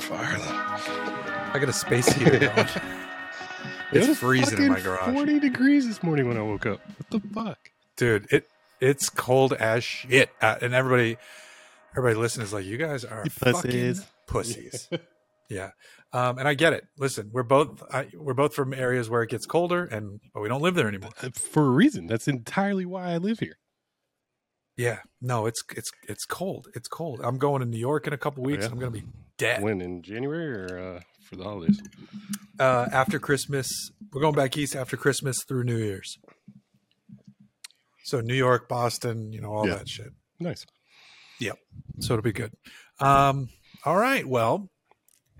Fire 0.00 0.38
them. 0.38 0.54
I 1.52 1.58
got 1.60 1.68
a 1.68 1.72
space 1.72 2.08
heater. 2.08 2.52
It 3.90 3.96
It's 4.00 4.08
was 4.08 4.18
freezing 4.18 4.62
in 4.64 4.68
my 4.68 4.80
garage. 4.80 5.14
40 5.14 5.40
degrees 5.40 5.88
this 5.88 6.02
morning 6.02 6.28
when 6.28 6.36
I 6.36 6.42
woke 6.42 6.66
up. 6.66 6.78
What 6.98 7.08
the 7.10 7.20
fuck? 7.30 7.58
dude 7.96 8.26
it 8.30 8.46
it's 8.82 9.08
cold 9.08 9.54
as 9.54 9.82
shit 9.82 10.28
uh, 10.42 10.56
and 10.60 10.74
everybody 10.74 11.16
everybody 11.96 12.14
listening 12.20 12.44
is 12.46 12.52
like 12.52 12.64
you 12.66 12.76
guys 12.76 13.02
are 13.04 13.22
You 13.24 13.30
fucking 13.30 13.60
pussies." 13.70 14.06
pussies 14.28 14.88
yeah 15.48 15.70
um 16.12 16.38
and 16.38 16.46
i 16.46 16.52
get 16.54 16.72
it 16.74 16.84
listen 16.98 17.30
we're 17.32 17.42
both 17.42 17.82
I, 17.92 18.08
we're 18.14 18.34
both 18.34 18.54
from 18.54 18.72
areas 18.74 19.08
where 19.10 19.22
it 19.22 19.30
gets 19.30 19.46
colder 19.46 19.84
and 19.86 20.20
but 20.34 20.42
we 20.42 20.48
don't 20.50 20.60
live 20.62 20.74
there 20.76 20.86
anymore 20.86 21.10
Uh, 21.22 21.30
For 21.34 21.64
a 21.66 21.70
reason. 21.70 22.06
That's 22.06 22.28
entirely 22.28 22.84
why 22.84 23.06
I 23.12 23.16
live 23.16 23.40
here. 23.40 23.56
Yeah 24.78 25.00
no 25.20 25.44
it's 25.44 25.62
it's 25.76 25.90
it's 26.08 26.24
cold 26.24 26.68
it's 26.74 26.88
cold 26.88 27.20
i'm 27.22 27.36
going 27.36 27.60
to 27.60 27.66
new 27.66 27.76
york 27.78 28.06
in 28.06 28.12
a 28.14 28.16
couple 28.18 28.42
weeks 28.42 28.60
yeah? 28.60 28.64
and 28.66 28.72
i'm 28.74 28.78
gonna 28.78 28.90
be 28.92 29.04
dead 29.36 29.62
When 29.62 29.80
in 29.82 30.02
January 30.02 30.50
or 30.72 30.78
uh, 30.96 31.00
for 31.24 31.36
the 31.36 31.44
holidays? 31.44 31.78
uh 32.58 32.86
after 32.92 33.18
christmas 33.18 33.68
we're 34.12 34.22
going 34.22 34.34
back 34.34 34.56
east 34.56 34.74
after 34.74 34.96
christmas 34.96 35.36
through 35.46 35.64
new 35.64 35.76
year's 35.76 36.16
so 38.04 38.20
new 38.20 38.34
york 38.34 38.68
boston 38.68 39.32
you 39.32 39.40
know 39.40 39.52
all 39.52 39.66
Yeah. 39.68 39.76
that 39.76 39.88
shit 39.88 40.12
Nice. 40.40 40.64
Yep. 41.40 41.58
So 41.98 42.14
it'll 42.14 42.22
be 42.22 42.30
good. 42.32 42.52
Um, 43.00 43.48
all 43.84 43.96
right. 43.96 44.24
Well, 44.24 44.70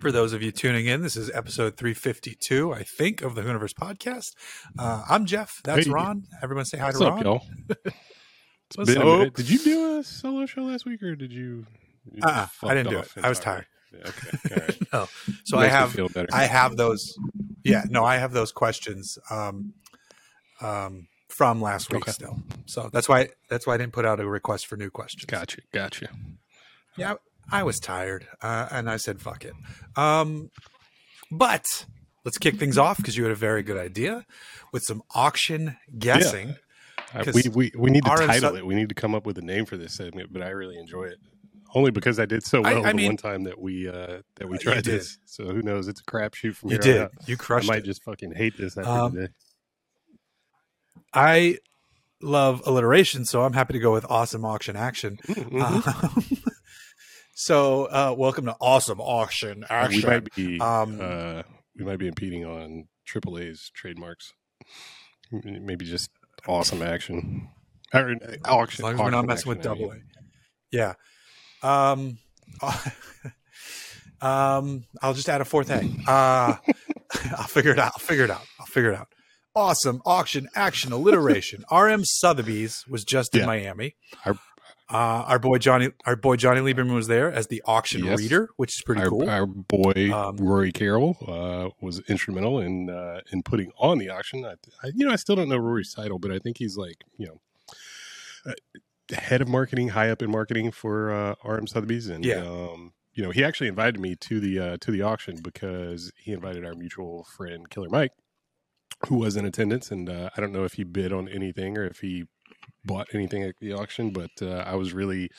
for 0.01 0.11
those 0.11 0.33
of 0.33 0.43
you 0.43 0.51
tuning 0.51 0.87
in, 0.87 1.03
this 1.03 1.17
is 1.17 1.31
episode 1.31 1.77
352, 1.77 2.73
I 2.75 2.83
think, 2.83 3.23
of 3.23 3.37
the 3.37 3.43
Hooniverse 3.43 3.75
podcast. 3.81 4.31
Uh, 4.77 5.05
I'm 5.09 5.25
Jeff. 5.25 5.53
That's 5.63 5.87
Hey. 5.87 5.93
Ron. 5.93 6.25
Everyone 6.43 6.65
say 6.65 6.79
hi 6.79 6.87
What's 6.87 6.99
to 6.99 7.07
up, 7.07 7.15
Ron. 7.15 7.25
y'all? 7.25 7.47
It's 8.69 8.77
What's 8.77 8.93
been 8.95 9.03
a 9.03 9.31
Did 9.31 9.49
you 9.49 9.59
do 9.59 9.99
a 9.99 10.05
solo 10.05 10.45
show 10.47 10.63
last 10.63 10.85
week 10.85 11.03
or 11.03 11.15
did 11.17 11.33
you? 11.33 11.67
you 12.13 12.23
Uh-uh, 12.23 12.47
I 12.65 12.75
didn't 12.75 12.91
do 12.91 12.99
it. 12.99 13.09
I 13.23 13.29
was 13.29 13.41
tired. 13.41 13.67
Yeah, 13.93 14.09
okay. 14.09 14.31
All 14.51 14.57
right. 14.61 14.79
No. 14.93 15.09
So 15.45 15.59
I 15.59 15.67
have. 15.69 15.99
I 16.33 16.43
have 16.45 16.77
those. 16.77 17.15
Yeah. 17.65 17.85
No, 17.89 18.05
I 18.05 18.17
have 18.19 18.33
those 18.33 18.53
questions 18.53 19.19
um, 19.31 19.73
um, 20.61 21.09
from 21.31 21.63
last 21.63 21.91
week 21.91 22.03
Okay. 22.03 22.13
still. 22.13 22.43
So 22.67 22.91
that's 22.93 23.09
why 23.09 23.31
that's 23.49 23.67
why 23.67 23.75
I 23.75 23.77
didn't 23.79 23.95
put 23.95 24.05
out 24.05 24.21
a 24.21 24.27
request 24.29 24.67
for 24.67 24.77
new 24.77 24.91
questions. 24.91 25.25
Gotcha. 25.25 25.63
Gotcha. 25.73 26.09
Yeah, 26.99 27.15
I 27.51 27.63
was 27.63 27.79
tired, 27.81 28.27
uh, 28.43 28.69
and 28.71 28.91
I 28.91 28.99
said, 28.99 29.23
"Fuck 29.23 29.45
it." 29.47 29.55
Um, 29.97 30.51
but 31.31 31.65
let's 32.25 32.37
kick 32.37 32.57
things 32.57 32.77
off 32.77 32.99
because 32.99 33.17
you 33.17 33.23
had 33.23 33.33
a 33.33 33.37
very 33.37 33.63
good 33.63 33.79
idea 33.79 34.27
with 34.73 34.83
some 34.83 35.03
auction 35.15 35.77
guessing. 35.99 36.51
Uh, 36.51 36.53
'Cause 36.53 36.59
we, 37.35 37.43
we 37.55 37.73
we 37.77 37.91
need 37.91 38.05
to 38.05 38.11
title 38.11 38.51
Sut- 38.51 38.57
it. 38.57 38.67
We 38.67 38.75
need 38.75 38.89
to 38.91 38.95
come 38.95 39.15
up 39.15 39.25
with 39.27 39.39
a 39.39 39.43
name 39.43 39.65
for 39.67 39.77
this 39.77 39.95
segment, 39.95 40.33
but 40.33 40.43
I 40.43 40.49
really 40.51 40.77
enjoy 40.79 41.05
it. 41.05 41.19
Only 41.75 41.91
because 41.91 42.19
I 42.19 42.25
did 42.25 42.43
so 42.45 42.63
well 42.63 42.85
I 42.87 42.91
the 42.93 42.97
mean- 42.97 43.07
one 43.09 43.17
time 43.19 43.45
that 43.45 43.59
we 43.61 43.89
uh 43.89 44.23
that 44.37 44.49
we 44.49 44.57
tried 44.59 44.85
this. 44.85 45.19
So 45.27 45.45
who 45.47 45.63
knows? 45.63 45.87
It's 45.89 46.01
a 46.01 46.05
crapshoot 46.05 46.55
from 46.57 46.71
You 46.71 46.79
did. 46.79 47.09
You 47.27 47.37
I 47.51 47.61
might 47.67 47.79
it. 47.79 47.85
just 47.85 48.03
fucking 48.05 48.33
hate 48.35 48.57
this 48.57 48.77
after 48.79 48.91
Um, 48.91 49.13
today. 49.15 49.33
I 51.13 51.59
love 52.21 52.63
alliteration, 52.67 53.25
so 53.25 53.43
I'm 53.43 53.53
happy 53.53 53.73
to 53.75 53.79
go 53.79 53.93
with 53.93 54.05
awesome 54.09 54.45
auction 54.45 54.77
action. 54.77 55.19
Mhm. 55.27 55.63
Um, 55.63 56.25
so, 57.35 57.85
uh, 57.87 58.15
welcome 58.17 58.47
to 58.47 58.57
awesome 58.61 59.01
auction 59.01 59.65
action. 59.71 60.03
we 60.03 60.07
might 60.07 60.35
be 60.35 60.61
Um, 60.61 60.99
uh 61.01 61.43
we 61.77 61.85
might 61.85 61.99
be 61.99 62.09
impeding 62.09 62.45
on 62.45 62.89
AAA's 63.07 63.71
trademarks. 63.75 64.33
Maybe 65.31 65.85
just 65.85 66.11
awesome 66.47 66.83
action. 66.83 67.49
Or, 67.95 68.11
uh, 68.11 68.37
auction, 68.45 68.85
as 68.85 68.85
long 68.85 68.95
as 68.95 69.01
we're 69.01 69.11
not 69.11 69.27
messing 69.27 69.49
with 69.49 69.59
I 69.61 69.63
double 69.63 69.91
mean. 69.91 70.03
A. 70.73 70.77
Yeah. 70.77 70.95
Um, 71.63 72.19
um, 74.21 74.85
I'll 75.03 75.15
just 75.15 75.29
add 75.29 75.41
a 75.41 75.45
fourth 75.45 75.71
A. 75.71 75.81
Uh, 76.07 76.57
I'll 77.37 77.45
figure 77.47 77.73
it 77.73 77.79
out. 77.79 77.93
I'll 77.95 78.05
figure 78.07 78.25
it 78.25 78.31
out. 78.31 78.43
I'll 78.61 78.67
figure 78.67 78.93
it 78.93 78.97
out. 78.99 79.09
Awesome 79.55 80.01
auction 80.05 80.49
action 80.55 80.93
alliteration. 80.93 81.65
RM 81.73 82.05
Sotheby's 82.05 82.85
was 82.89 83.05
just 83.05 83.35
in 83.35 83.41
Yeah. 83.41 83.47
Miami. 83.47 83.97
Our- 84.25 84.39
uh, 84.91 85.25
our 85.27 85.39
boy 85.39 85.59
Jonny, 85.59 85.91
our 86.07 86.17
boy 86.17 86.37
Jonny 86.37 86.61
Lieberman 86.61 86.95
was 86.95 87.07
there 87.09 87.31
as 87.31 87.49
the 87.49 87.63
auction 87.67 88.05
Yes. 88.05 88.19
reader, 88.19 88.49
which 88.57 88.77
is 88.77 88.83
pretty 88.83 89.03
our, 89.03 89.09
cool. 89.11 89.29
our 89.29 89.47
boy 89.47 90.11
Um, 90.13 90.37
Rory 90.39 90.73
Carroll 90.73 91.17
uh, 91.27 91.71
was 91.81 92.01
instrumental 92.09 92.59
in 92.61 92.89
uh, 92.91 93.21
in 93.33 93.43
putting 93.43 93.71
on 93.79 93.99
the 93.99 94.09
auction. 94.09 94.45
I, 94.45 94.55
I, 94.83 94.91
you 94.95 95.05
know, 95.07 95.13
I 95.13 95.17
still 95.17 95.37
don't 95.37 95.49
know 95.49 95.57
Rory's 95.59 95.93
title, 95.93 96.19
but 96.19 96.31
I 96.31 96.39
think 96.39 96.59
he's 96.59 96.77
like 96.77 96.97
you 97.19 97.27
know 97.27 97.41
uh, 98.47 99.15
head 99.15 99.41
of 99.41 99.49
marketing, 99.49 99.89
high 99.89 100.11
up 100.11 100.23
in 100.23 100.31
marketing 100.31 100.71
for 100.71 101.13
uh, 101.13 101.35
RM 101.45 101.67
Sotheby's, 101.67 102.09
and 102.09 102.25
Yeah. 102.25 102.47
um, 102.47 102.93
you 103.13 103.23
know, 103.25 103.31
he 103.31 103.43
actually 103.45 103.69
invited 103.69 103.99
me 104.01 104.15
to 104.17 104.39
the 104.41 104.59
uh, 104.59 104.77
to 104.81 104.91
the 104.91 105.03
auction 105.03 105.39
because 105.43 106.13
he 106.17 106.33
invited 106.33 106.65
our 106.65 106.75
mutual 106.75 107.25
friend 107.37 107.69
Killer 107.69 107.89
Mike, 107.91 108.13
who 109.09 109.17
was 109.17 109.37
in 109.37 109.45
attendance, 109.45 109.91
and 109.91 110.09
uh, 110.09 110.31
I 110.37 110.41
don't 110.41 110.53
know 110.53 110.65
if 110.65 110.75
he 110.75 110.85
bid 110.85 111.13
on 111.13 111.29
anything 111.29 111.77
or 111.77 111.85
if 111.85 111.99
he 112.01 112.25
bought 112.85 113.09
anything 113.15 113.43
at 113.43 113.55
the 113.61 113.73
auction, 113.73 114.11
but 114.11 114.31
uh, 114.43 114.65
I 114.67 114.75
was 114.77 114.93
really, 114.93 115.31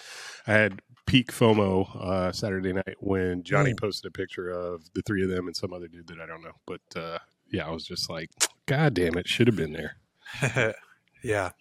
I 0.47 0.53
had 0.53 0.81
peak 1.05 1.31
FOMO 1.31 1.95
uh, 1.95 2.31
Saturday 2.31 2.73
night 2.73 2.95
when 2.99 3.43
Jonny 3.43 3.73
posted 3.73 4.09
a 4.09 4.11
picture 4.11 4.49
of 4.49 4.83
the 4.93 5.01
three 5.01 5.23
of 5.23 5.29
them 5.29 5.47
and 5.47 5.55
some 5.55 5.73
other 5.73 5.87
dude 5.87 6.07
that 6.07 6.19
I 6.21 6.25
don't 6.27 6.43
know. 6.43 6.53
But 6.67 6.81
uh, 6.99 7.17
yeah, 7.51 7.67
I 7.67 7.71
was 7.71 7.85
just 7.85 8.09
like, 8.09 8.29
God 8.67 8.93
damn 8.93 9.17
it, 9.17 9.27
should 9.27 9.47
have 9.47 9.55
been 9.55 9.73
there. 9.73 9.95
yeah. 11.23 11.51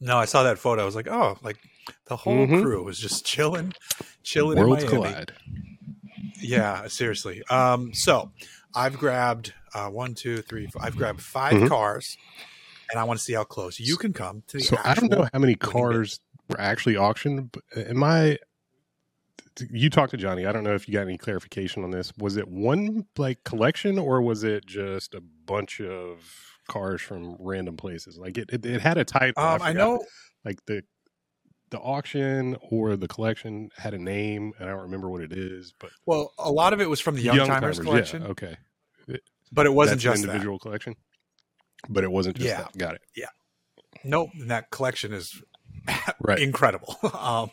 No, 0.00 0.18
I 0.18 0.26
saw 0.26 0.42
that 0.44 0.58
photo. 0.58 0.82
I 0.82 0.84
was 0.84 0.94
like, 0.94 1.08
oh, 1.08 1.36
like 1.42 1.56
the 2.06 2.16
whole 2.16 2.46
Mhm. 2.46 2.60
crew 2.62 2.84
was 2.84 2.98
just 2.98 3.24
chilling, 3.26 3.72
chilling 4.22 4.58
Worlds 4.58 4.84
in 4.84 4.90
Miami. 4.90 5.02
collide. 5.14 5.32
Yeah, 6.42 6.86
seriously. 6.88 7.42
Um, 7.50 7.92
so 7.94 8.30
I've 8.74 8.98
grabbed 8.98 9.54
uh, 9.74 9.88
one, 9.88 10.14
two, 10.14 10.42
three, 10.42 10.66
four. 10.66 10.82
I've 10.84 10.96
grabbed 10.96 11.20
5 11.20 11.54
Mhm. 11.54 11.68
cars, 11.68 12.16
and 12.90 13.00
I 13.00 13.04
want 13.04 13.18
to 13.18 13.24
see 13.24 13.32
how 13.34 13.44
close 13.44 13.78
you 13.78 13.96
can 13.96 14.12
come 14.12 14.42
to 14.48 14.58
the. 14.58 14.64
So 14.64 14.76
I 14.84 14.94
don't 14.94 15.10
know 15.10 15.28
how 15.32 15.38
many 15.38 15.54
cars 15.54 16.20
were 16.48 16.60
actually 16.60 16.96
auctioned. 16.96 17.52
But 17.52 17.62
am 17.88 18.02
I? 18.02 18.38
You 19.70 19.88
talked 19.88 20.10
to 20.10 20.18
Jonny. 20.18 20.44
I 20.44 20.52
don't 20.52 20.64
know 20.64 20.74
if 20.74 20.86
you 20.86 20.92
got 20.92 21.02
any 21.02 21.16
clarification 21.16 21.82
on 21.82 21.90
this. 21.90 22.12
Was 22.18 22.36
it 22.36 22.48
one 22.48 23.06
like 23.16 23.42
collection, 23.44 23.98
or 23.98 24.20
was 24.20 24.44
it 24.44 24.66
just 24.66 25.14
a 25.14 25.22
bunch 25.46 25.80
of 25.80 26.20
cars 26.68 27.00
from 27.00 27.36
random 27.38 27.76
places? 27.76 28.18
Like 28.18 28.36
it, 28.36 28.50
it, 28.52 28.66
it 28.66 28.80
had 28.82 28.98
a 28.98 29.04
title. 29.04 29.42
Um, 29.42 29.62
I 29.62 29.72
forgot. 29.72 29.74
know. 29.74 30.04
like 30.44 30.64
the 30.66 30.82
the 31.70 31.78
auction 31.78 32.56
or 32.70 32.96
the 32.96 33.08
collection 33.08 33.70
had 33.76 33.94
a 33.94 33.98
name, 33.98 34.52
and 34.58 34.68
I 34.68 34.72
don't 34.72 34.82
remember 34.82 35.08
what 35.08 35.22
it 35.22 35.32
is. 35.32 35.72
But 35.78 35.90
Well, 36.04 36.32
a 36.38 36.50
lot 36.50 36.72
of 36.72 36.80
it 36.80 36.88
was 36.88 37.00
from 37.00 37.16
the 37.16 37.22
Young, 37.22 37.46
Timers 37.46 37.78
Youngtimers, 37.78 37.82
collection, 37.82 38.22
Yeah, 38.22 38.28
okay, 38.28 38.56
but 39.50 39.66
it 39.66 39.72
wasn't 39.72 39.96
That's 40.00 40.04
just 40.04 40.22
an 40.22 40.28
that. 40.28 40.32
individual 40.34 40.58
collection. 40.58 40.94
But 41.88 42.04
it 42.04 42.10
wasn't 42.10 42.36
just 42.36 42.48
Yeah. 42.48 42.62
that. 42.62 42.76
Got 42.78 42.94
it. 42.96 43.02
Yeah. 43.14 43.26
Nope, 44.04 44.30
and 44.38 44.50
that 44.50 44.70
collection 44.70 45.12
is 45.12 45.42
Right. 46.20 46.38
incredible. 46.38 46.96
um, 47.18 47.50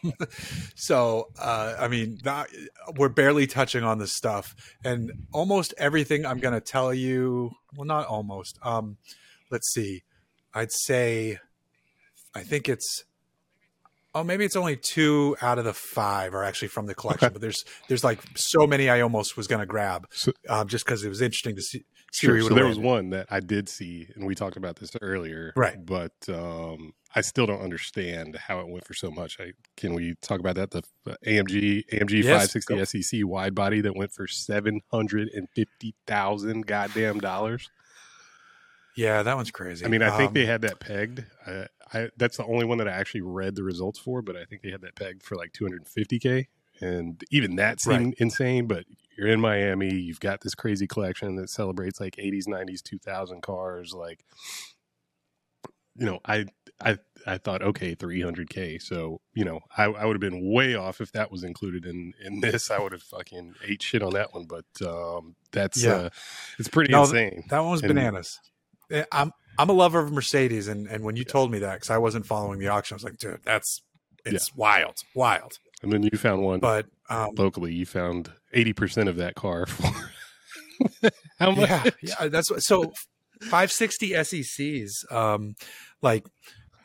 so, 0.75 1.29
uh, 1.39 1.75
I 1.79 1.87
mean, 1.87 2.19
that, 2.23 2.47
we're 2.97 3.09
barely 3.09 3.47
touching 3.47 3.83
on 3.83 3.97
this 3.99 4.13
stuff, 4.13 4.55
and 4.83 5.11
almost 5.33 5.73
everything 5.77 6.25
I'm 6.25 6.39
going 6.39 6.53
to 6.53 6.61
tell 6.61 6.93
you. 6.93 7.51
Well, 7.75 7.85
not 7.85 8.07
almost. 8.07 8.57
Um, 8.63 8.97
let's 9.51 9.71
see. 9.73 10.03
I'd 10.53 10.71
say, 10.71 11.39
I 12.35 12.41
think 12.41 12.69
it's. 12.69 13.03
Oh, 14.15 14.23
maybe 14.23 14.45
it's 14.45 14.55
only 14.55 14.77
two 14.77 15.35
out 15.41 15.57
of 15.57 15.65
the 15.65 15.73
five 15.73 16.35
are 16.35 16.43
actually 16.43 16.67
from 16.67 16.85
the 16.85 16.93
collection, 16.93 17.25
Okay. 17.27 17.33
but 17.33 17.41
there's 17.41 17.65
there's 17.87 18.03
like 18.03 18.19
so 18.35 18.67
many 18.67 18.87
I 18.87 19.01
almost 19.01 19.35
was 19.35 19.47
going 19.47 19.61
to 19.61 19.65
grab, 19.65 20.05
So- 20.11 20.33
um, 20.49 20.67
just 20.67 20.85
because 20.85 21.03
it 21.03 21.09
was 21.09 21.21
interesting 21.21 21.55
to 21.55 21.61
see. 21.63 21.83
Sure. 22.13 22.39
So 22.41 22.53
there 22.53 22.67
was 22.67 22.77
one 22.77 23.09
that 23.09 23.25
I 23.31 23.39
did 23.39 23.67
see, 23.67 24.07
and 24.15 24.27
we 24.27 24.35
talked 24.35 24.55
about 24.55 24.75
this 24.75 24.91
earlier. 25.01 25.51
Right. 25.55 25.83
But 25.83 26.13
um, 26.29 26.93
I 27.15 27.21
still 27.21 27.47
don't 27.47 27.61
understand 27.61 28.35
how 28.35 28.59
it 28.59 28.67
went 28.67 28.85
for 28.85 28.93
so 28.93 29.09
much. 29.09 29.39
I, 29.39 29.53
can 29.77 29.95
we 29.95 30.13
talk 30.21 30.39
about 30.39 30.55
that? 30.55 30.69
The 30.69 30.83
uh, 31.09 31.15
AMG 31.25 31.85
AMG 31.91 32.23
Yes, 32.23 32.53
560 32.53 33.01
SEC 33.01 33.19
wide 33.23 33.55
body 33.55 33.81
that 33.81 33.95
went 33.95 34.13
for 34.13 34.27
seven 34.27 34.81
hundred 34.91 35.29
and 35.29 35.47
fifty 35.55 35.95
thousand 36.05 36.67
goddamn 36.67 37.19
dollars. 37.19 37.71
Yeah, 38.95 39.23
that 39.23 39.35
one's 39.35 39.49
crazy. 39.49 39.83
I 39.83 39.89
mean, 39.89 40.03
I 40.03 40.15
think 40.15 40.29
Um, 40.29 40.33
they 40.35 40.45
had 40.45 40.61
that 40.61 40.79
pegged. 40.79 41.25
I, 41.47 41.65
I 41.91 42.09
that's 42.17 42.37
the 42.37 42.45
only 42.45 42.65
one 42.65 42.77
that 42.77 42.87
I 42.87 42.91
actually 42.91 43.21
read 43.21 43.55
the 43.55 43.63
results 43.63 43.97
for, 43.97 44.21
but 44.21 44.35
I 44.35 44.45
think 44.45 44.61
they 44.61 44.69
had 44.69 44.81
that 44.81 44.95
pegged 44.95 45.23
for 45.23 45.35
like 45.35 45.51
250k, 45.53 46.45
and 46.83 47.23
even 47.31 47.55
that 47.57 47.79
seemed 47.81 48.05
Right. 48.05 48.13
insane. 48.17 48.67
But 48.67 48.85
you're 49.17 49.27
in 49.27 49.39
Miami, 49.39 49.93
you've 49.93 50.19
got 50.19 50.41
this 50.41 50.55
crazy 50.55 50.87
collection 50.87 51.35
that 51.35 51.49
celebrates 51.49 51.99
like 51.99 52.15
80s, 52.17 52.47
90s, 52.47 52.81
2000 52.81 53.41
cars. 53.41 53.93
Like, 53.93 54.23
you 55.95 56.05
know, 56.05 56.19
I 56.25 56.45
I 56.81 56.97
I 57.25 57.37
thought 57.37 57.61
okay, 57.61 57.95
300k. 57.95 58.81
So 58.81 59.21
you 59.33 59.45
know, 59.45 59.59
I, 59.77 59.83
I 59.85 60.05
would 60.05 60.15
have 60.15 60.21
been 60.31 60.51
way 60.51 60.75
off 60.75 60.99
if 61.01 61.11
that 61.11 61.31
was 61.31 61.43
included 61.43 61.85
in 61.85 62.13
in 62.23 62.39
this. 62.41 62.71
I 62.71 62.79
would 62.79 62.91
have 62.91 63.03
fucking 63.03 63.53
ate 63.65 63.83
shit 63.83 64.01
on 64.01 64.13
that 64.13 64.33
one. 64.33 64.45
But 64.45 64.65
um, 64.85 65.35
that's 65.51 65.83
Yeah. 65.83 65.93
uh, 65.95 66.09
it's 66.59 66.67
pretty 66.69 66.91
No, 66.91 67.03
insane. 67.03 67.43
That 67.49 67.59
one 67.59 67.71
was 67.71 67.81
And- 67.83 67.89
bananas. 67.93 68.39
Eh, 68.91 69.05
I'm 69.11 69.31
I'm 69.57 69.69
a 69.69 69.73
lover 69.73 69.99
of 69.99 70.11
Mercedes, 70.11 70.67
and 70.67 70.87
and 70.87 71.03
when 71.03 71.15
you 71.15 71.23
told 71.23 71.51
me 71.51 71.59
that, 71.59 71.75
because 71.75 71.89
I 71.91 71.99
wasn't 71.99 72.25
following 72.25 72.59
the 72.59 72.67
auction, 72.69 72.95
I 72.95 72.97
was 72.97 73.03
like, 73.03 73.17
dude, 73.17 73.39
that's 73.43 73.81
it's 74.25 74.55
wild, 74.55 74.97
wild. 75.13 75.59
And 75.83 75.91
then 75.91 76.01
you 76.03 76.17
found 76.17 76.41
one 76.41 76.59
But 76.59 76.87
um, 77.09 77.31
locally. 77.37 77.73
You 77.73 77.85
found 77.85 78.31
eighty 78.53 78.73
percent 78.73 79.09
of 79.09 79.17
that 79.17 79.35
car 79.35 79.65
for 79.67 79.91
how 81.39 81.51
much? 81.51 81.69
yeah, 81.69 81.89
yeah, 82.01 82.27
that's 82.29 82.49
what, 82.49 82.61
so 82.61 82.93
560 83.41 84.11
SECs, 84.23 85.11
um, 85.11 85.55
like 86.01 86.25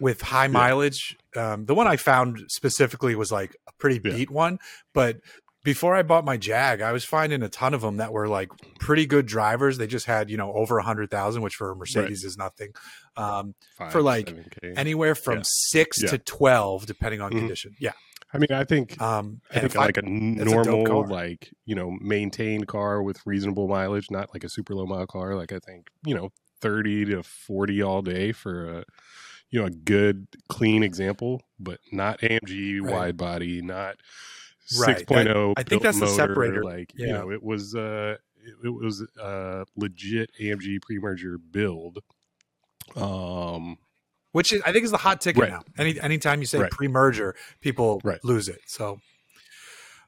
with 0.01 0.21
high 0.21 0.49
mileage. 0.49 1.17
Um, 1.37 1.65
the 1.67 1.75
one 1.75 1.87
I 1.87 1.97
found 1.97 2.41
specifically 2.49 3.15
was 3.15 3.31
like 3.33 3.57
a 3.69 3.73
pretty 3.79 4.01
Yeah. 4.05 4.17
beat 4.17 4.31
one, 4.31 4.59
but 4.93 5.19
before 5.65 5.95
I 5.95 6.03
bought 6.03 6.25
my 6.25 6.37
Jag, 6.37 6.81
I 6.81 6.93
was 6.93 7.05
finding 7.05 7.43
a 7.43 7.49
ton 7.49 7.75
of 7.75 7.81
them 7.83 7.97
that 7.99 8.13
were 8.13 8.29
like 8.29 8.51
pretty 8.79 9.07
good 9.07 9.27
drivers. 9.27 9.77
They 9.77 9.87
just 9.87 10.07
had, 10.07 10.31
you 10.31 10.37
know, 10.37 10.53
over 10.53 10.79
a 10.79 10.83
hundred 10.83 11.11
thousand, 11.11 11.43
which 11.43 11.55
for 11.57 11.71
a 11.73 11.77
Mercedes 11.77 12.25
is 12.25 12.37
nothing. 12.39 12.71
Um, 13.17 13.55
Five, 13.77 13.93
for 13.93 14.01
like 14.01 14.27
7K. 14.29 14.75
anywhere 14.77 15.15
from 15.15 15.39
Yeah. 15.39 15.43
six 15.45 16.03
Yeah. 16.03 16.11
to 16.11 16.19
12, 16.19 16.87
depending 16.87 17.21
on 17.21 17.33
Mhm. 17.33 17.39
condition. 17.41 17.75
Yeah. 17.79 17.93
I 18.33 18.39
mean, 18.39 18.49
I 18.53 18.65
think 18.65 19.01
Um, 19.01 19.41
I 19.51 19.61
think 19.61 19.75
like 19.75 19.97
a 19.97 20.01
a 20.01 20.05
normal, 20.45 20.85
car. 20.85 21.07
like 21.09 21.51
you 21.65 21.75
know, 21.75 21.91
maintained 22.01 22.69
car 22.69 23.03
with 23.03 23.21
reasonable 23.27 23.69
mileage, 23.69 24.11
not 24.11 24.33
like 24.35 24.45
a 24.45 24.49
super 24.49 24.75
low 24.75 24.87
mile 24.87 25.07
car. 25.07 25.35
Like 25.35 25.53
I 25.53 25.59
think 25.59 25.89
you 26.05 26.15
know, 26.15 26.31
thirty 26.61 27.05
to 27.07 27.23
forty 27.23 27.81
all 27.83 28.03
day 28.03 28.33
for 28.33 28.81
a 28.81 28.85
you 29.51 29.59
know 29.61 29.67
a 29.67 29.71
good 29.71 30.27
clean 30.49 30.83
example, 30.83 31.43
but 31.59 31.81
not 31.91 32.21
AMG 32.21 32.81
Right. 32.83 32.93
wide 32.93 33.17
body, 33.17 33.63
not 33.63 33.97
six 34.67 34.87
Right. 34.87 34.99
six 35.09 35.27
oh. 35.35 35.55
I 35.57 35.63
think 35.63 35.83
that's 35.83 35.99
the 35.99 36.07
separator. 36.07 36.63
Like 36.63 36.93
you 36.95 37.07
know, 37.09 37.31
it 37.31 37.43
was 37.43 37.75
uh, 37.75 38.17
it, 38.37 38.67
it 38.67 38.71
was 38.71 39.01
a 39.19 39.65
legit 39.77 40.31
AMG 40.39 40.83
pre-merger 40.83 41.39
build. 41.39 42.01
Um, 42.95 43.79
which 44.33 44.53
is, 44.53 44.63
I 44.63 44.73
think 44.73 44.85
is 44.85 44.91
the 44.91 44.97
hot 44.99 45.21
ticket 45.21 45.43
Right. 45.43 45.51
now. 45.51 45.63
Any 45.77 46.01
anytime 46.01 46.41
you 46.41 46.47
say 46.47 46.59
Right. 46.59 46.71
pre-merger, 46.71 47.35
people 47.61 48.01
Right. 48.05 48.23
lose 48.25 48.49
it. 48.49 48.61
So, 48.67 49.01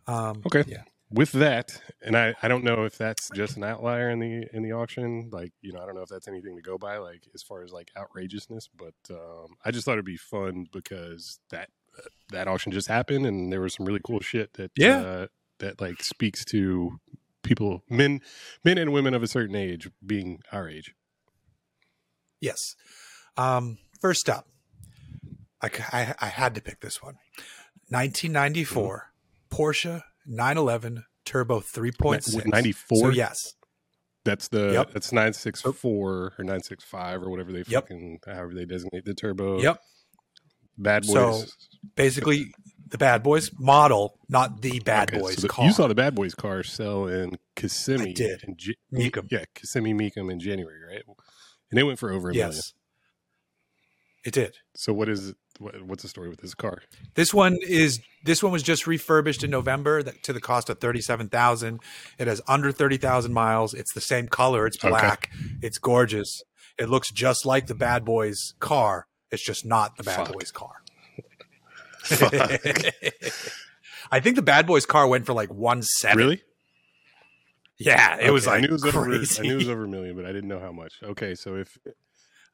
um, 0.06 0.43
Okay. 0.46 0.64
yeah, 0.67 0.84
with 1.11 1.32
that, 1.32 1.81
and 2.02 2.17
I, 2.17 2.34
I 2.43 2.49
don't 2.49 2.64
know 2.64 2.84
if 2.84 2.96
that's 2.99 3.28
just 3.31 3.56
an 3.56 3.64
outlier 3.64 4.11
in 4.11 4.19
the 4.20 4.46
in 4.52 4.62
the 4.62 4.72
auction. 4.72 5.28
Like 5.32 5.52
you 5.61 5.72
know, 5.72 5.82
I 5.82 5.87
don't 5.87 5.94
know 5.94 6.02
if 6.02 6.08
that's 6.08 6.28
anything 6.28 6.56
to 6.56 6.62
go 6.62 6.78
by, 6.78 6.99
like 6.99 7.26
as 7.34 7.43
far 7.43 7.62
as 7.62 7.72
like 7.72 7.90
outrageousness. 7.96 8.69
But 8.76 8.94
um, 9.11 9.56
I 9.64 9.70
just 9.70 9.84
thought 9.84 9.93
it'd 9.93 10.05
be 10.05 10.17
fun 10.17 10.66
because 10.73 11.40
that 11.50 11.69
that 12.31 12.46
auction 12.49 12.73
just 12.73 12.88
happened, 12.88 13.26
and 13.26 13.52
there 13.52 13.61
was 13.61 13.75
some 13.75 13.87
really 13.87 14.00
cool 14.05 14.20
shit 14.20 14.55
that 14.55 14.70
Yeah. 14.76 15.00
uh, 15.00 15.26
that 15.58 15.81
like 15.81 16.02
speaks 16.02 16.44
to 16.46 17.00
people, 17.43 17.82
men, 17.88 18.20
men 18.64 18.78
and 18.78 18.93
women 18.93 19.12
of 19.14 19.23
a 19.23 19.26
certain 19.26 19.56
age, 19.56 19.90
being 20.05 20.40
our 20.52 20.69
age. 20.69 20.94
yes. 22.40 22.75
Um, 23.37 23.78
first 24.00 24.29
up, 24.29 24.47
I 25.62 25.69
had 26.35 26.55
to 26.55 26.61
pick 26.61 26.81
this 26.81 27.02
one. 27.02 27.14
1994 27.88 29.12
Porsche 29.50 30.02
911 30.26 31.05
Turbo 31.25 31.61
3.6. 31.61 32.47
Ninety 32.47 32.73
four. 32.73 32.99
So 32.99 33.08
yes, 33.11 33.37
That's 34.25 34.49
the 34.49 34.73
Yep. 34.73 34.91
that's 34.93 35.12
nine 35.12 35.32
six 35.32 35.61
four 35.62 36.32
or 36.38 36.44
nine 36.44 36.61
six 36.62 36.85
five 36.85 37.23
or 37.23 37.31
whatever 37.31 37.52
they 37.52 37.64
Yep. 37.67 37.85
fucking 37.85 38.19
however 38.26 38.52
they 38.55 38.64
designate 38.64 39.05
the 39.05 39.14
turbo. 39.14 39.61
yep. 39.61 39.81
Bad 40.79 41.02
boys. 41.05 41.12
So, 41.12 41.44
Basically, 41.94 42.52
the 42.87 42.99
Bad 42.99 43.23
Boys 43.23 43.50
model, 43.58 44.19
not 44.29 44.61
the 44.62 44.81
Bad 44.81 45.11
Okay, 45.11 45.19
Boys 45.20 45.35
so 45.37 45.43
the- 45.43 45.49
car. 45.49 45.64
You 45.67 45.73
saw 45.73 45.87
the 45.88 45.94
Bad 45.94 46.14
Boys 46.14 46.35
car 46.35 46.62
sell 46.62 47.06
in 47.06 47.37
Kissimmee. 47.56 48.11
I 48.11 48.12
did. 48.12 48.43
In 48.44 48.56
Mecum. 48.93 49.26
Yeah, 49.31 49.44
Kissimmee 49.55 49.94
Mecum 49.94 50.31
in 50.31 50.38
January, 50.41 50.81
right? 50.87 51.02
And 51.70 51.79
it 51.81 51.85
went 51.85 51.99
for 51.99 52.11
over 52.12 52.31
a 52.31 52.32
million. 52.32 52.52
yes, 52.52 52.73
it 54.25 54.32
did. 54.32 54.56
So 54.75 54.93
what 54.93 55.08
is 55.08 55.34
what, 55.58 55.81
what's 55.82 56.02
the 56.02 56.08
story 56.08 56.28
with 56.28 56.40
this 56.40 56.55
car? 56.55 56.82
This 57.14 57.32
one 57.34 57.58
is 57.62 58.00
this 58.25 58.43
one 58.43 58.52
was 58.52 58.62
just 58.62 58.87
refurbished 58.87 59.43
in 59.44 59.50
November 59.50 60.02
that, 60.02 60.22
to 60.25 60.32
the 60.32 60.40
cost 60.40 60.70
of 60.70 60.78
thirty 60.81 61.00
seven 61.00 61.28
thousand. 61.28 61.81
It 62.19 62.26
has 62.26 62.40
under 62.49 62.72
thirty 62.72 62.96
thousand 62.96 63.32
miles. 63.32 63.75
It's 63.75 63.93
the 63.93 64.00
same 64.00 64.28
color. 64.28 64.67
It's 64.67 64.76
Okay. 64.78 64.88
black. 64.90 65.31
It's 65.62 65.78
gorgeous. 65.78 66.43
It 66.78 66.88
looks 66.88 67.11
just 67.11 67.44
like 67.44 67.67
the 67.67 67.75
Bad 67.75 68.05
Boys 68.05 68.55
car. 68.58 69.06
It's 69.31 69.43
just 69.44 69.64
not 69.64 69.96
the 69.96 70.02
Bad 70.05 70.26
Fuck. 70.26 70.32
Boys 70.32 70.50
car. 70.50 70.73
I 74.11 74.20
think 74.20 74.37
the 74.37 74.43
Bad 74.43 74.66
Boys 74.66 74.87
car 74.87 75.06
went 75.06 75.26
for 75.26 75.32
like 75.34 75.52
one 75.52 75.82
seven. 75.82 76.19
Really? 76.19 76.43
Yeah, 77.78 78.19
it 78.20 78.31
was 78.31 78.46
like 78.46 78.58
I 78.58 78.61
knew 78.61 78.69
it 78.69 78.73
was 78.73 78.84
over. 78.84 79.05
I 79.05 79.43
knew 79.43 79.55
it 79.55 79.56
was 79.56 79.69
over 79.69 79.84
a 79.84 79.88
million, 79.88 80.14
but 80.16 80.26
I 80.26 80.32
didn't 80.32 80.49
know 80.49 80.58
how 80.58 80.73
much. 80.73 80.94
Okay, 81.02 81.34
so 81.34 81.56
if 81.56 81.78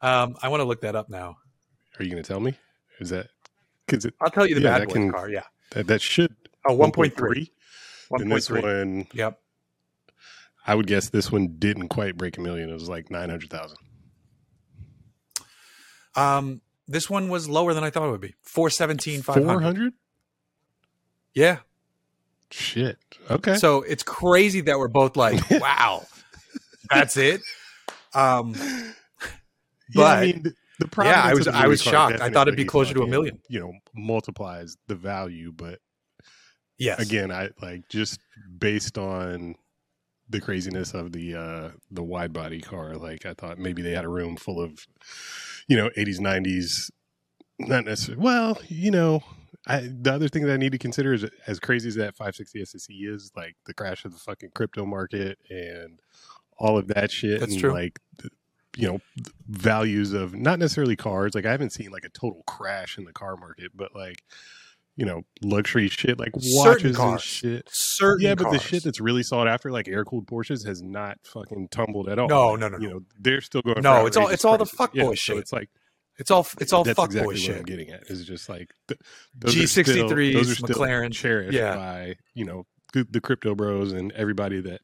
um, 0.00 0.36
I 0.42 0.48
want 0.48 0.60
to 0.60 0.64
look 0.64 0.82
that 0.82 0.94
up 0.94 1.08
now. 1.08 1.36
Are 1.98 2.04
you 2.04 2.10
going 2.10 2.22
to 2.22 2.26
tell 2.28 2.40
me? 2.40 2.54
Is 3.00 3.10
that 3.10 3.28
because 3.86 4.04
it 4.04 4.14
I'll 4.20 4.30
tell 4.30 4.46
you 4.46 4.54
the 4.54 4.60
Yeah, 4.62 4.72
Bad 4.72 4.80
that 4.82 4.86
Boys 4.88 4.94
can- 4.94 5.10
car. 5.12 5.28
Yeah. 5.30 5.42
that, 5.72 5.86
that 5.88 6.00
should 6.02 6.34
Oh, 6.68 6.76
1.3. 6.76 7.12
1.3? 7.12 7.48
And 8.10 8.30
1.3. 8.30 8.34
this 8.34 8.50
one, 8.50 9.06
Yep. 9.12 9.40
I 10.66 10.74
would 10.74 10.86
guess 10.88 11.10
this 11.10 11.30
one 11.30 11.54
didn't 11.58 11.88
quite 11.88 12.16
break 12.16 12.38
a 12.38 12.40
million. 12.40 12.70
It 12.70 12.72
was 12.74 12.88
like 12.88 13.10
nine 13.10 13.30
hundred 13.30 13.50
thousand. 13.50 13.78
Um, 16.14 16.60
this 16.88 17.10
one 17.10 17.28
was 17.28 17.48
lower 17.48 17.74
than 17.74 17.84
I 17.84 17.90
thought 17.90 18.08
it 18.08 18.10
would 18.10 18.20
be. 18.20 18.34
417, 18.42 19.22
Four 19.22 19.34
500. 19.34 19.62
hundred? 19.62 19.92
Yeah. 21.34 21.58
Shit. 22.50 22.96
Okay. 23.30 23.56
So 23.56 23.82
it's 23.82 24.02
crazy 24.02 24.60
that 24.62 24.78
we're 24.78 24.88
both 24.88 25.16
like, 25.16 25.40
wow, 25.50 26.06
that's 26.90 27.16
it. 27.16 27.42
Um, 28.14 28.54
Yeah, 28.54 28.92
but- 29.94 30.18
I 30.18 30.26
mean, 30.26 30.54
the, 30.78 30.88
Yeah, 31.04 31.22
I 31.22 31.34
was- 31.34 31.48
I 31.48 31.66
was 31.66 31.82
shocked. 31.82 32.20
I 32.20 32.30
thought 32.30 32.48
it'd 32.48 32.56
be 32.56 32.64
closer 32.64 32.94
to 32.94 33.02
a 33.02 33.06
million. 33.06 33.40
You 33.48 33.60
know, 33.60 33.72
multiplies 33.94 34.76
the 34.86 34.94
value, 34.94 35.52
but 35.52 35.80
yes. 36.78 36.98
again, 37.00 37.30
I 37.30 37.50
like 37.62 37.88
just 37.88 38.20
based 38.58 38.98
on 38.98 39.54
the 40.28 40.40
craziness 40.40 40.92
of 40.92 41.12
the 41.12 41.34
uh 41.36 41.70
the 41.90 42.02
wide 42.02 42.32
body 42.32 42.60
car. 42.60 42.96
Like 42.96 43.24
I 43.26 43.32
thought 43.34 43.58
maybe 43.58 43.80
they 43.82 43.92
had 43.92 44.04
a 44.04 44.08
room 44.08 44.36
full 44.36 44.60
of 44.60 44.86
you 45.68 45.76
know 45.76 45.90
eighties 45.96 46.20
nineties. 46.20 46.90
Not 47.58 47.84
necessarily. 47.86 48.22
Well, 48.22 48.58
you 48.68 48.90
know, 48.90 49.22
I, 49.66 49.88
the 49.90 50.12
other 50.12 50.28
thing 50.28 50.44
that 50.44 50.52
I 50.52 50.58
need 50.58 50.72
to 50.72 50.78
consider 50.78 51.14
is 51.14 51.24
as 51.46 51.58
crazy 51.58 51.88
as 51.88 51.94
that 51.94 52.14
560 52.14 52.60
SSE 52.62 53.14
is, 53.14 53.32
like 53.34 53.56
the 53.64 53.72
crash 53.72 54.04
of 54.04 54.12
the 54.12 54.18
fucking 54.18 54.50
crypto 54.54 54.84
market 54.84 55.38
and 55.48 55.98
all 56.58 56.76
of 56.76 56.88
that 56.88 57.10
shit. 57.10 57.40
That's 57.40 57.52
and 57.52 57.60
true. 57.62 57.72
Like, 57.72 57.98
the- 58.18 58.28
you 58.76 58.86
know, 58.86 59.00
values 59.48 60.12
of 60.12 60.34
not 60.34 60.58
necessarily 60.58 60.96
cars. 60.96 61.34
Like 61.34 61.46
I 61.46 61.50
haven't 61.50 61.70
seen 61.70 61.90
like 61.90 62.04
a 62.04 62.08
total 62.10 62.42
crash 62.46 62.98
in 62.98 63.04
the 63.04 63.12
car 63.12 63.36
market, 63.36 63.72
but 63.74 63.94
like, 63.94 64.22
you 64.96 65.04
know, 65.04 65.22
luxury 65.42 65.88
shit 65.88 66.18
like 66.18 66.32
watches 66.34 66.98
and 66.98 67.20
shit. 67.20 67.68
Certain 67.70 68.24
Yeah, 68.26 68.34
but 68.34 68.50
the 68.50 68.58
shit 68.58 68.84
that's 68.84 69.00
really 69.00 69.22
sought 69.22 69.48
after, 69.48 69.70
like 69.72 69.88
air 69.88 70.04
cooled 70.04 70.26
Porsches, 70.26 70.66
has 70.66 70.82
not 70.82 71.18
fucking 71.24 71.68
tumbled 71.68 72.08
at 72.08 72.18
all. 72.18 72.28
No, 72.28 72.50
Like, 72.50 72.60
no, 72.60 72.68
no, 72.68 72.78
You 72.78 72.88
no. 72.88 72.94
know, 72.94 73.02
they're 73.18 73.40
still 73.40 73.62
going. 73.62 73.82
No, 73.82 74.06
it's 74.06 74.16
all- 74.16 74.28
it's 74.28 74.44
all 74.44 74.58
the 74.58 74.64
prices. 74.66 74.78
fuckboy 74.78 75.08
Yeah, 75.10 75.14
shit. 75.14 75.34
So 75.36 75.38
it's 75.40 75.52
like 75.52 75.70
it's 76.18 76.30
all 76.30 76.46
it's 76.60 76.72
all 76.72 76.84
that's 76.84 76.98
fuckboy 76.98 77.04
exactly 77.06 77.26
what 77.26 77.38
shit. 77.38 77.56
I'm 77.56 77.62
getting 77.64 77.90
at. 77.90 78.04
Is 78.10 78.24
just 78.26 78.48
like 78.48 78.72
th- 78.88 79.00
those 79.34 79.56
are 79.56 79.66
still- 79.66 79.84
G63s, 80.08 80.32
those 80.34 80.58
McLaren. 80.58 81.12
cherished 81.12 81.52
Yeah. 81.56 81.76
by 81.76 82.16
you 82.34 82.44
know 82.44 82.66
the, 82.94 83.06
the 83.10 83.20
crypto 83.20 83.54
bros 83.54 83.92
and 83.92 84.12
everybody 84.12 84.60
that. 84.62 84.80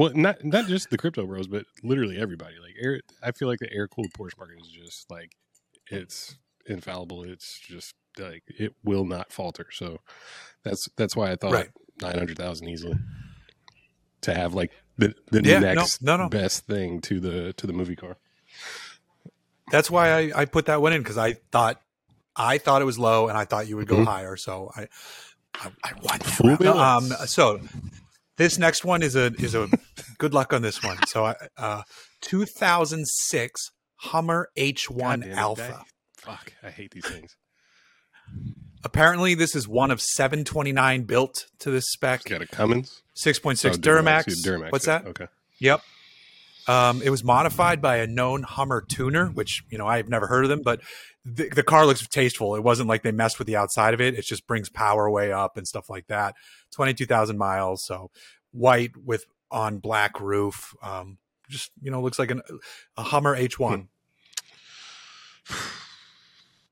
Well, 0.00 0.12
not 0.14 0.42
not 0.42 0.66
just 0.66 0.88
the 0.88 0.96
crypto 0.96 1.26
bros, 1.26 1.46
but 1.46 1.66
literally 1.82 2.18
everybody. 2.18 2.54
Like 2.58 2.74
air, 2.80 3.02
I 3.22 3.32
feel 3.32 3.48
like 3.48 3.58
the 3.58 3.70
air 3.70 3.86
cooled 3.86 4.14
Porsche 4.14 4.38
market 4.38 4.58
is 4.58 4.68
just 4.68 5.10
like 5.10 5.32
it's 5.90 6.38
infallible. 6.64 7.22
It's 7.22 7.60
just 7.60 7.94
like 8.18 8.42
it 8.46 8.74
will 8.82 9.04
not 9.04 9.30
falter. 9.30 9.66
So 9.70 9.98
that's 10.64 10.88
that's 10.96 11.14
why 11.14 11.30
I 11.30 11.36
thought 11.36 11.52
Right. 11.52 11.68
nine 12.00 12.16
hundred 12.16 12.38
thousand 12.38 12.68
easily 12.70 12.98
to 14.22 14.32
have 14.34 14.54
like 14.54 14.72
the 14.96 15.14
the 15.32 15.42
Yeah, 15.42 15.60
next 15.60 16.02
no, 16.02 16.16
no. 16.16 16.30
best 16.30 16.66
thing 16.66 17.02
to 17.02 17.20
the 17.20 17.52
to 17.52 17.66
the 17.66 17.74
movie 17.74 17.96
car. 17.96 18.16
That's 19.70 19.90
why 19.90 20.12
I, 20.12 20.32
I 20.34 20.44
put 20.46 20.64
that 20.66 20.80
one 20.80 20.94
in 20.94 21.02
because 21.02 21.18
I 21.18 21.34
thought 21.52 21.78
I 22.34 22.56
thought 22.56 22.80
it 22.80 22.86
was 22.86 22.98
low 22.98 23.28
and 23.28 23.36
I 23.36 23.44
thought 23.44 23.68
you 23.68 23.76
would 23.76 23.86
go 23.86 23.98
Mhm. 23.98 24.04
higher. 24.04 24.36
So 24.36 24.70
I 24.74 24.88
I, 25.54 25.68
I 25.84 25.92
won. 26.02 26.18
that 26.58 26.74
um, 26.74 27.04
so 27.26 27.60
this 28.40 28.58
next 28.58 28.84
one 28.84 29.02
is 29.02 29.14
a 29.14 29.26
is 29.38 29.54
a 29.54 29.68
good 30.18 30.32
luck 30.32 30.52
on 30.52 30.62
this 30.62 30.82
one. 30.82 30.96
So 31.06 31.34
uh, 31.58 31.82
2006 32.22 33.70
Hummer 33.96 34.48
H1 34.56 35.34
Alpha. 35.34 35.84
fuck, 36.16 36.54
I 36.62 36.70
hate 36.70 36.92
these 36.92 37.06
things. 37.06 37.36
Apparently, 38.82 39.34
this 39.34 39.54
is 39.54 39.68
one 39.68 39.90
of 39.90 40.00
729 40.00 41.02
built 41.02 41.44
to 41.58 41.70
this 41.70 41.90
spec. 41.90 42.20
It's 42.20 42.30
got 42.30 42.40
a 42.40 42.46
Cummins. 42.46 43.02
6.6 43.22 43.66
Oh, 43.66 43.76
Duramax. 43.76 44.24
Duramax. 44.42 44.72
What's 44.72 44.86
yeah, 44.86 44.98
that? 45.00 45.08
Okay. 45.08 45.26
Yep. 45.60 45.82
Um, 46.66 47.02
it 47.02 47.10
was 47.10 47.22
modified 47.22 47.82
by 47.82 47.96
a 47.96 48.06
known 48.06 48.42
Hummer 48.42 48.80
tuner, 48.80 49.26
which 49.26 49.64
you 49.68 49.76
know 49.76 49.86
I've 49.86 50.08
never 50.08 50.28
heard 50.28 50.44
of 50.44 50.48
them, 50.50 50.62
but 50.64 50.80
the, 51.24 51.48
the 51.50 51.62
car 51.62 51.86
looks 51.86 52.06
tasteful. 52.08 52.54
It 52.54 52.62
wasn't 52.62 52.88
like 52.88 53.02
they 53.02 53.12
messed 53.12 53.38
with 53.38 53.46
the 53.46 53.56
outside 53.56 53.94
of 53.94 54.00
it. 54.00 54.14
It 54.14 54.24
just 54.24 54.46
brings 54.46 54.68
power 54.68 55.10
way 55.10 55.32
up 55.32 55.56
and 55.56 55.66
stuff 55.66 55.90
like 55.90 56.06
that. 56.06 56.34
Twenty 56.70 56.94
two 56.94 57.06
thousand 57.06 57.38
miles, 57.38 57.84
so 57.84 58.10
white 58.52 58.96
with 58.96 59.24
on 59.50 59.78
black 59.78 60.20
roof. 60.20 60.74
Um, 60.82 61.18
just 61.48 61.70
you 61.82 61.90
know, 61.90 62.00
looks 62.00 62.18
like 62.18 62.30
an, 62.30 62.42
a 62.96 63.02
Hummer 63.02 63.34
H 63.34 63.58
one. 63.58 63.88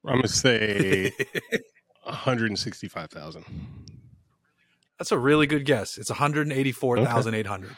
I'm 0.06 0.26
say 0.26 1.12
hundred 2.02 2.50
and 2.50 2.58
sixty-five 2.58 3.10
thousand. 3.10 3.44
That's 4.98 5.12
a 5.12 5.18
really 5.18 5.46
good 5.46 5.64
guess. 5.64 5.98
It's 5.98 6.10
one 6.10 6.18
hundred 6.18 6.50
eighty-four 6.52 7.04
thousand 7.04 7.34
eight 7.34 7.46
hundred. 7.46 7.76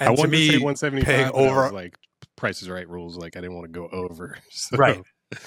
I 0.00 0.10
wanted 0.10 0.30
to, 0.30 0.52
say 0.52 0.58
one 0.58 0.76
seventy-five. 0.76 1.06
paying 1.06 1.30
over 1.32 1.70
like 1.70 1.98
prices 2.36 2.70
Right 2.70 2.88
rules. 2.88 3.16
Like 3.16 3.36
I 3.36 3.40
didn't 3.40 3.56
want 3.56 3.72
to 3.72 3.80
go 3.80 3.88
over. 3.88 4.38
So. 4.50 4.76
Right. 4.76 5.02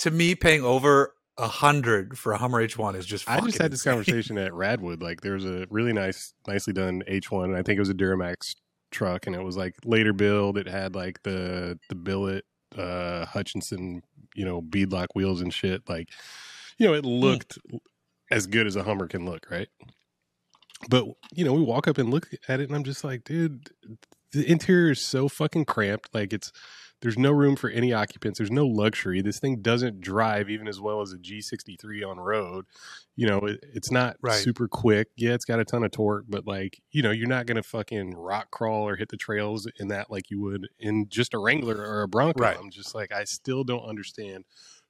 To 0.00 0.10
me, 0.10 0.34
paying 0.34 0.62
over 0.62 1.14
a 1.38 1.48
hundred 1.48 2.18
for 2.18 2.32
a 2.32 2.38
Hummer 2.38 2.60
H 2.60 2.76
one 2.76 2.94
is 2.94 3.06
just. 3.06 3.28
I 3.28 3.40
just 3.40 3.56
had 3.56 3.70
this 3.70 3.80
insane. 3.80 3.92
conversation 3.94 4.38
at 4.38 4.52
Radwood. 4.52 5.02
Like 5.02 5.22
there 5.22 5.32
was 5.32 5.46
a 5.46 5.66
really 5.70 5.94
nice, 5.94 6.34
nicely 6.46 6.74
done 6.74 7.02
H 7.06 7.30
one. 7.30 7.50
And 7.50 7.56
I 7.56 7.62
think 7.62 7.76
it 7.76 7.80
was 7.80 7.88
a 7.88 7.94
Duramax 7.94 8.56
truck, 8.90 9.26
and 9.26 9.34
it 9.34 9.42
was 9.42 9.56
like 9.56 9.74
later 9.84 10.12
build. 10.12 10.58
It 10.58 10.68
had 10.68 10.94
like 10.94 11.22
the 11.22 11.78
the 11.88 11.94
billet 11.94 12.44
uh 12.76 13.24
Hutchinson, 13.26 14.02
you 14.34 14.44
know, 14.44 14.60
beadlock 14.60 15.08
wheels 15.14 15.40
and 15.40 15.52
shit. 15.52 15.88
Like, 15.88 16.10
you 16.78 16.86
know, 16.86 16.94
it 16.94 17.04
looked 17.04 17.58
as 18.30 18.46
good 18.46 18.66
as 18.66 18.76
a 18.76 18.82
Hummer 18.82 19.08
can 19.08 19.24
look, 19.24 19.50
right? 19.50 19.68
But 20.88 21.06
you 21.32 21.44
know, 21.44 21.54
we 21.54 21.62
walk 21.62 21.88
up 21.88 21.98
and 21.98 22.10
look 22.10 22.28
at 22.48 22.60
it, 22.60 22.68
and 22.68 22.76
I'm 22.76 22.84
just 22.84 23.02
like, 23.02 23.24
dude, 23.24 23.70
the 24.32 24.50
interior 24.50 24.92
is 24.92 25.00
so 25.00 25.28
fucking 25.28 25.64
cramped. 25.64 26.14
Like 26.14 26.32
it's 26.32 26.52
there's 27.06 27.16
no 27.16 27.30
room 27.30 27.54
for 27.54 27.70
any 27.70 27.92
occupants. 27.92 28.36
There's 28.36 28.50
no 28.50 28.66
luxury. 28.66 29.22
This 29.22 29.38
thing 29.38 29.62
doesn't 29.62 30.00
drive 30.00 30.50
even 30.50 30.66
as 30.66 30.80
well 30.80 31.02
as 31.02 31.12
a 31.12 31.18
G63 31.18 32.04
on 32.04 32.18
road. 32.18 32.64
You 33.14 33.28
know, 33.28 33.38
it, 33.46 33.60
it's 33.72 33.92
not 33.92 34.16
Right. 34.20 34.34
super 34.34 34.66
quick. 34.66 35.06
Yeah, 35.16 35.34
it's 35.34 35.44
got 35.44 35.60
a 35.60 35.64
ton 35.64 35.84
of 35.84 35.92
torque, 35.92 36.24
but 36.28 36.48
like, 36.48 36.82
you 36.90 37.02
know, 37.02 37.12
you're 37.12 37.28
not 37.28 37.46
going 37.46 37.58
to 37.58 37.62
fucking 37.62 38.16
rock 38.16 38.50
crawl 38.50 38.88
or 38.88 38.96
hit 38.96 39.10
the 39.10 39.16
trails 39.16 39.68
in 39.78 39.86
that 39.86 40.10
like 40.10 40.32
you 40.32 40.40
would 40.40 40.66
in 40.80 41.06
just 41.08 41.32
a 41.32 41.38
Wrangler 41.38 41.76
or 41.76 42.02
a 42.02 42.08
Bronco. 42.08 42.42
Right. 42.42 42.58
I'm 42.58 42.70
just 42.70 42.92
like, 42.92 43.12
I 43.12 43.22
still 43.22 43.62
don't 43.62 43.88
understand 43.88 44.44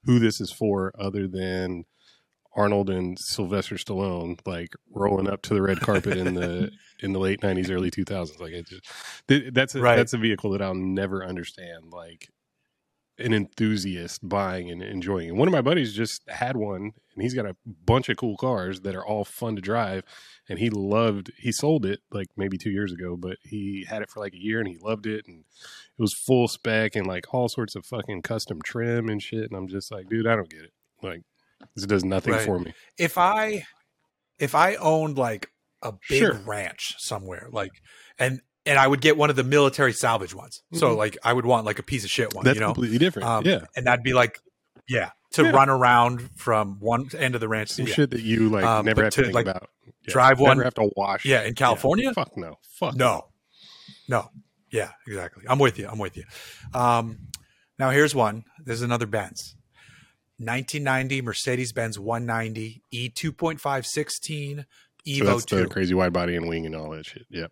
who 0.04 0.18
this 0.18 0.40
is 0.40 0.50
for 0.50 0.94
other 0.98 1.28
than 1.28 1.84
Arnold 2.56 2.90
and 2.90 3.18
Sylvester 3.18 3.76
Stallone 3.76 4.38
like 4.46 4.74
rolling 4.90 5.28
up 5.28 5.42
to 5.42 5.54
the 5.54 5.62
red 5.62 5.80
carpet 5.80 6.16
in 6.16 6.34
the 6.34 6.70
in 7.00 7.12
the 7.12 7.18
late 7.20 7.40
90s 7.42 7.70
early 7.70 7.90
2000s 7.90 8.40
like 8.40 8.52
it 8.52 8.66
just 8.66 8.82
th- 9.28 9.52
that's 9.52 9.74
a, 9.74 9.80
Right. 9.80 9.96
that's 9.96 10.14
a 10.14 10.18
vehicle 10.18 10.50
that 10.52 10.62
I'll 10.62 10.74
never 10.74 11.24
understand 11.24 11.92
like 11.92 12.28
an 13.18 13.32
enthusiast 13.32 14.20
buying 14.28 14.70
and 14.70 14.82
enjoying. 14.82 15.30
And 15.30 15.38
one 15.38 15.48
of 15.48 15.52
my 15.52 15.62
buddies 15.62 15.94
just 15.94 16.22
had 16.28 16.54
one 16.56 16.92
and 17.14 17.22
he's 17.22 17.32
got 17.32 17.46
a 17.46 17.56
bunch 17.64 18.10
of 18.10 18.18
cool 18.18 18.36
cars 18.36 18.80
that 18.80 18.94
are 18.94 19.04
all 19.04 19.24
fun 19.24 19.56
to 19.56 19.62
drive 19.62 20.02
and 20.50 20.58
he 20.58 20.68
loved 20.68 21.30
he 21.38 21.50
sold 21.50 21.86
it 21.86 22.00
like 22.10 22.26
maybe 22.36 22.58
2 22.58 22.70
years 22.70 22.92
ago 22.92 23.16
but 23.16 23.38
he 23.42 23.86
had 23.88 24.02
it 24.02 24.10
for 24.10 24.20
like 24.20 24.34
a 24.34 24.42
year 24.42 24.58
and 24.58 24.68
he 24.68 24.76
loved 24.82 25.06
it 25.06 25.24
and 25.26 25.40
it 25.98 26.02
was 26.02 26.12
full 26.12 26.46
spec 26.46 26.94
and 26.94 27.06
like 27.06 27.32
all 27.32 27.48
sorts 27.48 27.74
of 27.74 27.86
fucking 27.86 28.20
custom 28.20 28.60
trim 28.62 29.08
and 29.08 29.22
shit 29.22 29.44
and 29.44 29.54
I'm 29.56 29.68
just 29.68 29.90
like 29.90 30.08
dude 30.08 30.26
I 30.26 30.36
don't 30.36 30.50
get 30.50 30.62
it. 30.64 30.72
Like 31.02 31.22
this 31.74 31.86
does 31.86 32.04
nothing 32.04 32.32
Right. 32.34 32.44
for 32.44 32.58
me. 32.58 32.72
if 32.98 33.18
I 33.18 33.64
if 34.38 34.54
I 34.54 34.74
owned 34.76 35.16
like 35.18 35.48
a 35.82 35.92
big 36.08 36.18
Sure. 36.20 36.34
ranch 36.46 36.94
somewhere, 36.98 37.48
like 37.50 37.72
and 38.18 38.40
and 38.66 38.78
I 38.78 38.86
would 38.86 39.00
get 39.00 39.16
one 39.16 39.30
of 39.30 39.36
the 39.36 39.44
military 39.44 39.92
salvage 39.92 40.34
ones. 40.34 40.62
So 40.74 40.94
Mhm. 40.94 40.96
like 40.96 41.18
I 41.22 41.32
would 41.32 41.46
want 41.46 41.64
like 41.66 41.78
a 41.78 41.82
piece 41.82 42.04
of 42.04 42.10
shit 42.10 42.34
one, 42.34 42.44
That's 42.44 42.56
you 42.56 42.60
know, 42.60 42.68
completely 42.74 42.98
different. 42.98 43.28
Um, 43.28 43.44
yeah. 43.46 43.60
and 43.76 43.86
that'd 43.86 44.02
be 44.02 44.12
like 44.12 44.38
yeah 44.88 45.10
to 45.32 45.44
Yeah. 45.44 45.50
run 45.50 45.68
around 45.68 46.30
from 46.36 46.78
one 46.80 47.08
end 47.16 47.34
of 47.34 47.40
the 47.40 47.48
ranch 47.48 47.68
to 47.70 47.74
Some 47.76 47.86
shit 47.86 48.10
that 48.10 48.22
you 48.22 48.48
like 48.48 48.64
Um, 48.64 48.84
never 48.86 49.04
have 49.04 49.12
to, 49.14 49.20
to, 49.20 49.22
think 49.26 49.34
like, 49.34 49.46
about. 49.46 49.68
Yeah. 49.84 50.12
drive 50.12 50.40
one, 50.40 50.56
never 50.56 50.64
have 50.64 50.74
to 50.74 50.90
wash. 50.96 51.24
Yeah, 51.24 51.42
in 51.42 51.54
California? 51.54 52.12
Fuck 52.14 52.36
no. 52.36 52.56
Fuck 52.78 52.94
No, 52.96 53.28
no, 54.08 54.30
yeah, 54.70 54.92
exactly. 55.06 55.44
I'm 55.48 55.58
with 55.58 55.78
you. 55.78 55.88
I'm 55.88 55.98
with 55.98 56.16
you. 56.16 56.24
Um, 56.74 57.28
now 57.78 57.90
here's 57.90 58.14
one. 58.14 58.44
There's 58.64 58.82
another 58.82 59.06
Benz. 59.06 59.54
1990 60.38 61.22
Mercedes 61.22 61.72
Benz 61.72 61.98
190 61.98 62.82
E 62.90 63.10
2.5 63.10 63.86
16 63.86 64.58
So 64.58 64.64
Evo 65.10 65.24
that's 65.26 65.44
2. 65.46 65.56
the 65.56 65.66
crazy 65.68 65.94
wide 65.94 66.12
body 66.12 66.36
and 66.36 66.48
wing 66.48 66.66
and 66.66 66.74
all 66.74 66.90
that 66.90 67.06
shit. 67.06 67.26
Yep. 67.30 67.50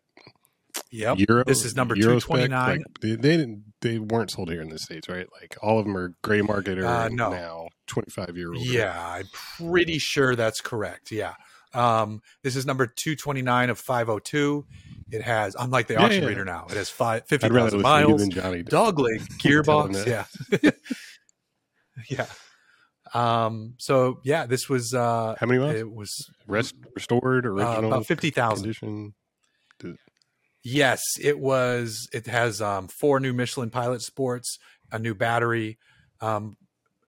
Yep. 0.90 1.18
Euro, 1.28 1.44
This 1.44 1.64
is 1.64 1.76
number 1.76 1.94
Euro 1.96 2.18
spec, 2.18 2.48
229. 2.50 2.78
Like, 2.78 2.86
they, 3.00 3.10
they 3.16 3.36
didn't. 3.36 3.62
They 3.80 3.98
weren't 4.00 4.30
sold 4.32 4.50
here 4.50 4.60
in 4.60 4.68
the 4.70 4.78
states, 4.78 5.08
right? 5.08 5.26
Like 5.40 5.56
all 5.62 5.78
of 5.78 5.86
them 5.86 5.96
are 5.96 6.14
gray 6.22 6.42
market 6.42 6.78
or 6.78 6.86
Uh, 6.86 7.08
no. 7.08 7.30
now 7.30 7.68
twenty 7.86 8.10
five 8.10 8.36
year 8.36 8.52
old. 8.52 8.64
Yeah, 8.66 8.92
I'm 8.98 9.26
pretty 9.32 9.98
sure 9.98 10.34
that's 10.34 10.60
correct. 10.60 11.12
Yeah. 11.12 11.34
Um, 11.74 12.22
this 12.44 12.54
is 12.54 12.64
number 12.66 12.86
229 12.86 13.68
of 13.70 13.78
502. 13.80 14.64
It 15.10 15.22
has, 15.22 15.56
unlike 15.58 15.88
the 15.88 15.94
Yeah, 15.94 16.04
auction 16.04 16.22
yeah. 16.22 16.28
reader 16.28 16.44
now, 16.44 16.66
it 16.70 16.76
has 16.76 16.88
five, 16.88 17.24
50,000 17.26 17.52
listen 17.64 17.70
to 17.70 17.76
you 17.78 17.82
miles, 17.82 18.20
than 18.20 18.30
Jonny. 18.30 18.62
dog 18.62 19.00
leg 19.00 19.20
gearbox. 19.42 20.06
Yeah. 20.06 20.24
yeah. 22.08 22.26
Um, 23.14 23.74
so 23.78 24.20
yeah, 24.24 24.44
this 24.46 24.68
was, 24.68 24.92
uh, 24.92 25.36
How 25.38 25.46
many 25.46 25.60
miles? 25.60 25.74
it 25.76 25.90
was 25.90 26.10
Rest, 26.48 26.74
restored, 26.94 27.46
uh, 27.46 27.50
original, 27.50 27.92
about 27.92 28.06
50,000. 28.06 28.62
condition. 28.64 29.14
Yes, 30.62 31.02
it 31.20 31.38
was. 31.38 32.08
It 32.12 32.26
has 32.26 32.60
um, 32.62 32.88
four 32.88 33.20
new 33.20 33.32
Michelin 33.34 33.70
Pilot 33.70 34.00
Sports, 34.02 34.58
a 34.90 34.98
new 34.98 35.14
battery, 35.14 35.78
um, 36.22 36.56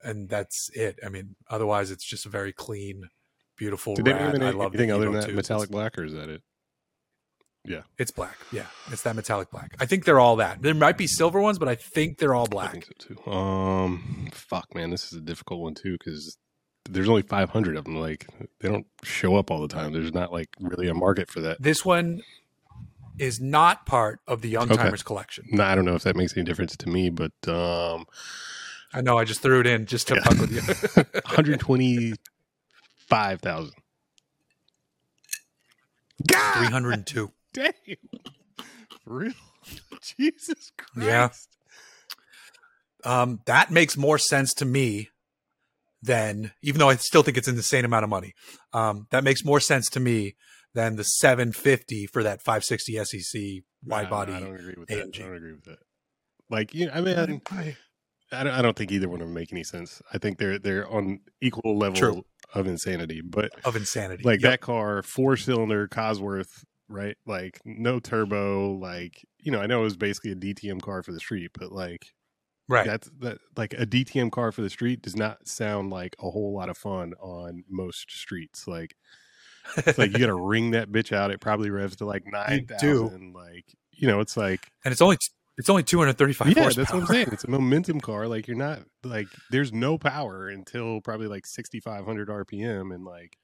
and 0.02 0.28
that's 0.28 0.68
it. 0.75 0.98
I 1.04 1.08
mean, 1.08 1.36
otherwise, 1.48 1.90
it's 1.90 2.06
just 2.08 2.26
a 2.26 2.28
very 2.28 2.52
clean, 2.52 3.08
beautiful. 3.56 3.94
Did 3.94 4.04
they 4.04 4.12
rat. 4.12 4.20
have 4.20 4.42
I 4.42 4.46
any- 4.48 4.56
love 4.56 4.72
the 4.72 4.78
anything 4.78 4.92
other 4.92 5.06
than 5.06 5.14
that 5.20 5.30
2s. 5.30 5.34
metallic 5.34 5.70
black, 5.70 5.96
or 5.98 6.04
is 6.04 6.12
that 6.12 6.28
it? 6.28 6.42
Yeah. 7.66 7.82
It's 7.99 8.11
black. 8.11 8.37
Yeah. 8.52 8.66
It's 8.90 9.02
that 9.02 9.16
metallic 9.16 9.50
black. 9.50 9.75
I 9.80 9.87
think 9.87 10.04
they're 10.04 10.20
all 10.20 10.37
that. 10.37 10.62
There 10.62 10.75
might 10.75 10.96
be 10.96 11.06
silver 11.06 11.40
ones, 11.40 11.58
but 11.58 11.68
I 11.68 11.75
think 11.75 12.18
they're 12.18 12.35
all 12.35 12.46
black. 12.46 12.68
I 12.68 12.73
think 12.73 12.87
so 12.87 13.14
too. 13.14 13.30
Um, 13.30 14.28
fuck, 14.32 14.75
man. 14.75 14.90
This 14.90 15.12
is 15.12 15.18
a 15.18 15.20
difficult 15.20 15.61
one 15.61 15.75
too 15.75 15.96
because 15.99 16.38
there's 16.88 17.08
only 17.08 17.23
500 17.23 17.76
of 17.76 17.85
them. 17.85 17.96
Like, 17.96 18.26
they 18.61 18.68
don't 18.68 18.87
show 19.02 19.37
up 19.37 19.50
all 19.50 19.61
the 19.61 19.68
time. 19.68 19.92
There's 19.92 20.14
not 20.14 20.32
like 20.32 20.49
really 20.61 20.88
a 20.88 20.94
market 20.94 21.30
for 21.30 21.40
that. 21.40 21.61
This 21.61 21.85
one 21.85 22.23
is 23.18 23.40
not 23.40 23.87
part 23.87 24.20
of 24.28 24.42
the 24.42 24.49
Young 24.49 24.68
Timers 24.68 25.00
okay. 25.00 25.06
collection. 25.06 25.46
No, 25.50 25.64
I 25.64 25.75
don't 25.75 25.85
know 25.85 25.94
if 25.94 26.04
that 26.04 26.16
makes 26.16 26.37
any 26.37 26.44
difference 26.44 26.76
to 26.76 26.88
me, 26.88 27.11
but. 27.11 27.32
um 27.49 28.06
I 28.94 29.00
know. 29.02 29.18
I 29.18 29.25
just 29.25 29.42
threw 29.42 29.58
it 29.61 29.66
in 29.66 29.87
just 29.87 30.06
to 30.08 30.14
yeah. 30.14 30.23
fuck 30.23 30.38
with 30.38 30.52
you. 30.52 30.61
125,000. 31.26 33.73
302 36.25 37.30
damn. 37.56 37.72
For 39.04 39.14
real? 39.14 39.32
Jesus 40.18 40.70
Christ. 40.78 41.06
Yeah. 41.08 41.28
Um, 43.04 43.40
that 43.46 43.70
makes 43.70 43.96
more 43.96 44.18
sense 44.18 44.52
to 44.54 44.64
me 44.64 45.10
than, 46.02 46.52
even 46.62 46.78
though 46.78 46.88
I 46.88 46.96
still 46.96 47.22
think 47.22 47.36
it's 47.36 47.48
an 47.48 47.56
insane 47.56 47.84
amount 47.84 48.04
of 48.04 48.10
money. 48.10 48.32
Um, 48.72 49.06
that 49.10 49.25
makes 49.25 49.44
more 49.44 49.60
sense 49.60 49.88
to 49.90 50.00
me 50.00 50.34
than 50.75 50.96
the 50.96 51.04
750 51.04 52.06
for 52.06 52.22
that 52.22 52.42
560 52.42 53.04
SEC 53.04 53.42
wide 53.84 54.10
body. 54.10 54.32
I 54.34 54.40
don't 54.40 54.54
agree 54.54 54.75
with 54.76 54.88
that. 54.88 54.98
I 55.14 55.18
don't 55.18 55.36
agree 55.36 55.52
with 55.52 55.64
that. 55.64 55.78
Like, 56.50 56.75
you 56.75 56.86
know, 56.86 56.92
I 56.94 57.00
mean, 57.00 57.40
I- 57.50 57.76
I 58.32 58.42
don't, 58.42 58.52
I 58.54 58.60
don't 58.60 58.76
think 58.76 58.90
either 58.90 59.08
one 59.08 59.20
of 59.20 59.28
them 59.28 59.34
make 59.34 59.52
any 59.52 59.62
sense. 59.62 60.02
I 60.12 60.18
think 60.18 60.38
they're 60.38 60.58
they're 60.58 60.90
on 60.90 61.20
equal 61.40 61.78
level 61.78 61.94
True. 61.96 62.25
of 62.54 62.66
insanity. 62.66 63.20
But 63.20 63.52
of 63.64 63.76
insanity. 63.76 64.25
like 64.25 64.42
Yep. 64.42 64.50
that 64.50 64.60
car, 64.60 65.04
four 65.04 65.36
cylinder 65.36 65.86
Cosworth, 65.86 66.64
right? 66.88 67.16
Like 67.26 67.61
no 67.64 67.99
turbo. 68.00 68.73
Like 68.73 69.25
you 69.40 69.52
know, 69.52 69.61
I 69.61 69.66
know 69.66 69.81
it 69.81 69.85
was 69.85 69.97
basically 69.97 70.33
a 70.33 70.37
DTM 70.37 70.83
car 70.83 71.02
for 71.02 71.12
the 71.12 71.21
street, 71.21 71.50
but 71.59 71.73
like 71.73 72.12
right. 72.69 72.87
that's 72.87 73.11
that 73.21 73.38
like 73.57 73.75
a 73.75 73.87
DTM 73.87 74.31
car 74.31 74.52
for 74.52 74.62
the 74.62 74.71
street 74.71 75.02
does 75.02 75.16
not 75.16 75.47
sound 75.47 75.90
like 75.90 76.16
a 76.21 76.31
whole 76.31 76.55
lot 76.55 76.69
of 76.69 76.76
fun 76.76 77.14
on 77.21 77.64
most 77.69 78.11
streets. 78.11 78.66
Like 78.66 78.95
it's 79.76 79.99
like 79.99 80.12
you 80.12 80.19
got 80.19 80.26
to 80.26 80.35
ring 80.40 80.73
that 80.73 80.90
bitch 80.90 81.12
out. 81.12 81.31
It 81.31 81.40
probably 81.40 81.71
revs 81.71 81.97
to 81.97 82.07
like 82.07 82.25
nine 82.26 82.66
thousand. 82.66 83.35
Like 83.35 83.64
you 83.93 84.07
know, 84.07 84.21
it's 84.21 84.37
like 84.37 84.71
and 84.85 84.93
it's 84.93 85.02
only 85.02 85.19
it's 85.59 85.71
only 85.71 85.83
235 85.83 86.49
yeah, 86.49 86.62
horsepower. 86.62 86.85
that's 86.85 86.93
what 86.93 87.00
I'm 87.00 87.07
saying. 87.07 87.28
It's 87.33 87.45
a 87.45 87.50
momentum 87.50 88.00
car. 88.00 88.28
Like 88.28 88.47
you're 88.47 88.57
not 88.57 88.81
like 89.02 89.28
there's 89.50 89.73
no 89.73 89.97
power 89.97 90.49
until 90.49 91.00
probably 91.00 91.28
like 91.28 91.47
6,500 91.47 92.28
RPM, 92.28 92.95
and 92.95 93.05
like 93.05 93.38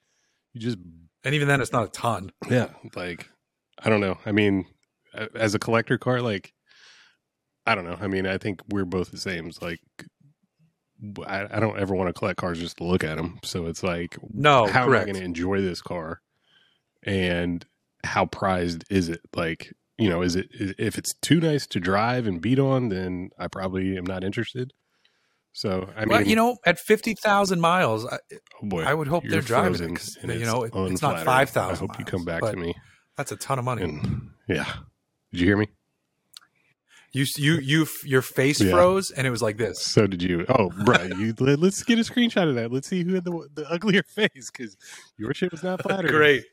you 0.52 0.60
just 0.60 0.78
And 1.24 1.34
even 1.34 1.48
then, 1.48 1.60
it's 1.60 1.72
not 1.72 1.84
a 1.84 1.88
ton. 1.88 2.32
yeah, 2.50 2.68
like 2.94 3.28
I 3.78 3.88
don't 3.90 4.00
know. 4.00 4.18
I 4.26 4.32
mean, 4.32 4.66
as 5.34 5.54
a 5.54 5.58
collector 5.58 5.98
car, 5.98 6.20
like 6.20 6.52
I 7.66 7.74
don't 7.74 7.84
know. 7.84 7.98
I 8.00 8.06
mean, 8.08 8.26
I 8.26 8.38
think 8.38 8.60
we're 8.70 8.84
both 8.84 9.10
the 9.10 9.18
same. 9.18 9.46
It's 9.48 9.62
like 9.62 9.80
I, 11.26 11.46
I 11.56 11.60
don't 11.60 11.78
ever 11.78 11.94
want 11.94 12.08
to 12.08 12.12
collect 12.12 12.38
cars 12.38 12.58
just 12.60 12.76
to 12.78 12.84
look 12.84 13.02
at 13.04 13.16
them. 13.16 13.38
So 13.44 13.66
it's 13.66 13.82
like, 13.82 14.16
No, 14.32 14.66
how 14.66 14.84
correct. 14.84 15.02
am 15.08 15.10
I 15.10 15.12
going 15.12 15.20
to 15.20 15.24
enjoy 15.24 15.60
this 15.60 15.80
car? 15.82 16.20
And 17.02 17.64
how 18.04 18.26
prized 18.26 18.84
is 18.90 19.08
it? 19.08 19.20
Like, 19.34 19.72
you 19.98 20.08
know, 20.08 20.22
is 20.22 20.36
it 20.36 20.48
if 20.52 20.98
it's 20.98 21.14
too 21.14 21.40
nice 21.40 21.66
to 21.68 21.80
drive 21.80 22.26
and 22.26 22.40
beat 22.40 22.58
on, 22.58 22.88
then 22.88 23.30
I 23.38 23.48
probably 23.48 23.96
am 23.96 24.04
not 24.06 24.22
interested. 24.24 24.72
So 25.52 25.90
I 25.96 26.00
mean, 26.00 26.08
well, 26.08 26.22
you 26.22 26.34
know, 26.36 26.56
at 26.64 26.78
50,000 26.78 27.60
miles, 27.60 28.06
I, 28.06 28.18
oh 28.62 28.66
boy, 28.66 28.84
I 28.84 28.94
would 28.94 29.08
hope 29.08 29.24
they're 29.28 29.40
driving 29.42 29.74
it 29.74 29.78
frozen, 29.78 29.96
'cause, 29.96 30.18
and 30.22 30.32
you 30.32 30.46
know, 30.46 30.62
it's 30.64 30.74
it- 30.76 30.92
it's 30.92 31.02
not 31.02 31.24
5,000 31.24 31.74
I 31.74 31.78
hope 31.78 31.98
you 31.98 32.04
come 32.04 32.24
back 32.24 32.42
to 32.42 32.56
me. 32.56 32.74
That's 33.16 33.32
a 33.32 33.36
ton 33.36 33.58
of 33.58 33.64
money. 33.64 33.82
And 33.82 34.30
yeah, 34.48 34.72
did 35.32 35.40
you 35.40 35.46
hear 35.46 35.56
me? 35.56 35.68
You 37.12 37.26
you 37.36 37.54
you 37.60 37.86
your 38.04 38.22
face 38.22 38.60
Yeah. 38.60 38.70
froze 38.70 39.10
and 39.10 39.26
it 39.26 39.30
was 39.30 39.42
like 39.42 39.58
this. 39.58 39.82
So 39.82 40.06
did 40.06 40.22
you? 40.22 40.46
Oh, 40.48 40.70
right. 40.86 41.10
You 41.14 41.34
let, 41.40 41.58
us 41.62 41.82
get 41.82 41.98
a 41.98 42.02
screenshot 42.02 42.48
of 42.48 42.54
that. 42.54 42.72
Let's 42.72 42.88
see 42.88 43.02
who 43.04 43.14
had 43.14 43.24
the 43.24 43.48
the 43.54 43.70
uglier 43.70 44.02
face 44.08 44.50
because 44.50 44.76
your 45.18 45.34
shit 45.34 45.50
was 45.52 45.62
not 45.62 45.82
flattering. 45.82 46.12
Great. 46.12 46.44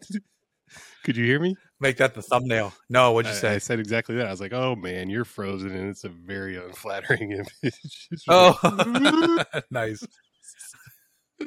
Could 1.05 1.15
you 1.15 1.23
hear 1.25 1.39
me? 1.39 1.55
Make 1.79 1.95
that 1.97 2.13
the 2.13 2.21
thumbnail. 2.21 2.73
No, 2.89 3.13
what'd 3.13 3.31
you 3.31 3.37
I, 3.37 3.39
say? 3.39 3.53
I 3.55 3.57
said 3.57 3.79
exactly 3.79 4.15
that. 4.17 4.27
I 4.27 4.31
was 4.31 4.41
like, 4.41 4.51
"Oh 4.51 4.75
man, 4.75 5.09
you're 5.09 5.23
frozen," 5.23 5.71
and 5.71 5.89
it's 5.89 6.03
a 6.03 6.09
very 6.09 6.57
unflattering 6.57 7.31
image. 7.31 7.73
Oh, 8.27 9.43
nice. 9.71 10.05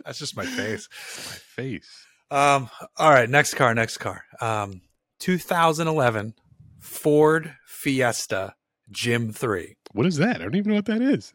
That's 0.07 0.19
just 0.19 0.37
my 0.39 0.47
face. 0.47 0.89
my 0.91 1.63
face. 1.63 2.07
Um. 2.31 2.71
All 2.97 3.11
right. 3.11 3.29
Next 3.29 3.55
car. 3.55 3.75
Next 3.75 3.99
car. 3.99 4.25
Um. 4.41 4.81
2011 5.23 6.35
Ford 6.81 7.55
Fiesta 7.65 8.55
Gym 8.91 9.33
Three. 9.33 9.77
What 9.93 10.05
is 10.05 10.17
that? 10.17 10.37
I 10.41 10.45
don't 10.45 10.57
even 10.57 10.71
know 10.71 10.77
what 10.77 10.87
that 10.87 11.01
is. 11.01 11.33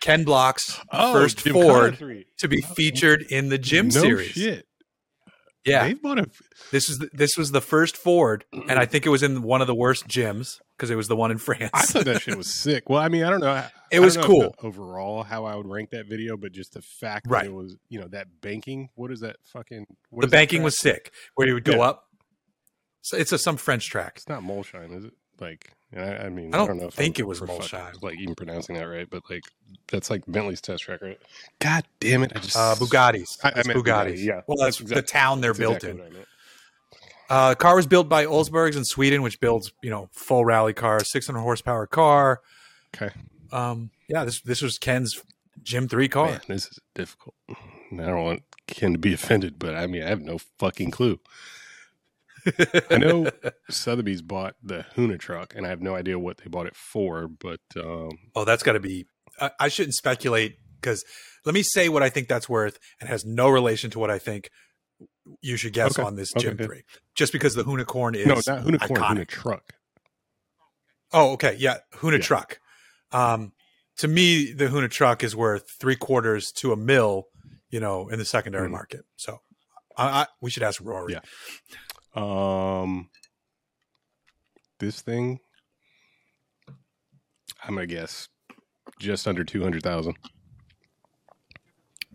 Ken 0.00 0.22
Block's 0.24 0.80
Oh, 0.92 1.12
first 1.12 1.38
Jim 1.44 1.54
Ford 1.54 1.98
to 2.38 2.48
be 2.48 2.64
oh, 2.64 2.74
featured 2.74 3.22
in 3.28 3.48
the 3.48 3.58
Gym 3.58 3.88
no 3.88 4.00
series. 4.00 4.28
shit. 4.30 4.66
Yeah. 5.64 5.88
They've 5.88 6.00
bought 6.00 6.20
a. 6.20 6.26
This 6.70 6.88
is 6.88 6.98
the, 6.98 7.10
this 7.12 7.36
was 7.36 7.50
the 7.50 7.60
first 7.60 7.96
Ford, 7.96 8.44
and 8.52 8.78
I 8.78 8.86
think 8.86 9.04
it 9.04 9.10
was 9.10 9.22
in 9.24 9.42
one 9.42 9.60
of 9.60 9.66
the 9.66 9.74
worst 9.74 10.06
gyms 10.06 10.60
because 10.76 10.88
it 10.88 10.94
was 10.96 11.08
the 11.08 11.16
one 11.16 11.30
in 11.32 11.38
France. 11.38 11.70
I 11.74 11.82
thought 11.82 12.04
that 12.04 12.22
shit 12.22 12.36
was 12.38 12.54
sick. 12.62 12.88
Well, 12.88 13.00
I 13.02 13.08
mean, 13.08 13.24
I 13.24 13.30
don't 13.30 13.40
know. 13.40 13.50
I 13.50 13.68
It 13.90 13.98
was 14.00 14.16
cool. 14.16 14.54
overall, 14.62 15.24
how 15.24 15.44
I 15.46 15.56
would 15.56 15.66
rank 15.66 15.90
that 15.90 16.06
video, 16.06 16.36
but 16.36 16.52
just 16.52 16.72
the 16.74 16.80
fact 16.80 17.26
Right. 17.28 17.42
that 17.44 17.50
it 17.50 17.54
was, 17.54 17.76
you 17.90 18.00
know, 18.00 18.06
that 18.08 18.40
banking. 18.40 18.88
What 18.94 19.10
is 19.10 19.20
that 19.20 19.36
fucking? 19.52 19.84
What 20.10 20.22
the 20.22 20.28
banking 20.28 20.62
was 20.62 20.78
sick, 20.78 21.12
where 21.34 21.48
you 21.48 21.54
would 21.54 21.64
go 21.64 21.72
Yeah. 21.78 21.88
up. 21.88 22.04
So 23.02 23.16
it's 23.16 23.32
a 23.32 23.38
some 23.38 23.56
French 23.56 23.88
track. 23.88 24.14
It's 24.16 24.28
not 24.28 24.42
Molsheim, 24.42 24.96
is 24.96 25.04
it? 25.06 25.12
Like, 25.40 25.72
I, 25.96 26.00
I 26.26 26.28
mean, 26.28 26.54
I 26.54 26.56
I 26.56 26.58
don't 26.58 26.68
don't, 26.68 26.76
know 26.80 26.86
if 26.88 26.94
think 26.94 27.18
I'm 27.18 27.22
it 27.24 27.28
was 27.28 27.40
Molsheim. 27.40 28.02
like 28.02 28.18
even 28.18 28.34
pronouncing 28.34 28.76
that 28.76 28.84
right, 28.84 29.08
but 29.08 29.22
like 29.30 29.44
that's 29.90 30.10
like 30.10 30.22
Bentley's 30.28 30.60
test 30.60 30.82
track, 30.84 31.00
right? 31.00 31.18
God 31.60 31.84
damn 31.98 32.22
it! 32.22 32.32
I 32.36 32.40
just 32.40 32.56
Uh, 32.56 32.74
Bugattis. 32.78 33.38
I- 33.42 33.48
I 33.48 33.62
Bugattis. 33.62 33.74
Bugatti, 33.82 34.24
yeah. 34.24 34.40
Well, 34.46 34.58
that's, 34.58 34.78
That's 34.78 34.90
the 34.92 35.02
town 35.02 35.40
they're 35.40 35.54
built 35.54 35.76
exactly 35.76 35.90
in. 35.90 35.96
what 35.98 36.06
I 36.06 36.10
meant. 36.14 36.26
Uh, 37.30 37.48
the 37.50 37.56
car 37.56 37.76
was 37.76 37.86
built 37.86 38.08
by 38.08 38.24
Olsbergs 38.26 38.76
in 38.76 38.84
Sweden, 38.84 39.22
which 39.22 39.40
builds 39.40 39.72
you 39.82 39.88
know 39.90 40.08
full 40.12 40.44
rally 40.44 40.72
cars, 40.74 41.10
600 41.10 41.38
horsepower 41.40 41.86
car. 41.86 42.40
Okay, 42.94 43.14
Um, 43.52 43.90
yeah, 44.08 44.24
this 44.24 44.40
this 44.42 44.60
was 44.62 44.76
Ken's 44.78 45.22
Gym 45.62 45.88
Three 45.88 46.08
car. 46.08 46.26
man, 46.32 46.40
this 46.48 46.66
is 46.66 46.78
difficult. 46.94 47.34
I 47.48 47.54
don't 47.96 48.24
want 48.24 48.42
Ken 48.66 48.92
to 48.92 48.98
be 48.98 49.14
offended, 49.14 49.58
but 49.58 49.74
I 49.74 49.86
mean, 49.86 50.02
I 50.02 50.08
have 50.08 50.20
no 50.20 50.38
fucking 50.58 50.90
clue. 50.90 51.18
I 52.90 52.96
know 52.98 53.30
Sotheby's 53.70 54.22
bought 54.22 54.54
the 54.62 54.84
Hoonitruck, 54.96 55.54
and 55.54 55.66
I 55.66 55.68
have 55.70 55.80
no 55.82 55.94
idea 55.94 56.18
what 56.18 56.38
they 56.38 56.48
bought 56.48 56.66
it 56.66 56.76
for, 56.76 57.28
but 57.28 57.60
um, 57.76 58.10
Oh, 58.34 58.44
that's 58.44 58.62
got 58.62 58.72
to 58.72 58.80
be. 58.80 59.06
I, 59.40 59.50
I 59.60 59.68
shouldn't 59.68 59.94
speculate 59.94 60.56
because 60.80 61.04
let 61.44 61.54
me 61.54 61.62
say 61.62 61.88
what 61.88 62.02
I 62.02 62.08
think 62.08 62.28
that's 62.28 62.48
worth, 62.48 62.78
and 63.00 63.08
has 63.08 63.24
no 63.24 63.48
relation 63.48 63.90
to 63.92 63.98
what 63.98 64.10
I 64.10 64.18
think 64.18 64.50
you 65.42 65.56
should 65.56 65.72
guess 65.72 65.98
Okay. 65.98 66.06
on 66.06 66.16
this 66.16 66.32
Okay, 66.36 66.54
Three. 66.64 66.82
Just 67.14 67.32
because 67.32 67.54
the 67.54 67.62
Hoonicorn 67.64 68.16
is 68.16 68.26
no, 68.26 68.34
not 68.34 68.64
Huna 68.64 68.80
corn. 68.86 69.02
Hoonitruck. 69.02 69.60
Oh, 71.12 71.32
okay, 71.32 71.56
yeah, 71.58 71.78
Huna 71.94 72.12
Yeah. 72.12 72.18
truck. 72.18 72.58
Um, 73.12 73.52
to 73.98 74.08
me, 74.08 74.52
the 74.52 74.66
Hoonitruck 74.68 75.22
is 75.22 75.34
worth 75.36 75.64
three 75.80 75.96
quarters 75.96 76.50
to 76.52 76.72
a 76.72 76.76
mill, 76.76 77.24
you 77.70 77.80
know, 77.80 78.08
in 78.08 78.18
the 78.18 78.24
secondary 78.24 78.68
Mhm. 78.68 78.72
market. 78.72 79.00
So, 79.16 79.40
I, 79.96 80.22
I, 80.22 80.26
we 80.40 80.50
should 80.50 80.62
ask 80.62 80.80
Rory. 80.82 81.14
Yeah. 81.14 81.20
Um, 82.14 83.08
this 84.78 85.00
thing, 85.00 85.40
I'm 87.62 87.74
gonna 87.74 87.86
guess 87.86 88.28
just 88.98 89.28
under 89.28 89.44
two 89.44 89.62
hundred 89.62 89.82
thousand. 89.82 90.16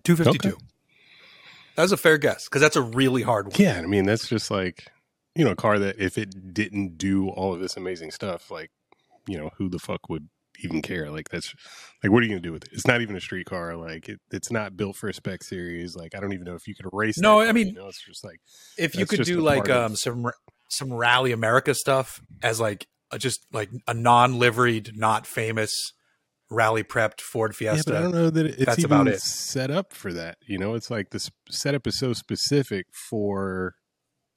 two 0.03 0.15
fifty 0.15 0.37
two. 0.37 0.57
That 1.75 1.83
was 1.83 1.91
a 1.91 1.97
fair 1.97 2.17
guess 2.17 2.45
because 2.45 2.61
that's 2.61 2.75
a 2.75 2.81
really 2.81 3.21
hard 3.21 3.47
one. 3.47 3.55
Yeah, 3.57 3.79
I 3.79 3.85
mean 3.85 4.05
that's 4.05 4.27
just 4.27 4.49
like 4.49 4.87
you 5.35 5.45
know 5.45 5.51
a 5.51 5.55
car 5.55 5.79
that 5.79 5.99
if 5.99 6.17
it 6.17 6.53
didn't 6.53 6.97
do 6.97 7.29
all 7.29 7.53
of 7.53 7.59
this 7.59 7.77
amazing 7.77 8.11
stuff, 8.11 8.49
like 8.49 8.71
you 9.27 9.37
know 9.37 9.51
who 9.57 9.69
the 9.69 9.79
fuck 9.79 10.09
would 10.09 10.27
even 10.63 10.81
care? 10.81 11.09
Like 11.11 11.29
that's 11.29 11.53
like 12.03 12.11
what 12.11 12.21
are 12.21 12.25
you 12.25 12.29
gonna 12.31 12.41
do 12.41 12.51
with 12.51 12.63
it? 12.63 12.69
It's 12.73 12.87
not 12.87 13.01
even 13.01 13.15
a 13.15 13.21
street 13.21 13.45
car. 13.47 13.75
Like 13.75 14.09
it, 14.09 14.19
it's 14.31 14.51
not 14.51 14.77
built 14.77 14.95
for 14.95 15.09
a 15.09 15.13
spec 15.13 15.43
series. 15.43 15.95
Like 15.95 16.15
I 16.15 16.19
don't 16.19 16.33
even 16.33 16.45
know 16.45 16.55
if 16.55 16.67
you 16.67 16.75
could 16.75 16.87
race. 16.91 17.17
No, 17.17 17.39
I 17.41 17.45
car, 17.45 17.53
mean, 17.53 17.67
you 17.67 17.73
know, 17.73 17.87
it's 17.87 18.03
just 18.05 18.23
like 18.23 18.37
if 18.77 18.95
you 18.95 19.05
could 19.05 19.23
do 19.23 19.41
like 19.41 19.57
part 19.65 19.69
of- 19.71 19.91
um 19.91 19.95
some 19.95 20.25
some 20.69 20.93
rally 20.93 21.31
America 21.31 21.73
stuff 21.73 22.19
as 22.41 22.59
like 22.59 22.87
a, 23.11 23.19
just 23.19 23.45
like 23.51 23.69
a 23.87 23.93
non 23.93 24.39
liveried, 24.39 24.91
not 24.95 25.27
famous 25.27 25.71
rally 26.51 26.83
prepped 26.83 27.21
Ford 27.21 27.51
Yeah, 27.59 27.73
Fiesta. 27.73 27.91
but 27.91 27.97
I 27.97 28.01
don't 28.03 28.13
know 28.15 28.29
that 28.29 28.45
it's 28.45 28.65
That's 28.65 28.79
even 28.79 28.91
about 28.91 29.07
it. 29.07 29.19
set 29.21 29.71
up 29.71 29.93
for 29.93 30.13
that. 30.13 30.37
You 30.47 30.57
know, 30.59 30.75
it's 30.75 30.91
like 30.91 31.09
this 31.09 31.29
setup 31.49 31.87
is 31.87 31.97
so 31.99 32.13
specific 32.13 32.85
for 33.09 33.73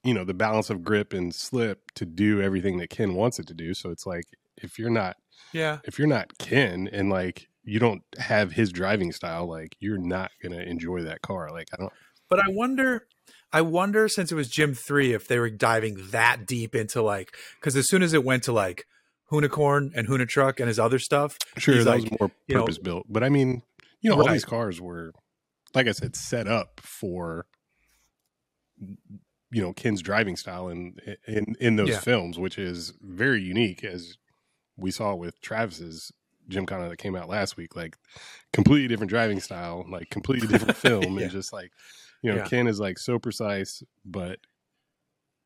you 0.03 0.13
know 0.13 0.23
the 0.23 0.33
balance 0.33 0.69
of 0.69 0.83
grip 0.83 1.13
and 1.13 1.33
slip 1.35 1.91
to 1.95 2.05
do 2.05 2.41
everything 2.41 2.77
that 2.77 2.89
Ken 2.89 3.13
wants 3.15 3.37
it 3.37 3.47
to 3.47 3.53
do. 3.53 3.73
So 3.73 3.89
it's 3.91 4.05
like 4.05 4.23
if 4.61 4.77
you're 4.79 4.89
not 4.89 5.17
yeah, 5.53 5.79
if 5.85 5.97
you're 5.97 6.07
not 6.07 6.37
Ken 6.37 6.87
and 6.91 7.09
like 7.09 7.47
you 7.63 7.79
don't 7.79 8.03
have 8.17 8.51
his 8.53 8.71
driving 8.71 9.11
style, 9.11 9.47
like 9.47 9.75
you're 9.79 9.97
not 9.97 10.31
gonna 10.43 10.61
enjoy 10.61 11.01
that 11.03 11.21
car. 11.21 11.49
Like 11.51 11.67
I 11.73 11.77
don't. 11.77 11.93
but 12.29 12.39
I 12.39 12.49
wonder. 12.49 13.07
I 13.51 13.61
wonder 13.61 14.07
since 14.07 14.31
it 14.31 14.35
was 14.35 14.47
jim 14.47 14.75
three 14.75 15.11
if 15.13 15.27
they 15.27 15.39
were 15.39 15.49
diving 15.49 15.97
that 16.11 16.45
deep 16.45 16.75
into 16.75 17.01
like 17.01 17.35
because 17.59 17.75
as 17.75 17.87
soon 17.89 18.03
as 18.03 18.13
it 18.13 18.23
went 18.23 18.43
to 18.43 18.51
like 18.51 18.85
Hoonicorn 19.31 19.91
and 19.95 20.07
Hoonitruck 20.07 20.59
and 20.59 20.67
his 20.67 20.77
other 20.79 20.99
stuff, 20.99 21.35
Sure, 21.57 21.83
that 21.83 21.85
like, 21.89 22.01
was 22.03 22.19
more 22.19 22.31
you 22.47 22.55
know- 22.55 22.61
purpose 22.61 22.77
built, 22.77 23.05
but 23.09 23.23
I 23.23 23.29
mean, 23.29 23.63
you 24.01 24.09
know, 24.11 24.19
all 24.21 24.27
these 24.31 24.45
cars 24.45 24.79
were, 24.79 25.13
like 25.73 25.87
I 25.87 25.91
said, 25.93 26.15
set 26.15 26.47
up 26.47 26.79
for 26.83 27.45
you 29.51 29.61
know 29.61 29.73
Ken's 29.73 30.01
driving 30.01 30.35
style 30.35 30.69
in 30.69 30.95
in 31.27 31.55
in 31.59 31.75
those 31.75 31.89
Yeah. 31.89 31.99
films, 31.99 32.37
which 32.37 32.57
is 32.57 32.93
very 33.01 33.41
unique, 33.41 33.83
as 33.83 34.17
we 34.79 34.91
saw 34.91 35.13
with 35.15 35.39
Travis's 35.41 36.11
Gymkhana 36.47 36.89
that 36.89 36.97
came 36.97 37.15
out 37.15 37.29
last 37.29 37.57
week. 37.57 37.75
Like 37.75 37.97
completely 38.53 38.87
different 38.87 39.09
driving 39.09 39.39
style, 39.39 39.85
like 39.89 40.09
completely 40.09 40.47
different 40.47 40.75
film, 40.87 41.17
Yeah. 41.17 41.23
and 41.23 41.31
just 41.31 41.53
like 41.53 41.71
you 42.21 42.31
know, 42.31 42.37
Yeah. 42.37 42.45
Ken 42.47 42.67
is 42.67 42.79
like 42.79 42.97
so 42.99 43.17
precise, 43.19 43.83
but 44.05 44.39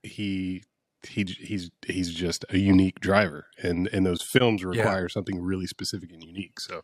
he 0.01 0.63
he 1.07 1.23
he's 1.23 1.69
he's 1.85 2.13
just 2.13 2.45
a 2.49 2.57
unique 2.57 2.99
driver, 2.99 3.47
and 3.61 3.87
and 3.93 4.05
those 4.05 4.21
films 4.21 4.63
require 4.63 5.09
something 5.09 5.41
really 5.41 5.67
specific 5.67 6.11
and 6.11 6.23
unique. 6.23 6.59
So 6.59 6.81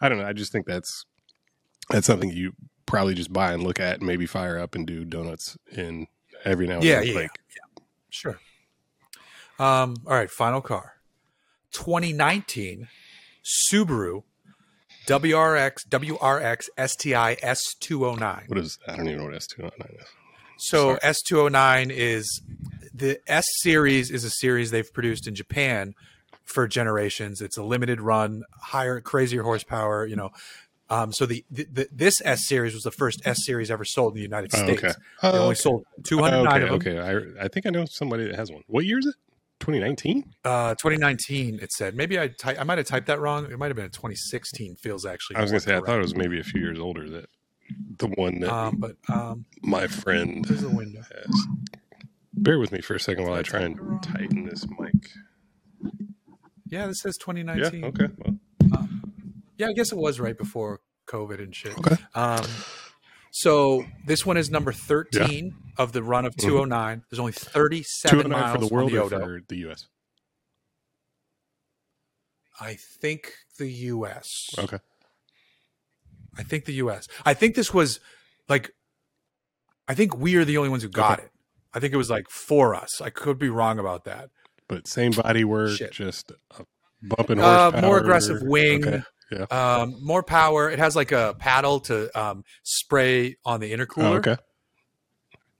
I 0.00 0.08
don't 0.08 0.18
know. 0.18 0.26
I 0.26 0.32
just 0.32 0.52
think 0.52 0.66
that's 0.66 1.06
that's 1.90 2.06
something 2.06 2.30
you 2.30 2.52
probably 2.86 3.14
just 3.14 3.32
buy 3.32 3.52
and 3.52 3.62
look 3.62 3.80
at, 3.80 3.98
and 3.98 4.06
maybe 4.06 4.26
fire 4.26 4.58
up 4.58 4.74
and 4.74 4.86
do 4.86 5.04
donuts 5.04 5.56
in 5.72 6.08
every 6.44 6.66
now 6.66 6.76
and 6.76 6.84
Yeah, 6.84 7.00
then. 7.00 7.08
yeah, 7.08 7.14
Like, 7.14 7.30
Sure. 8.10 8.38
Um, 9.58 9.96
all 10.06 10.12
right, 10.14 10.30
final 10.30 10.60
car. 10.60 10.95
2019 11.72 12.88
Subaru 13.44 14.22
WRX 15.06 15.86
WRX 15.88 16.68
STI 16.88 17.36
S209. 17.36 18.48
what 18.48 18.58
is? 18.58 18.78
I 18.88 18.96
don't 18.96 19.06
even 19.06 19.18
know 19.18 19.24
what 19.26 19.34
S 19.34 19.46
two 19.46 19.62
nine 19.62 19.72
is. 20.00 20.06
So 20.58 20.96
S209 20.96 21.90
is 21.90 22.42
the 22.92 23.20
S 23.28 23.44
series 23.60 24.10
is 24.10 24.24
a 24.24 24.30
series 24.30 24.70
they've 24.70 24.92
produced 24.92 25.28
in 25.28 25.34
Japan 25.34 25.94
for 26.44 26.66
generations. 26.66 27.40
It's 27.40 27.56
a 27.56 27.62
limited 27.62 28.00
run, 28.00 28.42
higher, 28.60 29.00
crazier 29.00 29.42
horsepower. 29.44 30.06
You 30.06 30.16
know, 30.16 30.30
um, 30.90 31.12
so 31.12 31.24
the, 31.26 31.44
the, 31.50 31.66
the 31.72 31.88
this 31.92 32.20
S 32.24 32.48
series 32.48 32.74
was 32.74 32.82
the 32.82 32.90
first 32.90 33.20
S 33.24 33.44
series 33.44 33.70
ever 33.70 33.84
sold 33.84 34.14
in 34.14 34.16
the 34.16 34.22
United 34.22 34.50
Oh, 34.54 34.58
States. 34.58 34.82
okay. 34.82 34.92
They 35.22 35.28
Oh, 35.28 35.32
only 35.34 35.46
okay. 35.48 35.54
sold 35.54 35.84
209 36.04 36.46
okay, 36.62 36.62
of 36.74 36.82
them. 36.84 36.94
okay. 36.94 37.34
I 37.38 37.44
I 37.44 37.48
think 37.48 37.66
I 37.66 37.70
know 37.70 37.84
somebody 37.84 38.24
that 38.26 38.34
has 38.34 38.50
one. 38.50 38.62
What 38.66 38.84
year 38.84 38.98
is 38.98 39.06
it? 39.06 39.14
2019. 39.60 40.24
Uh, 40.44 40.74
2019, 40.74 41.58
it 41.60 41.72
said. 41.72 41.94
Maybe 41.94 42.18
I 42.18 42.28
ty- 42.28 42.56
I 42.56 42.64
might 42.64 42.78
have 42.78 42.86
typed 42.86 43.06
that 43.06 43.20
wrong. 43.20 43.50
It 43.50 43.58
might 43.58 43.68
have 43.68 43.76
been 43.76 43.86
a 43.86 43.90
2016. 43.90 44.76
Feels 44.76 45.04
actually. 45.06 45.36
I 45.36 45.42
was 45.42 45.50
gonna 45.50 45.60
say 45.60 45.76
I 45.76 45.80
thought 45.80 45.98
it 45.98 46.02
was 46.02 46.14
maybe 46.14 46.38
a 46.38 46.44
few 46.44 46.60
years 46.60 46.78
older. 46.78 47.08
That 47.08 47.26
the 47.98 48.08
one 48.08 48.40
that 48.40 48.52
Um, 48.52 48.76
but 48.78 48.96
um, 49.08 49.44
my 49.62 49.86
friend 49.86 50.44
there's 50.44 50.62
a 50.62 50.68
window. 50.68 51.00
has. 51.02 51.46
Bear 52.34 52.58
with 52.58 52.70
me 52.70 52.80
for 52.80 52.94
a 52.94 53.00
second 53.00 53.24
while 53.24 53.34
I 53.34 53.42
try 53.42 53.60
and 53.60 53.78
tighten 54.02 54.44
this 54.44 54.66
mic. 54.78 54.92
Yeah, 56.68 56.86
this 56.86 57.00
says 57.00 57.16
Yeah. 57.20 57.24
2019. 57.24 57.84
Okay. 57.84 58.08
Well, 58.18 58.88
Yeah, 59.56 59.68
I 59.68 59.72
guess 59.72 59.90
it 59.90 59.96
was 59.98 60.20
right 60.20 60.36
before 60.36 60.80
COVID 61.08 61.38
and 61.42 61.54
shit. 61.54 61.76
Okay. 61.78 61.96
Um, 62.14 62.44
so 63.38 63.84
this 64.06 64.24
one 64.24 64.38
is 64.38 64.50
number 64.50 64.72
13 64.72 65.52
of 65.76 65.92
the 65.92 66.02
run 66.02 66.24
of 66.24 66.34
209. 66.36 67.02
There's 67.10 67.20
only 67.20 67.32
37 67.32 68.30
miles 68.30 68.54
for 68.54 68.66
the 68.66 68.74
world 68.74 68.94
on 68.94 69.12
or 69.22 69.40
the 69.40 69.44
the 69.48 69.56
U.S. 69.58 69.88
I 72.58 72.78
think 72.78 73.34
the 73.58 73.70
U.S. 73.70 74.48
Okay. 74.58 74.78
I 76.38 76.44
think 76.44 76.64
the 76.64 76.72
U.S. 76.74 77.08
I 77.26 77.34
think 77.34 77.56
this 77.56 77.74
was 77.74 78.00
like, 78.48 78.70
I 79.86 79.94
think 79.94 80.16
we 80.16 80.36
are 80.36 80.44
the 80.46 80.56
only 80.56 80.70
ones 80.70 80.82
who 80.82 80.88
got 80.88 81.18
it. 81.18 81.28
I 81.74 81.78
think 81.78 81.92
it 81.92 81.98
was 81.98 82.08
like 82.08 82.30
for 82.30 82.74
us. 82.74 83.02
I 83.02 83.10
could 83.10 83.38
be 83.38 83.50
wrong 83.50 83.78
about 83.78 84.04
that. 84.04 84.30
But 84.66 84.88
same 84.88 85.12
body 85.12 85.44
work, 85.44 85.76
Shit. 85.76 85.92
just 85.92 86.32
a 86.58 86.64
bumping 87.02 87.38
Uh, 87.38 87.70
horsepower, 87.70 87.82
more 87.82 87.98
aggressive 87.98 88.40
wing. 88.40 88.82
Okay. 88.88 89.02
Yeah. 89.30 89.46
Um, 89.50 89.96
more 90.02 90.22
power. 90.22 90.70
It 90.70 90.78
has 90.78 90.94
like 90.94 91.12
a 91.12 91.34
paddle 91.38 91.80
to 91.80 92.16
um, 92.18 92.44
spray 92.62 93.36
on 93.44 93.60
the 93.60 93.72
Oh, 93.72 93.76
intercooler, 93.76 94.18
okay. 94.18 94.36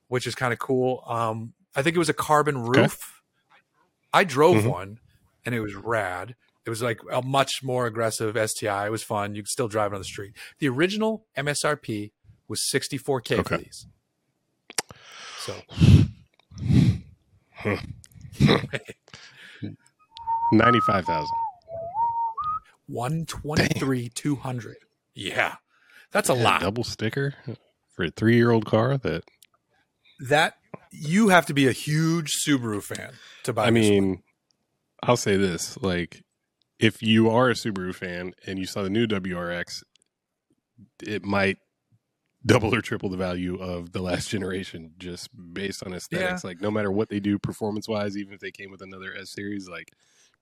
which 0.09 0.27
is 0.27 0.35
kind 0.35 0.53
of 0.53 0.59
cool. 0.59 1.03
Um, 1.07 1.55
I 1.75 1.83
think 1.83 1.97
it 1.97 1.99
was 1.99 2.09
a 2.09 2.15
carbon 2.15 2.63
roof. 2.63 3.23
I 4.13 4.25
drove 4.25 4.65
Mhm. 4.65 4.71
one, 4.71 5.01
and 5.45 5.55
it 5.55 5.61
was 5.61 5.75
rad. 5.75 6.37
It 6.65 6.71
was 6.71 6.83
like 6.83 7.01
a 7.13 7.23
much 7.23 7.63
more 7.63 7.87
aggressive 7.87 8.37
STI. 8.37 8.87
It 8.87 8.91
was 8.91 9.03
fun. 9.03 9.35
You 9.35 9.43
could 9.43 9.49
still 9.51 9.69
drive 9.69 9.93
it 9.93 9.97
on 9.97 10.01
the 10.01 10.05
street. 10.05 10.35
The 10.59 10.69
original 10.69 11.27
MSRP 11.37 12.13
was 12.49 12.63
64k 12.73 13.37
for 13.37 13.41
Okay. 13.55 13.65
these. 13.65 13.87
So 15.39 15.55
Ninety-five 20.53 21.05
thousand. 21.05 21.37
123 22.87 24.09
200. 24.11 24.77
Yeah, 25.15 25.57
that's 26.13 26.29
a 26.29 26.35
lot. 26.35 26.61
Double 26.61 26.85
sticker 26.85 27.35
for 27.95 28.05
a 28.05 28.11
three-year-old 28.11 28.67
car. 28.67 28.99
That 28.99 29.25
That 30.21 30.55
you 30.91 31.29
have 31.29 31.47
to 31.47 31.55
be 31.55 31.67
a 31.67 31.73
huge 31.73 32.33
Subaru 32.47 32.83
fan 32.83 33.13
to 33.45 33.53
buy. 33.53 33.67
I 33.67 33.71
this 33.71 33.85
one. 33.85 33.91
mean, 33.91 34.23
I'll 35.03 35.17
say 35.17 35.37
this: 35.37 35.79
like, 35.83 36.23
if 36.79 37.03
you 37.03 37.31
are 37.31 37.51
a 37.51 37.55
Subaru 37.55 37.95
fan 37.95 38.35
and 38.47 38.59
you 38.59 38.67
saw 38.67 38.83
the 38.83 38.91
new 38.91 39.07
WRX, 39.07 39.83
it 41.03 41.25
might 41.25 41.59
double 42.45 42.75
or 42.75 42.81
triple 42.81 43.09
the 43.09 43.17
value 43.17 43.57
of 43.57 43.93
the 43.93 44.01
last 44.01 44.31
generation 44.31 44.93
just 44.99 45.29
based 45.53 45.83
on 45.85 45.93
aesthetics. 45.93 46.45
Like, 46.45 46.61
no 46.61 46.71
matter 46.71 46.93
what 46.93 47.09
they 47.09 47.19
do 47.19 47.39
performance-wise, 47.39 48.17
even 48.17 48.33
if 48.33 48.41
they 48.41 48.53
came 48.53 48.71
with 48.71 48.83
another 48.83 49.13
S 49.19 49.33
series, 49.33 49.69
like, 49.69 49.91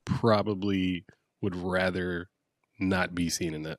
probably 0.05 1.07
would 1.41 1.57
rather 1.57 2.29
not 2.79 3.15
be 3.15 3.29
seen 3.31 3.55
in 3.55 3.63
that. 3.63 3.79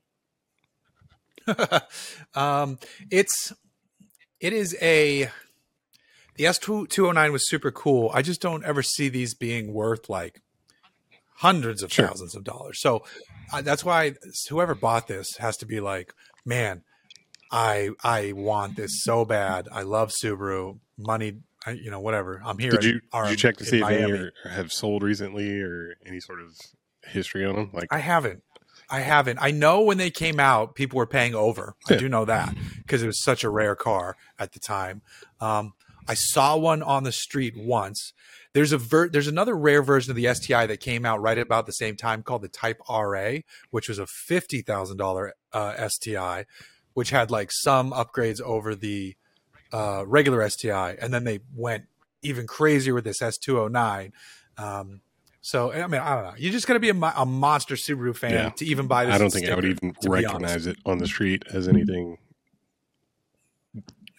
um, 2.36 2.79
it's 3.12 3.53
it 4.39 4.53
is 4.53 4.75
a 4.81 5.29
the 6.36 6.45
S 6.47 6.58
two 6.58 6.88
two 6.88 7.05
hundred 7.05 7.21
nine 7.21 7.31
was 7.31 7.47
super 7.47 7.71
cool. 7.71 8.12
I 8.13 8.21
just 8.21 8.41
don't 8.41 8.63
ever 8.65 8.81
see 8.81 9.10
these 9.10 9.34
being 9.34 9.73
worth 9.73 10.10
like 10.10 10.41
hundreds 11.38 11.84
of 11.84 11.91
Sure. 11.91 12.08
thousands 12.08 12.36
of 12.36 12.43
dollars. 12.43 12.79
So 12.81 13.03
uh, 13.53 13.62
that's 13.62 13.86
why 13.86 14.15
whoever 14.49 14.73
bought 14.75 15.08
this 15.08 15.38
has 15.38 15.58
to 15.58 15.65
be 15.65 15.79
like, 15.79 16.13
man, 16.45 16.84
I 17.51 17.89
I 18.03 18.31
want 18.34 18.75
this 18.75 19.03
so 19.03 19.25
bad. 19.25 19.67
I 19.71 19.84
love 19.84 20.12
Subaru. 20.12 20.79
Money, 20.97 21.39
I, 21.65 21.71
you 21.71 21.91
know, 21.91 21.99
whatever. 21.99 22.41
I'm 22.43 22.58
here. 22.58 22.71
Did 22.71 22.84
you, 22.86 23.01
or 23.13 23.23
did 23.23 23.31
you 23.31 23.38
check 23.38 23.58
to 23.58 23.65
see 23.65 23.81
if 23.81 23.86
any 23.86 24.01
Miami. 24.01 24.17
are, 24.45 24.49
have 24.49 24.71
sold 24.71 25.03
recently 25.03 25.62
or 25.62 25.95
any 26.05 26.21
sort 26.21 26.39
of 26.41 26.55
history 27.05 27.45
on 27.45 27.55
them? 27.55 27.69
Like, 27.73 27.89
I 27.91 27.97
haven't. 27.99 28.43
I 28.89 29.02
haven't. 29.02 29.39
I 29.41 29.52
know 29.52 29.82
when 29.82 29.98
they 29.98 30.12
came 30.12 30.39
out, 30.39 30.76
people 30.76 30.98
were 30.98 31.08
paying 31.08 31.36
over. 31.36 31.76
I 31.89 31.95
do 31.95 32.10
know 32.10 32.26
that 32.26 32.56
because 32.78 33.02
it 33.02 33.08
was 33.08 33.24
such 33.24 33.43
a 33.43 33.50
rare 33.50 33.76
car 33.76 34.15
at 34.38 34.54
the 34.54 34.60
time. 34.60 35.02
Um, 35.39 35.74
I 36.08 36.13
saw 36.13 36.56
one 36.56 36.84
on 36.84 37.04
the 37.04 37.12
street 37.12 37.56
once. 37.58 38.13
There's 38.54 38.71
a 38.71 38.78
ver- 38.78 39.10
there's 39.10 39.28
another 39.28 39.56
rare 39.56 39.82
version 39.82 40.12
of 40.12 40.15
the 40.15 40.34
STI 40.34 40.65
that 40.67 40.80
came 40.80 41.06
out 41.06 41.21
right 41.21 41.38
about 41.38 41.65
the 41.65 41.74
same 41.74 41.95
time 41.95 42.24
called 42.24 42.41
the 42.41 42.48
Type 42.48 42.80
RA, 42.89 43.38
which 43.71 43.89
was 43.89 44.00
a 44.00 44.08
fifty 44.08 44.62
thousand 44.62 44.98
dollar 44.98 45.34
uh, 45.52 45.88
STI, 45.89 46.45
which 46.93 47.10
had 47.10 47.32
like 47.32 47.52
some 47.52 47.91
upgrades 47.91 48.39
over 48.39 48.76
the 48.76 49.15
uh, 49.74 50.04
regular 50.08 50.48
STI, 50.48 50.95
and 51.02 51.13
then 51.13 51.24
they 51.24 51.39
went 51.54 51.86
even 52.21 52.48
crazier 52.48 52.93
with 52.93 53.04
this 53.04 53.19
S209. 53.19 54.12
Um, 54.58 55.02
so 55.47 55.71
I 55.71 55.86
mean, 55.88 56.01
I 56.01 56.15
don't 56.15 56.23
know. 56.23 56.34
You 56.38 56.51
just 56.51 56.65
got 56.67 56.73
to 56.73 56.79
be 56.79 56.89
a, 56.89 56.95
a 57.15 57.25
monster 57.25 57.75
Subaru 57.75 58.15
fan 58.15 58.31
Yeah. 58.31 58.49
to 58.49 58.65
even 58.65 58.88
buy 58.88 59.05
this. 59.05 59.13
I 59.13 59.17
don't 59.19 59.29
think 59.31 59.47
I 59.47 59.53
would 59.55 59.65
even 59.65 59.93
to 60.01 60.10
be 60.10 60.25
honest. 60.25 60.25
recognize 60.25 60.65
it 60.67 60.77
on 60.86 60.97
the 60.97 61.05
street 61.08 61.43
as 61.53 61.67
anything 61.67 62.17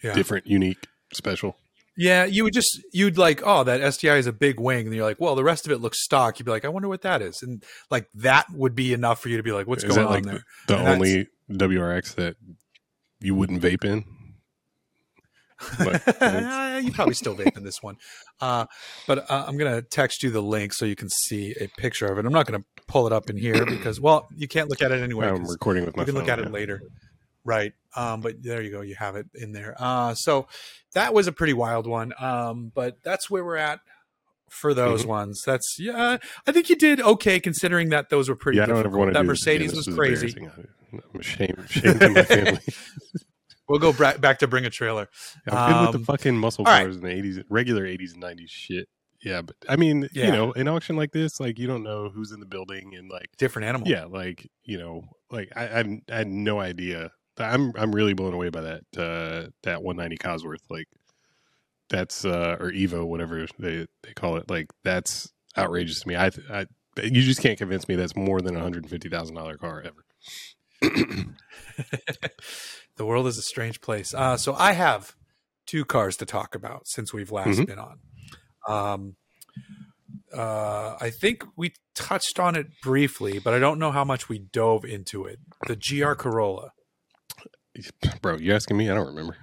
Yeah. 0.03 0.13
different, 0.13 0.47
unique, 0.47 0.87
special. 1.13 1.57
Yeah, 1.99 2.25
you 2.25 2.43
would 2.43 2.53
just 2.53 2.79
you'd 2.93 3.17
like, 3.17 3.41
oh, 3.43 3.63
that 3.63 3.81
STI 3.93 4.17
is 4.17 4.27
a 4.27 4.31
big 4.31 4.59
wing, 4.59 4.85
and 4.85 4.95
you're 4.95 5.03
like, 5.03 5.19
well, 5.19 5.35
the 5.35 5.43
rest 5.43 5.65
of 5.65 5.71
it 5.71 5.79
looks 5.79 6.03
stock. 6.03 6.37
You'd 6.37 6.45
be 6.45 6.51
like, 6.51 6.63
I 6.63 6.69
wonder 6.69 6.87
what 6.87 7.01
that 7.01 7.21
is, 7.23 7.41
and 7.41 7.63
like 7.89 8.07
that 8.13 8.45
would 8.53 8.75
be 8.75 8.93
enough 8.93 9.19
for 9.19 9.29
you 9.29 9.37
to 9.37 9.43
be 9.43 9.51
like, 9.51 9.65
what's 9.67 9.83
Is 9.83 9.95
going 9.95 10.07
on 10.07 10.13
like 10.13 10.23
there? 10.23 10.43
the 10.67 10.77
And 10.77 10.87
only 10.87 11.27
WRX 11.51 12.13
that 12.15 12.35
you 13.19 13.33
wouldn't 13.33 13.61
vape 13.63 13.83
in? 13.83 14.05
But 15.79 15.95
it's- 16.07 16.83
you 16.83 16.91
probably 16.91 17.13
still 17.15 17.35
vape 17.35 17.57
in 17.57 17.63
this 17.63 17.81
one, 17.81 17.97
uh, 18.41 18.65
but 19.07 19.29
uh, 19.29 19.45
I'm 19.47 19.57
gonna 19.57 19.81
text 19.81 20.21
you 20.23 20.29
the 20.29 20.41
link 20.41 20.73
so 20.73 20.85
you 20.85 20.95
can 20.95 21.09
see 21.09 21.55
a 21.59 21.67
picture 21.79 22.05
of 22.05 22.17
it. 22.19 22.25
I'm 22.25 22.33
not 22.33 22.45
gonna 22.45 22.63
pull 22.87 23.07
it 23.07 23.13
up 23.13 23.29
in 23.29 23.37
here 23.37 23.65
because, 23.69 23.99
well, 23.99 24.27
you 24.35 24.47
can't 24.47 24.69
look 24.69 24.81
at 24.81 24.91
it 24.91 25.01
anyway. 25.01 25.27
I'm 25.27 25.45
recording 25.45 25.85
with 25.85 25.95
my 25.97 26.03
you 26.03 26.05
can 26.07 26.15
look 26.15 26.25
phone, 26.27 26.39
at 26.39 26.45
it 26.45 26.51
later. 26.51 26.81
Right. 27.43 27.73
Um 27.95 28.21
but 28.21 28.43
there 28.43 28.61
you 28.61 28.69
go. 28.71 28.81
You 28.81 28.95
have 28.95 29.15
it 29.15 29.25
in 29.33 29.53
there. 29.53 29.75
Uh 29.79 30.13
so 30.13 30.47
that 30.93 31.13
was 31.13 31.27
a 31.27 31.31
pretty 31.31 31.53
wild 31.53 31.87
one. 31.87 32.13
Um 32.19 32.71
but 32.75 32.97
that's 33.03 33.29
where 33.29 33.43
we're 33.43 33.55
at 33.55 33.79
for 34.49 34.73
those 34.73 35.01
Mm-hmm. 35.01 35.09
ones. 35.09 35.41
That's 35.45 35.77
yeah 35.79 36.17
i 36.45 36.51
think 36.51 36.69
you 36.69 36.75
did 36.75 37.01
okay 37.01 37.39
considering 37.39 37.89
that 37.89 38.09
those 38.09 38.29
were 38.29 38.35
pretty 38.35 38.57
Yeah, 38.57 38.63
I 38.63 38.67
don't 38.67 38.85
ever 38.85 38.97
want 38.97 39.09
to 39.09 39.13
that 39.13 39.25
Mercedes 39.25 39.73
was 39.75 39.87
crazy. 39.87 40.35
I'm 40.93 41.01
ashamed, 41.19 41.57
ashamed 41.69 41.99
to 42.01 42.09
my 42.09 42.23
family. 42.23 42.59
we'll 43.69 43.79
go 43.79 43.93
bra- 43.93 44.17
back 44.17 44.39
to 44.39 44.47
bring 44.47 44.65
a 44.65 44.69
trailer 44.69 45.07
I'm 45.47 45.53
good 45.73 45.81
with 45.81 45.95
Um, 45.95 46.01
the 46.01 46.05
fucking 46.05 46.37
muscle 46.37 46.65
all 46.65 46.71
right. 46.73 46.83
cars 46.83 46.95
in 46.97 47.01
the 47.03 47.09
80s, 47.09 47.43
regular 47.49 47.83
80s 47.85 48.13
and 48.13 48.23
90s 48.23 48.49
shit. 48.49 48.87
Yeah, 49.23 49.41
but 49.41 49.55
I 49.67 49.75
mean, 49.77 50.07
Yeah. 50.13 50.27
you 50.27 50.31
know, 50.31 50.53
an 50.53 50.67
auction 50.67 50.95
like 50.95 51.11
this, 51.11 51.39
like 51.39 51.57
you 51.57 51.65
don't 51.67 51.83
know 51.83 52.09
who's 52.09 52.31
in 52.31 52.39
the 52.39 52.45
building 52.45 52.93
and 52.95 53.09
like 53.09 53.29
different 53.37 53.67
animal 53.67 53.87
yeah 53.87 54.05
like 54.05 54.47
you 54.63 54.77
know 54.77 55.03
like 55.31 55.51
i 55.55 55.65
i, 55.79 56.01
I 56.11 56.15
had 56.17 56.27
no 56.27 56.59
idea 56.59 57.11
i'm 57.39 57.73
i'm 57.75 57.93
really 57.93 58.13
blown 58.13 58.33
away 58.33 58.49
by 58.49 58.61
that 58.61 58.81
uh 58.97 59.49
that 59.63 59.81
190 59.83 60.17
cosworth 60.17 60.61
like 60.69 60.87
that's 61.89 62.25
uh 62.25 62.57
or 62.59 62.71
evo 62.71 63.05
whatever 63.05 63.45
they 63.59 63.87
they 64.03 64.13
call 64.15 64.37
it 64.37 64.49
like 64.49 64.67
that's 64.83 65.31
outrageous 65.57 66.01
to 66.01 66.07
me 66.07 66.15
i 66.15 66.29
i 66.51 66.65
you 67.01 67.21
just 67.21 67.41
can't 67.41 67.57
convince 67.57 67.87
me 67.87 67.95
that's 67.95 68.15
more 68.15 68.41
than 68.41 68.55
a 68.55 68.59
hundred 68.59 68.87
fifty 68.89 69.09
thousand 69.09 69.35
dollar 69.35 69.57
car 69.57 69.81
ever 69.85 70.03
the 72.95 73.05
world 73.05 73.27
is 73.27 73.37
a 73.37 73.41
strange 73.41 73.81
place. 73.81 74.13
Uh, 74.13 74.37
so 74.37 74.53
I 74.53 74.73
have 74.73 75.15
two 75.65 75.85
cars 75.85 76.17
to 76.17 76.25
talk 76.25 76.55
about 76.55 76.87
since 76.87 77.13
we've 77.13 77.31
last 77.31 77.59
Mhm. 77.59 77.67
been 77.67 77.79
on. 77.79 77.99
Um, 78.67 79.15
uh, 80.33 80.95
I 80.99 81.09
think 81.09 81.43
we 81.55 81.73
touched 81.95 82.39
on 82.39 82.55
it 82.55 82.67
briefly, 82.81 83.39
but 83.39 83.53
I 83.53 83.59
don't 83.59 83.79
know 83.79 83.91
how 83.91 84.03
much 84.03 84.27
we 84.29 84.39
dove 84.39 84.83
into 84.85 85.25
it. 85.25 85.39
The 85.67 85.75
GR 85.75 86.13
Corolla, 86.13 86.71
bro 88.23 88.37
you 88.37 88.51
asking 88.55 88.75
me 88.75 88.89
i 88.89 88.93
don't 88.95 89.05
remember 89.05 89.37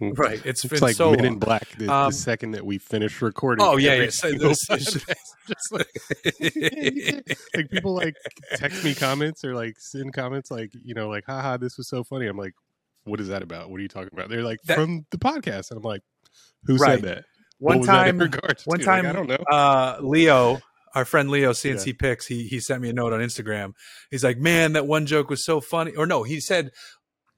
right? 0.00 0.40
It's 0.44 0.62
been 0.64 0.72
it's 0.74 0.82
like 0.82 0.96
so 0.96 1.12
men 1.12 1.24
in 1.24 1.38
black 1.38 1.68
the, 1.78 1.92
Um, 1.92 2.10
the 2.10 2.16
second 2.16 2.50
that 2.52 2.64
we 2.66 2.78
finish 2.78 3.22
recording 3.22 3.64
Oh 3.64 3.76
yeah, 3.76 3.90
every 3.92 4.04
yeah. 4.06 4.10
So 4.10 4.32
this 4.32 4.70
is- 4.70 5.04
just 5.48 5.72
like 5.72 5.86
like 7.54 7.70
people 7.70 7.94
like 7.94 8.14
text 8.56 8.84
me 8.84 8.94
comments 8.94 9.44
or 9.44 9.54
like 9.54 9.74
send 9.78 10.12
comments 10.12 10.50
like 10.50 10.70
you 10.84 10.94
know 10.94 11.08
like 11.08 11.24
haha 11.26 11.56
this 11.56 11.76
was 11.76 11.88
so 11.88 12.02
funny 12.02 12.26
i'm 12.26 12.36
like 12.36 12.52
what 13.04 13.20
is 13.20 13.28
that 13.28 13.42
about 13.42 13.70
what 13.70 13.78
are 13.78 13.82
you 13.82 13.88
talking 13.88 14.10
about 14.12 14.28
they're 14.28 14.42
like 14.42 14.58
That- 14.66 14.76
from 14.76 15.06
the 15.10 15.18
podcast 15.18 15.70
and 15.70 15.78
i'm 15.78 15.82
like 15.84 16.02
who 16.64 16.76
Right. 16.76 16.98
said 17.00 17.02
that 17.04 17.24
one 17.58 17.78
What 17.78 17.78
was 17.78 17.86
that 17.86 18.08
in 18.08 18.18
time, 18.18 18.30
one? 18.30 18.78
Like, 18.78 18.84
time, 18.84 19.06
i 19.06 19.12
don't 19.12 19.28
know 19.28 19.36
uh, 19.50 19.98
Leo, 20.00 20.58
our 20.94 21.04
friend 21.04 21.30
Leo 21.30 21.52
CNC 21.52 21.98
Picks, 21.98 22.26
he 22.26 22.44
he 22.48 22.58
sent 22.60 22.82
me 22.82 22.88
a 22.90 22.92
note 22.92 23.12
on 23.12 23.20
Instagram. 23.20 23.72
He's 24.10 24.24
like, 24.24 24.36
"Man, 24.38 24.72
that 24.74 24.86
one 24.86 25.04
joke 25.06 25.28
was 25.30 25.44
so 25.44 25.60
funny." 25.60 25.94
Or 25.94 26.06
no, 26.06 26.22
he 26.22 26.40
said 26.40 26.70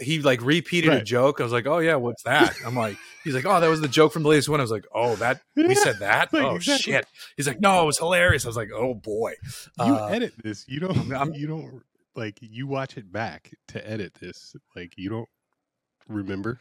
he 0.01 0.21
like 0.21 0.41
repeated 0.43 0.93
a 0.93 1.03
joke. 1.03 1.41
I 1.41 1.43
was 1.43 1.53
like, 1.53 1.67
"Oh 1.67 1.79
yeah, 1.79 1.97
what's 1.97 2.23
that?" 2.25 2.55
I'm 2.65 2.75
like, 2.77 2.97
he's 3.25 3.35
like, 3.35 3.45
"Oh, 3.47 3.61
that 3.61 3.69
was 3.69 3.81
the 3.81 3.89
joke 3.89 4.13
from 4.13 4.23
the 4.23 4.29
latest 4.29 4.49
one." 4.49 4.61
I 4.61 4.63
was 4.63 4.71
like, 4.71 4.87
"Oh, 4.95 5.17
that 5.17 5.41
we 5.57 5.75
said 5.75 5.99
that? 6.01 6.33
like, 6.33 6.43
oh 6.45 6.57
exactly. 6.57 6.93
shit!" 6.93 7.07
He's 7.37 7.47
like, 7.47 7.61
"No, 7.61 7.83
it 7.83 7.87
was 7.87 7.99
hilarious." 7.99 8.45
I 8.45 8.49
was 8.49 8.57
like, 8.57 8.71
"Oh 8.75 8.95
boy." 8.95 9.33
you 9.79 9.85
Uh, 9.95 10.07
edit 10.07 10.33
this 10.43 10.65
you 10.69 10.81
don't 10.81 11.13
I'm- 11.13 11.35
you 11.35 11.47
don't 11.47 11.83
like 12.15 12.39
you 12.41 12.67
watch 12.67 12.97
it 12.97 13.13
back 13.13 13.51
to 13.69 13.89
edit 13.89 14.15
this 14.21 14.55
like 14.75 14.95
you 14.97 15.09
don't 15.11 15.29
remember 16.09 16.59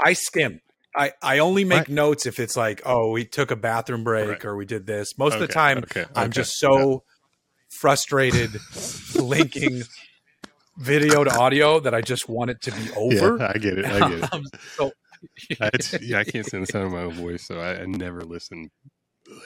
I 0.00 0.12
skim. 0.14 0.60
I, 0.96 1.12
I 1.22 1.38
only 1.38 1.64
make 1.64 1.80
Right. 1.80 1.88
notes 1.90 2.26
if 2.26 2.40
it's 2.40 2.56
like, 2.56 2.80
oh, 2.84 3.10
we 3.12 3.24
took 3.24 3.50
a 3.50 3.56
bathroom 3.56 4.02
break 4.04 4.28
Right. 4.28 4.44
or 4.44 4.56
we 4.56 4.64
did 4.64 4.86
this. 4.86 5.16
Most 5.18 5.34
of 5.34 5.40
the 5.40 5.46
time, 5.46 5.78
okay, 5.78 6.06
I'm 6.16 6.24
okay, 6.24 6.32
just 6.32 6.58
so 6.58 7.04
frustrated 7.68 8.50
linking 9.14 9.82
video 10.78 11.24
to 11.24 11.30
audio 11.38 11.80
that 11.80 11.94
I 11.94 12.00
just 12.00 12.28
want 12.28 12.50
it 12.50 12.60
to 12.62 12.70
be 12.72 12.90
over. 12.96 13.36
yeah 13.38 13.52
i 13.54 13.58
get 13.58 13.78
it 13.78 13.84
i 13.84 13.98
get 14.08 14.12
it 14.24 14.28
Um, 14.32 14.44
so, 14.76 14.92
I, 15.60 15.70
yeah, 16.00 16.18
I 16.20 16.24
can't 16.24 16.46
stand 16.46 16.62
the 16.62 16.66
sound 16.72 16.86
of 16.86 16.92
my 16.92 17.02
own 17.02 17.14
voice, 17.14 17.44
so 17.44 17.58
I, 17.60 17.80
I 17.82 17.86
never 17.86 18.20
listen. 18.22 18.70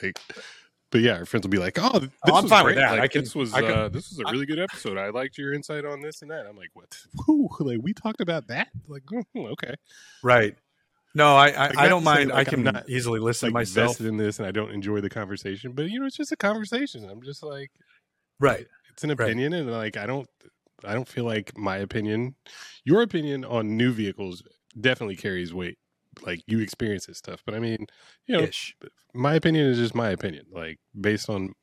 Like, 0.03 0.19
but 0.91 1.01
yeah, 1.01 1.15
our 1.17 1.25
friends 1.25 1.45
will 1.47 1.51
be 1.51 1.59
like, 1.59 1.79
"Oh, 1.81 1.99
this 2.01 2.11
I'm 2.27 2.43
was 2.43 2.51
fine 2.51 2.67
with 2.67 2.75
that. 2.75 2.91
Like, 2.93 3.01
I 3.01 3.09
can- 3.09 3.23
this 3.23 3.35
was 3.35 3.55
I 3.55 3.63
can- 3.63 3.71
uh, 3.73 3.89
this 3.89 4.11
was 4.11 4.19
a 4.19 4.31
really 4.31 4.45
good 4.45 4.59
episode. 4.59 4.99
I 4.99 5.09
liked 5.09 5.39
your 5.39 5.55
insight 5.55 5.87
on 5.87 6.03
this 6.03 6.21
and 6.21 6.31
that." 6.31 6.45
I'm 6.47 6.57
like, 6.57 6.69
"What? 6.75 6.95
Whew, 7.25 7.49
like 7.61 7.79
we 7.81 7.95
talked 7.95 8.21
about 8.21 8.49
that? 8.49 8.69
Like, 8.87 9.03
oh, 9.15 9.25
okay." 9.53 9.75
right. 10.23 10.55
No, 11.15 11.35
I 11.37 11.49
I, 11.49 11.73
I 11.85 11.89
don't 11.89 12.03
to 12.03 12.09
say, 12.11 12.15
mind. 12.17 12.31
like, 12.31 12.47
I 12.47 12.51
can 12.51 12.63
not, 12.65 12.89
easily 12.91 13.21
listen 13.21 13.49
Like 13.49 13.55
myself. 13.55 13.85
invested 13.87 14.07
in 14.09 14.19
this, 14.19 14.39
and 14.39 14.47
I 14.47 14.51
don't 14.51 14.73
enjoy 14.73 15.01
the 15.01 15.11
conversation, 15.11 15.73
but 15.73 15.89
you 15.89 16.01
know, 16.01 16.07
it's 16.07 16.17
just 16.17 16.33
a 16.33 16.37
conversation. 16.37 17.09
I'm 17.09 17.23
just 17.23 17.43
like, 17.43 17.71
Right. 18.41 18.67
It's 18.91 19.05
an 19.05 19.11
opinion, 19.11 19.55
and 19.55 19.71
like 19.71 19.97
I 19.97 20.05
don't, 20.07 20.29
I 20.85 20.95
don't 20.95 21.09
feel 21.09 21.25
like 21.25 21.57
my 21.57 21.77
opinion, 21.77 22.35
your 22.85 23.03
opinion 23.03 23.45
on 23.45 23.77
new 23.77 23.93
vehicles 23.93 24.43
definitely 24.81 25.17
carries 25.17 25.53
weight. 25.55 25.79
Like 26.23 26.41
you 26.47 26.59
experience 26.61 27.07
this 27.07 27.19
stuff, 27.19 27.43
but 27.47 27.55
I 27.55 27.59
mean, 27.59 27.87
you 28.27 28.37
know, 28.37 28.43
Ish. 28.43 28.77
my 29.15 29.35
opinion 29.35 29.67
is 29.67 29.79
just 29.79 29.95
my 29.95 30.11
opinion. 30.11 30.45
Like 30.53 30.79
based 30.99 31.31
on, 31.31 31.55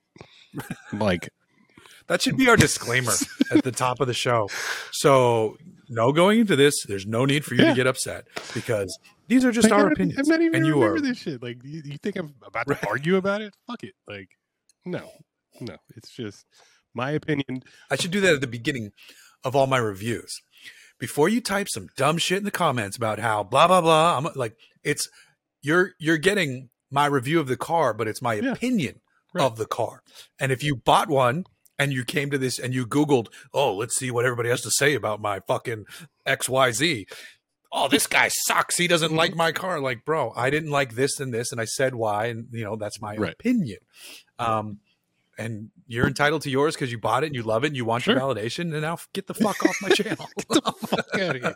like 0.93 1.29
That 2.07 2.23
should 2.23 2.37
be 2.37 2.49
our 2.49 2.57
disclaimer 2.57 3.13
at 3.51 3.63
the 3.63 3.71
top 3.71 3.99
of 3.99 4.07
the 4.07 4.15
show. 4.15 4.49
So, 4.91 5.57
no 5.89 6.11
going 6.11 6.39
into 6.39 6.55
this. 6.55 6.83
There's 6.87 7.05
no 7.05 7.23
need 7.25 7.45
for 7.45 7.53
you 7.53 7.61
Yeah. 7.61 7.69
to 7.69 7.75
get 7.75 7.85
upset 7.87 8.25
because 8.55 8.97
these 9.27 9.45
are 9.45 9.51
just 9.51 9.69
like, 9.69 9.79
our 9.79 9.91
opinions. 9.91 10.17
I'm 10.19 10.27
not 10.27 10.41
even 10.41 10.55
and 10.55 10.65
you 10.65 10.73
remember 10.73 10.95
are 10.97 11.01
this 11.01 11.19
shit. 11.19 11.43
Like 11.43 11.63
you, 11.63 11.83
you 11.85 11.97
think 12.01 12.15
I'm 12.15 12.33
about 12.43 12.65
to 12.67 12.73
Right. 12.73 12.87
argue 12.87 13.17
about 13.17 13.41
it? 13.41 13.53
Fuck 13.67 13.83
it. 13.83 13.93
Like 14.07 14.29
no, 14.85 15.07
no. 15.61 15.75
It's 15.95 16.09
just 16.09 16.47
my 16.93 17.11
opinion. 17.11 17.63
I 17.89 17.95
should 17.95 18.11
do 18.11 18.21
that 18.21 18.35
at 18.35 18.41
the 18.41 18.47
beginning 18.47 18.91
of 19.43 19.55
all 19.55 19.67
my 19.67 19.77
reviews. 19.77 20.41
Before 20.99 21.29
you 21.29 21.39
type 21.41 21.67
some 21.69 21.87
dumb 21.95 22.17
shit 22.17 22.39
in 22.39 22.43
the 22.43 22.51
comments 22.51 22.97
about 22.97 23.19
how 23.19 23.43
blah 23.43 23.67
blah 23.67 23.81
blah, 23.81 24.17
I'm 24.17 24.27
like 24.35 24.55
it's 24.83 25.07
you're 25.61 25.91
you're 25.99 26.17
getting 26.17 26.69
my 26.91 27.05
review 27.05 27.39
of 27.39 27.47
the 27.47 27.55
car, 27.57 27.93
but 27.93 28.07
it's 28.07 28.21
my 28.21 28.35
Yeah. 28.35 28.53
opinion 28.53 29.01
Right. 29.33 29.43
of 29.45 29.57
the 29.57 29.65
car. 29.67 30.01
And 30.39 30.51
if 30.51 30.63
you 30.63 30.75
bought 30.75 31.07
one 31.07 31.45
and 31.77 31.93
you 31.93 32.03
came 32.03 32.31
to 32.31 32.37
this 32.37 32.57
and 32.59 32.73
you 32.73 32.85
googled, 32.87 33.27
"Oh, 33.53 33.75
let's 33.75 33.95
see 33.97 34.09
what 34.11 34.25
everybody 34.25 34.49
has 34.49 34.61
to 34.61 34.71
say 34.71 34.95
about 34.95 35.21
my 35.21 35.39
fucking 35.47 35.85
XYZ." 36.25 37.05
Oh, 37.71 37.87
this 37.87 38.07
guy 38.07 38.29
sucks. 38.29 38.77
He 38.77 38.87
doesn't 38.87 39.13
like 39.15 39.35
my 39.35 39.51
car. 39.51 39.79
Like, 39.79 40.03
bro, 40.03 40.33
I 40.35 40.49
didn't 40.49 40.71
like 40.71 40.95
this 40.95 41.19
and 41.19 41.31
this 41.31 41.51
and 41.51 41.61
I 41.61 41.65
said 41.65 41.93
why 41.93 42.25
and 42.25 42.47
you 42.51 42.63
know, 42.63 42.75
that's 42.75 42.99
my 42.99 43.15
Right. 43.15 43.33
opinion. 43.33 43.77
Um 44.39 44.79
and 45.39 45.69
you're 45.87 46.05
entitled 46.05 46.41
to 46.43 46.49
yours 46.51 46.75
because 46.75 46.91
you 46.91 46.99
bought 46.99 47.23
it 47.23 47.27
and 47.27 47.35
you 47.35 47.41
love 47.43 47.63
it 47.63 47.67
and 47.67 47.75
you 47.77 47.85
want 47.85 48.03
Sure. 48.03 48.13
your 48.13 48.21
validation. 48.21 48.71
And 48.73 48.81
now 48.81 48.97
get 49.13 49.25
the 49.27 49.33
fuck 49.33 49.63
off 49.65 49.75
my 49.81 49.89
channel. 49.99 50.27
Fuck 50.51 51.07
outta 51.15 51.33
here. 51.33 51.55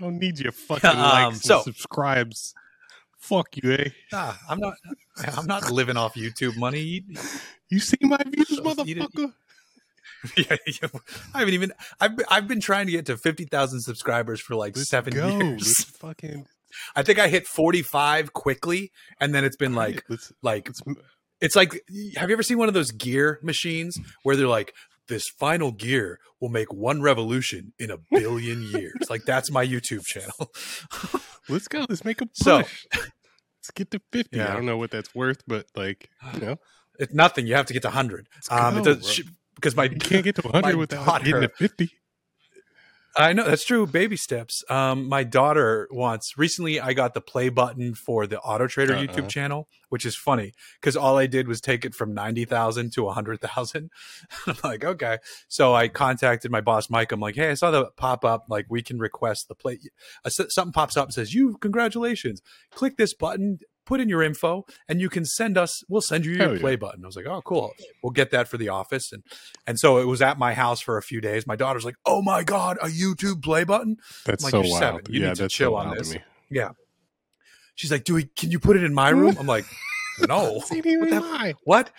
I 0.00 0.02
don't 0.02 0.18
need 0.18 0.38
your 0.40 0.52
fucking 0.68 0.90
Um, 0.90 0.98
likes 0.98 1.42
so- 1.42 1.56
and 1.56 1.64
subscribes. 1.64 2.54
Fuck 3.18 3.56
you, 3.56 3.72
eh? 3.72 3.88
Nah, 4.12 4.34
I'm 4.48 4.58
not. 4.60 4.74
I'm 5.36 5.46
not 5.46 5.70
living 5.70 5.96
off 5.96 6.14
YouTube 6.14 6.56
money. 6.56 7.04
You 7.68 7.80
see 7.80 7.98
my 8.00 8.16
views, 8.26 8.48
So, 8.48 8.62
motherfucker? 8.62 9.34
yeah, 10.36 10.56
yeah. 10.66 10.88
I 11.34 11.40
haven't 11.40 11.54
even. 11.54 11.72
I've 12.00 12.16
been- 12.16 12.26
I've 12.30 12.48
been 12.48 12.60
trying 12.60 12.86
to 12.86 12.92
get 12.92 13.06
to 13.06 13.16
fifty 13.16 13.44
thousand 13.44 13.80
subscribers 13.80 14.40
for 14.40 14.54
like 14.54 14.76
Let's 14.76 14.88
seven 14.88 15.12
go. 15.14 15.28
years. 15.36 15.60
Let's 15.66 15.84
fucking 15.84 16.46
I 16.94 17.02
think 17.02 17.18
I 17.18 17.28
hit 17.28 17.46
forty 17.46 17.82
five 17.82 18.32
quickly, 18.32 18.92
and 19.20 19.34
then 19.34 19.44
it's 19.44 19.56
been 19.56 19.74
like 19.74 20.04
let's 20.08 20.32
like 20.42 20.68
let's 20.68 20.80
it's 21.40 21.56
like. 21.56 21.72
Have 22.16 22.28
you 22.30 22.34
ever 22.34 22.42
seen 22.42 22.58
one 22.58 22.68
of 22.68 22.74
those 22.74 22.90
gear 22.90 23.38
machines 23.42 23.98
where 24.22 24.36
they're 24.36 24.48
like, 24.48 24.74
this 25.08 25.28
final 25.28 25.72
gear 25.72 26.18
will 26.40 26.48
make 26.50 26.72
one 26.72 27.00
revolution 27.02 27.72
in 27.78 27.90
a 27.90 27.98
billion 28.10 28.62
years? 28.70 28.94
Like 29.10 29.24
that's 29.24 29.50
my 29.50 29.66
YouTube 29.66 30.04
channel. 30.04 30.52
let's 31.48 31.68
go. 31.68 31.86
Let's 31.88 32.04
make 32.04 32.20
a 32.20 32.26
push. 32.26 32.36
So- 32.36 32.56
let's 32.58 33.70
get 33.74 33.90
to 33.92 34.00
fifty. 34.12 34.38
Yeah. 34.38 34.50
I 34.50 34.54
don't 34.54 34.66
know 34.66 34.76
what 34.78 34.90
that's 34.90 35.14
worth, 35.14 35.42
but 35.46 35.66
like 35.76 36.10
you 36.34 36.40
know, 36.40 36.56
it's 36.98 37.12
nothing. 37.14 37.46
You 37.46 37.54
have 37.54 37.66
to 37.66 37.72
get 37.72 37.82
to 37.82 37.90
hundred. 37.90 38.28
Let's 38.34 38.50
Um, 38.50 38.78
it 38.78 38.84
does, 38.84 38.98
bro. 39.02 39.10
sh- 39.10 39.22
because 39.54 39.74
my 39.76 39.84
you 39.84 39.96
can't 39.96 40.24
get 40.24 40.36
to 40.36 40.42
my 40.52 40.60
hundred 40.60 40.76
without 40.76 41.18
getting 41.24 41.32
daughter- 41.34 41.48
to 41.48 41.54
fifty. 41.56 41.90
I 43.16 43.32
know 43.32 43.44
that's 43.44 43.64
true. 43.64 43.86
Baby 43.86 44.16
steps. 44.16 44.62
Um, 44.68 45.08
my 45.08 45.24
daughter 45.24 45.88
wants. 45.90 46.38
Recently, 46.38 46.80
I 46.80 46.92
got 46.92 47.14
the 47.14 47.20
play 47.20 47.48
button 47.48 47.94
for 47.94 48.26
the 48.26 48.38
Auto 48.40 48.66
Trader 48.66 48.94
Uh-uh. 48.94 49.06
YouTube 49.06 49.28
channel, 49.28 49.68
which 49.88 50.06
is 50.06 50.14
funny 50.14 50.52
because 50.80 50.96
all 50.96 51.16
I 51.16 51.26
did 51.26 51.48
was 51.48 51.60
take 51.60 51.84
it 51.84 51.94
from 51.94 52.14
ninety 52.14 52.44
thousand 52.44 52.92
to 52.94 53.08
hundred 53.08 53.40
thousand. 53.40 53.90
I'm 54.46 54.56
like, 54.62 54.84
okay. 54.84 55.18
So 55.48 55.74
I 55.74 55.88
contacted 55.88 56.50
my 56.50 56.60
boss, 56.60 56.90
Mike. 56.90 57.10
I'm 57.10 57.20
like, 57.20 57.34
hey, 57.34 57.50
I 57.50 57.54
saw 57.54 57.70
the 57.70 57.86
pop 57.96 58.24
up. 58.24 58.46
Like, 58.48 58.66
we 58.68 58.82
can 58.82 58.98
request 58.98 59.48
the 59.48 59.54
play. 59.54 59.78
Uh, 60.24 60.30
something 60.30 60.72
pops 60.72 60.96
up 60.96 61.06
and 61.06 61.14
says, 61.14 61.34
you 61.34 61.56
congratulations. 61.58 62.42
Click 62.70 62.96
this 62.96 63.14
button. 63.14 63.58
Put 63.88 64.00
in 64.00 64.08
your 64.10 64.22
info, 64.22 64.66
and 64.86 65.00
you 65.00 65.08
can 65.08 65.24
send 65.24 65.56
us. 65.56 65.82
We'll 65.88 66.02
send 66.02 66.26
you 66.26 66.32
your 66.32 66.42
Hell 66.42 66.54
yeah. 66.56 66.60
play 66.60 66.76
button. 66.76 67.02
I 67.02 67.06
was 67.06 67.16
like, 67.16 67.24
oh, 67.24 67.40
cool. 67.42 67.72
We'll 68.02 68.10
get 68.12 68.30
that 68.32 68.46
for 68.46 68.58
the 68.58 68.68
office, 68.68 69.12
and 69.12 69.22
and 69.66 69.78
so 69.78 69.96
it 69.96 70.04
was 70.04 70.20
at 70.20 70.38
my 70.38 70.52
house 70.52 70.80
for 70.82 70.98
a 70.98 71.02
few 71.02 71.22
days. 71.22 71.46
My 71.46 71.56
daughter's 71.56 71.86
like, 71.86 71.96
"Oh 72.04 72.20
my 72.20 72.44
god, 72.44 72.76
a 72.82 72.88
YouTube 72.88 73.42
play 73.42 73.64
button!" 73.64 73.96
That's 74.26 74.44
Like, 74.44 74.50
so 74.50 74.60
you're 74.62 74.70
wild. 74.72 74.78
seven. 74.80 75.02
You 75.08 75.22
yeah, 75.22 75.28
need 75.28 75.36
to 75.36 75.48
chill 75.48 75.70
so 75.72 75.76
on 75.76 75.96
this. 75.96 76.14
yeah. 76.50 76.72
She's 77.76 77.90
like, 77.90 78.04
"Do 78.04 78.14
we? 78.14 78.24
Can 78.24 78.50
you 78.50 78.58
put 78.58 78.76
it 78.76 78.82
in 78.84 78.92
my 78.92 79.08
room?" 79.08 79.36
I'm 79.40 79.46
like, 79.46 79.64
"No." 80.28 80.60
What 80.70 81.56
what? 81.64 81.90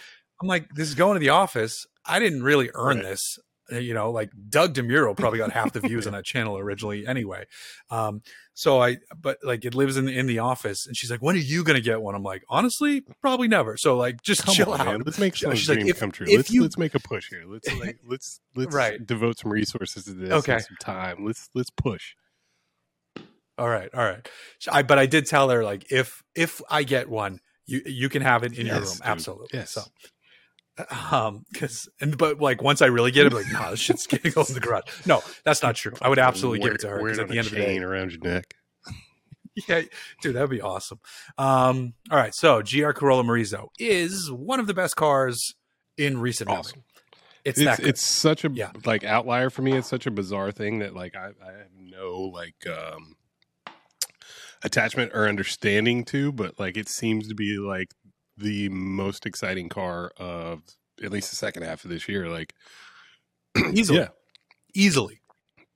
I'm 0.41 0.47
like, 0.47 0.69
"This 0.75 0.89
is 0.89 0.93
going 0.95 1.15
to 1.15 1.19
the 1.19 1.30
office. 1.30 1.88
I 2.06 2.19
didn't 2.19 2.43
really 2.43 2.69
earn 2.75 2.97
Right. 2.97 3.04
this." 3.06 3.39
Uh, 3.71 3.77
You 3.77 3.93
know, 3.93 4.12
like 4.12 4.32
Doug 4.49 4.73
DeMuro 4.73 5.15
probably 5.15 5.39
got 5.39 5.51
half 5.51 5.73
the 5.73 5.79
views 5.79 6.08
on 6.08 6.13
that 6.13 6.25
channel 6.25 6.58
originally, 6.58 7.05
anyway. 7.08 7.45
Um, 7.89 8.21
so 8.53 8.82
I, 8.82 8.97
but 9.21 9.38
like, 9.43 9.63
it 9.63 9.73
lives 9.73 9.95
in 9.95 10.05
the, 10.05 10.17
in 10.17 10.25
the 10.27 10.39
office, 10.39 10.86
and 10.86 10.95
she's 10.97 11.10
like, 11.10 11.21
"When 11.21 11.36
are 11.36 11.39
you 11.39 11.63
going 11.63 11.75
to 11.77 11.82
get 11.82 12.01
one?" 12.01 12.13
I'm 12.15 12.23
like, 12.23 12.43
"Honestly, 12.49 13.01
probably 13.21 13.47
never." 13.47 13.77
So 13.77 13.95
like, 13.95 14.21
just 14.21 14.43
Come 14.45 14.53
chill 14.55 14.73
on, 14.73 14.82
out. 14.82 14.86
man. 14.88 15.01
Let's 15.05 15.17
make 15.19 15.36
some 15.38 15.55
she's 15.55 15.69
like, 15.69 15.79
if- 15.79 15.99
come 15.99 16.12
true. 16.12 16.25
if 16.29 16.36
Let's 16.38 16.51
you- 16.51 16.62
let's 16.63 16.77
make 16.77 16.93
a 16.95 16.99
push 16.99 17.29
here. 17.29 17.43
Let's 17.47 17.67
like 17.79 17.99
let's 18.05 18.41
let's 18.55 18.75
Right. 18.75 19.05
devote 19.05 19.38
some 19.39 19.51
resources 19.51 20.05
to 20.05 20.13
this. 20.13 20.32
Okay. 20.32 20.60
some 20.60 20.77
time. 20.82 21.25
Let's 21.25 21.49
let's 21.55 21.69
push. 21.69 22.15
All 23.58 23.67
right, 23.69 23.89
all 23.93 24.03
right. 24.05 24.27
I, 24.71 24.84
but 24.84 24.97
I 24.99 25.05
did 25.05 25.25
tell 25.25 25.49
her 25.49 25.63
like, 25.63 25.91
if 25.91 26.23
if 26.36 26.62
I 26.69 26.84
get 26.84 27.10
one, 27.10 27.39
you 27.65 27.82
you 27.86 28.10
can 28.10 28.21
have 28.21 28.43
it 28.43 28.58
in 28.58 28.65
your 28.67 28.75
room, 28.75 28.86
dude. 28.86 29.01
absolutely. 29.03 29.47
Yes. 29.53 29.71
So, 29.71 29.82
um, 31.12 31.46
because 31.52 31.89
and 32.02 32.18
but 32.18 32.39
like 32.39 32.62
once 32.62 32.82
I 32.82 32.88
really 32.88 33.12
get 33.12 33.26
it, 33.26 33.34
I'm 33.34 33.38
like, 33.44 33.52
nah, 33.52 33.72
this 33.72 33.80
shit's 33.80 34.08
gonna 34.08 34.30
go 34.34 34.44
in 34.44 34.54
the 34.54 34.60
garage. 34.60 34.84
No, 35.06 35.22
that's 35.44 35.62
not 35.63 35.76
true. 35.76 35.94
I 36.02 36.10
would 36.10 36.20
absolutely 36.20 36.60
give 36.60 36.74
it 36.76 36.82
to 36.82 36.89
her 36.89 36.96
Wear 37.02 37.06
because 37.06 37.20
at 37.20 37.28
the 37.30 37.38
end 37.38 37.48
of 37.48 37.54
the 37.54 37.60
day, 37.60 37.78
around 37.80 38.12
your 38.12 38.22
neck. 38.22 38.54
yeah, 39.68 39.82
dude, 40.22 40.36
that'd 40.36 40.50
be 40.50 40.62
awesome. 40.62 41.00
Um, 41.38 41.94
all 42.12 42.18
right, 42.18 42.34
so 42.34 42.62
GR 42.62 42.92
Corolla 42.92 43.24
Morizo 43.24 43.68
is 43.78 44.32
one 44.32 44.60
of 44.60 44.68
the 44.68 44.74
best 44.74 44.96
cars 44.96 45.56
in 45.98 46.20
recent 46.20 46.50
memory. 46.50 46.84
It's, 47.46 47.60
It's 47.60 47.80
it's 47.80 48.08
such 48.08 48.44
a 48.46 48.52
Yeah. 48.52 48.72
like 48.86 49.04
outlier 49.04 49.50
for 49.50 49.62
me. 49.62 49.74
It's 49.74 49.88
such 49.88 50.06
a 50.06 50.12
bizarre 50.12 50.52
thing 50.52 50.80
that 50.80 50.94
like 50.94 51.15
I, 51.15 51.30
I 51.42 51.52
have 51.52 51.72
no 51.78 52.20
like 52.34 52.68
um 52.68 53.15
attachment 54.63 55.12
or 55.13 55.28
understanding 55.28 56.04
to, 56.06 56.32
but 56.32 56.60
like 56.60 56.78
it 56.78 56.89
seems 56.89 57.28
to 57.30 57.36
be 57.36 57.58
like 57.58 57.94
the 58.39 58.69
most 58.69 59.25
exciting 59.25 59.69
car 59.69 60.12
of 60.17 60.62
at 61.04 61.12
least 61.12 61.30
the 61.30 61.36
second 61.36 61.63
half 61.63 61.84
of 61.84 61.89
this 61.91 62.08
year. 62.10 62.28
Like 62.30 62.54
easily, 63.73 63.99
yeah, 63.99 64.08
easily. 64.73 65.21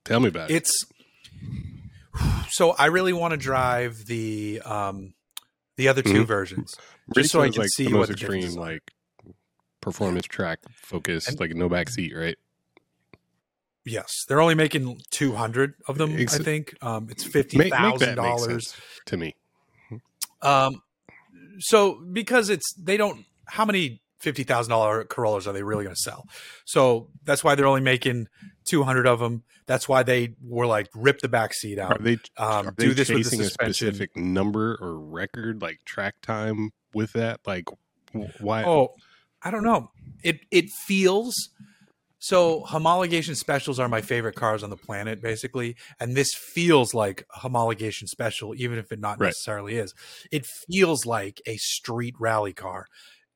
tell 0.04 0.20
me 0.20 0.28
about 0.28 0.50
it. 0.50 0.54
It's 0.56 0.84
so 2.50 2.70
I 2.72 2.86
really 2.86 3.12
want 3.12 3.32
to 3.32 3.36
drive 3.36 4.06
the 4.06 4.60
um 4.64 5.14
the 5.76 5.88
other 5.88 6.02
2 6.02 6.22
Mhm. 6.22 6.26
versions. 6.26 6.74
just 7.14 7.30
so 7.30 7.40
I 7.42 7.48
can 7.50 7.62
like 7.62 7.70
see 7.70 7.88
the 7.88 7.96
what 7.96 8.06
the 8.06 8.12
extreme 8.14 8.52
like 8.54 8.92
performance 9.80 10.26
track 10.26 10.60
focus, 10.72 11.28
And- 11.28 11.38
like 11.40 11.54
no 11.54 11.68
back 11.68 11.88
seat, 11.90 12.14
right? 12.16 12.36
Yes, 13.86 14.24
they're 14.28 14.40
only 14.40 14.54
making 14.54 14.98
two 15.10 15.34
hundred 15.34 15.74
of 15.86 15.98
them. 15.98 16.14
I 16.16 16.24
think 16.24 16.74
um, 16.82 17.08
it's 17.10 17.22
fifty 17.22 17.68
thousand 17.68 18.14
dollars. 18.16 18.74
to 19.06 19.16
me. 19.18 19.34
Um, 20.40 20.80
so 21.58 22.00
because 22.12 22.50
it's 22.50 22.72
they 22.74 22.96
don't 22.96 23.24
how 23.46 23.64
many 23.64 24.02
fifty 24.18 24.42
thousand 24.42 24.70
dollar 24.70 25.04
Corollas 25.04 25.46
are 25.46 25.52
they 25.52 25.62
really 25.62 25.84
going 25.84 25.94
to 25.94 26.00
sell? 26.00 26.26
So 26.64 27.08
that's 27.24 27.44
why 27.44 27.54
they're 27.54 27.66
only 27.66 27.80
making 27.80 28.28
two 28.64 28.82
hundred 28.82 29.06
of 29.06 29.20
them. 29.20 29.42
That's 29.66 29.88
why 29.88 30.02
they 30.02 30.34
were 30.42 30.66
like 30.66 30.88
rip 30.94 31.20
the 31.20 31.28
back 31.28 31.54
seat 31.54 31.78
Are 31.78 31.92
out. 31.92 32.02
they 32.02 32.18
Um, 32.36 32.68
are 32.68 32.74
they 32.76 32.86
do 32.86 32.94
this 32.94 33.08
with 33.08 33.30
the 33.30 33.40
a 33.40 33.50
specific 33.50 34.16
number 34.16 34.76
or 34.80 34.98
record, 34.98 35.62
like 35.62 35.80
track 35.84 36.16
time 36.22 36.72
with 36.92 37.12
that? 37.12 37.40
Like, 37.46 37.64
wh- 38.12 38.40
why? 38.40 38.64
Oh, 38.64 38.94
I 39.42 39.50
don't 39.50 39.64
know. 39.64 39.90
It 40.22 40.40
it 40.50 40.66
feels 40.86 41.34
so 42.24 42.62
homologation 42.62 43.36
specials 43.36 43.78
are 43.78 43.86
my 43.86 44.00
favorite 44.00 44.34
cars 44.34 44.62
on 44.62 44.70
the 44.70 44.78
planet, 44.78 45.20
basically, 45.20 45.76
and 46.00 46.16
this 46.16 46.32
feels 46.32 46.94
like 46.94 47.26
a 47.36 47.40
homologation 47.40 48.08
special, 48.08 48.54
even 48.54 48.78
if 48.78 48.90
it 48.90 48.98
not 48.98 49.20
Right. 49.20 49.28
necessarily 49.28 49.76
is. 49.76 49.92
It 50.32 50.46
feels 50.46 51.04
like 51.04 51.42
a 51.44 51.58
street 51.58 52.14
rally 52.18 52.54
car 52.54 52.86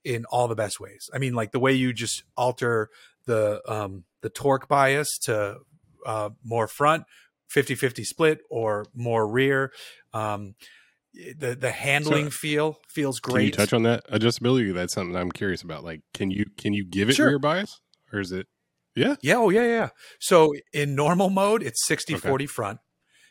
in 0.05 0.25
all 0.25 0.49
the 0.49 0.55
best 0.55 0.81
ways. 0.81 1.11
I 1.13 1.19
mean, 1.19 1.35
like 1.35 1.53
the 1.53 1.59
way 1.59 1.75
you 1.75 1.93
just 1.93 2.23
alter 2.35 2.89
the 3.27 3.61
um 3.71 4.05
the 4.23 4.31
torque 4.31 4.69
bias 4.69 5.19
to 5.25 5.59
uh 6.07 6.31
more 6.43 6.67
front 6.67 7.05
50-50 7.55 8.07
split 8.07 8.41
or 8.49 8.87
more 8.95 9.29
rear 9.29 9.71
um 10.15 10.55
the 11.13 11.55
the 11.55 11.73
handling 11.73 12.31
feel 12.31 12.79
feels 12.89 13.21
great. 13.21 13.35
Can 13.35 13.45
you 13.45 13.51
touch 13.51 13.73
on 13.75 13.83
that 13.83 14.07
adjustability? 14.11 14.73
That's 14.73 14.95
something 14.95 15.15
I'm 15.15 15.31
curious 15.31 15.61
about. 15.61 15.85
Like, 15.85 16.01
can 16.15 16.31
you 16.31 16.47
can 16.57 16.73
you 16.73 16.87
give 16.87 17.11
it 17.11 17.17
Sure. 17.17 17.29
rear 17.29 17.39
bias, 17.39 17.83
or 18.15 18.21
is 18.21 18.33
it? 18.33 18.47
Yeah, 18.95 19.17
Yeah, 19.23 19.37
oh 19.37 19.51
yeah, 19.51 19.65
yeah. 19.65 19.89
So 20.19 20.55
in 20.73 20.95
normal 20.95 21.31
mode, 21.31 21.63
it's 21.63 21.87
60 21.87 22.15
Okay. 22.17 22.29
40 22.29 22.47
front. 22.47 22.81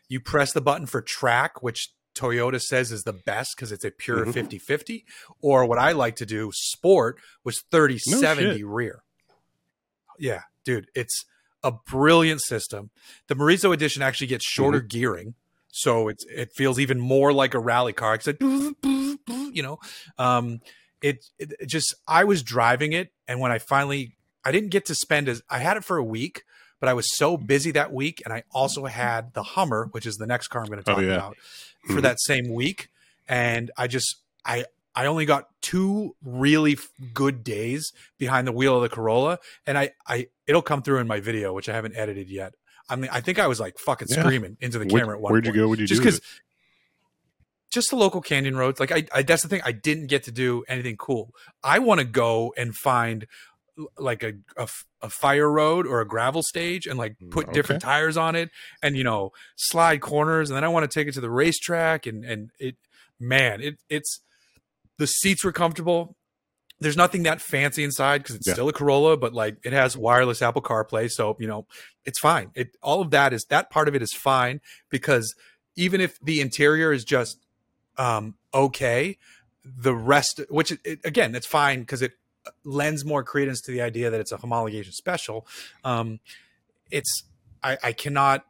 You 0.07 0.19
press 0.21 0.53
the 0.53 0.61
button 0.61 0.85
for 0.87 1.01
track, 1.01 1.61
which 1.61 1.89
Toyota 2.15 2.59
says 2.61 2.91
is 2.91 3.03
the 3.03 3.13
best 3.13 3.55
because 3.55 3.71
it's 3.71 3.83
a 3.85 3.91
pure 3.91 4.25
Mhm. 4.25 4.33
50 4.33 4.57
50. 4.59 5.05
Or 5.41 5.65
what 5.65 5.77
I 5.77 5.91
like 5.91 6.15
to 6.17 6.25
do, 6.25 6.51
sport, 6.53 7.19
was 7.43 7.61
30 7.69 7.99
No 8.07 8.19
70 8.21 8.57
shit. 8.57 8.65
rear. 8.65 9.03
yeah, 10.19 10.43
dude, 10.63 10.87
it's 10.95 11.25
a 11.63 11.71
brilliant 11.71 12.41
system. 12.41 12.89
The 13.27 13.35
Morizo 13.35 13.73
edition 13.73 14.01
actually 14.01 14.27
gets 14.27 14.45
shorter 14.45 14.79
Mm-hmm. 14.79 14.87
gearing, 14.87 15.35
so 15.71 16.07
it's 16.07 16.25
it 16.25 16.51
feels 16.55 16.79
even 16.79 16.99
more 16.99 17.31
like 17.33 17.53
a 17.53 17.59
rally 17.59 17.93
car. 17.93 18.15
It's 18.15 18.25
like, 18.27 18.41
you 18.41 19.61
know, 19.63 19.77
um, 20.17 20.61
it 21.01 21.25
it 21.37 21.67
just 21.67 21.93
I 22.07 22.23
was 22.23 22.41
driving 22.41 22.93
it, 22.93 23.11
and 23.27 23.39
when 23.39 23.51
I 23.51 23.59
finally, 23.59 24.16
I 24.47 24.51
didn't 24.51 24.69
get 24.69 24.85
to 24.85 24.95
spend 24.95 25.27
as 25.27 25.41
I 25.49 25.59
had 25.59 25.75
it 25.77 25.83
for 25.83 25.97
a 25.97 26.03
week, 26.03 26.43
but 26.79 26.87
I 26.89 26.93
was 26.93 27.15
so 27.17 27.35
busy 27.37 27.71
that 27.71 27.91
week, 27.91 28.21
and 28.23 28.33
I 28.33 28.43
also 28.51 28.85
had 28.85 29.33
the 29.33 29.43
Hummer, 29.43 29.89
which 29.91 30.05
is 30.05 30.15
the 30.15 30.27
next 30.27 30.47
car 30.47 30.61
I'm 30.61 30.67
going 30.67 30.81
to 30.81 30.89
Oh, 30.91 30.95
talk 30.95 31.03
yeah. 31.03 31.15
about, 31.15 31.37
for 31.87 31.93
Mhm. 31.99 32.01
that 32.03 32.17
same 32.21 32.53
week, 32.53 32.89
and 33.27 33.71
I 33.77 33.87
just 33.87 34.15
I 34.45 34.65
I 34.95 35.05
only 35.05 35.25
got 35.25 35.49
two 35.61 36.15
really 36.23 36.73
f- 36.73 36.87
good 37.13 37.43
days 37.43 37.91
behind 38.17 38.47
the 38.47 38.51
wheel 38.51 38.75
of 38.77 38.81
the 38.83 38.89
Corolla, 38.89 39.37
and 39.65 39.77
I 39.77 39.91
I 40.07 40.27
it'll 40.47 40.61
come 40.61 40.81
through 40.81 40.99
in 40.99 41.07
my 41.07 41.19
video, 41.19 41.53
which 41.53 41.67
I 41.69 41.73
haven't 41.73 41.95
edited 41.97 42.29
yet. 42.29 42.53
I 42.89 42.95
mean, 42.95 43.09
I 43.11 43.19
think 43.21 43.37
I 43.39 43.47
was 43.47 43.59
like 43.59 43.77
fucking 43.79 44.07
Yeah. 44.09 44.21
screaming 44.21 44.55
into 44.61 44.79
the 44.79 44.85
Where- 44.85 45.01
camera 45.01 45.15
at 45.17 45.21
one 45.21 45.31
point. 45.33 45.43
where'd 45.45 45.55
you 45.55 45.61
go? 45.61 45.67
What'd 45.67 45.81
you 45.81 45.87
Just 45.87 46.01
because 46.01 46.21
just 47.69 47.89
the 47.89 47.95
local 47.97 48.21
canyon 48.21 48.55
roads. 48.55 48.79
Like 48.79 48.91
I, 48.91 49.05
I 49.13 49.21
that's 49.23 49.43
the 49.43 49.49
thing. 49.49 49.61
I 49.65 49.71
didn't 49.73 50.07
get 50.07 50.23
to 50.23 50.31
do 50.31 50.63
anything 50.67 50.95
cool. 50.97 51.33
I 51.63 51.79
want 51.79 51.99
to 51.99 52.05
go 52.05 52.53
and 52.57 52.73
find 52.75 53.27
like 53.97 54.23
a 54.23 54.33
a 55.01 55.09
fire 55.09 55.51
road 55.51 55.85
or 55.85 56.01
a 56.01 56.05
gravel 56.07 56.41
stage 56.43 56.87
and 56.87 56.97
like 56.97 57.15
Mm, 57.21 57.29
put 57.31 57.53
different 57.53 57.81
tires 57.81 58.17
on 58.17 58.35
it 58.35 58.49
and 58.81 58.97
you 58.97 59.03
know 59.03 59.31
slide 59.55 60.01
corners 60.01 60.49
and 60.49 60.57
then 60.57 60.63
I 60.63 60.67
want 60.67 60.89
to 60.89 60.99
take 60.99 61.07
it 61.07 61.13
to 61.13 61.21
the 61.21 61.29
racetrack 61.29 62.05
and 62.07 62.25
and 62.25 62.49
it 62.59 62.75
man 63.19 63.61
it 63.61 63.77
it's 63.89 64.21
the 64.97 65.05
seats 65.07 65.43
were 65.43 65.51
comfortable. 65.51 66.15
There's 66.79 66.97
nothing 66.97 67.23
that 67.23 67.41
fancy 67.41 67.83
inside 67.83 68.19
because 68.23 68.35
it's 68.35 68.47
Yeah. 68.47 68.53
still 68.53 68.69
a 68.69 68.73
Corolla, 68.73 69.15
but 69.17 69.33
like 69.33 69.57
it 69.63 69.73
has 69.73 69.95
wireless 69.97 70.41
Apple 70.41 70.61
CarPlay, 70.61 71.09
so 71.11 71.35
you 71.39 71.47
know 71.47 71.65
it's 72.05 72.19
fine. 72.19 72.51
It 72.55 72.75
all 72.81 73.01
of 73.01 73.11
that 73.11 73.33
is 73.33 73.45
that 73.49 73.69
part 73.69 73.87
of 73.87 73.95
it 73.95 74.01
is 74.01 74.13
fine 74.13 74.61
because 74.89 75.35
even 75.75 76.01
if 76.01 76.19
the 76.19 76.41
interior 76.41 76.91
is 76.91 77.03
just 77.03 77.37
um, 77.97 78.35
okay, 78.53 79.17
the 79.63 79.95
rest, 79.95 80.41
which 80.49 80.71
it, 80.71 80.79
it- 80.83 80.99
again, 81.03 81.31
that's 81.31 81.47
fine 81.47 81.81
because 81.81 82.01
it 82.01 82.13
lends 82.63 83.03
more 83.05 83.23
credence 83.23 83.61
to 83.61 83.71
the 83.71 83.81
idea 83.81 84.09
that 84.09 84.19
it's 84.19 84.31
a 84.31 84.37
homologation 84.37 84.93
special. 84.93 85.47
Um, 85.83 86.19
it's 86.91 87.23
I, 87.63 87.77
I 87.83 87.91
cannot 87.93 88.45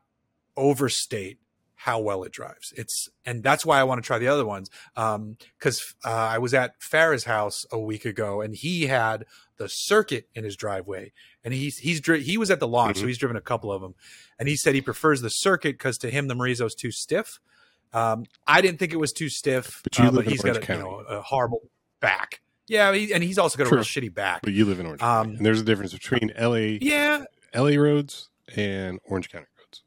overstate 0.55 1.39
how 1.75 1.99
well 1.99 2.23
it 2.23 2.31
drives. 2.31 2.73
It's 2.75 3.07
and 3.25 3.43
that's 3.43 3.65
why 3.65 3.79
I 3.79 3.83
want 3.83 4.01
to 4.03 4.05
try 4.07 4.17
the 4.17 4.27
other 4.27 4.45
ones. 4.45 4.69
Um, 4.95 5.37
because 5.57 5.81
uh, 6.03 6.09
I 6.11 6.37
was 6.39 6.53
at 6.53 6.79
Farah's 6.79 7.25
house 7.25 7.65
a 7.71 7.79
week 7.79 8.03
ago 8.05 8.41
and 8.41 8.55
he 8.55 8.87
had 8.87 9.25
the 9.57 9.67
circuit 9.67 10.27
in 10.35 10.43
his 10.43 10.55
driveway 10.55 11.11
and 11.43 11.53
he's 11.53 11.77
he's 11.77 12.01
dri- 12.01 12.23
he 12.23 12.37
was 12.37 12.49
at 12.51 12.59
the 12.59 12.67
launch, 12.67 12.97
so 12.97 13.03
Mhm. 13.03 13.07
he's 13.07 13.17
driven 13.17 13.37
a 13.37 13.41
couple 13.41 13.71
of 13.71 13.81
them, 13.81 13.95
and 14.39 14.49
he 14.49 14.55
said 14.57 14.75
he 14.75 14.81
prefers 14.81 15.21
the 15.21 15.29
circuit 15.29 15.73
because 15.77 15.97
to 15.99 16.09
him 16.09 16.27
the 16.27 16.35
Morizo's 16.35 16.75
too 16.75 16.91
stiff. 16.91 17.39
Um, 17.93 18.25
I 18.45 18.59
didn't 18.61 18.79
think 18.79 18.91
it 18.91 18.97
was 18.97 19.13
too 19.13 19.29
stiff, 19.29 19.79
But 19.83 19.97
you 19.97 20.05
uh, 20.05 20.09
in 20.09 20.23
he's 20.25 20.41
got 20.41 20.57
a, 20.57 20.73
you 20.73 20.79
know 20.79 20.95
a 21.07 21.21
horrible 21.21 21.69
back. 22.01 22.41
Yeah, 22.67 22.91
and 22.91 23.23
he's 23.23 23.37
also 23.37 23.57
got 23.57 23.67
a 23.67 23.69
True. 23.69 23.77
real 23.77 23.85
shitty 23.85 24.13
back. 24.13 24.41
But 24.43 24.53
you 24.53 24.65
live 24.65 24.79
in 24.79 24.85
Orange 24.85 24.99
County. 25.01 25.29
Um, 25.31 25.35
and 25.37 25.45
there's 25.45 25.61
a 25.61 25.63
difference 25.63 25.93
between 25.93 26.33
LA 26.39 26.77
Yeah, 26.81 27.23
LA 27.55 27.75
roads 27.81 28.29
and 28.55 28.99
Orange 29.05 29.29
County 29.29 29.45
roads. 29.57 29.81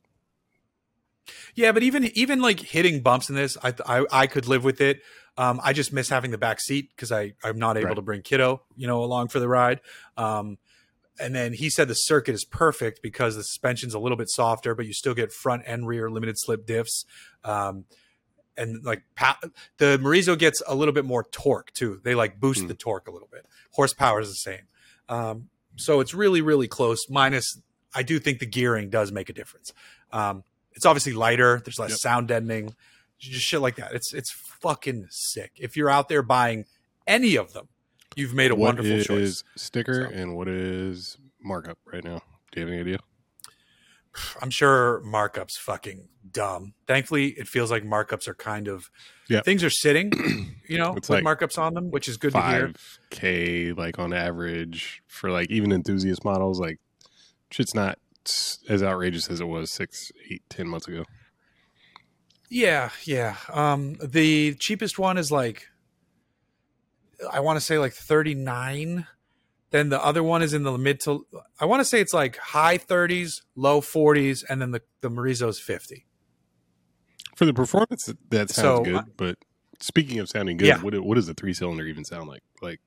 Yeah, 1.55 1.73
but 1.73 1.83
even 1.83 2.05
even 2.16 2.40
like 2.40 2.61
hitting 2.61 3.03
bumps 3.03 3.29
in 3.29 3.35
this, 3.37 3.57
I 3.62 3.75
I, 3.87 4.05
I 4.11 4.27
could 4.27 4.47
live 4.49 4.64
with 4.64 4.81
it. 4.81 5.01
Um, 5.37 5.61
I 5.62 5.73
just 5.73 5.93
miss 5.93 6.09
having 6.09 6.31
the 6.31 6.38
back 6.38 6.61
seat 6.61 6.90
because 6.95 7.12
I 7.12 7.35
I'm 7.45 7.59
not 7.59 7.77
able 7.77 7.88
Right. 7.88 7.97
to 7.97 8.03
bring 8.03 8.23
kiddo, 8.23 8.62
you 8.77 8.87
know, 8.87 9.03
along 9.05 9.29
for 9.29 9.40
the 9.40 9.49
ride. 9.49 9.81
Um, 10.16 10.59
and 11.21 11.35
then 11.35 11.53
he 11.53 11.69
said 11.69 11.87
the 11.88 11.95
circuit 11.95 12.35
is 12.35 12.45
perfect 12.47 13.01
because 13.03 13.37
the 13.37 13.43
suspension's 13.43 13.93
a 13.93 13.99
little 13.99 14.16
bit 14.16 14.31
softer, 14.31 14.75
but 14.75 14.87
you 14.87 14.95
still 14.95 15.12
get 15.14 15.33
front 15.33 15.62
and 15.66 15.87
rear 15.87 16.11
limited 16.11 16.37
slip 16.38 16.66
diffs. 16.66 17.05
Um, 17.45 17.85
and 18.61 18.85
like 18.85 19.03
the 19.79 19.99
Morizo 20.03 20.38
gets 20.38 20.62
a 20.68 20.75
little 20.75 20.94
bit 20.94 21.05
more 21.05 21.25
torque 21.33 21.73
too. 21.73 22.01
They 22.05 22.14
like 22.14 22.38
boost 22.38 22.61
Hmm. 22.62 22.66
the 22.68 22.75
torque 22.75 23.09
a 23.09 23.11
little 23.11 23.29
bit. 23.33 23.46
Horsepower 23.73 24.20
is 24.20 24.29
the 24.29 24.35
same. 24.35 24.62
Um, 25.09 25.49
so 25.77 26.01
it's 26.01 26.14
really 26.14 26.40
really 26.42 26.68
close. 26.68 27.09
Minus, 27.09 27.61
I 27.94 28.03
do 28.03 28.18
think 28.18 28.38
the 28.38 28.46
gearing 28.46 28.90
does 28.90 29.11
make 29.12 29.29
a 29.29 29.33
difference. 29.33 29.73
Um, 30.12 30.44
it's 30.73 30.87
obviously 30.87 31.12
lighter. 31.12 31.61
There's 31.64 31.79
less 31.79 31.90
Yep. 31.90 31.99
sound 31.99 32.29
deadening, 32.29 32.75
just 33.18 33.44
shit 33.46 33.61
like 33.61 33.77
that. 33.77 33.92
It's 33.94 34.12
it's 34.14 34.31
fucking 34.31 35.07
sick. 35.11 35.53
If 35.57 35.77
you're 35.77 35.90
out 35.90 36.09
there 36.09 36.23
buying 36.23 36.66
any 37.07 37.37
of 37.37 37.53
them, 37.53 37.68
you've 38.14 38.35
made 38.35 38.51
a 38.51 38.55
What 38.55 38.77
wonderful 38.77 38.92
is 38.92 39.07
choice. 39.07 39.44
sticker 39.57 40.09
So. 40.09 40.14
and 40.16 40.37
what 40.37 40.49
is 40.49 41.16
markup 41.42 41.79
right 41.87 42.05
now? 42.05 42.23
Do 42.53 42.61
you 42.61 42.66
have 42.66 42.73
any 42.73 42.81
idea? 42.81 42.99
I'm 44.40 44.51
sure 44.51 45.03
markups 45.05 45.53
fucking 45.59 46.09
dumb. 46.31 46.75
Thankfully, 46.87 47.29
it 47.29 47.46
feels 47.49 47.70
like 47.70 47.85
markups 47.85 48.27
are 48.29 48.35
kind 48.35 48.68
of 48.68 48.90
Yep. 49.29 49.44
things 49.44 49.62
are 49.62 49.70
sitting, 49.70 50.11
you 50.68 50.77
know, 50.79 50.94
It's 50.96 51.09
with 51.09 51.23
like 51.23 51.38
markups 51.38 51.57
on 51.59 51.75
them, 51.75 51.90
which 51.92 52.09
is 52.09 52.16
good 52.16 52.33
to 52.33 52.42
hear. 52.42 52.73
Like 53.77 53.99
on 53.99 54.12
average 54.12 55.03
for 55.07 55.31
like 55.31 55.51
even 55.51 55.70
enthusiast 55.73 56.25
models, 56.25 56.59
like 56.61 56.79
shit's 57.53 57.75
not 57.75 57.99
as 58.68 58.83
outrageous 58.83 59.31
as 59.31 59.40
it 59.40 59.46
was 59.46 59.70
six, 59.73 60.11
eight, 60.31 60.42
ten 60.51 60.66
months 60.66 60.88
ago. 60.88 61.05
Yeah, 62.49 62.90
yeah. 63.05 63.37
Um, 63.49 63.94
the 64.03 64.55
cheapest 64.57 64.99
one 64.99 65.16
is 65.18 65.31
like, 65.31 65.68
I 67.33 67.38
want 67.40 67.57
to 67.59 67.61
say 67.64 67.79
like 67.79 67.92
39. 67.92 69.07
Then 69.70 69.88
the 69.88 70.02
other 70.04 70.22
one 70.22 70.42
is 70.42 70.52
in 70.52 70.64
the 70.64 70.76
mid 70.76 71.00
to, 71.04 71.26
I 71.61 71.64
want 71.64 71.80
to 71.80 71.85
say 71.85 72.00
it's 72.00 72.12
like 72.12 72.37
high 72.37 72.76
30s, 72.78 73.42
low 73.54 73.80
40s, 73.80 74.42
and 74.48 74.61
then 74.61 74.72
the, 74.72 74.83
the 75.00 75.09
Morizo's 75.11 75.61
50. 75.61 76.06
For 77.37 77.44
the 77.44 77.54
performance, 77.54 78.12
that 78.30 78.50
sounds 78.50 78.54
So, 78.54 78.85
good. 78.85 79.04
but 79.16 79.38
speaking 79.80 80.18
of 80.18 80.28
sounding 80.28 80.56
good, 80.56 80.66
Yeah. 80.66 80.83
what 80.83 80.98
what 81.00 81.14
does 81.14 81.28
a 81.28 81.35
three 81.35 81.54
cylinder 81.54 81.85
even 81.87 82.04
sound 82.04 82.28
like? 82.28 82.42
Like 82.61 82.80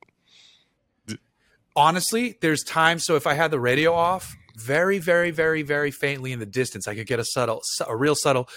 honestly, 1.76 2.38
there's 2.42 2.64
times. 2.64 3.04
So 3.06 3.16
if 3.16 3.26
I 3.26 3.34
had 3.34 3.50
the 3.52 3.60
radio 3.60 3.94
off, 3.94 4.36
very, 4.56 5.00
very, 5.00 5.32
very, 5.32 5.64
very 5.64 5.90
faintly 5.90 6.32
in 6.32 6.40
the 6.40 6.46
distance, 6.46 6.88
I 6.88 6.96
could 6.96 7.08
get 7.08 7.20
a 7.20 7.26
subtle, 7.26 7.64
a 7.88 7.96
real 7.96 8.14
subtle, 8.16 8.48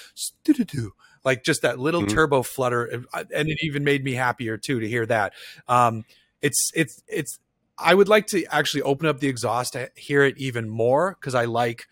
like 1.25 1.43
just 1.45 1.63
that 1.63 1.79
little 1.79 2.03
Mhm. 2.03 2.11
turbo 2.11 2.43
flutter, 2.43 2.85
and 2.85 3.07
and 3.15 3.49
it 3.49 3.59
even 3.63 3.85
made 3.85 4.05
me 4.05 4.13
happier 4.13 4.59
too 4.59 4.81
to 4.81 4.89
hear 4.89 5.07
that. 5.07 5.33
Um, 5.69 6.05
it's 6.43 6.71
it's 6.75 7.03
it's. 7.09 7.39
I 7.79 7.95
would 7.95 8.09
like 8.09 8.27
to 8.29 8.45
actually 8.47 8.83
open 8.83 9.07
up 9.07 9.21
the 9.21 9.29
exhaust 9.29 9.75
to 9.75 9.91
hear 9.97 10.23
it 10.25 10.37
even 10.39 10.69
more 10.69 11.17
because 11.21 11.35
I 11.35 11.45
like. 11.45 11.87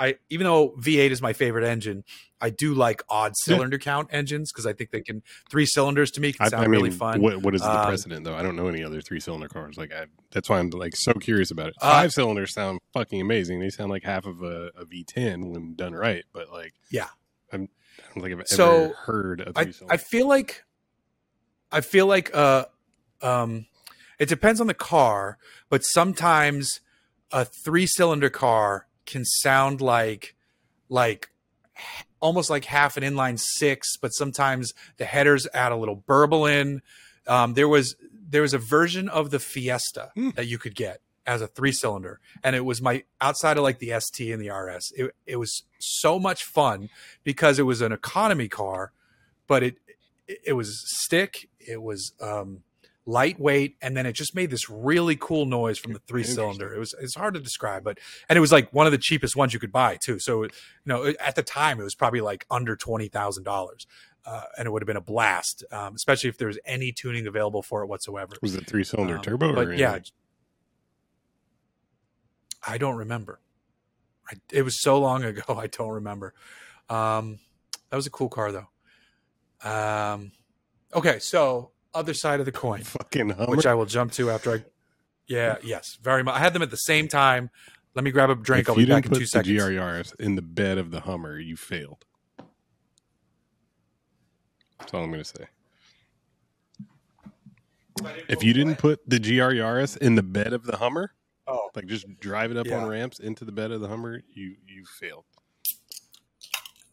I 0.00 0.14
even 0.30 0.44
though 0.44 0.76
V8 0.78 1.10
is 1.10 1.20
my 1.20 1.32
favorite 1.32 1.64
engine, 1.64 2.04
I 2.40 2.50
do 2.50 2.72
like 2.72 3.02
odd 3.08 3.32
Yeah. 3.36 3.54
cylinder 3.56 3.78
count 3.78 4.10
engines 4.12 4.52
because 4.52 4.64
I 4.64 4.72
think 4.72 4.92
they 4.92 5.00
can 5.00 5.24
three 5.50 5.66
cylinders 5.66 6.12
to 6.12 6.20
me 6.20 6.32
can 6.32 6.46
I, 6.46 6.48
sound 6.50 6.62
I 6.62 6.66
mean, 6.68 6.70
really 6.70 6.90
fun. 6.92 7.20
what 7.20 7.42
what 7.42 7.52
is 7.56 7.62
the 7.62 7.68
Um, 7.80 7.84
precedent 7.88 8.24
though? 8.24 8.36
I 8.36 8.42
don't 8.44 8.54
know 8.54 8.68
any 8.68 8.84
other 8.84 9.00
three 9.00 9.18
cylinder 9.18 9.48
cars. 9.48 9.76
Like 9.76 9.92
I, 9.92 10.06
that's 10.30 10.48
why 10.48 10.60
I'm 10.60 10.70
like 10.70 10.94
so 10.94 11.14
curious 11.14 11.50
about 11.50 11.70
it. 11.70 11.74
Uh, 11.80 11.90
Five 11.90 12.12
cylinders 12.12 12.52
sound 12.54 12.78
fucking 12.92 13.20
amazing. 13.20 13.58
They 13.58 13.70
sound 13.70 13.90
like 13.90 14.04
half 14.04 14.24
of 14.24 14.40
a, 14.40 14.70
a 14.76 14.84
V10 14.84 15.50
when 15.50 15.74
done 15.74 15.94
right. 15.94 16.22
But 16.32 16.52
like, 16.52 16.74
Yeah. 16.92 17.08
I'm, 17.52 17.68
I 17.98 18.14
don't 18.14 18.22
think 18.22 18.40
I've 18.40 18.46
So, 18.46 18.84
ever 18.84 18.94
heard 19.04 19.40
a 19.40 19.52
I, 19.56 19.64
three 19.64 19.72
cylinder. 19.72 19.94
I 19.94 19.96
feel 19.96 20.28
like 20.28 20.64
I 21.72 21.80
feel 21.80 22.06
like 22.06 22.30
uh 22.36 22.66
um 23.20 23.66
it 24.18 24.28
depends 24.28 24.60
on 24.60 24.66
the 24.66 24.74
car, 24.74 25.38
but 25.68 25.84
sometimes 25.84 26.80
a 27.30 27.44
three 27.44 27.86
cylinder 27.86 28.30
car 28.30 28.86
can 29.06 29.24
sound 29.24 29.80
like 29.80 30.34
like 30.88 31.30
almost 32.20 32.50
like 32.50 32.64
half 32.64 32.96
an 32.96 33.02
inline 33.02 33.38
six, 33.38 33.96
but 33.96 34.12
sometimes 34.12 34.72
the 34.96 35.04
headers 35.04 35.46
add 35.54 35.72
a 35.72 35.76
little 35.76 35.94
burble 35.94 36.46
in. 36.46 36.82
Um, 37.26 37.54
there 37.54 37.68
was 37.68 37.96
there 38.30 38.42
was 38.42 38.54
a 38.54 38.58
version 38.58 39.08
of 39.08 39.30
the 39.30 39.38
Fiesta 39.38 40.10
Hmm. 40.14 40.30
that 40.30 40.46
you 40.46 40.58
could 40.58 40.74
get 40.74 41.00
as 41.26 41.42
a 41.42 41.46
three 41.46 41.72
cylinder, 41.72 42.20
and 42.42 42.56
it 42.56 42.64
was 42.64 42.80
my 42.82 43.04
outside 43.20 43.56
of 43.58 43.62
like 43.62 43.78
the 43.78 43.92
ST 44.00 44.32
and 44.32 44.42
the 44.42 44.50
RS. 44.50 44.92
It 44.96 45.14
it 45.26 45.36
was 45.36 45.62
so 45.78 46.18
much 46.18 46.44
fun 46.44 46.88
because 47.22 47.58
it 47.58 47.64
was 47.64 47.80
an 47.80 47.92
economy 47.92 48.48
car, 48.48 48.92
but 49.46 49.62
it, 49.62 49.76
it 50.26 50.54
was 50.54 50.82
stick, 50.86 51.48
it 51.60 51.82
was 51.82 52.12
um, 52.20 52.62
lightweight, 53.08 53.76
and 53.80 53.96
then 53.96 54.04
it 54.06 54.12
just 54.12 54.34
made 54.34 54.50
this 54.50 54.68
really 54.68 55.16
cool 55.16 55.46
noise 55.46 55.78
from 55.78 55.94
the 55.94 55.98
three 56.00 56.22
cylinder. 56.22 56.72
It 56.74 56.78
was 56.78 56.94
it's 57.00 57.14
hard 57.14 57.34
to 57.34 57.40
describe, 57.40 57.82
but 57.82 57.98
and 58.28 58.36
it 58.36 58.40
was 58.40 58.52
like 58.52 58.70
one 58.72 58.86
of 58.86 58.92
the 58.92 58.98
cheapest 58.98 59.34
ones 59.34 59.54
you 59.54 59.58
could 59.58 59.72
buy 59.72 59.96
too. 59.96 60.18
So 60.18 60.42
you 60.44 60.50
know 60.84 61.06
at 61.18 61.34
the 61.34 61.42
time 61.42 61.80
it 61.80 61.84
was 61.84 61.94
probably 61.94 62.20
like 62.20 62.44
under 62.50 62.76
twenty 62.76 63.08
thousand 63.08 63.44
dollars. 63.44 63.86
Uh, 64.26 64.42
and 64.58 64.66
it 64.66 64.70
would 64.70 64.82
have 64.82 64.86
been 64.86 64.96
a 64.96 65.00
blast, 65.00 65.64
um, 65.72 65.94
especially 65.94 66.28
if 66.28 66.36
there 66.36 66.48
was 66.48 66.58
any 66.66 66.92
tuning 66.92 67.26
available 67.26 67.62
for 67.62 67.82
it 67.82 67.86
whatsoever. 67.86 68.34
was 68.42 68.54
it 68.54 68.66
three 68.66 68.84
cylinder 68.84 69.16
Um, 69.16 69.22
turbo? 69.22 69.54
but 69.54 69.78
yeah, 69.78 69.98
I 72.66 72.76
don't 72.76 72.96
remember. 72.96 73.40
I, 74.30 74.34
it 74.52 74.62
was 74.62 74.82
so 74.82 74.98
long 75.00 75.24
ago. 75.24 75.42
I 75.56 75.66
don't 75.68 75.90
remember. 75.92 76.34
Um, 76.90 77.38
that 77.88 77.96
was 77.96 78.06
a 78.06 78.10
cool 78.10 78.28
car 78.28 78.52
though. 78.52 78.68
Um, 79.68 80.32
okay, 80.94 81.18
so 81.20 81.70
other 81.94 82.14
side 82.14 82.40
of 82.40 82.46
the 82.46 82.52
coin, 82.52 82.82
fucking 82.82 83.30
Hummer. 83.30 83.56
which 83.56 83.66
I 83.66 83.74
will 83.74 83.86
jump 83.86 84.12
to 84.12 84.30
after 84.30 84.52
I. 84.52 84.64
Yeah. 85.26 85.56
Yes. 85.62 85.98
Very 86.02 86.22
much. 86.22 86.34
I 86.34 86.38
had 86.38 86.52
them 86.54 86.62
at 86.62 86.70
the 86.70 86.76
same 86.76 87.08
time. 87.08 87.50
Let 87.94 88.04
me 88.04 88.10
grab 88.10 88.30
a 88.30 88.34
drink. 88.34 88.62
if 88.62 88.68
I'll 88.70 88.76
be 88.76 88.84
back 88.84 89.02
didn't 89.02 89.06
in 89.06 89.10
put 89.10 89.14
two 89.18 89.24
the 89.24 89.26
seconds. 89.26 89.62
GRRS 89.62 90.20
in 90.20 90.36
the 90.36 90.42
bed 90.42 90.78
of 90.78 90.90
the 90.90 91.00
Hummer, 91.00 91.38
you 91.38 91.56
failed. 91.56 92.04
That's 94.78 94.94
all 94.94 95.02
I'm 95.02 95.10
going 95.10 95.22
to 95.22 95.28
say. 95.28 95.46
If 98.28 98.44
you 98.44 98.52
didn't 98.52 98.76
put 98.76 99.00
the 99.08 99.18
GRRS 99.18 99.96
in 99.96 100.14
the 100.14 100.22
bed 100.22 100.52
of 100.52 100.64
the 100.64 100.76
Hummer, 100.76 101.12
oh, 101.48 101.70
like 101.74 101.86
just 101.86 102.06
drive 102.20 102.52
it 102.52 102.56
up 102.56 102.66
Yeah. 102.66 102.78
on 102.82 102.88
ramps 102.88 103.18
into 103.18 103.44
the 103.44 103.50
bed 103.52 103.72
of 103.72 103.80
the 103.80 103.88
Hummer, 103.88 104.22
you 104.32 104.54
you 104.66 104.84
failed. 105.00 105.24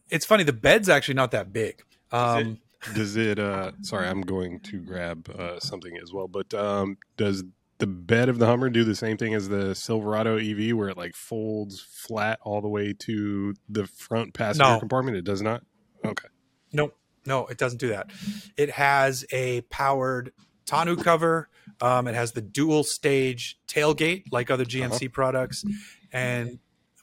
it's 0.09 0.25
funny. 0.25 0.43
The 0.43 0.53
bed's 0.53 0.89
actually 0.89 1.13
not 1.15 1.29
that 1.31 1.53
big. 1.53 1.83
Um, 2.11 2.59
Does 2.93 3.15
it? 3.15 3.39
uh 3.39 3.71
Sorry, 3.81 4.07
I'm 4.07 4.21
going 4.21 4.59
to 4.61 4.79
grab 4.79 5.29
uh, 5.29 5.59
something 5.59 5.97
as 6.01 6.13
well. 6.13 6.27
But 6.27 6.53
um 6.53 6.97
does 7.17 7.43
the 7.77 7.87
bed 7.87 8.29
of 8.29 8.39
the 8.39 8.45
Hummer 8.45 8.69
do 8.69 8.83
the 8.85 8.95
same 8.95 9.17
thing 9.17 9.33
as 9.33 9.49
the 9.49 9.75
Silverado 9.75 10.37
EV, 10.37 10.75
where 10.77 10.87
it 10.89 10.97
like 10.97 11.13
folds 11.15 11.81
flat 11.81 12.39
all 12.41 12.61
the 12.61 12.69
way 12.69 12.93
to 12.99 13.53
the 13.67 13.85
front 13.85 14.33
passenger 14.33 14.71
No. 14.73 14.79
compartment? 14.79 15.17
It 15.17 15.25
does 15.25 15.41
not. 15.41 15.61
Okay. 16.05 16.27
No, 16.71 16.91
no, 17.25 17.47
it 17.47 17.57
doesn't 17.57 17.79
do 17.79 17.89
that. 17.89 18.09
It 18.55 18.69
has 18.71 19.25
a 19.31 19.61
powered 19.63 20.31
tonneau 20.65 20.95
cover. 20.95 21.49
Um, 21.81 22.07
it 22.07 22.15
has 22.15 22.31
the 22.31 22.41
dual 22.41 22.83
stage 22.85 23.59
tailgate 23.67 24.23
like 24.31 24.49
other 24.49 24.63
GMC 24.65 25.11
products, 25.11 25.65
and 26.13 26.59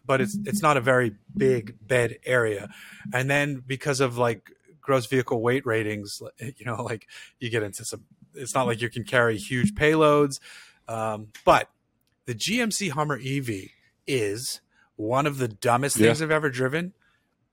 but 0.07 0.21
it's 0.23 0.39
it's 0.47 0.63
not 0.63 0.77
a 0.79 0.81
very 0.81 1.17
big 1.37 1.77
bed 1.87 2.19
area. 2.25 2.71
And 3.13 3.29
then 3.29 3.63
because 3.67 4.01
of 4.01 4.17
like 4.17 4.51
gross 4.83 5.07
vehicle 5.07 5.41
weight 5.41 5.65
ratings, 5.65 6.21
you 6.39 6.67
know, 6.67 6.83
like 6.83 7.09
you 7.39 7.49
get 7.49 7.63
into 7.63 7.85
some. 7.85 8.05
It's 8.35 8.55
not 8.55 8.67
like 8.67 8.81
you 8.83 8.91
can 8.91 9.05
carry 9.05 9.37
huge 9.39 9.75
payloads, 9.75 10.41
um, 10.89 11.29
but 11.45 11.71
the 12.27 12.35
GMC 12.35 12.91
Hummer 12.91 13.19
EV 13.25 13.69
is 14.07 14.61
one 14.97 15.27
of 15.27 15.39
the 15.39 15.49
dumbest 15.49 15.97
Yeah. 15.99 16.09
things 16.09 16.23
I've 16.23 16.31
ever 16.31 16.51
driven, 16.51 16.93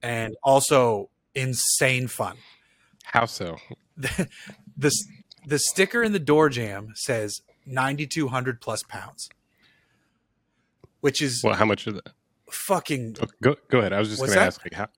and 0.02 0.36
also 0.42 1.10
insane 1.34 2.08
fun 2.08 2.36
How 3.04 3.24
so? 3.26 3.56
the 3.96 4.28
the, 4.76 4.90
the 5.46 5.58
sticker 5.58 6.02
in 6.02 6.12
the 6.12 6.18
door 6.18 6.48
jamb 6.48 6.92
says 6.96 7.42
9200 7.66 8.60
plus 8.60 8.82
pounds 8.82 9.28
which 11.00 11.22
is 11.22 11.40
Well, 11.44 11.54
how 11.54 11.64
much 11.64 11.86
is 11.86 11.94
that? 11.94 12.08
fucking 12.50 13.16
Oh, 13.20 13.26
go 13.42 13.56
go 13.68 13.78
ahead. 13.78 13.92
I 13.92 13.98
was 14.00 14.08
just 14.08 14.20
going 14.20 14.32
to 14.32 14.40
ask. 14.40 14.60
Like, 14.64 14.74
how, 14.74 14.88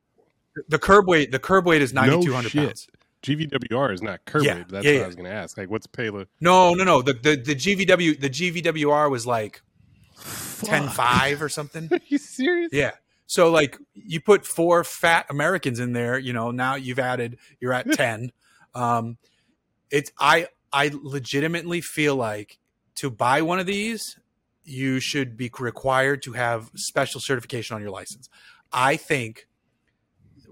the 0.68 0.78
curb 0.78 1.09
weight 1.09 1.32
the 1.32 1.38
curb 1.38 1.66
weight 1.66 1.82
is 1.82 1.92
No 1.92 2.03
9200 2.03 2.50
shit. 2.50 2.64
pounds 2.66 2.88
GVWR 3.22 3.92
is 3.92 4.03
not 4.03 4.24
curb 4.24 4.44
Yeah, 4.44 4.57
weight. 4.57 4.68
That's 4.68 4.84
yeah, 4.84 4.92
what 4.92 4.98
yeah. 4.98 5.05
I 5.05 5.07
was 5.07 5.14
going 5.16 5.28
to 5.30 5.34
ask. 5.34 5.57
Like, 5.57 5.70
what's 5.70 5.86
payload? 5.86 6.28
no 6.40 6.74
no 6.74 6.82
no 6.84 7.03
the 7.03 7.12
the, 7.14 7.36
the 7.36 7.55
gvw 7.55 8.18
the 8.20 8.28
gvwr 8.30 9.11
was 9.11 9.26
like 9.26 9.62
105 10.61 11.42
or 11.42 11.48
something 11.48 11.88
Are 11.92 11.98
you 12.07 12.18
serious? 12.18 12.70
yeah 12.72 12.92
so 13.26 13.50
like 13.50 13.78
you 13.94 14.20
put 14.20 14.46
four 14.46 14.84
fat 14.84 15.26
americans 15.30 15.80
in 15.80 15.92
there 15.92 16.18
you 16.18 16.32
know 16.32 16.50
now 16.50 16.74
you've 16.74 16.98
added 16.98 17.38
you're 17.61 17.72
at 17.72 17.90
10 17.94 18.32
um 18.74 19.16
it's 19.90 20.12
i 20.18 20.46
i 20.72 20.90
legitimately 21.03 21.80
feel 21.80 22.14
like 22.16 22.59
to 22.96 23.11
buy 23.11 23.42
one 23.42 23.59
of 23.59 23.66
these 23.66 24.18
you 24.64 25.00
should 25.00 25.36
be 25.36 25.50
required 25.59 26.22
to 26.22 26.32
have 26.32 26.70
special 26.76 27.20
certification 27.20 27.74
on 27.74 27.82
your 27.82 27.90
license 27.90 28.28
i 28.72 28.96
think 28.96 29.46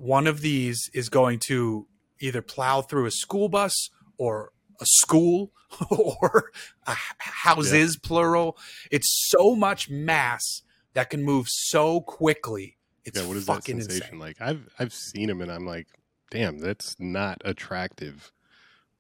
one 0.01 0.27
of 0.27 0.41
these 0.41 0.91
is 0.93 1.09
going 1.09 1.39
to 1.47 1.87
either 2.21 2.43
plow 2.43 2.83
through 2.83 3.07
a 3.07 3.11
school 3.11 3.49
bus 3.49 3.91
or 4.19 4.53
a 4.81 4.87
school 4.87 5.53
or 5.91 6.51
a 6.87 6.95
houses 7.19 7.97
plural 7.97 8.57
it's 8.91 9.09
so 9.31 9.55
much 9.55 9.89
mass 9.89 10.63
that 10.95 11.11
can 11.11 11.23
move 11.23 11.47
so 11.49 12.01
quickly 12.01 12.77
it's 13.05 13.21
yeah. 13.21 13.27
What 13.27 13.37
is 13.37 13.47
that 13.47 13.55
fucking 13.57 13.81
sensation 13.81 14.07
insane 14.07 14.19
like? 14.19 14.41
I've 14.41 14.69
I've 14.79 14.93
seen 14.93 15.29
them 15.29 15.41
and 15.41 15.51
I'm 15.51 15.67
like, 15.67 15.89
damn, 16.31 16.59
that's 16.59 16.97
not 16.99 17.41
attractive. 17.45 18.33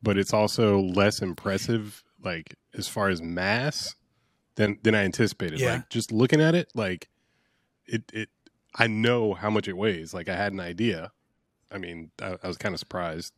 But 0.02 0.16
it's 0.16 0.32
also 0.32 0.80
less 0.80 1.20
impressive, 1.20 2.02
like 2.22 2.56
as 2.76 2.88
far 2.88 3.08
as 3.08 3.20
mass, 3.20 3.94
than 4.56 4.78
than 4.82 4.94
I 4.94 5.04
anticipated. 5.04 5.60
Yeah. 5.60 5.74
Like 5.74 5.88
just 5.90 6.12
looking 6.12 6.40
at 6.40 6.54
it, 6.54 6.70
like 6.74 7.08
it 7.86 8.04
it. 8.12 8.28
I 8.74 8.86
know 8.86 9.34
how 9.34 9.50
much 9.50 9.68
it 9.68 9.76
weighs. 9.76 10.14
Like 10.14 10.28
I 10.28 10.36
had 10.36 10.52
an 10.52 10.60
idea. 10.60 11.12
I 11.70 11.78
mean, 11.78 12.10
I, 12.20 12.36
I 12.42 12.48
was 12.48 12.56
kind 12.56 12.74
of 12.74 12.78
surprised 12.78 13.32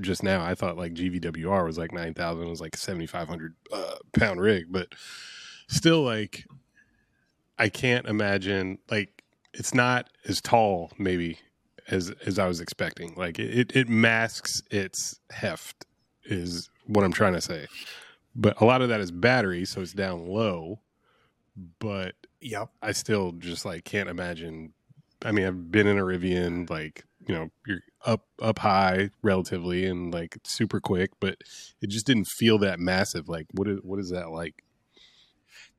just 0.00 0.22
now. 0.22 0.44
I 0.44 0.54
thought 0.54 0.76
like 0.76 0.94
GVWR 0.94 1.64
was 1.64 1.78
like 1.78 1.92
nine 1.92 2.14
thousand. 2.14 2.48
Was 2.48 2.60
like 2.60 2.76
seventy 2.76 3.06
five 3.06 3.28
hundred 3.28 3.54
uh, 3.72 3.96
pound 4.12 4.40
rig, 4.40 4.66
but 4.70 4.88
still, 5.68 6.02
like 6.02 6.46
I 7.58 7.68
can't 7.68 8.06
imagine. 8.06 8.78
Like 8.90 9.22
it's 9.54 9.74
not 9.74 10.08
as 10.26 10.40
tall, 10.40 10.92
maybe 10.98 11.38
as 11.88 12.10
as 12.24 12.38
I 12.38 12.46
was 12.46 12.60
expecting. 12.60 13.14
Like 13.16 13.38
it 13.38 13.74
it 13.74 13.88
masks 13.88 14.62
its 14.70 15.20
heft, 15.30 15.86
is 16.24 16.70
what 16.86 17.04
I'm 17.04 17.12
trying 17.12 17.34
to 17.34 17.40
say. 17.40 17.66
But 18.34 18.60
a 18.60 18.64
lot 18.64 18.82
of 18.82 18.88
that 18.90 19.00
is 19.00 19.10
battery, 19.10 19.64
so 19.64 19.80
it's 19.80 19.92
down 19.92 20.26
low. 20.26 20.80
But 21.80 22.14
yep 22.40 22.70
I 22.80 22.92
still 22.92 23.32
just 23.32 23.64
like 23.64 23.84
can't 23.84 24.08
imagine. 24.08 24.72
I 25.24 25.32
mean, 25.32 25.46
I've 25.46 25.70
been 25.70 25.86
in 25.86 25.98
a 25.98 26.02
Rivian, 26.02 26.68
like 26.70 27.04
you 27.26 27.34
know, 27.34 27.50
you're 27.66 27.80
up 28.06 28.26
up 28.40 28.58
high 28.60 29.10
relatively 29.22 29.84
and 29.86 30.12
like 30.12 30.38
super 30.44 30.80
quick, 30.80 31.10
but 31.20 31.36
it 31.82 31.90
just 31.90 32.06
didn't 32.06 32.26
feel 32.38 32.58
that 32.58 32.78
massive. 32.80 33.28
Like, 33.28 33.46
what 33.52 33.68
is 33.68 33.78
what 33.82 33.98
is 33.98 34.10
that 34.10 34.30
like? 34.30 34.62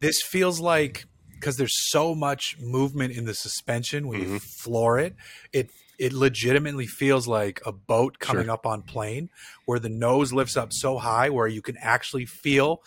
this 0.02 0.22
feels 0.22 0.60
like 0.60 1.06
because 1.40 1.58
there's 1.58 1.90
so 1.92 2.14
much 2.16 2.56
movement 2.60 3.14
in 3.16 3.26
the 3.26 3.34
suspension 3.34 4.08
when 4.08 4.20
you 4.20 4.28
Mhm. 4.28 4.42
floor 4.64 5.00
it 5.00 5.16
it 5.54 5.70
it 5.98 6.14
legitimately 6.14 6.88
feels 6.88 7.28
like 7.28 7.60
a 7.66 7.72
boat 7.72 8.20
coming 8.20 8.46
Sure. 8.46 8.54
up 8.54 8.66
on 8.66 8.82
plane 8.82 9.30
where 9.66 9.80
the 9.80 9.90
nose 9.90 10.32
lifts 10.32 10.56
up 10.56 10.72
so 10.72 10.98
high 10.98 11.30
where 11.30 11.48
you 11.48 11.62
can 11.62 11.76
actually 11.78 12.26
feel 12.26 12.82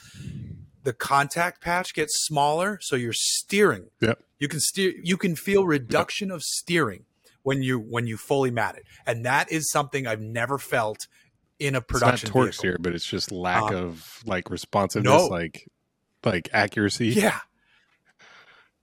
the 0.85 0.93
contact 0.93 1.61
patch 1.63 1.95
gets 1.95 2.25
smaller 2.25 2.79
so 2.81 2.97
you're 2.97 3.13
steering 3.15 3.91
Yep. 4.01 4.23
You 4.43 4.49
can 4.49 4.61
steer 4.61 4.93
you 5.03 5.17
can 5.17 5.37
feel 5.37 5.65
reduction 5.65 6.31
of 6.31 6.43
steering 6.43 7.05
when 7.43 7.63
you 7.63 7.79
when 7.79 8.07
you 8.07 8.17
fully 8.17 8.51
mat 8.51 8.75
it 8.77 8.85
and 9.07 9.25
that 9.25 9.51
is 9.53 9.71
something 9.71 10.07
i've 10.07 10.21
never 10.21 10.59
felt 10.59 11.07
in 11.59 11.77
a 11.77 11.81
production 11.81 12.27
it's 12.27 12.35
not 12.35 12.41
torque 12.41 12.53
steer, 12.55 12.77
but 12.81 12.93
it's 12.93 13.07
just 13.07 13.31
lack 13.31 13.63
Um, 13.63 13.75
of 13.77 14.23
like 14.27 14.51
responsiveness, 14.51 15.23
no. 15.23 15.27
like 15.29 15.69
like 16.25 16.49
accuracy. 16.53 17.09
Yeah. 17.09 17.39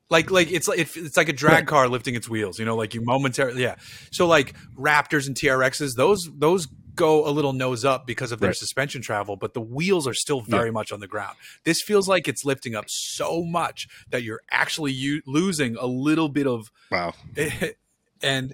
Like 0.09 0.31
like 0.31 0.51
it's 0.51 0.67
like 0.67 0.79
it's 0.79 1.17
like 1.17 1.29
a 1.29 1.33
drag 1.33 1.67
car 1.67 1.87
lifting 1.89 2.15
its 2.15 2.29
wheels, 2.29 2.57
you 2.57 2.65
know, 2.65 2.75
like 2.75 2.93
you 2.95 3.01
momentarily 3.01 3.61
yeah. 3.61 3.75
So 4.11 4.27
like 4.27 4.55
Raptors 4.77 5.27
and 5.27 5.35
TRXs, 5.35 5.95
those 5.95 6.29
those 6.35 6.67
go 6.99 7.27
a 7.27 7.31
little 7.31 7.53
nose 7.53 7.83
up 7.85 8.05
because 8.05 8.31
of 8.31 8.39
their 8.39 8.49
Right. 8.49 8.55
suspension 8.57 9.01
travel, 9.01 9.35
but 9.35 9.53
the 9.53 9.61
wheels 9.61 10.05
are 10.07 10.13
still 10.13 10.41
very 10.41 10.71
much 10.71 10.91
on 10.91 10.99
the 10.99 11.07
ground. 11.07 11.35
This 11.63 11.81
feels 11.81 12.07
like 12.07 12.27
it's 12.27 12.43
lifting 12.45 12.75
up 12.75 12.85
so 12.87 13.43
much 13.43 13.87
that 14.11 14.21
you're 14.23 14.41
actually 14.51 14.91
u- 14.91 15.21
losing 15.25 15.75
a 15.77 15.85
little 15.85 16.29
bit 16.29 16.45
of 16.47 16.67
Wow. 16.91 17.13
and 18.21 18.53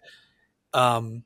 um 0.74 1.24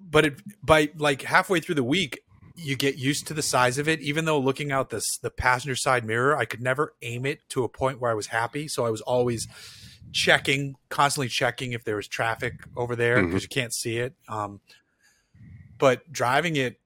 but 0.00 0.24
it 0.26 0.34
by 0.62 0.90
like 0.96 1.22
halfway 1.22 1.60
through 1.60 1.74
the 1.74 1.84
week 1.84 2.20
you 2.54 2.76
get 2.76 2.96
used 2.96 3.26
to 3.26 3.34
the 3.34 3.42
size 3.42 3.78
of 3.78 3.88
it 3.88 4.00
even 4.00 4.24
though 4.24 4.38
looking 4.38 4.72
out 4.72 4.90
this 4.90 5.04
the 5.22 5.30
passenger 5.30 5.76
side 5.76 6.04
mirror 6.04 6.36
i 6.36 6.44
could 6.44 6.60
never 6.62 6.94
aim 7.02 7.26
it 7.26 7.40
to 7.48 7.62
a 7.64 7.68
point 7.68 8.00
where 8.00 8.10
i 8.10 8.14
was 8.14 8.28
happy 8.28 8.68
so 8.68 8.84
i 8.86 8.90
was 8.90 9.00
always 9.02 9.46
checking 10.12 10.76
constantly 10.88 11.28
checking 11.28 11.72
if 11.72 11.84
there 11.84 11.96
was 11.96 12.08
traffic 12.08 12.54
over 12.76 12.96
there 12.96 13.22
because 13.24 13.42
you 13.42 13.48
can't 13.48 13.74
see 13.74 13.98
it 13.98 14.14
um 14.28 14.60
but 15.78 16.10
driving 16.12 16.56
it 16.56 16.80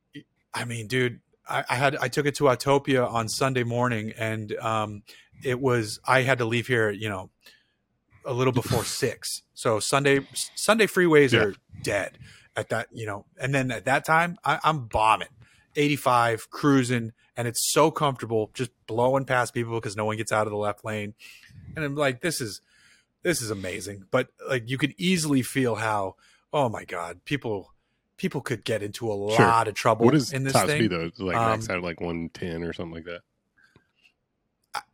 i 0.54 0.64
mean 0.64 0.86
dude 0.86 1.20
I, 1.48 1.64
I 1.68 1.74
had 1.76 1.96
i 1.96 2.08
took 2.08 2.26
it 2.26 2.34
to 2.36 2.44
autopia 2.44 3.10
on 3.10 3.28
sunday 3.28 3.64
morning 3.64 4.12
and 4.18 4.54
um 4.56 5.02
it 5.44 5.60
was 5.60 5.98
i 6.06 6.22
had 6.22 6.38
to 6.38 6.44
leave 6.44 6.66
here 6.66 6.90
you 6.90 7.08
know 7.08 7.30
a 8.24 8.32
little 8.32 8.52
before 8.52 8.84
six. 9.02 9.42
So 9.54 9.80
Sunday 9.80 10.20
Sunday 10.54 10.86
freeways 10.86 11.32
Yeah. 11.32 11.40
are 11.40 11.54
dead 11.82 12.18
at 12.56 12.68
that, 12.68 12.86
you 12.92 13.04
know. 13.06 13.26
And 13.40 13.52
then 13.54 13.70
at 13.72 13.84
that 13.86 14.04
time, 14.04 14.38
I, 14.44 14.60
I'm 14.62 14.86
bombing, 14.86 15.28
85 15.74 16.48
cruising, 16.50 17.12
and 17.36 17.48
it's 17.48 17.72
so 17.72 17.90
comfortable, 17.90 18.50
just 18.54 18.70
blowing 18.86 19.24
past 19.24 19.54
people 19.54 19.74
because 19.74 19.96
no 19.96 20.04
one 20.04 20.16
gets 20.16 20.30
out 20.30 20.46
of 20.46 20.52
the 20.52 20.56
left 20.56 20.84
lane. 20.84 21.14
And 21.74 21.84
I'm 21.84 21.96
like, 21.96 22.20
this 22.20 22.40
is 22.40 22.60
this 23.22 23.42
is 23.42 23.50
amazing. 23.50 24.04
But 24.10 24.28
like, 24.48 24.68
you 24.68 24.78
could 24.78 24.94
easily 24.98 25.42
feel 25.42 25.76
how, 25.76 26.14
oh 26.52 26.68
my 26.68 26.84
god, 26.84 27.24
people 27.24 27.72
people 28.16 28.40
could 28.40 28.64
get 28.64 28.82
into 28.82 29.06
a 29.10 29.14
Sure. 29.36 29.46
lot 29.46 29.68
of 29.68 29.74
trouble 29.74 30.04
What 30.06 30.14
is 30.14 30.32
in 30.32 30.44
this 30.44 30.52
top 30.52 30.66
thing. 30.66 30.80
speed 30.82 30.90
though? 30.90 31.10
Like 31.18 31.36
Um, 31.36 31.50
max 31.60 31.68
out 31.70 31.82
like 31.82 32.00
one 32.00 32.28
ten 32.30 32.62
or 32.62 32.72
something 32.72 32.94
like 32.94 33.04
that. 33.04 33.20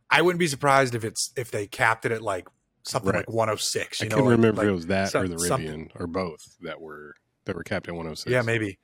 I 0.09 0.21
wouldn't 0.23 0.39
be 0.39 0.47
surprised 0.47 0.95
if 0.95 1.03
it's 1.03 1.31
if 1.35 1.51
they 1.51 1.67
capped 1.67 2.05
it 2.05 2.11
at 2.11 2.21
like 2.21 2.47
something 2.83 3.11
Right. 3.11 3.19
like 3.27 3.29
106. 3.29 4.01
I 4.01 4.05
You 4.05 4.09
know, 4.09 4.15
couldn't 4.15 4.25
like- 4.29 4.37
remember 4.37 4.57
like- 4.61 4.65
if 4.65 4.69
it 4.69 4.75
was 4.75 4.85
that 4.87 5.11
some- 5.11 5.23
or 5.23 5.27
the 5.27 5.35
Rivian 5.35 5.47
something. 5.47 5.91
or 5.95 6.07
both 6.07 6.39
that 6.61 6.81
were 6.81 7.15
that 7.45 7.55
were 7.55 7.63
capped 7.63 7.87
at 7.87 7.93
one 7.95 8.05
hundred 8.05 8.15
six. 8.17 8.31
Yeah, 8.31 8.41
maybe. 8.41 8.79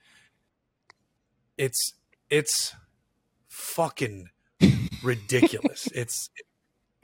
It's 1.58 1.94
it's 2.30 2.74
fucking 3.50 4.30
ridiculous. 5.04 5.88
it's 5.96 6.30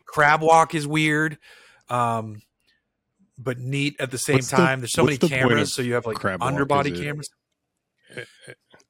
crab 0.06 0.42
walk 0.42 0.76
is 0.76 0.86
weird. 0.88 1.38
um, 1.90 2.42
but 3.44 3.58
neat 3.60 3.96
at 4.00 4.12
the 4.12 4.18
same 4.18 4.36
What's 4.38 4.50
the- 4.52 4.58
time. 4.58 4.82
There's 4.82 4.94
so 4.94 5.04
many 5.04 5.18
the 5.18 5.28
cameras, 5.28 5.74
so 5.74 5.82
you 5.82 5.94
have 5.96 6.06
like 6.06 6.24
underbody 6.42 6.92
it- 6.92 7.02
cameras. 7.04 7.30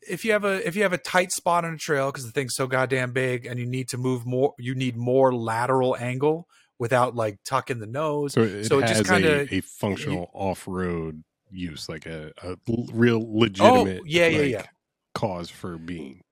If 0.10 0.26
you 0.26 0.32
have 0.32 0.44
a 0.46 0.68
if 0.68 0.76
you 0.76 0.82
have 0.84 0.94
a 0.94 0.98
tight 0.98 1.32
spot 1.32 1.64
on 1.64 1.74
a 1.76 1.78
trail 1.78 2.12
because 2.12 2.26
the 2.26 2.32
thing's 2.32 2.56
so 2.56 2.66
goddamn 2.66 3.12
big 3.12 3.46
and 3.46 3.60
you 3.60 3.68
need 3.68 3.88
to 3.90 3.98
move 3.98 4.26
more, 4.26 4.54
you 4.58 4.74
need 4.74 4.98
more 4.98 5.32
lateral 5.34 5.96
angle 5.96 6.48
without 6.80 7.16
like 7.16 7.38
tucking 7.46 7.78
the 7.80 7.86
nose. 7.86 8.34
So 8.34 8.42
it 8.42 8.66
So 8.66 8.80
it 8.80 8.88
has 8.88 8.98
just 8.98 9.10
kinda- 9.10 9.48
a, 9.52 9.58
a 9.58 9.62
functional 9.62 10.32
off 10.34 10.68
road 10.68 11.24
use, 11.52 11.88
like 11.88 12.08
a 12.08 12.32
real 12.92 13.18
oh, 13.24 13.38
legitimate 13.40 14.00
Oh, 14.02 14.06
yeah, 14.08 14.28
yeah, 14.28 14.40
like, 14.42 14.52
yeah. 14.52 14.66
cause 15.14 15.50
for 15.52 15.78
being. 15.78 16.24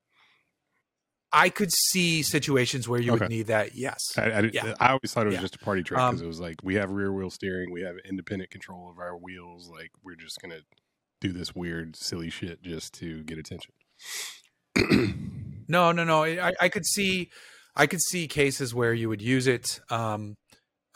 I 1.31 1.49
could 1.49 1.71
see 1.71 2.23
situations 2.23 2.87
where 2.87 2.99
you 2.99 3.11
Okay. 3.13 3.25
would 3.25 3.29
need 3.29 3.47
that. 3.47 3.75
Yes. 3.75 3.99
I, 4.17 4.21
I, 4.31 4.39
Yeah. 4.51 4.73
I 4.79 4.87
always 4.89 5.13
thought 5.13 5.25
it 5.25 5.29
was 5.29 5.35
Yeah. 5.35 5.41
just 5.41 5.55
a 5.55 5.59
party 5.59 5.83
trick 5.83 5.97
because 5.99 6.19
Um, 6.21 6.25
it 6.25 6.27
was 6.27 6.39
like 6.39 6.55
we 6.63 6.75
have 6.75 6.89
rear 6.89 7.11
wheel 7.13 7.29
steering, 7.29 7.71
we 7.71 7.81
have 7.81 7.97
independent 8.03 8.49
control 8.49 8.89
of 8.89 8.97
our 8.97 9.15
wheels. 9.15 9.69
Like 9.69 9.91
we're 10.03 10.15
just 10.15 10.39
gonna 10.41 10.61
do 11.21 11.31
this 11.31 11.53
weird, 11.53 11.95
silly 11.95 12.29
shit 12.29 12.63
just 12.63 12.93
to 12.95 13.23
get 13.23 13.37
attention. 13.37 13.73
No, 15.67 15.91
no, 15.91 16.03
no. 16.03 16.23
I, 16.23 16.53
I 16.59 16.69
could 16.69 16.85
see, 16.85 17.29
I 17.75 17.85
could 17.85 18.01
see 18.01 18.27
cases 18.27 18.73
where 18.73 18.93
you 18.93 19.07
would 19.09 19.21
use 19.21 19.45
it, 19.45 19.79
um, 19.91 20.35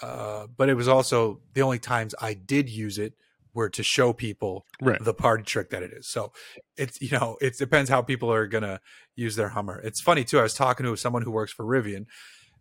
uh, 0.02 0.48
but 0.58 0.68
it 0.70 0.74
was 0.74 0.88
also 0.88 1.42
the 1.54 1.62
only 1.62 1.78
times 1.80 2.16
I 2.20 2.34
did 2.34 2.70
use 2.70 2.98
it 2.98 3.14
were 3.54 3.70
to 3.70 3.84
show 3.84 4.14
people 4.14 4.66
right. 4.82 5.04
the 5.04 5.14
party 5.14 5.44
trick 5.44 5.70
that 5.70 5.84
it 5.84 5.92
is. 5.94 6.10
So 6.10 6.32
it's 6.78 7.00
you 7.02 7.12
know 7.12 7.38
it 7.42 7.58
depends 7.58 7.90
how 7.90 8.02
people 8.02 8.32
are 8.32 8.48
gonna 8.48 8.80
use 9.16 9.36
their 9.36 9.50
Hummer. 9.50 9.80
It's 9.84 10.02
funny 10.02 10.24
too. 10.24 10.40
I 10.40 10.44
was 10.44 10.54
talking 10.54 10.86
to 10.86 10.96
someone 10.96 11.22
who 11.22 11.32
works 11.32 11.54
for 11.54 11.64
Rivian, 11.66 12.06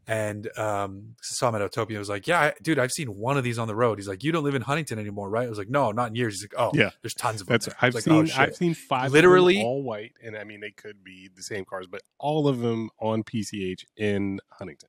and 0.07 0.49
um, 0.59 1.15
saw 1.23 1.49
him 1.49 1.55
at 1.55 1.63
Autopia. 1.71 1.97
I 1.97 1.99
was 2.01 2.09
like, 2.09 2.27
"Yeah, 2.27 2.41
I, 2.41 2.53
dude, 2.63 2.79
I've 2.79 2.91
seen 2.91 3.09
one 3.09 3.39
of 3.39 3.45
these 3.45 3.59
on 3.59 3.69
the 3.69 3.75
road." 3.75 3.99
He's 3.99 4.09
like, 4.09 4.23
"You 4.25 4.33
don't 4.33 4.43
live 4.45 4.55
in 4.55 4.63
Huntington 4.63 4.99
anymore, 4.99 5.31
right?" 5.31 5.47
I 5.47 5.49
was 5.49 5.59
like, 5.59 5.71
"No, 5.71 5.93
not 5.93 6.09
in 6.09 6.15
years." 6.17 6.35
He's 6.35 6.43
like, 6.53 6.61
"Oh, 6.61 6.73
Yeah. 6.77 6.91
there's 7.03 7.15
tons 7.15 7.41
of 7.41 7.47
That's 7.47 7.67
them." 7.67 7.75
I've 7.81 7.95
Like, 7.95 8.05
seen. 8.05 8.29
oh. 8.31 8.41
I've 8.41 8.57
seen 8.57 8.75
five, 8.75 9.13
Literally- 9.13 9.63
all 9.63 9.83
white, 9.83 10.13
and 10.23 10.37
I 10.37 10.45
mean 10.45 10.61
they 10.61 10.73
could 10.73 11.05
be 11.05 11.31
the 11.35 11.43
same 11.43 11.65
cars, 11.65 11.87
but 11.91 12.03
all 12.19 12.49
of 12.49 12.59
them 12.59 12.91
on 13.01 13.23
PCH 13.23 13.85
in 13.97 14.41
Huntington. 14.51 14.89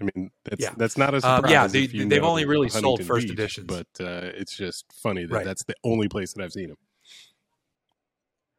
I 0.00 0.04
mean 0.14 0.30
that's 0.44 0.60
Yeah. 0.62 0.74
that's 0.76 0.96
not 0.96 1.14
a 1.14 1.16
Um, 1.18 1.20
surprise. 1.36 1.50
yeah, 1.50 1.66
they, 1.66 1.86
they've 1.86 2.22
only 2.24 2.44
really 2.44 2.68
sold 2.68 3.04
first 3.04 3.24
Beach, 3.26 3.32
editions. 3.32 3.66
but 3.66 3.86
uh, 4.00 4.30
it's 4.34 4.56
just 4.56 4.84
funny 5.02 5.24
that 5.26 5.34
Right. 5.34 5.44
that's 5.44 5.64
the 5.64 5.74
only 5.84 6.08
place 6.08 6.32
that 6.32 6.42
I've 6.42 6.52
seen 6.52 6.68
them. 6.68 6.78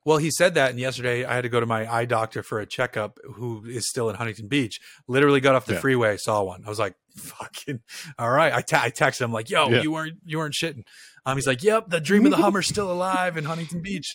Well, 0.05 0.17
he 0.17 0.31
said 0.31 0.55
that, 0.55 0.69
and 0.71 0.79
yesterday 0.79 1.23
I 1.23 1.33
had 1.33 1.43
to 1.43 1.49
go 1.49 1.61
to 1.61 1.65
my 1.65 1.91
eye 1.91 2.03
doctor 2.03 2.43
for 2.43 2.59
a 2.59 2.65
checkup. 2.65 3.19
Who 3.35 3.63
is 3.65 3.87
still 3.87 4.09
in 4.09 4.17
Huntington 4.17 4.49
Beach? 4.49 4.79
Literally 5.07 5.39
got 5.39 5.55
off 5.55 5.65
the 5.65 5.75
Yeah. 5.75 5.79
freeway, 5.79 6.17
saw 6.17 6.43
one. 6.43 6.61
I 6.65 6.69
was 6.69 6.77
like, 6.77 6.95
"Fucking 7.15 7.79
all 8.19 8.29
right." 8.29 8.51
I, 8.51 8.57
I 8.57 8.91
texted 8.91 9.21
him 9.21 9.31
like, 9.31 9.49
"Yo, 9.49 9.69
Yeah. 9.69 9.81
you 9.81 9.91
weren't 9.93 10.17
you 10.25 10.39
weren't 10.39 10.55
shitting." 10.55 10.83
Um, 11.25 11.37
he's 11.37 11.47
like, 11.47 11.63
"Yep, 11.63 11.89
the 11.89 12.01
dream 12.01 12.25
of 12.25 12.31
the 12.31 12.37
Hummer's 12.37 12.67
still 12.67 12.91
alive 12.91 13.37
in 13.37 13.45
Huntington 13.45 13.81
Beach." 13.81 14.13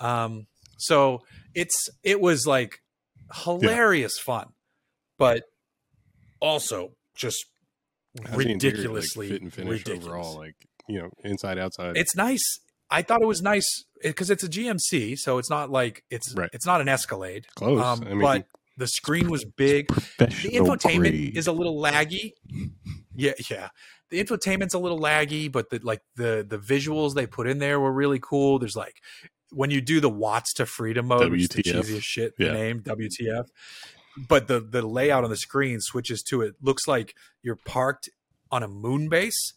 Um, 0.00 0.48
so 0.76 1.22
it's 1.54 1.88
it 2.02 2.20
was 2.20 2.44
like 2.44 2.80
hilarious 3.44 4.18
fun, 4.18 4.48
but 5.18 5.44
also 6.40 6.92
just 7.14 7.44
interior, 8.14 8.36
like, 8.38 8.46
ridiculously 8.46 9.28
fit 9.28 9.42
and 9.42 9.52
finish 9.52 9.70
ridiculous. 9.84 10.06
overall, 10.06 10.36
like 10.36 10.54
you 10.88 11.00
know, 11.00 11.10
inside 11.24 11.58
outside. 11.58 11.96
It's 11.96 12.14
nice. 12.16 12.42
I 12.90 13.02
thought 13.02 13.20
it 13.20 13.26
was 13.26 13.42
nice 13.42 13.84
because 14.02 14.30
it's 14.30 14.44
a 14.44 14.48
GMC, 14.48 15.18
so 15.18 15.38
it's 15.38 15.50
not 15.50 15.70
like 15.70 16.04
it's 16.10 16.32
Right. 16.34 16.48
it's 16.52 16.66
not 16.66 16.80
an 16.80 16.88
Escalade. 16.88 17.46
close. 17.56 17.80
Um, 17.82 18.02
I 18.06 18.10
mean, 18.10 18.20
but 18.20 18.46
the 18.76 18.86
screen 18.86 19.28
was 19.30 19.44
big. 19.44 19.88
The 20.18 20.26
infotainment 20.52 20.98
grade. 21.10 21.36
is 21.36 21.46
a 21.46 21.52
little 21.52 21.80
laggy. 21.82 22.32
Yeah, 23.14 23.32
yeah. 23.50 23.70
The 24.10 24.22
infotainment's 24.22 24.74
a 24.74 24.78
little 24.78 25.00
laggy, 25.00 25.50
but 25.50 25.70
the 25.70 25.80
like 25.82 26.00
the 26.14 26.46
the 26.48 26.58
visuals 26.58 27.14
they 27.14 27.26
put 27.26 27.48
in 27.48 27.58
there 27.58 27.80
were 27.80 27.92
really 27.92 28.20
cool. 28.22 28.58
There's 28.60 28.76
like 28.76 28.94
when 29.50 29.70
you 29.70 29.80
do 29.80 30.00
the 30.00 30.08
watts 30.10 30.52
to 30.54 30.66
freedom 30.66 31.06
mode, 31.06 31.32
which 31.32 31.42
is 31.42 31.48
the 31.48 31.62
WTF. 31.64 31.82
cheesiest 31.84 32.02
shit 32.02 32.34
Yeah. 32.38 32.52
name, 32.52 32.82
WTF. 32.82 33.46
But 34.16 34.48
the 34.48 34.60
the 34.60 34.82
layout 34.82 35.24
on 35.24 35.30
the 35.30 35.36
screen 35.36 35.80
switches 35.80 36.22
to 36.24 36.42
it 36.42 36.54
looks 36.62 36.88
like 36.88 37.14
you're 37.42 37.56
parked 37.56 38.08
on 38.50 38.62
a 38.62 38.68
moon 38.68 39.08
base 39.08 39.52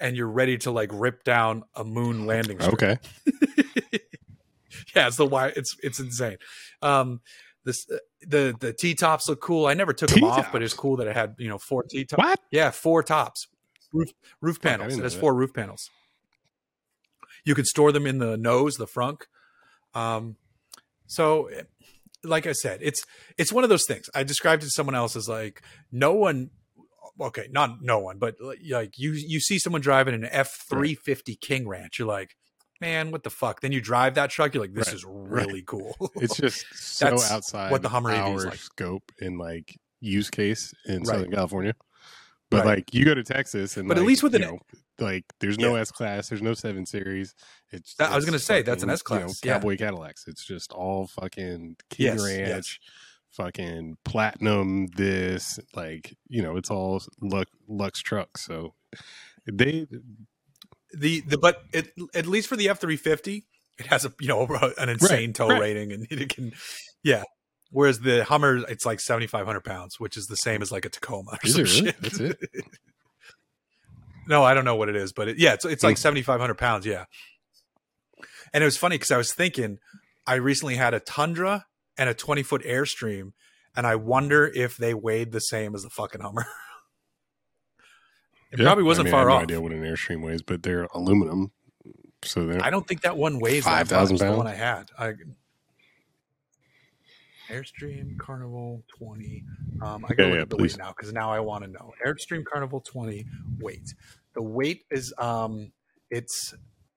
and 0.00 0.16
you're 0.16 0.28
ready 0.28 0.58
to 0.58 0.70
like 0.70 0.90
rip 0.92 1.24
down 1.24 1.64
a 1.74 1.84
moon 1.84 2.26
landing 2.26 2.60
strip 2.60 2.74
okay. 2.74 2.98
yeah, 4.94 5.06
it's 5.06 5.16
the 5.16 5.26
why 5.26 5.48
it's 5.48 5.76
it's 5.82 6.00
insane. 6.00 6.36
Um, 6.82 7.20
this 7.64 7.86
the 8.20 8.54
the 8.58 8.72
T 8.72 8.94
tops 8.94 9.28
look 9.28 9.40
cool. 9.40 9.66
I 9.66 9.74
never 9.74 9.92
took 9.92 10.10
them 10.10 10.24
off, 10.24 10.50
but 10.52 10.62
it's 10.62 10.74
cool 10.74 10.96
that 10.96 11.06
it 11.06 11.14
had 11.14 11.36
you 11.38 11.48
know 11.48 11.58
four 11.58 11.84
T 11.84 12.04
tops. 12.04 12.18
What? 12.18 12.40
Yeah, 12.50 12.70
four 12.70 13.02
tops, 13.02 13.46
roof 13.92 14.10
roof 14.40 14.60
panels. 14.60 14.96
It 14.96 15.02
has 15.02 15.14
that. 15.14 15.20
four 15.20 15.34
roof 15.34 15.54
panels. 15.54 15.88
You 17.44 17.54
can 17.54 17.64
store 17.64 17.92
them 17.92 18.06
in 18.06 18.18
the 18.18 18.36
nose, 18.36 18.76
the 18.76 18.86
frunk. 18.86 19.22
Um, 19.94 20.36
so, 21.06 21.50
like 22.24 22.46
I 22.46 22.52
said, 22.52 22.80
it's 22.82 23.02
it's 23.38 23.52
one 23.52 23.64
of 23.64 23.70
those 23.70 23.86
things. 23.86 24.08
I 24.14 24.22
described 24.22 24.62
it 24.62 24.66
to 24.66 24.70
someone 24.70 24.94
else 24.94 25.16
as 25.16 25.28
like 25.28 25.62
no 25.90 26.12
one. 26.14 26.50
Okay, 27.20 27.46
not 27.50 27.82
no 27.82 27.98
one, 27.98 28.18
but 28.18 28.36
like 28.40 28.98
you 28.98 29.12
you 29.12 29.38
see 29.40 29.58
someone 29.58 29.82
driving 29.82 30.14
an 30.14 30.24
F 30.30 30.64
three 30.68 30.94
fifty 30.94 31.36
King 31.36 31.68
Ranch, 31.68 31.98
you're 31.98 32.08
like, 32.08 32.36
man, 32.80 33.10
what 33.10 33.22
the 33.22 33.30
fuck? 33.30 33.60
Then 33.60 33.70
you 33.70 33.80
drive 33.82 34.14
that 34.14 34.30
truck, 34.30 34.54
you're 34.54 34.62
like, 34.62 34.72
this 34.72 34.86
Right, 34.88 34.94
is 34.96 35.04
really 35.06 35.62
cool. 35.66 35.94
It's 36.16 36.36
just 36.36 36.64
so 36.74 37.10
That's 37.10 37.30
outside 37.30 37.70
what 37.70 37.82
the 37.82 37.90
Hummer 37.90 38.12
our 38.12 38.34
is 38.36 38.44
like. 38.46 38.54
scope 38.56 39.12
and 39.20 39.38
like 39.38 39.76
use 40.00 40.30
case 40.30 40.72
in 40.86 40.98
Right. 41.00 41.06
Southern 41.06 41.30
California. 41.32 41.74
But 42.50 42.64
Right. 42.64 42.76
like 42.78 42.94
you 42.94 43.04
go 43.04 43.14
to 43.14 43.22
Texas 43.22 43.76
and 43.76 43.88
But 43.88 43.98
at 43.98 44.04
least 44.04 44.22
with 44.22 44.34
an- 44.34 44.40
know, 44.40 44.58
like 45.02 45.24
there's 45.40 45.58
no 45.58 45.74
S 45.76 45.90
class, 45.90 46.28
there's 46.28 46.42
no 46.42 46.54
seven 46.54 46.86
series. 46.86 47.34
It's 47.70 47.94
That- 47.96 48.12
I 48.12 48.16
was 48.16 48.24
gonna 48.24 48.38
say, 48.38 48.62
that's 48.62 48.82
an 48.82 48.88
fucking, 48.88 49.16
you 49.18 49.24
know, 49.26 49.32
yeah. 49.44 49.52
Cowboy 49.54 49.76
Cadillacs. 49.76 50.24
It's 50.26 50.44
just 50.44 50.72
all 50.72 51.06
fucking 51.08 51.76
King 51.90 52.06
Yes, 52.06 52.24
Ranch, 52.24 52.48
yes. 52.48 52.78
fucking 53.30 53.96
platinum. 54.04 54.86
This 54.88 55.58
like 55.74 56.16
you 56.28 56.42
know, 56.42 56.56
it's 56.56 56.70
all 56.70 57.02
Lux, 57.20 57.50
Lux 57.68 58.00
trucks. 58.00 58.44
So 58.44 58.74
they 59.50 59.86
the 60.94 61.22
the 61.22 61.38
but 61.38 61.62
it, 61.72 61.92
at 62.14 62.26
least 62.26 62.48
for 62.48 62.56
the 62.56 62.68
F 62.68 62.80
three 62.80 62.96
fifty, 62.96 63.44
it 63.78 63.86
has 63.86 64.04
a 64.04 64.12
you 64.20 64.28
know 64.28 64.46
an 64.78 64.88
insane 64.88 65.28
Right, 65.30 65.34
tow 65.34 65.48
right. 65.48 65.60
rating, 65.60 65.92
and 65.92 66.06
it 66.10 66.28
can 66.34 66.52
yeah. 67.02 67.24
Whereas 67.74 68.00
the 68.00 68.22
Hummer, 68.24 68.58
it's 68.68 68.84
like 68.84 69.00
seventy 69.00 69.26
five 69.26 69.46
hundred 69.46 69.64
pounds, 69.64 69.98
which 69.98 70.18
is 70.18 70.26
the 70.26 70.36
same 70.36 70.60
as 70.60 70.70
like 70.70 70.84
a 70.84 70.90
Tacoma 70.90 71.30
or 71.32 71.38
is 71.42 71.52
some 71.54 71.62
it 71.62 71.68
really? 71.68 71.86
shit. 71.86 72.02
That's 72.02 72.20
it. 72.20 72.38
No, 74.28 74.42
I 74.44 74.54
don't 74.54 74.64
know 74.64 74.76
what 74.76 74.88
it 74.88 74.96
is, 74.96 75.12
but 75.12 75.28
it, 75.28 75.38
yeah, 75.38 75.54
it's 75.54 75.64
it's 75.64 75.82
like 75.82 75.96
Hmm. 75.96 76.00
seventy 76.00 76.22
five 76.22 76.40
hundred 76.40 76.58
pounds. 76.58 76.86
Yeah, 76.86 77.04
and 78.52 78.62
it 78.62 78.64
was 78.64 78.76
funny 78.76 78.96
because 78.96 79.10
I 79.10 79.16
was 79.16 79.32
thinking, 79.32 79.78
I 80.26 80.34
recently 80.34 80.76
had 80.76 80.94
a 80.94 81.00
Tundra 81.00 81.66
and 81.98 82.08
a 82.08 82.14
twenty 82.14 82.42
foot 82.42 82.62
Airstream, 82.64 83.32
and 83.76 83.86
I 83.86 83.96
wonder 83.96 84.46
if 84.54 84.76
they 84.76 84.94
weighed 84.94 85.32
the 85.32 85.40
same 85.40 85.74
as 85.74 85.82
the 85.82 85.90
fucking 85.90 86.20
Hummer. 86.20 86.46
it 88.52 88.58
Yeah. 88.58 88.64
probably 88.66 88.84
wasn't 88.84 89.08
I 89.08 89.10
mean, 89.10 89.12
far 89.12 89.20
I 89.20 89.22
have 89.22 89.30
off. 89.30 89.40
no 89.40 89.42
idea 89.44 89.60
what 89.60 89.72
an 89.72 89.82
airstream 89.82 90.22
weighs, 90.24 90.42
but 90.42 90.62
they're 90.62 90.84
aluminum, 90.94 91.52
so 92.22 92.46
they're 92.46 92.62
I 92.64 92.70
don't 92.70 92.86
think 92.86 93.00
that 93.02 93.16
one 93.16 93.38
weighs 93.40 93.64
5,000 93.64 94.18
pounds. 94.18 94.30
The 94.32 94.36
one? 94.36 94.46
I 94.46 94.54
had. 94.54 94.90
I, 94.98 95.14
Airstream 97.52 98.18
Caravel 98.18 98.82
20. 98.98 99.44
Um, 99.82 100.04
I 100.08 100.14
go 100.14 100.28
Yeah, 100.28 100.34
yeah, 100.38 100.44
the 100.44 100.56
please. 100.56 100.72
weight 100.74 100.78
now 100.78 100.94
because 100.96 101.12
now 101.12 101.30
I 101.30 101.40
want 101.40 101.64
to 101.64 101.70
know. 101.70 101.92
Airstream 102.06 102.44
Caravel 102.50 102.80
20 102.80 103.24
weight. 103.60 103.94
The 104.34 104.42
weight 104.42 104.84
is 104.90 105.12
um, 105.18 105.72
it's 106.10 106.54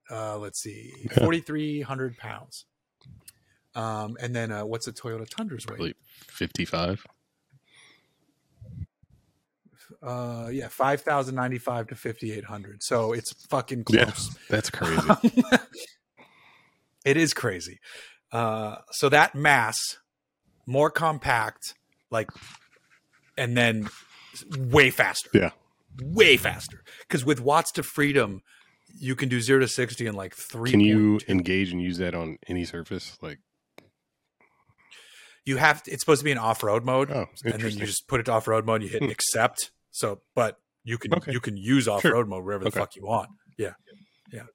uh, 0.10 0.38
let's 0.38 0.62
see, 0.62 0.92
4,300 1.16 2.18
pounds. 2.18 2.66
Um, 3.76 4.16
and 4.22 4.34
then 4.36 4.52
uh, 4.52 4.66
what's 4.66 4.88
a 4.88 4.94
Toyota 4.94 5.28
Tundra's 5.28 5.66
weight? 5.68 5.98
fifty-five. 6.30 7.06
Uh, 10.02 10.50
yeah, 10.52 10.68
5,095 10.68 11.88
to 11.88 11.96
5,800. 11.96 12.84
So 12.84 13.14
it's 13.14 13.34
fucking 13.48 13.86
Yeah. 13.90 14.06
close. 14.06 14.38
That's 14.50 14.70
crazy. 14.70 15.10
it 17.06 17.18
is 17.18 17.34
crazy. 17.34 17.80
Uh, 18.32 18.78
so 18.92 19.10
that 19.10 19.36
mass, 19.36 19.98
more 20.66 20.90
compact, 20.90 21.74
like, 22.12 22.30
and 23.38 23.56
then 23.58 23.90
way 24.58 24.90
faster. 24.90 25.30
Yeah. 25.34 25.52
way 26.02 26.38
faster. 26.38 26.84
Because 27.08 27.24
with 27.26 27.40
watts 27.40 27.72
to 27.74 27.84
freedom, 27.84 28.42
you 28.98 29.16
can 29.16 29.30
do 29.30 29.40
zero 29.42 29.60
to 29.60 29.68
sixty 29.68 30.06
in 30.08 30.16
like 30.16 30.34
three. 30.36 30.72
Can 30.72 30.80
you 30.80 31.20
engage 31.28 31.72
and 31.72 31.82
use 31.82 31.98
that 32.00 32.14
on 32.16 32.38
any 32.48 32.66
surface? 32.66 33.18
Like, 33.22 33.40
You 35.46 35.58
have. 35.58 35.84
To, 35.84 35.92
it's 35.92 36.02
supposed 36.02 36.22
to 36.22 36.26
be 36.26 36.32
in 36.32 36.38
off 36.38 36.64
road 36.64 36.84
mode, 36.84 37.12
oh, 37.12 37.28
and 37.44 37.62
then 37.62 37.72
you 37.72 37.86
just 37.86 38.08
put 38.08 38.20
it 38.20 38.24
to 38.24 38.32
off 38.32 38.48
road 38.48 38.66
mode. 38.66 38.82
You 38.82 38.90
hit 38.90 39.04
Hmm. 39.04 39.10
accept. 39.10 39.72
So, 39.92 40.22
but 40.34 40.60
you 40.84 40.98
can 40.98 41.14
Okay. 41.14 41.32
you 41.32 41.40
can 41.40 41.56
use 41.56 41.88
off 41.88 42.04
road 42.04 42.28
mode 42.28 42.44
wherever 42.44 42.64
the 42.64 42.70
Okay. 42.70 42.80
fuck 42.80 42.96
you 42.96 43.04
want. 43.06 43.30
Yeah, 43.58 43.74
yeah. 44.34 44.46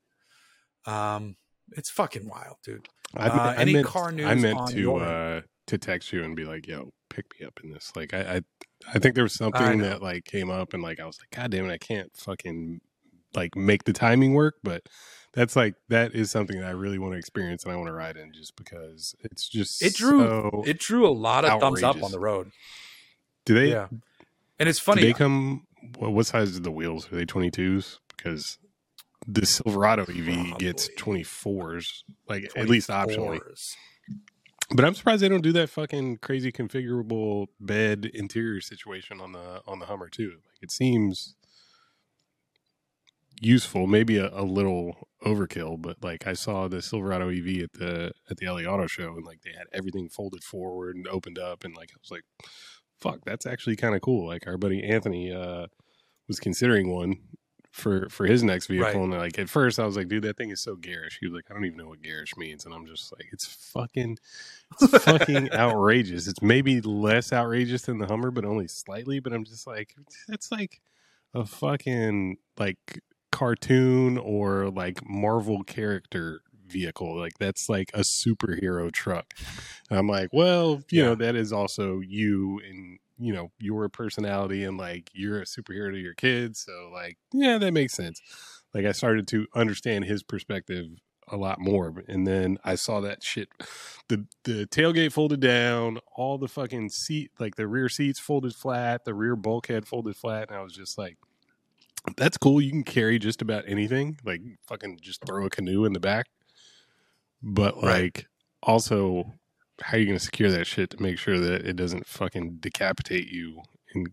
Um, 0.86 1.36
it's 1.72 1.90
fucking 1.90 2.28
wild, 2.28 2.56
dude. 2.64 2.88
I, 3.14 3.28
uh, 3.28 3.32
I 3.50 3.54
any 3.56 3.72
meant, 3.74 3.86
car 3.86 4.10
news 4.12 4.26
I 4.26 4.34
meant 4.34 4.68
to 4.70 4.96
uh, 4.96 5.40
to 5.70 5.78
text 5.78 6.12
you 6.12 6.22
and 6.22 6.36
be 6.36 6.44
like, 6.44 6.66
"Yo, 6.66 6.92
pick 7.08 7.26
me 7.40 7.46
up 7.46 7.58
in 7.64 7.70
this." 7.72 7.90
Like, 7.96 8.14
I, 8.14 8.36
I 8.36 8.40
I 8.94 8.98
think 8.98 9.14
there 9.14 9.24
was 9.24 9.34
something 9.34 9.78
that 9.78 10.02
like 10.02 10.24
came 10.24 10.50
up 10.50 10.74
and 10.74 10.82
like 10.82 11.00
I 11.00 11.06
was 11.06 11.18
like, 11.20 11.30
God 11.38 11.50
damn 11.50 11.68
it, 11.68 11.72
I 11.72 11.78
can't 11.78 12.14
fucking 12.16 12.80
like 13.34 13.54
make 13.56 13.84
the 13.84 13.92
timing 13.92 14.34
work. 14.34 14.56
But 14.62 14.82
that's 15.32 15.54
like 15.56 15.74
that 15.88 16.14
is 16.14 16.30
something 16.30 16.58
that 16.60 16.66
I 16.66 16.70
really 16.70 16.98
want 16.98 17.12
to 17.14 17.18
experience 17.18 17.64
and 17.64 17.72
I 17.72 17.76
want 17.76 17.86
to 17.88 17.92
ride 17.92 18.16
in 18.16 18.32
just 18.32 18.56
because 18.56 19.14
it's 19.20 19.48
just 19.48 19.82
It 19.82 19.94
drew 19.94 20.20
so- 20.20 20.64
it 20.66 20.78
drew 20.78 21.06
a 21.06 21.12
lot 21.12 21.44
of 21.44 21.60
thumbs 21.60 21.82
up 21.82 22.02
on 22.02 22.10
the 22.10 22.18
road. 22.20 22.50
do 23.44 23.54
they 23.54 23.70
yeah, 23.70 23.86
and 24.58 24.68
it's 24.68 24.80
funny. 24.80 25.02
they 25.02 25.12
come 25.12 25.66
what, 25.98 26.12
what 26.12 26.26
size 26.26 26.56
are 26.56 26.60
the 26.60 26.70
wheels? 26.72 27.10
Are 27.12 27.16
they 27.16 27.24
twenty 27.26 27.50
twos? 27.50 28.00
Because 28.16 28.58
the 29.26 29.46
Silverado 29.46 30.02
EV 30.04 30.58
gets 30.58 30.88
twenty 30.96 31.22
fours, 31.22 32.04
like 32.28 32.50
at 32.56 32.68
least 32.68 32.88
optionally. 32.88 33.40
24s. 34.70 34.76
But 34.76 34.84
I'm 34.84 34.94
surprised 34.94 35.22
they 35.22 35.28
don't 35.28 35.42
do 35.42 35.52
that 35.52 35.70
fucking 35.70 36.18
crazy 36.18 36.52
configurable 36.52 37.46
bed 37.60 38.10
interior 38.14 38.60
situation 38.60 39.20
on 39.20 39.32
the 39.32 39.62
on 39.66 39.78
the 39.78 39.86
Hummer 39.86 40.08
too. 40.08 40.30
Like 40.46 40.62
it 40.62 40.70
seems 40.70 41.34
useful, 43.40 43.86
maybe 43.86 44.18
a, 44.18 44.28
a 44.32 44.42
little 44.44 45.08
overkill, 45.24 45.80
but 45.80 45.96
like 46.02 46.26
I 46.26 46.34
saw 46.34 46.68
the 46.68 46.82
Silverado 46.82 47.28
EV 47.30 47.64
at 47.64 47.72
the 47.72 48.12
at 48.30 48.36
the 48.36 48.46
LA 48.46 48.62
Auto 48.62 48.86
Show 48.86 49.14
and 49.14 49.26
like 49.26 49.42
they 49.42 49.52
had 49.52 49.66
everything 49.72 50.08
folded 50.08 50.44
forward 50.44 50.96
and 50.96 51.08
opened 51.08 51.38
up 51.38 51.64
and 51.64 51.74
like 51.76 51.90
I 51.92 51.98
was 52.00 52.10
like, 52.10 52.24
fuck, 53.00 53.20
that's 53.24 53.46
actually 53.46 53.76
kind 53.76 53.94
of 53.94 54.02
cool. 54.02 54.26
Like 54.26 54.46
our 54.46 54.58
buddy 54.58 54.82
Anthony 54.82 55.32
uh 55.32 55.66
was 56.28 56.38
considering 56.38 56.90
one 56.90 57.16
for 57.70 58.08
for 58.08 58.26
his 58.26 58.42
next 58.42 58.66
vehicle 58.66 58.86
Right. 58.86 58.94
and 59.02 59.12
like 59.12 59.38
at 59.38 59.48
first 59.48 59.78
I 59.78 59.86
was 59.86 59.96
like, 59.96 60.08
dude, 60.08 60.24
that 60.24 60.36
thing 60.36 60.50
is 60.50 60.60
so 60.60 60.74
garish. 60.76 61.18
He 61.20 61.26
was 61.26 61.34
like, 61.34 61.44
I 61.50 61.54
don't 61.54 61.64
even 61.64 61.78
know 61.78 61.88
what 61.88 62.02
garish 62.02 62.36
means, 62.36 62.64
and 62.64 62.74
I'm 62.74 62.86
just 62.86 63.12
like, 63.12 63.26
it's 63.32 63.46
fucking 63.46 64.18
it's 64.80 65.04
fucking 65.04 65.52
outrageous. 65.54 66.26
It's 66.26 66.42
maybe 66.42 66.80
less 66.80 67.32
outrageous 67.32 67.82
than 67.82 67.98
the 67.98 68.06
Hummer, 68.06 68.30
but 68.30 68.44
only 68.44 68.68
slightly. 68.68 69.20
But 69.20 69.32
I'm 69.32 69.44
just 69.44 69.66
like, 69.66 69.94
it's 70.28 70.50
like 70.50 70.80
a 71.34 71.46
fucking 71.46 72.38
like 72.58 73.00
cartoon 73.30 74.18
or 74.18 74.70
like 74.70 75.08
Marvel 75.08 75.62
character 75.62 76.40
vehicle. 76.66 77.16
Like 77.18 77.38
that's 77.38 77.68
like 77.68 77.90
a 77.94 78.00
superhero 78.00 78.90
truck. 78.92 79.34
And 79.88 79.98
I'm 79.98 80.08
like, 80.08 80.30
well, 80.32 80.82
you 80.90 81.00
Yeah. 81.00 81.04
know, 81.10 81.14
that 81.16 81.36
is 81.36 81.52
also 81.52 82.00
you 82.00 82.60
and 82.68 82.98
you 83.20 83.32
know 83.32 83.52
your 83.60 83.88
personality 83.88 84.64
and 84.64 84.78
like 84.78 85.10
you're 85.12 85.42
a 85.42 85.44
superhero 85.44 85.92
to 85.92 85.98
your 85.98 86.14
kids. 86.14 86.60
So 86.60 86.90
like, 86.92 87.18
yeah, 87.32 87.58
that 87.58 87.72
makes 87.72 87.94
sense. 87.94 88.20
Like 88.74 88.86
I 88.86 88.92
started 88.92 89.26
to 89.28 89.46
understand 89.54 90.04
his 90.04 90.22
perspective 90.22 90.86
a 91.28 91.36
lot 91.36 91.60
more. 91.60 92.02
And 92.08 92.26
then 92.26 92.58
I 92.64 92.74
saw 92.74 93.00
that 93.02 93.22
shit. 93.22 93.48
The 94.08 94.26
the 94.44 94.66
tailgate 94.66 95.12
folded 95.12 95.40
down, 95.40 95.98
all 96.16 96.38
the 96.38 96.48
fucking 96.48 96.90
seat, 96.90 97.30
like 97.38 97.56
the 97.56 97.68
rear 97.68 97.88
seats 97.88 98.18
folded 98.18 98.54
flat, 98.54 99.04
the 99.04 99.14
rear 99.14 99.36
bulkhead 99.36 99.86
folded 99.86 100.16
flat, 100.16 100.48
and 100.48 100.56
I 100.58 100.62
was 100.62 100.72
just 100.74 100.98
like, 100.98 101.18
"That's 102.16 102.38
cool. 102.38 102.60
You 102.60 102.70
can 102.70 102.84
carry 102.84 103.18
just 103.18 103.42
about 103.42 103.64
anything. 103.68 104.18
Like 104.24 104.42
fucking 104.66 104.98
just 105.02 105.24
throw 105.26 105.46
a 105.46 105.50
canoe 105.50 105.84
in 105.84 105.92
the 105.92 106.00
back." 106.00 106.26
But 107.42 107.82
Right. 107.82 108.04
like, 108.04 108.26
also, 108.62 109.32
how 109.80 109.96
are 109.96 110.00
you 110.00 110.06
going 110.06 110.18
to 110.18 110.24
secure 110.24 110.50
that 110.50 110.66
shit 110.66 110.90
to 110.90 111.02
make 111.02 111.18
sure 111.18 111.38
that 111.38 111.66
it 111.66 111.76
doesn't 111.76 112.06
fucking 112.06 112.58
decapitate 112.60 113.28
you 113.28 113.62
in 113.94 114.06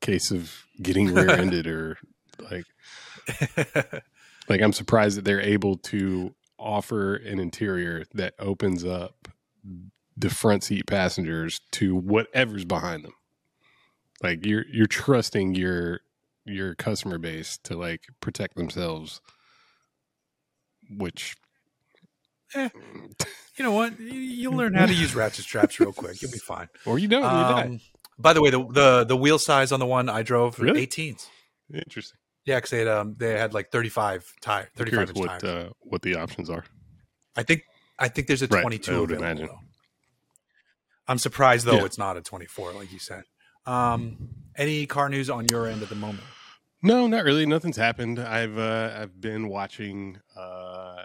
case 0.00 0.30
of 0.30 0.66
getting 0.80 1.12
rear-ended 1.14 1.66
or 1.66 1.98
like 2.50 2.64
like 4.48 4.60
I'm 4.60 4.72
surprised 4.72 5.18
that 5.18 5.24
they're 5.24 5.40
able 5.40 5.76
to 5.76 6.34
offer 6.58 7.16
an 7.16 7.38
interior 7.38 8.04
that 8.14 8.34
opens 8.38 8.84
up 8.84 9.28
the 10.16 10.30
front 10.30 10.64
seat 10.64 10.86
passengers 10.86 11.60
to 11.72 11.94
whatever's 11.94 12.64
behind 12.64 13.04
them. 13.04 13.14
Like 14.22 14.44
you're 14.44 14.66
you're 14.70 14.86
trusting 14.86 15.54
your 15.54 16.00
your 16.44 16.74
customer 16.74 17.18
base 17.18 17.58
to 17.64 17.76
like 17.76 18.02
protect 18.20 18.56
themselves, 18.56 19.20
which 20.90 21.36
Eh. 22.54 22.68
you 23.56 23.64
know 23.64 23.72
what? 23.72 23.98
You- 24.00 24.12
You'll 24.40 24.54
learn 24.56 24.74
how 24.74 24.86
to 24.86 24.94
use 24.94 25.14
ratchet 25.14 25.44
straps 25.44 25.78
real 25.80 25.92
quick. 25.92 26.20
You'll 26.22 26.30
be 26.32 26.38
fine. 26.54 26.68
or 26.86 26.98
you 26.98 27.08
don't, 27.08 27.22
you. 27.22 27.28
Um, 27.28 27.80
by 28.18 28.32
the 28.32 28.42
way, 28.42 28.50
the, 28.50 28.66
the 28.70 29.04
the 29.04 29.16
wheel 29.16 29.38
size 29.38 29.72
on 29.72 29.80
the 29.80 29.86
one 29.86 30.08
I 30.08 30.22
drove, 30.22 30.58
Really? 30.58 30.86
18s. 30.86 31.26
Interesting. 31.72 32.18
Yeah, 32.46 32.56
because 32.56 32.70
they 32.70 32.78
had 32.80 32.88
um 32.88 33.16
they 33.18 33.38
had 33.38 33.54
like 33.54 33.70
35 33.70 34.32
tire, 34.40 34.68
35 34.76 35.10
what 35.16 35.28
tires. 35.28 35.44
uh, 35.44 35.68
what 35.80 36.02
the 36.02 36.16
options 36.16 36.48
are. 36.50 36.64
I 37.36 37.42
think 37.42 37.62
I 37.98 38.08
think 38.08 38.26
there's 38.26 38.42
a 38.42 38.46
Right, 38.48 38.62
22 38.62 38.90
I 38.94 38.98
would 38.98 39.10
available. 39.10 39.24
imagine. 39.26 39.46
though. 39.46 39.58
I'm 41.06 41.18
surprised 41.18 41.66
though 41.66 41.76
Yeah. 41.76 41.84
it's 41.84 41.98
not 41.98 42.16
a 42.16 42.22
24, 42.22 42.72
like 42.72 42.92
you 42.92 42.98
said. 42.98 43.24
Um, 43.66 44.30
any 44.56 44.86
car 44.86 45.08
news 45.08 45.28
on 45.30 45.46
your 45.50 45.66
end 45.66 45.82
at 45.82 45.88
the 45.90 45.94
moment? 45.94 46.24
No, 46.82 47.06
not 47.06 47.24
really. 47.24 47.44
Nothing's 47.46 47.76
happened. 47.76 48.18
I've 48.18 48.56
uh, 48.58 48.92
I've 48.96 49.20
been 49.20 49.48
watching 49.48 50.18
uh, 50.36 51.02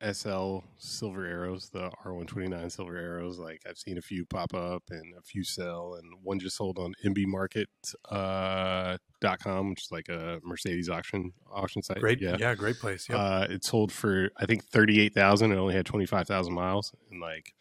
SL 0.00 0.58
Silver 0.76 1.26
Arrows, 1.26 1.70
the 1.70 1.90
R129 2.04 2.70
Silver 2.70 2.96
Arrows. 2.96 3.38
Like 3.38 3.62
I've 3.68 3.78
seen 3.78 3.98
a 3.98 4.02
few 4.02 4.24
pop 4.26 4.54
up 4.54 4.82
and 4.90 5.14
a 5.18 5.22
few 5.22 5.44
sell, 5.44 5.94
and 5.94 6.12
one 6.22 6.38
just 6.38 6.56
sold 6.56 6.78
on 6.78 6.94
mbmarket.com, 7.04 7.66
uh, 8.10 8.96
dot 9.20 9.40
com, 9.40 9.70
which 9.70 9.82
is 9.82 9.90
like 9.90 10.08
a 10.08 10.40
Mercedes 10.44 10.88
auction 10.88 11.32
auction 11.52 11.82
site. 11.82 11.98
Great, 11.98 12.20
yeah, 12.20 12.54
great 12.54 12.78
place. 12.78 13.08
Yep. 13.08 13.18
Uh, 13.18 13.46
it 13.50 13.64
sold 13.64 13.92
for 13.92 14.30
I 14.36 14.46
think 14.46 14.64
thirty 14.64 15.00
eight 15.00 15.14
thousand. 15.14 15.52
It 15.52 15.56
only 15.56 15.74
had 15.74 15.86
twenty 15.86 16.06
five 16.06 16.26
thousand 16.26 16.54
miles, 16.54 16.92
and 17.10 17.20
like 17.20 17.54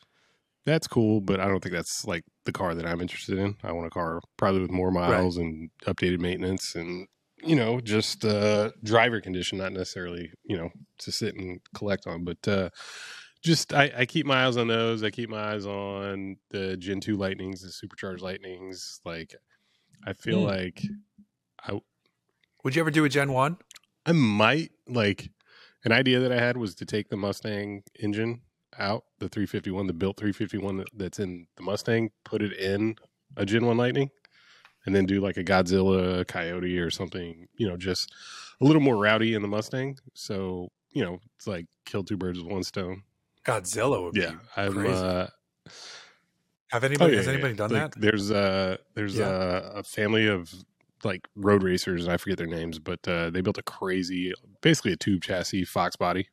that's 0.66 0.88
cool. 0.88 1.22
But 1.22 1.40
I 1.40 1.48
don't 1.48 1.62
think 1.62 1.74
that's 1.74 2.06
like 2.06 2.24
the 2.46 2.52
car 2.52 2.76
that 2.76 2.86
I'm 2.86 3.02
interested 3.02 3.40
in. 3.40 3.56
I 3.64 3.72
want 3.72 3.88
a 3.88 3.92
car 3.92 4.22
probably 4.38 4.62
with 4.62 4.72
more 4.72 4.92
miles 4.92 5.38
and 5.38 5.70
updated 5.86 6.20
maintenance, 6.20 6.76
and 6.76 7.08
you 7.48 7.56
know, 7.56 7.80
just 7.80 8.26
uh, 8.26 8.72
driver 8.84 9.22
condition, 9.22 9.58
not 9.58 9.72
necessarily 9.74 10.32
you 10.44 10.58
know 10.58 10.70
to 11.00 11.12
sit 11.12 11.36
and 11.36 11.60
collect 11.74 12.08
on, 12.08 12.24
but 12.24 12.48
uh, 12.48 12.70
just 13.44 13.74
I, 13.74 13.92
I 13.98 14.06
keep 14.06 14.26
my 14.26 14.46
eyes 14.46 14.58
on 14.58 14.68
those. 14.68 15.04
I 15.04 15.10
keep 15.10 15.30
my 15.30 15.54
eyes 15.54 15.66
on 15.66 16.38
the 16.52 16.78
Gen 16.78 17.00
two 17.00 17.18
Lightnings, 17.18 17.62
the 17.62 17.72
supercharged 17.72 18.22
Lightnings. 18.24 19.00
Like 19.06 19.36
I 20.06 20.14
feel 20.14 20.42
Mm. 20.42 20.46
like 20.46 20.84
I 21.64 21.80
Would 22.64 22.76
you 22.76 22.82
ever 22.82 22.92
do 22.92 23.06
a 23.06 23.10
Gen 23.10 23.32
One? 23.34 23.58
I 24.06 24.12
might 24.14 24.72
like 24.88 25.30
an 25.86 25.92
idea 25.92 26.20
that 26.20 26.32
I 26.32 26.40
had 26.40 26.58
was 26.58 26.76
to 26.76 26.86
take 26.86 27.10
the 27.10 27.18
Mustang 27.18 27.84
engine 28.00 28.42
out, 28.78 29.04
the 29.20 29.30
351, 29.30 29.88
the 29.88 29.94
built 29.94 30.18
351 30.18 30.78
that, 30.78 30.88
that's 30.94 31.20
in 31.20 31.48
the 31.56 31.64
Mustang, 31.64 32.12
put 32.24 32.42
it 32.42 32.54
in 32.54 32.96
a 33.36 33.46
Gen 33.46 33.66
1 33.66 33.78
Lightning, 33.78 34.10
and 34.88 34.96
then 34.96 35.06
do 35.06 35.20
like 35.22 35.38
a 35.38 35.44
Godzilla 35.44 36.26
Coyote 36.28 36.80
or 36.80 36.90
something, 36.90 37.48
you 37.58 37.68
know, 37.68 37.78
just 37.78 38.12
a 38.60 38.66
little 38.66 38.82
more 38.82 38.96
rowdy 38.98 39.36
in 39.36 39.42
the 39.44 39.48
Mustang. 39.48 40.00
So, 40.16 40.70
you 40.94 41.04
know, 41.04 41.20
it's 41.36 41.46
like 41.46 41.68
kill 41.86 42.04
two 42.04 42.18
birds 42.18 42.40
with 42.42 42.52
one 42.52 42.64
stone. 42.64 43.04
Godzilla 43.46 44.04
would 44.04 44.16
Yeah. 44.16 44.32
be. 44.32 44.38
I'm, 44.56 44.74
crazy. 44.74 44.94
uh, 44.94 45.28
Have 46.70 46.84
Oh, 46.84 46.88
anybody 46.88 47.12
yeah, 47.14 47.18
has 47.20 47.28
anybody 47.28 47.54
yeah. 47.54 47.58
done 47.58 47.72
Like, 47.72 47.94
that? 47.94 48.02
There's 48.02 48.32
a 48.32 48.80
there's 48.96 49.16
Yeah. 49.16 49.28
a, 49.30 49.80
a 49.80 49.84
family 49.84 50.26
of 50.28 50.52
like 51.04 51.28
road 51.36 51.64
racers, 51.64 52.04
and 52.06 52.12
I 52.12 52.18
forget 52.18 52.38
their 52.38 52.48
names, 52.48 52.80
but 52.80 53.08
uh, 53.08 53.30
they 53.30 53.42
built 53.42 53.58
a 53.58 53.64
crazy, 53.64 54.34
basically 54.62 54.94
a 54.94 54.98
tube 54.98 55.22
chassis 55.22 55.64
Fox 55.66 55.96
body 55.96 56.28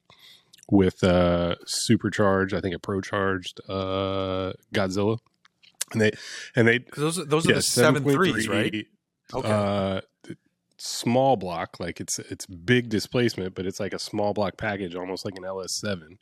with 0.70 1.04
uh, 1.04 1.56
supercharged, 1.66 2.54
I 2.54 2.60
think 2.60 2.74
a 2.74 2.78
pro 2.78 3.00
charged 3.00 3.60
uh, 3.68 4.54
Godzilla, 4.74 5.18
and 5.94 6.02
they 6.02 6.10
and 6.54 6.68
they 6.68 6.80
those 6.96 7.18
are- 7.18 7.24
those 7.24 7.46
are 7.46 7.50
yeah, 7.50 7.54
the 7.56 7.62
seven 7.62 8.04
threes, 8.04 8.46
7.3, 8.46 8.48
right? 8.50 8.86
Okay. 9.32 9.48
Uh, 9.50 10.00
small 10.76 11.36
block, 11.36 11.78
like 11.80 12.00
it's 12.00 12.18
it's 12.18 12.46
big 12.46 12.88
displacement, 12.88 13.54
but 13.54 13.64
it's 13.66 13.80
like 13.80 13.94
a 13.94 13.98
small 13.98 14.34
block 14.34 14.56
package, 14.58 14.94
almost 14.94 15.24
like 15.24 15.36
an 15.36 15.44
LS7. 15.44 16.18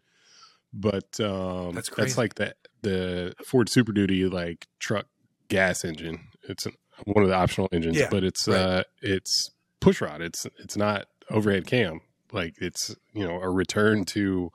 But 0.74 1.18
um, 1.20 1.74
That's 1.74 1.90
that's 1.90 2.16
like 2.16 2.36
the 2.36 2.54
the 2.82 3.34
Ford 3.44 3.68
Super 3.68 3.92
Duty 3.92 4.26
like 4.26 4.66
truck 4.78 5.06
gas 5.48 5.84
engine. 5.84 6.20
It's 6.48 6.64
an, 6.66 6.72
one 7.04 7.22
of 7.22 7.28
the 7.28 7.34
optional 7.36 7.68
engines, 7.72 7.98
Yeah, 7.98 8.08
but 8.10 8.24
it's 8.24 8.48
right. 8.48 8.56
uh 8.58 8.84
it's 9.02 9.50
push 9.80 10.00
rod. 10.00 10.22
It's 10.22 10.46
it's 10.58 10.76
not 10.76 11.06
overhead 11.30 11.66
cam. 11.66 12.00
Like 12.32 12.54
it's 12.58 12.94
you 13.12 13.26
know 13.26 13.38
a 13.40 13.50
return 13.50 14.04
to 14.06 14.50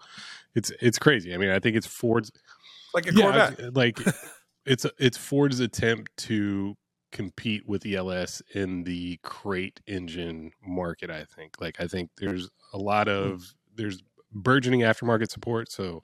it's 0.55 0.71
it's 0.81 0.97
crazy. 0.97 1.33
I 1.33 1.37
mean, 1.37 1.49
I 1.49 1.59
think 1.59 1.75
it's 1.75 1.85
Ford's 1.87 2.31
like 2.95 3.05
a 3.07 3.13
yeah, 3.13 3.21
Corvette. 3.23 3.75
Like 3.75 3.99
it's 4.67 4.85
it's 4.99 5.17
Ford's 5.17 5.59
attempt 5.59 6.15
to 6.17 6.75
compete 7.11 7.67
with 7.67 7.85
ELS 7.85 8.41
in 8.53 8.83
the 8.83 9.17
crate 9.23 9.79
engine 9.87 10.51
market. 10.65 11.09
I 11.09 11.23
think. 11.23 11.59
Like 11.59 11.79
I 11.79 11.87
think 11.87 12.11
there's 12.17 12.49
a 12.73 12.77
lot 12.77 13.07
hmm. 13.07 13.13
of 13.13 13.53
there's 13.75 14.03
burgeoning 14.31 14.81
aftermarket 14.81 15.31
support. 15.31 15.71
So 15.71 16.03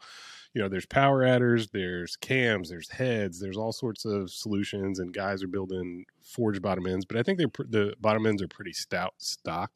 you 0.53 0.61
know, 0.61 0.69
there's 0.69 0.85
power 0.85 1.23
adders, 1.23 1.69
there's 1.69 2.15
cams, 2.15 2.69
there's 2.69 2.89
heads, 2.89 3.39
there's 3.39 3.57
all 3.57 3.71
sorts 3.71 4.05
of 4.05 4.29
solutions, 4.29 4.99
and 4.99 5.11
guys 5.11 5.43
are 5.43 5.47
building 5.47 6.05
forged 6.21 6.61
bottom 6.61 6.85
ends. 6.85 7.05
But 7.05 7.17
I 7.17 7.23
think 7.23 7.39
they're 7.39 7.65
the 7.67 7.95
bottom 7.99 8.25
ends 8.25 8.41
are 8.41 8.47
pretty 8.47 8.73
stout 8.73 9.15
stock. 9.17 9.71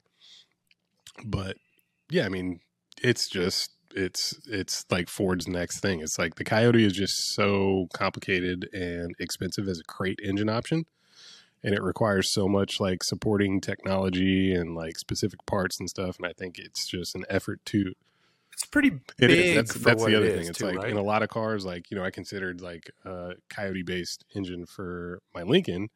But 1.25 1.57
yeah, 2.09 2.25
I 2.25 2.29
mean, 2.29 2.61
it's 3.01 3.27
just 3.27 3.71
it's 3.97 4.39
it's 4.47 4.85
like 4.91 5.09
Ford's 5.09 5.47
next 5.47 5.79
thing. 5.79 6.01
It's 6.01 6.19
like 6.19 6.35
the 6.35 6.43
Coyote 6.43 6.85
is 6.85 6.93
just 6.93 7.33
so 7.33 7.87
complicated 7.93 8.69
and 8.71 9.15
expensive 9.19 9.67
as 9.67 9.79
a 9.79 9.83
crate 9.83 10.19
engine 10.23 10.49
option, 10.49 10.85
and 11.63 11.73
it 11.73 11.81
requires 11.81 12.31
so 12.31 12.47
much 12.47 12.79
like 12.79 13.03
supporting 13.03 13.59
technology 13.59 14.53
and 14.53 14.75
like 14.75 14.97
specific 14.97 15.45
parts 15.45 15.79
and 15.79 15.89
stuff. 15.89 16.17
And 16.17 16.27
I 16.27 16.33
think 16.37 16.59
it's 16.59 16.87
just 16.87 17.15
an 17.15 17.25
effort 17.29 17.59
to. 17.65 17.93
It's 18.53 18.65
pretty 18.65 18.89
It 18.89 19.03
big 19.17 19.29
is. 19.31 19.55
That's, 19.55 19.73
that's 19.83 20.05
the 20.05 20.15
other 20.15 20.25
it 20.25 20.37
thing. 20.37 20.47
It's 20.47 20.59
too, 20.59 20.65
like 20.65 20.77
right? 20.77 20.89
in 20.89 20.97
a 20.97 21.03
lot 21.03 21.23
of 21.23 21.29
cars, 21.29 21.65
like 21.65 21.91
you 21.91 21.97
know, 21.97 22.03
I 22.03 22.11
considered 22.11 22.61
like 22.61 22.91
a 23.03 23.33
Coyote 23.49 23.83
based 23.83 24.25
engine 24.35 24.65
for 24.65 25.19
my 25.33 25.43
Lincoln, 25.43 25.89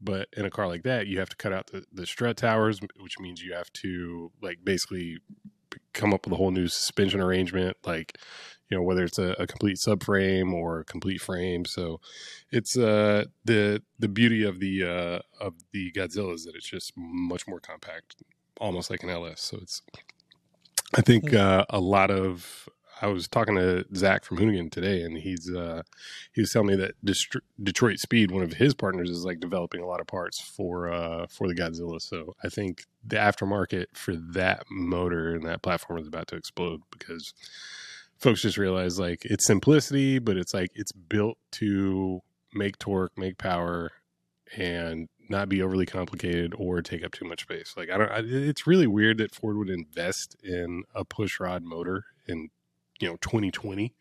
but 0.00 0.28
in 0.36 0.44
a 0.44 0.50
car 0.50 0.68
like 0.68 0.82
that, 0.82 1.06
you 1.06 1.18
have 1.18 1.28
to 1.30 1.36
cut 1.36 1.52
out 1.52 1.68
the, 1.68 1.84
the 1.92 2.06
strut 2.06 2.36
towers, 2.36 2.80
which 3.00 3.18
means 3.18 3.42
you 3.42 3.54
have 3.54 3.72
to 3.74 4.30
like 4.42 4.58
basically 4.64 5.18
come 5.92 6.12
up 6.12 6.26
with 6.26 6.32
a 6.32 6.36
whole 6.36 6.50
new 6.50 6.68
suspension 6.68 7.20
arrangement, 7.20 7.76
like 7.84 8.18
you 8.70 8.76
know 8.76 8.82
whether 8.82 9.04
it's 9.04 9.18
a, 9.18 9.34
a 9.38 9.46
complete 9.46 9.76
subframe 9.76 10.52
or 10.52 10.80
a 10.80 10.84
complete 10.84 11.20
frame. 11.20 11.64
So 11.64 12.00
it's 12.50 12.76
uh 12.76 13.24
the 13.44 13.82
the 13.98 14.08
beauty 14.08 14.44
of 14.44 14.60
the 14.60 14.84
uh 14.84 15.44
of 15.44 15.54
the 15.72 15.92
Godzilla 15.92 16.34
is 16.34 16.44
that 16.44 16.54
it's 16.54 16.68
just 16.68 16.92
much 16.96 17.46
more 17.46 17.60
compact, 17.60 18.16
almost 18.60 18.90
like 18.90 19.02
an 19.02 19.10
LS. 19.10 19.40
So 19.40 19.58
it's 19.60 19.82
I 20.94 21.00
think 21.00 21.32
uh, 21.32 21.64
a 21.70 21.80
lot 21.80 22.10
of 22.10 22.68
I 23.02 23.08
was 23.08 23.26
talking 23.26 23.56
to 23.56 23.84
Zach 23.96 24.24
from 24.24 24.38
Hoonigan 24.38 24.70
today, 24.70 25.02
and 25.02 25.18
he's 25.18 25.52
uh, 25.52 25.82
he 26.32 26.40
was 26.40 26.52
telling 26.52 26.68
me 26.68 26.76
that 26.76 26.94
Detroit 27.60 27.98
Speed, 27.98 28.30
one 28.30 28.44
of 28.44 28.52
his 28.54 28.74
partners, 28.74 29.10
is 29.10 29.24
like 29.24 29.40
developing 29.40 29.82
a 29.82 29.86
lot 29.86 30.00
of 30.00 30.06
parts 30.06 30.40
for 30.40 30.90
uh, 30.90 31.26
for 31.26 31.48
the 31.48 31.54
Godzilla. 31.54 32.00
So 32.00 32.34
I 32.44 32.48
think 32.48 32.84
the 33.04 33.16
aftermarket 33.16 33.86
for 33.94 34.14
that 34.14 34.64
motor 34.70 35.34
and 35.34 35.44
that 35.46 35.62
platform 35.62 35.98
is 35.98 36.06
about 36.06 36.28
to 36.28 36.36
explode 36.36 36.82
because 36.92 37.34
folks 38.18 38.42
just 38.42 38.56
realize 38.56 39.00
like 39.00 39.24
it's 39.24 39.46
simplicity, 39.46 40.20
but 40.20 40.36
it's 40.36 40.54
like 40.54 40.70
it's 40.76 40.92
built 40.92 41.38
to 41.52 42.20
make 42.54 42.78
torque, 42.78 43.18
make 43.18 43.36
power, 43.36 43.90
and 44.56 45.08
not 45.28 45.48
be 45.48 45.60
overly 45.60 45.86
complicated 45.86 46.54
or 46.56 46.80
take 46.82 47.04
up 47.04 47.10
too 47.10 47.24
much 47.24 47.42
space. 47.42 47.74
Like 47.76 47.90
I 47.90 47.98
don't, 47.98 48.10
I, 48.12 48.20
it's 48.24 48.64
really 48.64 48.86
weird 48.86 49.18
that 49.18 49.34
Ford 49.34 49.56
would 49.56 49.70
invest 49.70 50.36
in 50.44 50.84
a 50.94 51.04
push 51.04 51.40
rod 51.40 51.64
motor 51.64 52.04
in 52.28 52.50
you 53.02 53.08
know 53.08 53.16
2020, 53.20 53.94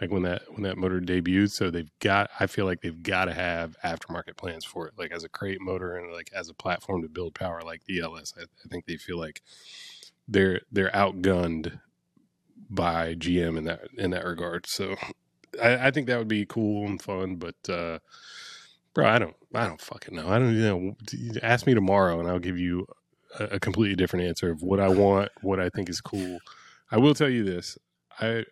like 0.00 0.10
when 0.10 0.22
that 0.22 0.42
when 0.52 0.62
that 0.62 0.78
motor 0.78 1.00
debuted. 1.00 1.50
So 1.50 1.70
they've 1.70 1.90
got, 2.00 2.30
I 2.40 2.46
feel 2.46 2.66
like 2.66 2.80
they've 2.82 3.02
got 3.02 3.26
to 3.26 3.34
have 3.34 3.76
aftermarket 3.84 4.36
plans 4.38 4.64
for 4.64 4.88
it, 4.88 4.94
like 4.98 5.12
as 5.12 5.24
a 5.24 5.28
crate 5.28 5.60
motor 5.60 5.96
and 5.96 6.12
like 6.12 6.30
as 6.34 6.48
a 6.48 6.54
platform 6.54 7.02
to 7.02 7.08
build 7.08 7.34
power, 7.34 7.62
like 7.64 7.84
the 7.86 8.00
LS. 8.00 8.34
I, 8.38 8.44
I 8.44 8.68
think 8.70 8.86
they 8.86 8.96
feel 8.96 9.18
like 9.18 9.42
they're 10.28 10.62
they're 10.72 10.90
outgunned 10.92 11.80
by 12.70 13.14
GM 13.16 13.58
in 13.58 13.64
that 13.64 13.82
in 13.98 14.10
that 14.12 14.24
regard. 14.24 14.66
So 14.68 14.96
I, 15.62 15.88
I 15.88 15.90
think 15.90 16.06
that 16.08 16.18
would 16.18 16.28
be 16.28 16.46
cool 16.46 16.86
and 16.86 17.02
fun, 17.02 17.36
but. 17.36 17.56
uh 17.68 17.98
Bro, 18.94 19.06
I 19.06 19.18
don't, 19.18 19.36
I 19.54 19.66
don't 19.66 19.80
fucking 19.80 20.14
know. 20.14 20.28
I 20.28 20.38
don't 20.38 20.54
you 20.54 20.62
know. 20.62 20.96
Ask 21.42 21.66
me 21.66 21.74
tomorrow, 21.74 22.20
and 22.20 22.28
I'll 22.28 22.38
give 22.38 22.58
you 22.58 22.86
a, 23.38 23.44
a 23.44 23.60
completely 23.60 23.96
different 23.96 24.26
answer 24.26 24.50
of 24.50 24.62
what 24.62 24.80
I 24.80 24.88
want, 24.88 25.30
what 25.40 25.58
I 25.60 25.70
think 25.70 25.88
is 25.88 26.00
cool. 26.02 26.40
I 26.90 26.98
will 26.98 27.14
tell 27.14 27.30
you 27.30 27.42
this: 27.44 27.78
I, 28.20 28.44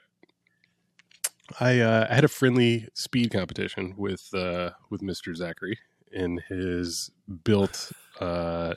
I, 1.58 1.80
uh, 1.80 2.12
had 2.12 2.24
a 2.24 2.28
friendly 2.28 2.88
speed 2.94 3.32
competition 3.32 3.94
with 3.96 4.32
uh, 4.34 4.70
with 4.90 5.02
Mister 5.02 5.34
Zachary 5.34 5.78
in 6.12 6.40
his 6.48 7.11
built 7.44 7.92
uh, 8.20 8.74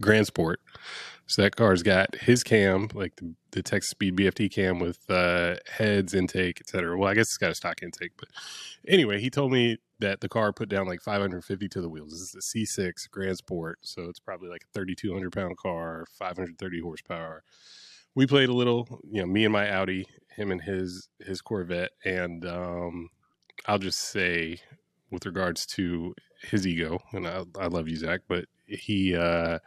Grand 0.00 0.26
Sport. 0.26 0.60
So 1.28 1.42
that 1.42 1.56
car's 1.56 1.82
got 1.82 2.14
his 2.14 2.44
cam, 2.44 2.88
like 2.94 3.16
the, 3.16 3.34
the 3.50 3.62
Texas 3.62 3.90
Speed 3.90 4.16
BFT 4.16 4.52
cam 4.52 4.78
with 4.78 5.10
uh, 5.10 5.56
heads, 5.68 6.14
intake, 6.14 6.60
etc. 6.60 6.96
Well, 6.96 7.10
I 7.10 7.14
guess 7.14 7.26
it's 7.26 7.36
got 7.36 7.50
a 7.50 7.54
stock 7.54 7.82
intake, 7.82 8.12
but 8.16 8.28
anyway, 8.86 9.20
he 9.20 9.28
told 9.28 9.50
me 9.50 9.78
that 9.98 10.20
the 10.20 10.28
car 10.28 10.52
put 10.52 10.68
down 10.68 10.86
like 10.86 11.00
550 11.00 11.68
to 11.68 11.80
the 11.80 11.88
wheels. 11.88 12.12
This 12.12 12.20
is 12.20 12.34
a 12.78 12.80
C6 12.80 13.10
Grand 13.10 13.38
Sport, 13.38 13.78
so 13.82 14.04
it's 14.04 14.20
probably 14.20 14.48
like 14.48 14.62
a 14.62 14.72
3,200 14.72 15.32
pound 15.32 15.56
car, 15.56 16.06
530 16.16 16.80
horsepower. 16.80 17.42
We 18.16 18.26
played 18.26 18.48
a 18.48 18.54
little, 18.54 18.88
you 19.08 19.20
know, 19.20 19.26
me 19.26 19.44
and 19.44 19.52
my 19.52 19.70
Audi, 19.70 20.06
him 20.34 20.50
and 20.50 20.60
his 20.60 21.08
his 21.20 21.40
Corvette, 21.40 21.92
and 22.04 22.44
um, 22.44 23.10
I'll 23.66 23.78
just 23.78 24.00
say, 24.00 24.58
with 25.10 25.26
regards 25.26 25.66
to 25.66 26.14
his 26.42 26.66
ego, 26.66 26.98
and 27.12 27.28
I, 27.28 27.44
I 27.58 27.66
love 27.66 27.88
you, 27.88 27.96
Zach, 27.96 28.22
but 28.26 28.46
he 28.66 29.14
uh, 29.14 29.58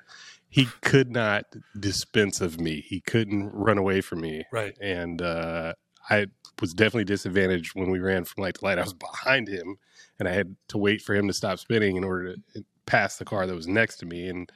he 0.50 0.68
could 0.82 1.12
not 1.12 1.46
dispense 1.80 2.42
of 2.42 2.60
me. 2.60 2.82
He 2.82 3.02
couldn't 3.02 3.52
run 3.54 3.78
away 3.78 4.02
from 4.02 4.22
me, 4.22 4.46
right. 4.52 4.76
and 4.82 5.22
uh, 5.22 5.74
I 6.10 6.28
was 6.60 6.74
definitely 6.74 7.06
disadvantaged 7.06 7.72
when 7.76 7.92
we 7.92 8.00
ran 8.00 8.26
from 8.26 8.44
light 8.44 8.56
to 8.56 8.66
light. 8.66 8.80
I 8.80 8.84
was 8.84 8.94
behind 8.94 9.48
him, 9.48 9.78
and 10.18 10.28
I 10.28 10.34
had 10.34 10.56
to 10.70 10.78
wait 10.78 11.02
for 11.02 11.16
him 11.16 11.28
to 11.28 11.34
stop 11.34 11.60
spinning 11.60 11.96
in 11.96 12.04
order 12.04 12.36
to 12.36 12.66
pass 12.86 13.18
the 13.18 13.26
car 13.26 13.46
that 13.46 13.56
was 13.56 13.68
next 13.68 13.98
to 13.98 14.06
me, 14.06 14.28
and 14.28 14.52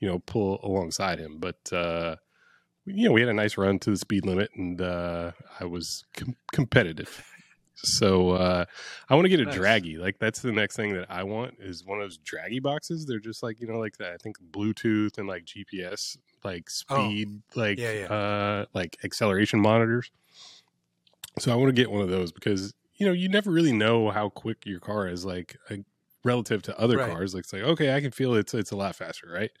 you 0.00 0.08
know 0.08 0.18
pull 0.20 0.60
alongside 0.62 1.18
him. 1.18 1.38
But 1.38 1.72
uh, 1.72 2.16
you 2.88 3.08
know 3.08 3.12
we 3.12 3.20
had 3.20 3.28
a 3.30 3.34
nice 3.34 3.56
run 3.56 3.78
to 3.80 3.90
the 3.90 3.96
speed 3.96 4.24
limit, 4.26 4.50
and 4.54 4.80
uh, 4.80 5.32
I 5.60 5.64
was 5.64 6.04
com- 6.16 6.36
competitive. 6.52 7.24
So 7.80 8.30
uh, 8.30 8.64
I 9.08 9.14
want 9.14 9.26
to 9.26 9.28
get 9.28 9.38
a 9.38 9.44
Nice. 9.44 9.54
Dragy. 9.56 9.98
Like 9.98 10.18
that's 10.18 10.40
the 10.42 10.50
next 10.50 10.74
thing 10.74 10.94
that 10.94 11.06
I 11.08 11.22
want 11.22 11.54
is 11.60 11.84
one 11.84 12.00
of 12.00 12.04
those 12.04 12.18
Dragy 12.18 12.60
boxes. 12.60 13.06
They're 13.06 13.20
just 13.20 13.40
like 13.42 13.60
you 13.60 13.68
know 13.68 13.78
like 13.78 13.98
that. 13.98 14.12
I 14.12 14.16
think 14.16 14.36
Bluetooth 14.50 15.16
and 15.16 15.28
like 15.28 15.44
GPS, 15.44 16.18
like 16.42 16.68
Oh. 16.90 16.96
speed, 17.08 17.42
like 17.54 17.78
Yeah, 17.78 17.92
yeah. 17.92 18.06
uh, 18.06 18.64
like 18.74 18.96
acceleration 19.04 19.60
monitors. 19.60 20.10
So 21.38 21.52
I 21.52 21.54
want 21.54 21.68
to 21.68 21.72
get 21.72 21.90
one 21.90 22.02
of 22.02 22.08
those 22.08 22.32
because 22.32 22.74
you 22.96 23.06
know 23.06 23.12
you 23.12 23.28
never 23.28 23.50
really 23.52 23.72
know 23.72 24.10
how 24.10 24.28
quick 24.28 24.66
your 24.66 24.80
car 24.80 25.06
is 25.06 25.24
like 25.24 25.56
uh, 25.70 25.76
relative 26.24 26.62
to 26.62 26.76
other 26.80 26.96
Right. 26.98 27.10
cars. 27.12 27.32
Like 27.32 27.44
it's 27.44 27.52
like 27.52 27.62
okay, 27.62 27.94
I 27.94 28.00
can 28.00 28.10
feel 28.10 28.34
it's 28.34 28.54
it's 28.54 28.72
a 28.72 28.76
lot 28.76 28.96
faster, 28.96 29.28
right? 29.32 29.52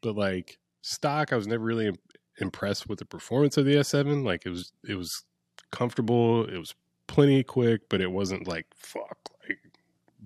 But 0.00 0.16
like 0.16 0.58
stock, 0.80 1.34
I 1.34 1.36
was 1.36 1.46
never 1.46 1.62
really 1.62 1.94
impressed 2.38 2.88
with 2.88 2.98
the 2.98 3.04
performance 3.04 3.56
of 3.56 3.64
the 3.64 3.76
S7. 3.76 4.24
Like 4.24 4.46
it 4.46 4.50
was 4.50 4.72
it 4.88 4.94
was 4.94 5.24
comfortable, 5.70 6.44
it 6.44 6.58
was 6.58 6.74
plenty 7.06 7.42
quick, 7.42 7.88
but 7.88 8.00
it 8.00 8.10
wasn't 8.10 8.46
like 8.48 8.66
fuck 8.74 9.18
like 9.48 9.58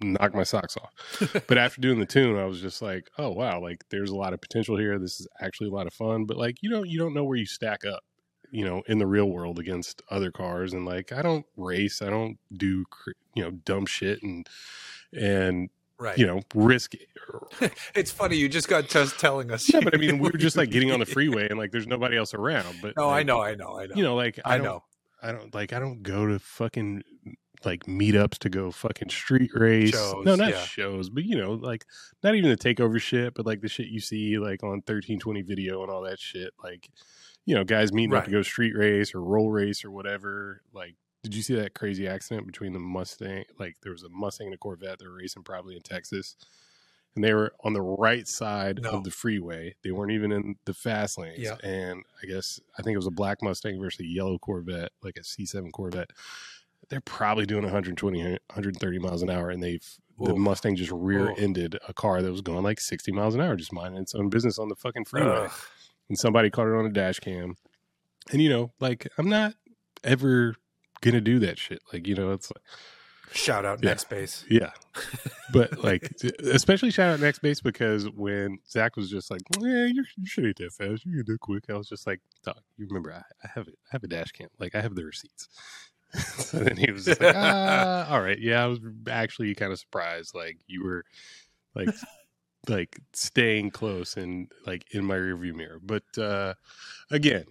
knock 0.02 0.34
my 0.34 0.42
socks 0.42 0.76
off. 0.76 1.44
but 1.48 1.58
after 1.58 1.80
doing 1.80 1.98
the 1.98 2.06
tune, 2.06 2.38
I 2.38 2.44
was 2.44 2.60
just 2.60 2.82
like, 2.82 3.10
oh 3.18 3.30
wow, 3.30 3.60
like 3.60 3.84
there's 3.90 4.10
a 4.10 4.16
lot 4.16 4.32
of 4.32 4.40
potential 4.40 4.76
here. 4.76 4.98
This 4.98 5.20
is 5.20 5.28
actually 5.40 5.68
a 5.68 5.74
lot 5.74 5.86
of 5.86 5.94
fun. 5.94 6.24
But 6.24 6.36
like 6.36 6.62
you 6.62 6.70
know 6.70 6.82
you 6.82 6.98
don't 6.98 7.14
know 7.14 7.24
where 7.24 7.38
you 7.38 7.46
stack 7.46 7.84
up 7.84 8.02
you 8.52 8.64
know 8.64 8.82
in 8.86 8.98
the 8.98 9.06
real 9.06 9.26
world 9.26 9.58
against 9.58 10.02
other 10.10 10.30
cars 10.30 10.72
and 10.72 10.86
like 10.86 11.12
i 11.12 11.20
don't 11.20 11.44
race 11.56 12.00
i 12.00 12.08
don't 12.08 12.38
do 12.52 12.84
you 13.34 13.42
know 13.42 13.50
dumb 13.50 13.84
shit 13.84 14.22
and 14.22 14.46
and 15.12 15.68
Right. 15.98 16.18
you 16.18 16.26
know 16.26 16.42
risk 16.54 16.92
it's 17.94 18.10
funny. 18.10 18.36
You 18.36 18.48
just 18.48 18.68
got 18.68 18.88
just 18.88 19.18
telling 19.18 19.50
us. 19.50 19.72
yeah 19.72 19.80
but 19.80 19.94
i 19.94 19.98
mean 19.98 20.18
we 20.18 20.28
were 20.32 20.38
just 20.38 20.56
like 20.56 20.70
getting 20.70 20.92
on 20.92 21.00
the 21.00 21.06
freeway 21.06 21.48
and 21.48 21.58
like 21.58 21.70
there's 21.72 21.86
nobody 21.86 22.16
else 22.16 22.34
around 22.34 22.76
but 22.82 22.94
No, 22.96 23.08
I 23.08 23.22
know, 23.22 23.40
I 23.42 23.54
know, 23.54 23.78
I 23.78 23.86
know. 23.86 23.94
you 23.96 24.02
know 24.04 24.14
like 24.14 24.38
i, 24.44 24.56
I 24.56 24.58
know. 24.58 24.84
i 25.22 25.32
don't 25.32 25.54
like 25.54 25.72
i 25.72 25.78
don't 25.78 26.02
go 26.02 26.26
to 26.26 26.38
fucking 26.38 27.02
like 27.64 27.84
meetups 27.86 28.38
to 28.40 28.50
go 28.50 28.70
fucking 28.70 29.08
street 29.08 29.50
race 29.54 29.90
Shows, 29.90 30.24
no 30.26 30.34
not 30.36 30.50
yeah. 30.50 30.60
shows 30.60 31.08
but 31.08 31.24
you 31.24 31.36
know 31.36 31.52
like 31.54 31.86
not 32.22 32.34
even 32.34 32.50
the 32.50 32.56
takeover 32.56 33.00
shit 33.00 33.32
but 33.34 33.46
like 33.46 33.62
the 33.62 33.68
shit 33.68 33.86
you 33.86 33.98
see 34.00 34.38
like 34.38 34.62
on 34.62 34.70
1320 34.84 35.42
video 35.42 35.82
and 35.82 35.90
all 35.90 36.02
that 36.02 36.20
shit 36.20 36.52
like 36.62 36.90
you 37.46 37.54
know 37.54 37.64
guys 37.64 37.92
meeting 37.92 38.14
up 38.14 38.26
to 38.26 38.30
go 38.30 38.42
street 38.42 38.76
race 38.76 39.14
or 39.14 39.22
roll 39.22 39.50
race 39.50 39.84
or 39.84 39.90
whatever 39.90 40.60
like 40.74 40.94
did 41.26 41.34
you 41.36 41.42
see 41.42 41.54
that 41.56 41.74
crazy 41.74 42.06
accident 42.06 42.46
between 42.46 42.72
the 42.72 42.78
mustang 42.78 43.44
like 43.58 43.76
there 43.82 43.92
was 43.92 44.02
a 44.04 44.08
mustang 44.08 44.46
and 44.46 44.54
a 44.54 44.58
corvette 44.58 44.98
they 45.00 45.06
were 45.06 45.16
racing 45.16 45.42
probably 45.42 45.74
in 45.76 45.82
texas 45.82 46.36
and 47.14 47.24
they 47.24 47.32
were 47.34 47.52
on 47.64 47.72
the 47.72 47.80
right 47.82 48.28
side 48.28 48.80
No. 48.82 48.90
of 48.90 49.04
the 49.04 49.10
freeway 49.10 49.74
they 49.82 49.90
weren't 49.90 50.12
even 50.12 50.30
in 50.32 50.56
the 50.66 50.74
fast 50.74 51.18
lanes 51.18 51.38
Yeah. 51.38 51.56
and 51.62 52.04
i 52.22 52.26
guess 52.26 52.60
i 52.78 52.82
think 52.82 52.94
it 52.94 52.98
was 52.98 53.06
a 53.06 53.10
black 53.10 53.42
mustang 53.42 53.80
versus 53.80 54.00
a 54.00 54.06
yellow 54.06 54.38
corvette 54.38 54.92
like 55.02 55.16
a 55.16 55.20
c7 55.22 55.72
corvette 55.72 56.10
they're 56.88 57.00
probably 57.00 57.46
doing 57.46 57.64
120 57.64 58.22
130 58.22 58.98
miles 59.00 59.22
an 59.22 59.30
hour 59.30 59.50
and 59.50 59.62
they've 59.62 59.86
the 60.18 60.34
mustang 60.34 60.76
just 60.76 60.92
rear 60.92 61.34
ended 61.36 61.76
a 61.88 61.92
car 61.92 62.22
that 62.22 62.30
was 62.30 62.40
going 62.40 62.62
like 62.62 62.80
60 62.80 63.12
miles 63.12 63.34
an 63.34 63.40
hour 63.42 63.54
just 63.56 63.72
minding 63.72 64.00
its 64.00 64.14
own 64.14 64.30
business 64.30 64.58
on 64.58 64.68
the 64.68 64.74
fucking 64.76 65.04
freeway 65.04 65.44
Ugh. 65.46 65.50
and 66.08 66.18
somebody 66.18 66.48
caught 66.48 66.68
it 66.68 66.74
on 66.74 66.86
a 66.86 66.90
dash 66.90 67.18
cam. 67.20 67.54
And 68.32 68.40
you 68.40 68.48
know, 68.48 68.72
like 68.80 69.06
I'm 69.18 69.28
not 69.28 69.52
ever 70.02 70.54
gonna 71.00 71.20
do 71.20 71.38
that 71.40 71.58
shit. 71.58 71.82
Like 71.92 72.06
you 72.06 72.14
know, 72.14 72.32
it's 72.32 72.50
like 72.50 72.62
Shout 73.32 73.64
out 73.64 73.82
Yeah. 73.82 73.94
Nextbase. 73.94 74.44
yeah, 74.48 74.70
but 75.52 75.82
like 75.82 76.10
especially 76.44 76.90
shout 76.90 77.12
out 77.12 77.20
Nextbase 77.20 77.62
because 77.62 78.08
when 78.10 78.58
Zach 78.68 78.96
was 78.96 79.10
just 79.10 79.30
like, 79.30 79.40
"Yeah, 79.60 79.86
you're, 79.86 80.04
you 80.16 80.26
should 80.26 80.46
ain't 80.46 80.56
that 80.58 80.72
fast. 80.72 81.04
You 81.04 81.16
get 81.16 81.26
that 81.26 81.40
quick." 81.40 81.64
I 81.68 81.74
was 81.74 81.88
just 81.88 82.06
like, 82.06 82.20
"Dog, 82.44 82.60
you 82.76 82.86
remember 82.86 83.12
I, 83.12 83.22
I 83.44 83.50
have 83.54 83.66
it. 83.68 83.74
I 83.86 83.88
have 83.90 84.04
a 84.04 84.08
dash 84.08 84.30
cam. 84.32 84.48
Like 84.58 84.74
I 84.74 84.80
have 84.80 84.94
the 84.94 85.04
receipts." 85.04 85.48
and 86.54 86.66
then 86.66 86.76
he 86.76 86.90
was 86.92 87.08
like, 87.08 87.18
"Ah, 87.20 88.08
all 88.10 88.22
right, 88.22 88.38
yeah." 88.38 88.62
I 88.62 88.66
was 88.68 88.78
actually 89.10 89.54
kind 89.56 89.72
of 89.72 89.78
surprised. 89.80 90.34
Like 90.34 90.58
you 90.68 90.84
were 90.84 91.04
like 91.74 91.88
like 92.68 92.98
staying 93.12 93.70
close 93.70 94.16
and 94.16 94.50
like 94.66 94.84
in 94.92 95.04
my 95.04 95.16
rearview 95.16 95.54
mirror. 95.54 95.80
But 95.82 96.04
uh 96.16 96.54
again, 97.10 97.44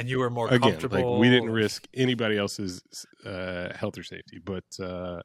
and 0.00 0.08
you 0.08 0.18
were 0.18 0.30
more 0.30 0.48
again, 0.48 0.72
comfortable. 0.72 1.12
like 1.12 1.20
we 1.20 1.28
didn't 1.28 1.50
risk 1.50 1.86
anybody 1.94 2.36
else's 2.36 2.82
uh, 3.24 3.74
health 3.74 3.98
or 3.98 4.02
safety, 4.02 4.40
but 4.42 4.64
uh, 4.82 5.20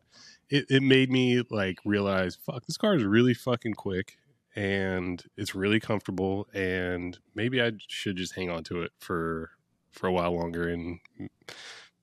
it 0.50 0.66
it 0.70 0.84
made 0.84 1.10
me 1.10 1.42
like 1.50 1.80
realize, 1.86 2.36
fuck, 2.36 2.66
this 2.66 2.78
car 2.78 2.96
is 2.96 3.04
really 3.04 3.34
fucking 3.34 3.74
quick 3.74 4.18
and 4.56 5.24
it's 5.36 5.56
really 5.56 5.80
comfortable, 5.80 6.48
and 6.54 7.18
maybe 7.34 7.62
I 7.62 7.72
should 7.88 8.18
just 8.18 8.36
hang 8.36 8.50
on 8.50 8.64
to 8.66 8.84
it 8.84 8.92
for 9.00 9.52
for 9.92 10.08
a 10.08 10.12
while 10.12 10.36
longer 10.36 10.68
and 10.68 11.00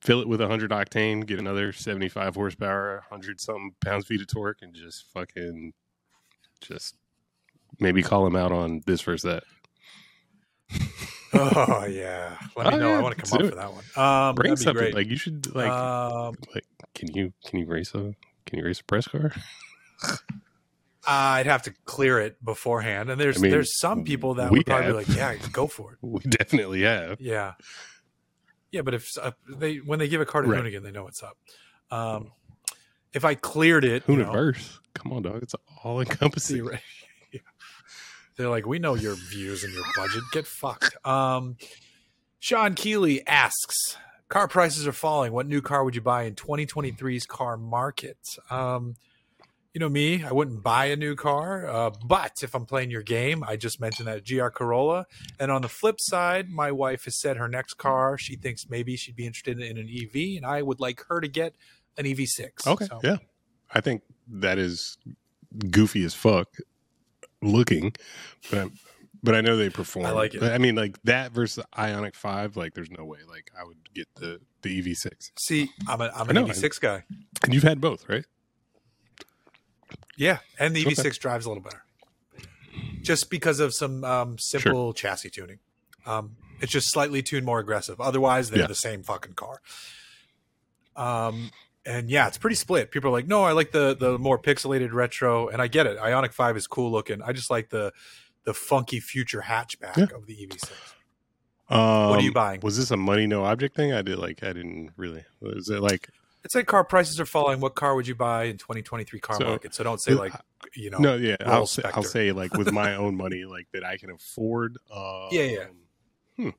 fill 0.01 0.19
it 0.19 0.27
with 0.27 0.41
100 0.41 0.71
octane, 0.71 1.25
get 1.25 1.39
another 1.39 1.71
75 1.71 2.35
horsepower, 2.35 3.03
100 3.09 3.39
something 3.39 3.75
pounds 3.79 4.05
feet 4.05 4.21
of 4.21 4.27
torque, 4.27 4.59
and 4.61 4.73
just 4.73 5.05
fucking 5.13 5.73
just 6.61 6.95
maybe 7.79 8.03
call 8.03 8.25
him 8.27 8.35
out 8.35 8.51
on 8.51 8.81
this 8.85 9.01
versus 9.01 9.23
that. 9.23 9.43
Oh 11.33 11.85
yeah, 11.89 12.37
let 12.55 12.67
me 12.67 12.73
Oh, 12.75 12.77
know. 12.79 12.91
yeah, 12.91 12.97
I 12.97 13.01
want 13.01 13.15
to 13.17 13.21
come 13.23 13.39
up 13.41 13.49
for 13.49 13.55
that 13.55 13.71
one. 13.73 13.83
Um, 13.95 14.35
Bring 14.35 14.55
something 14.55 14.73
great. 14.73 14.93
like 14.93 15.07
you 15.07 15.17
should 15.17 15.53
like 15.55 15.71
um, 15.71 16.35
like 16.53 16.65
can 16.95 17.13
you 17.13 17.33
can 17.45 17.59
you 17.59 17.65
race 17.65 17.93
a 17.95 18.13
can 18.45 18.59
you 18.59 18.65
race 18.65 18.79
a 18.79 18.83
press 18.83 19.07
car? 19.07 19.31
I'd 21.05 21.47
have 21.47 21.63
to 21.63 21.73
clear 21.85 22.19
it 22.19 22.43
beforehand, 22.43 23.09
and 23.09 23.19
there's 23.19 23.37
I 23.37 23.41
mean, 23.41 23.51
there's 23.51 23.77
some 23.77 24.05
people 24.05 24.35
that 24.35 24.51
would 24.51 24.65
probably 24.65 24.85
have. 24.85 24.93
be 24.93 24.97
like, 24.97 25.17
"Yeah, 25.17 25.35
go 25.51 25.67
for 25.67 25.93
it." 25.93 25.97
We 26.01 26.19
definitely 26.21 26.83
have. 26.83 27.19
Yeah, 27.19 27.53
yeah, 28.71 28.81
but 28.83 28.93
if 28.93 29.09
uh, 29.21 29.31
they 29.49 29.77
when 29.77 29.99
they 29.99 30.07
give 30.07 30.21
a 30.21 30.25
car 30.25 30.41
to 30.43 30.47
Right. 30.47 30.63
Hoonigan, 30.63 30.81
they 30.83 30.91
know 30.91 31.03
what's 31.03 31.21
up. 31.21 31.37
Um, 31.91 32.31
if 33.13 33.25
I 33.25 33.35
cleared 33.35 33.83
it, 33.83 34.03
you 34.07 34.15
know, 34.17 34.25
Hooniverse. 34.31 34.77
Come 34.93 35.11
on, 35.11 35.23
dog. 35.23 35.43
It's 35.43 35.55
all 35.83 35.99
encompassing. 35.99 36.69
They're 38.35 38.49
like, 38.49 38.65
"We 38.65 38.79
know 38.79 38.95
your 38.95 39.15
views 39.15 39.63
and 39.63 39.73
your 39.73 39.83
budget. 39.95 40.23
Get 40.31 40.47
fucked." 40.47 40.95
Um, 41.05 41.57
Sean 42.39 42.73
Keeley 42.75 43.25
asks, 43.27 43.97
"Car 44.29 44.47
prices 44.47 44.87
are 44.87 44.93
falling. 44.93 45.33
What 45.33 45.47
new 45.47 45.61
car 45.61 45.83
would 45.83 45.95
you 45.95 46.01
buy 46.01 46.23
in 46.23 46.35
2023's 46.35 47.25
car 47.25 47.57
market?" 47.57 48.17
Um, 48.49 48.95
you 49.73 49.79
know 49.79 49.89
me, 49.89 50.23
I 50.23 50.31
wouldn't 50.31 50.61
buy 50.61 50.85
a 50.85 50.95
new 50.95 51.15
car, 51.15 51.67
uh, 51.67 51.89
but 52.05 52.43
if 52.43 52.53
I'm 52.53 52.65
playing 52.67 52.91
your 52.91 53.01
game, 53.01 53.43
I 53.43 53.55
just 53.55 53.81
mentioned 53.81 54.07
that 54.07 54.23
GR 54.23 54.49
Corolla. 54.49 55.07
And 55.39 55.49
on 55.49 55.63
the 55.63 55.67
flip 55.67 55.95
side, 55.99 56.47
my 56.49 56.71
wife 56.71 57.05
has 57.05 57.19
said 57.19 57.37
her 57.37 57.47
next 57.47 57.75
car, 57.75 58.15
she 58.15 58.35
thinks 58.35 58.69
maybe 58.69 58.95
she'd 58.95 59.15
be 59.15 59.25
interested 59.25 59.59
in 59.59 59.77
an 59.79 59.89
EV, 59.89 60.37
and 60.37 60.45
I 60.45 60.61
would 60.61 60.79
like 60.79 61.03
her 61.09 61.19
to 61.21 61.27
get 61.27 61.55
an 61.97 62.05
EV6. 62.05 62.67
Okay. 62.67 62.85
So, 62.85 62.99
Yeah. 63.03 63.17
I 63.73 63.81
think 63.81 64.03
that 64.27 64.59
is 64.59 64.97
goofy 65.71 66.03
as 66.03 66.13
fuck 66.13 66.49
looking, 67.43 67.93
but 68.51 68.69
but 69.21 69.35
I 69.35 69.41
know 69.41 69.55
they 69.55 69.69
perform. 69.69 70.05
I 70.05 70.11
like 70.11 70.33
it. 70.33 70.39
But, 70.41 70.51
I 70.53 70.57
mean, 70.57 70.75
like 70.75 71.01
that 71.03 71.31
versus 71.31 71.55
the 71.63 71.81
Ioniq 71.81 72.15
Five. 72.15 72.57
Like, 72.57 72.73
there's 72.73 72.91
no 72.91 73.05
way. 73.05 73.19
Like, 73.27 73.51
I 73.59 73.63
would 73.63 73.77
get 73.93 74.07
the 74.15 74.39
the 74.63 74.81
EV6, 74.81 75.31
See, 75.37 75.69
I'm, 75.89 75.99
a, 75.99 76.09
I'm 76.15 76.29
an 76.29 76.37
EV6 76.37 76.79
guy. 76.79 77.03
and 77.43 77.53
you've 77.53 77.63
had 77.63 77.81
both, 77.81 78.07
right? 78.07 78.23
Yeah, 80.15 80.37
and 80.59 80.75
the 80.75 80.83
EV6 80.85 81.19
drives 81.19 81.45
a 81.45 81.49
little 81.49 81.63
better, 81.63 81.83
just 83.01 83.29
because 83.29 83.59
of 83.59 83.73
some 83.73 84.03
um, 84.05 84.37
simple 84.39 84.93
chassis 84.93 85.29
tuning. 85.31 85.59
Um, 86.05 86.37
it's 86.61 86.71
just 86.71 86.91
slightly 86.91 87.21
tuned 87.21 87.45
more 87.45 87.59
aggressive. 87.59 87.99
Otherwise, 87.99 88.49
they're 88.51 88.61
Yeah. 88.61 88.67
the 88.67 88.75
same 88.75 89.03
fucking 89.03 89.33
car. 89.33 89.59
Um, 90.95 91.51
and 91.85 92.09
yeah, 92.09 92.27
it's 92.27 92.37
pretty 92.37 92.55
split. 92.55 92.91
People 92.91 93.09
are 93.09 93.13
like, 93.13 93.27
"No, 93.27 93.43
I 93.43 93.51
like 93.51 93.71
the 93.71 93.95
the 93.95 94.17
more 94.17 94.37
pixelated 94.39 94.93
retro," 94.93 95.47
and 95.49 95.61
I 95.61 95.67
get 95.67 95.85
it. 95.85 95.97
Ioniq 95.97 96.33
Five 96.33 96.55
is 96.57 96.67
cool 96.67 96.91
looking. 96.91 97.21
I 97.21 97.31
just 97.33 97.49
like 97.49 97.69
the 97.69 97.91
the 98.45 98.53
funky 98.53 98.99
future 98.99 99.41
hatchback 99.41 99.95
Yeah. 99.97 100.15
of 100.15 100.25
the 100.27 100.35
EV6. 100.35 100.71
Um, 101.69 102.09
What 102.09 102.19
are 102.19 102.23
you 102.23 102.33
buying? 102.33 102.59
Was 102.61 102.77
this 102.77 102.91
a 102.91 102.97
money 102.97 103.25
no 103.25 103.45
object 103.45 103.75
thing? 103.75 103.93
I 103.93 104.01
did 104.01 104.17
like 104.19 104.43
I 104.43 104.53
didn't 104.53 104.91
really. 104.97 105.23
Was 105.41 105.69
it 105.69 105.79
like 105.81 106.09
It 106.43 106.51
said 106.51 106.65
car 106.67 106.83
prices 106.83 107.19
are 107.21 107.25
falling. 107.25 107.61
What 107.61 107.75
car 107.75 107.95
would 107.95 108.05
you 108.05 108.15
buy 108.15 108.43
in 108.45 108.57
2023 108.57 109.19
car 109.21 109.37
So- 109.37 109.45
market? 109.45 109.73
So 109.73 109.83
don't 109.83 110.01
say 110.01 110.13
like 110.13 110.33
you 110.75 110.89
know. 110.89 110.97
no? 110.97 111.15
Yeah, 111.15 111.35
I'll 111.45 111.65
say, 111.67 111.83
I'll 111.93 112.03
say 112.03 112.31
like 112.33 112.53
with 112.55 112.71
my 112.71 112.95
own 112.95 113.15
money, 113.23 113.45
like 113.45 113.67
that 113.73 113.85
I 113.85 113.97
can 113.97 114.11
afford. 114.11 114.77
Um, 114.93 115.27
Yeah, 115.31 115.43
yeah. 115.43 115.65
Hmm. 116.37 116.49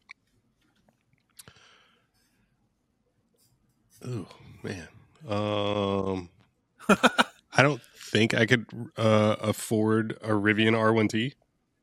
Oh 4.06 4.26
man. 4.62 4.88
Um, 5.26 6.28
I 6.88 7.62
don't 7.62 7.80
think 7.96 8.34
I 8.34 8.46
could 8.46 8.66
uh, 8.96 9.36
afford 9.40 10.12
a 10.22 10.30
Rivian 10.30 10.72
R1T. 10.72 11.32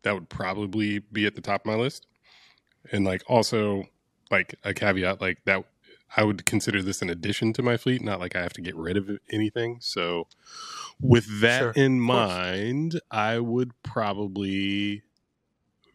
That 0.03 0.13
would 0.13 0.29
probably 0.29 0.99
be 0.99 1.25
at 1.25 1.35
the 1.35 1.41
top 1.41 1.61
of 1.61 1.65
my 1.65 1.75
list. 1.75 2.07
And 2.91 3.05
like 3.05 3.23
also 3.27 3.85
like 4.31 4.55
a 4.63 4.73
caveat, 4.73 5.21
like 5.21 5.39
that 5.45 5.65
I 6.17 6.23
would 6.23 6.45
consider 6.45 6.81
this 6.81 7.01
an 7.01 7.09
addition 7.09 7.53
to 7.53 7.61
my 7.63 7.77
fleet, 7.77 8.01
not 8.01 8.19
like 8.19 8.35
I 8.35 8.41
have 8.41 8.53
to 8.53 8.61
get 8.61 8.75
rid 8.75 8.97
of 8.97 9.09
anything. 9.31 9.77
So 9.81 10.27
with 10.99 11.41
that 11.41 11.59
Sure. 11.59 11.71
in 11.71 11.99
mind, 11.99 12.99
I 13.11 13.39
would 13.39 13.71
probably 13.83 15.03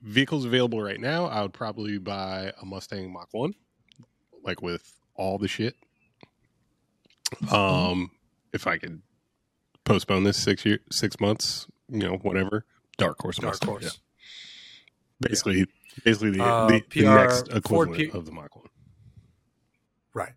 vehicles 0.03 0.45
available 0.45 0.81
right 0.83 1.01
now, 1.01 1.27
I 1.27 1.43
would 1.43 1.53
probably 1.53 1.99
buy 1.99 2.53
a 2.61 2.65
Mustang 2.65 3.13
Mach 3.13 3.29
1 3.33 3.55
like 4.45 4.63
with 4.63 4.95
all 5.15 5.39
the 5.39 5.49
shit. 5.49 5.75
Um 7.51 8.11
if 8.53 8.67
I 8.67 8.79
could 8.79 9.03
postpone 9.85 10.25
this 10.25 10.37
6 10.43 10.65
year 10.65 10.79
6 10.91 11.21
months, 11.21 11.67
you 11.89 11.99
know, 12.01 12.17
whatever. 12.17 12.65
Dark 12.99 13.19
Horse 13.21 13.37
Dark 13.37 13.53
Mustang, 13.53 13.69
horse. 13.71 13.83
yeah. 13.85 13.91
Basically 15.29 15.67
basically 16.05 16.31
the, 16.33 16.45
Uh, 16.45 16.67
the, 16.69 16.83
the 16.91 17.03
next 17.05 17.49
equivalent 17.53 17.97
P- 17.97 18.11
of 18.11 18.27
the 18.27 18.33
Mach 18.33 18.55
1. 18.55 18.67
Right. 20.15 20.33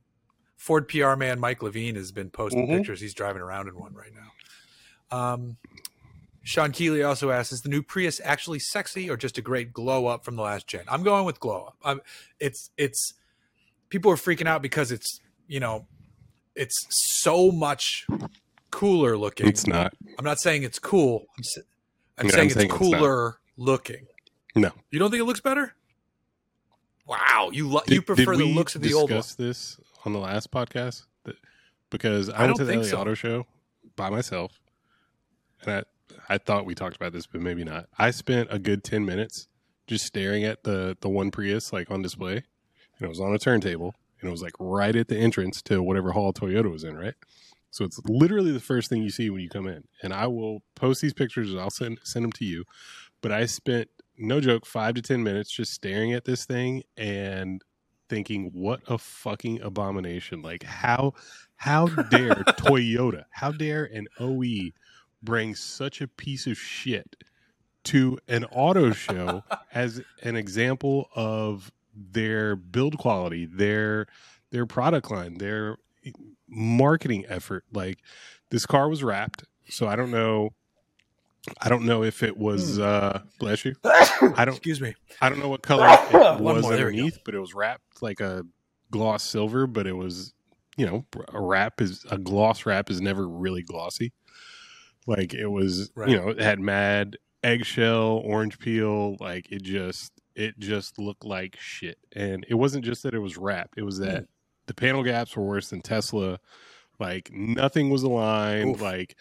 Ford 0.58 0.88
PR 0.88 1.16
man 1.16 1.40
Mike 1.40 1.62
Levine 1.64 1.96
has 1.96 2.12
been 2.12 2.30
posting 2.30 2.68
Mhm. 2.68 2.78
pictures. 2.78 3.00
He's 3.02 3.14
driving 3.14 3.42
around 3.42 3.68
in 3.68 3.76
one 3.78 3.94
right 3.94 4.12
now. 4.14 5.18
Um, 5.18 5.58
Sean 6.44 6.72
Keeley 6.72 7.04
also 7.04 7.32
asks, 7.32 7.52
"Is 7.52 7.62
the 7.62 7.70
new 7.70 7.82
Prius 7.84 8.20
actually 8.24 8.60
sexy 8.60 9.10
or 9.10 9.18
just 9.18 9.38
a 9.38 9.42
great 9.42 9.74
glow 9.74 10.08
up 10.08 10.24
from 10.26 10.36
the 10.36 10.42
last 10.42 10.68
gen?" 10.68 10.84
I'm 10.88 11.04
going 11.04 11.26
with 11.26 11.40
glow 11.40 11.66
up. 11.66 11.78
I'm, 11.84 12.02
it's 12.40 12.72
it's 12.78 13.14
people 13.90 14.12
are 14.12 14.16
freaking 14.16 14.48
out 14.48 14.62
because 14.62 14.92
it's 14.92 15.20
you 15.48 15.60
know 15.60 15.88
it's 16.60 16.86
so 16.90 17.52
much 17.52 18.06
cooler 18.70 19.18
looking. 19.18 19.48
It's 19.48 19.66
not. 19.66 19.94
I'm 20.18 20.26
not 20.26 20.40
saying 20.40 20.64
it's 20.64 20.78
cool. 20.80 21.26
I'm, 21.38 21.44
sa- 21.44 21.62
I'm 22.18 22.26
I'm 22.26 22.30
saying, 22.30 22.50
saying 22.50 22.66
it's 22.66 22.74
it's 22.74 22.78
cooler 22.78 23.40
looking. 23.58 24.08
No. 24.56 24.72
You 24.92 25.00
don't 25.00 25.10
think 25.10 25.22
it 25.22 25.26
looks 25.26 25.40
better? 25.40 25.74
Wow, 27.08 27.50
you 27.52 27.68
lo- 27.68 27.82
you 27.88 28.02
prefer 28.02 28.36
the 28.36 28.46
looks 28.46 28.76
of 28.76 28.82
the 28.82 28.94
old 28.94 29.10
one. 29.10 29.18
discuss 29.18 29.36
this 29.36 29.80
on 30.06 30.14
the 30.14 30.20
last 30.20 30.52
podcast? 30.52 31.06
That, 31.24 31.38
because 31.90 32.30
I, 32.30 32.44
I 32.44 32.46
went 32.46 32.58
to 32.58 32.66
the 32.66 32.78
LA 32.78 32.84
so. 32.84 32.98
Auto 33.00 33.14
Show 33.16 33.48
by 33.96 34.10
myself, 34.10 34.60
and 35.64 35.72
I 35.72 35.84
I 36.28 36.38
thought 36.38 36.66
we 36.66 36.76
talked 36.76 36.96
about 36.96 37.14
this, 37.14 37.26
but 37.26 37.42
maybe 37.42 37.64
not. 37.64 37.88
I 37.98 38.12
spent 38.12 38.50
a 38.52 38.60
good 38.60 38.84
ten 38.84 39.06
minutes 39.06 39.48
just 39.88 40.06
staring 40.06 40.44
at 40.44 40.64
the 40.64 40.98
the 41.00 41.10
one 41.10 41.32
Prius 41.32 41.74
like 41.74 41.90
on 41.90 42.04
display, 42.04 42.34
and 42.34 43.02
it 43.02 43.08
was 43.08 43.20
on 43.20 43.34
a 43.34 43.40
turntable, 43.40 43.96
and 44.20 44.28
it 44.28 44.32
was 44.32 44.42
like 44.42 44.54
right 44.60 44.96
at 44.96 45.08
the 45.08 45.18
entrance 45.18 45.62
to 45.64 45.82
whatever 45.82 46.12
hall 46.12 46.34
Toyota 46.34 46.72
was 46.72 46.84
in, 46.84 46.96
right? 46.96 47.16
So 47.72 47.86
it's 47.86 48.00
literally 48.06 48.52
the 48.52 48.60
first 48.60 48.90
thing 48.90 49.04
you 49.04 49.12
see 49.12 49.30
when 49.30 49.42
you 49.42 49.50
come 49.50 49.68
in, 49.68 49.84
and 50.02 50.14
I 50.14 50.28
will 50.28 50.64
post 50.76 51.02
these 51.02 51.14
pictures 51.14 51.52
and 51.52 51.60
I'll 51.60 51.70
send 51.70 52.00
send 52.04 52.24
them 52.24 52.32
to 52.34 52.46
you. 52.46 52.66
But 53.22 53.32
I 53.32 53.46
spent 53.46 53.90
no 54.18 54.42
joke 54.42 54.66
five 54.66 54.96
to 54.96 55.02
ten 55.02 55.24
minutes 55.24 55.52
just 55.52 55.74
staring 55.74 56.14
at 56.14 56.26
this 56.26 56.46
thing 56.46 56.84
and 56.98 57.62
thinking, 58.10 58.50
what 58.54 58.82
a 58.88 58.98
fucking 58.98 59.62
abomination! 59.62 60.42
Like 60.42 60.64
how 60.64 61.14
how 61.58 61.88
dare 61.88 62.36
Toyota, 62.60 63.26
how 63.30 63.52
dare 63.52 63.86
an 63.86 64.08
OE 64.20 64.72
bring 65.22 65.54
such 65.54 66.02
a 66.02 66.08
piece 66.08 66.48
of 66.48 66.58
shit 66.58 67.16
to 67.84 68.18
an 68.28 68.46
auto 68.46 68.92
show 68.92 69.44
as 69.74 70.02
an 70.24 70.36
example 70.36 71.10
of 71.16 71.72
their 72.12 72.56
build 72.56 72.98
quality, 72.98 73.46
their 73.46 74.08
their 74.52 74.66
product 74.66 75.12
line, 75.12 75.38
their 75.38 75.78
marketing 76.48 77.26
effort. 77.28 77.66
Like 77.74 78.00
this 78.50 78.66
car 78.66 78.90
was 78.90 79.04
wrapped, 79.04 79.44
so 79.70 79.88
I 79.88 79.96
don't 79.96 80.12
know. 80.12 80.52
I 81.62 81.70
don't 81.70 81.86
know 81.86 82.04
if 82.04 82.22
it 82.24 82.38
was 82.38 82.80
uh 82.80 83.22
bless 83.40 83.66
you. 83.66 83.76
I 83.84 84.44
don't 84.46 84.50
Excuse 84.56 84.82
me. 84.82 84.96
I 85.22 85.30
don't 85.30 85.40
know 85.40 85.50
what 85.50 85.62
color 85.64 85.88
it 86.12 86.42
was 86.42 86.64
more, 86.64 86.76
there 86.76 86.88
we 86.88 86.94
go. 86.94 87.00
underneath, 87.00 87.20
but 87.26 87.34
it 87.36 87.40
was 87.40 87.54
wrapped 87.54 88.02
like 88.02 88.20
a 88.20 88.46
gloss 88.92 89.24
silver, 89.24 89.66
but 89.68 89.88
it 89.88 89.94
was 89.94 90.34
you 90.78 90.86
know, 90.86 91.06
a 91.34 91.42
wrap 91.42 91.82
is 91.82 92.06
a 92.10 92.18
gloss 92.18 92.66
wrap 92.66 92.90
is 92.90 93.02
never 93.02 93.28
really 93.28 93.62
glossy. 93.64 94.14
Like 95.08 95.34
it 95.34 95.48
was, 95.48 95.92
Right. 95.96 96.10
you 96.10 96.16
know, 96.18 96.30
it 96.30 96.40
had 96.40 96.60
mad 96.60 97.18
eggshell, 97.44 98.22
orange 98.24 98.60
peel, 98.60 99.18
like 99.20 99.52
it 99.52 99.62
just 99.64 100.14
it 100.40 100.58
just 100.58 100.98
looked 100.98 101.26
like 101.26 101.58
shit. 101.60 101.98
And 102.14 102.46
it 102.48 102.56
wasn't 102.56 102.86
just 102.86 103.04
that 103.04 103.14
it 103.14 103.20
was 103.20 103.38
wrapped, 103.38 103.78
it 103.78 103.84
was 103.84 103.98
hmm. 103.98 104.06
that 104.06 104.26
the 104.68 104.74
panel 104.74 105.04
gaps 105.04 105.36
were 105.36 105.44
worse 105.44 105.70
than 105.70 105.82
Tesla. 105.82 106.40
Like 107.00 107.30
nothing 107.32 107.90
was 107.90 108.04
aligned, 108.04 108.76
Oof. 108.76 108.82
like 108.82 109.16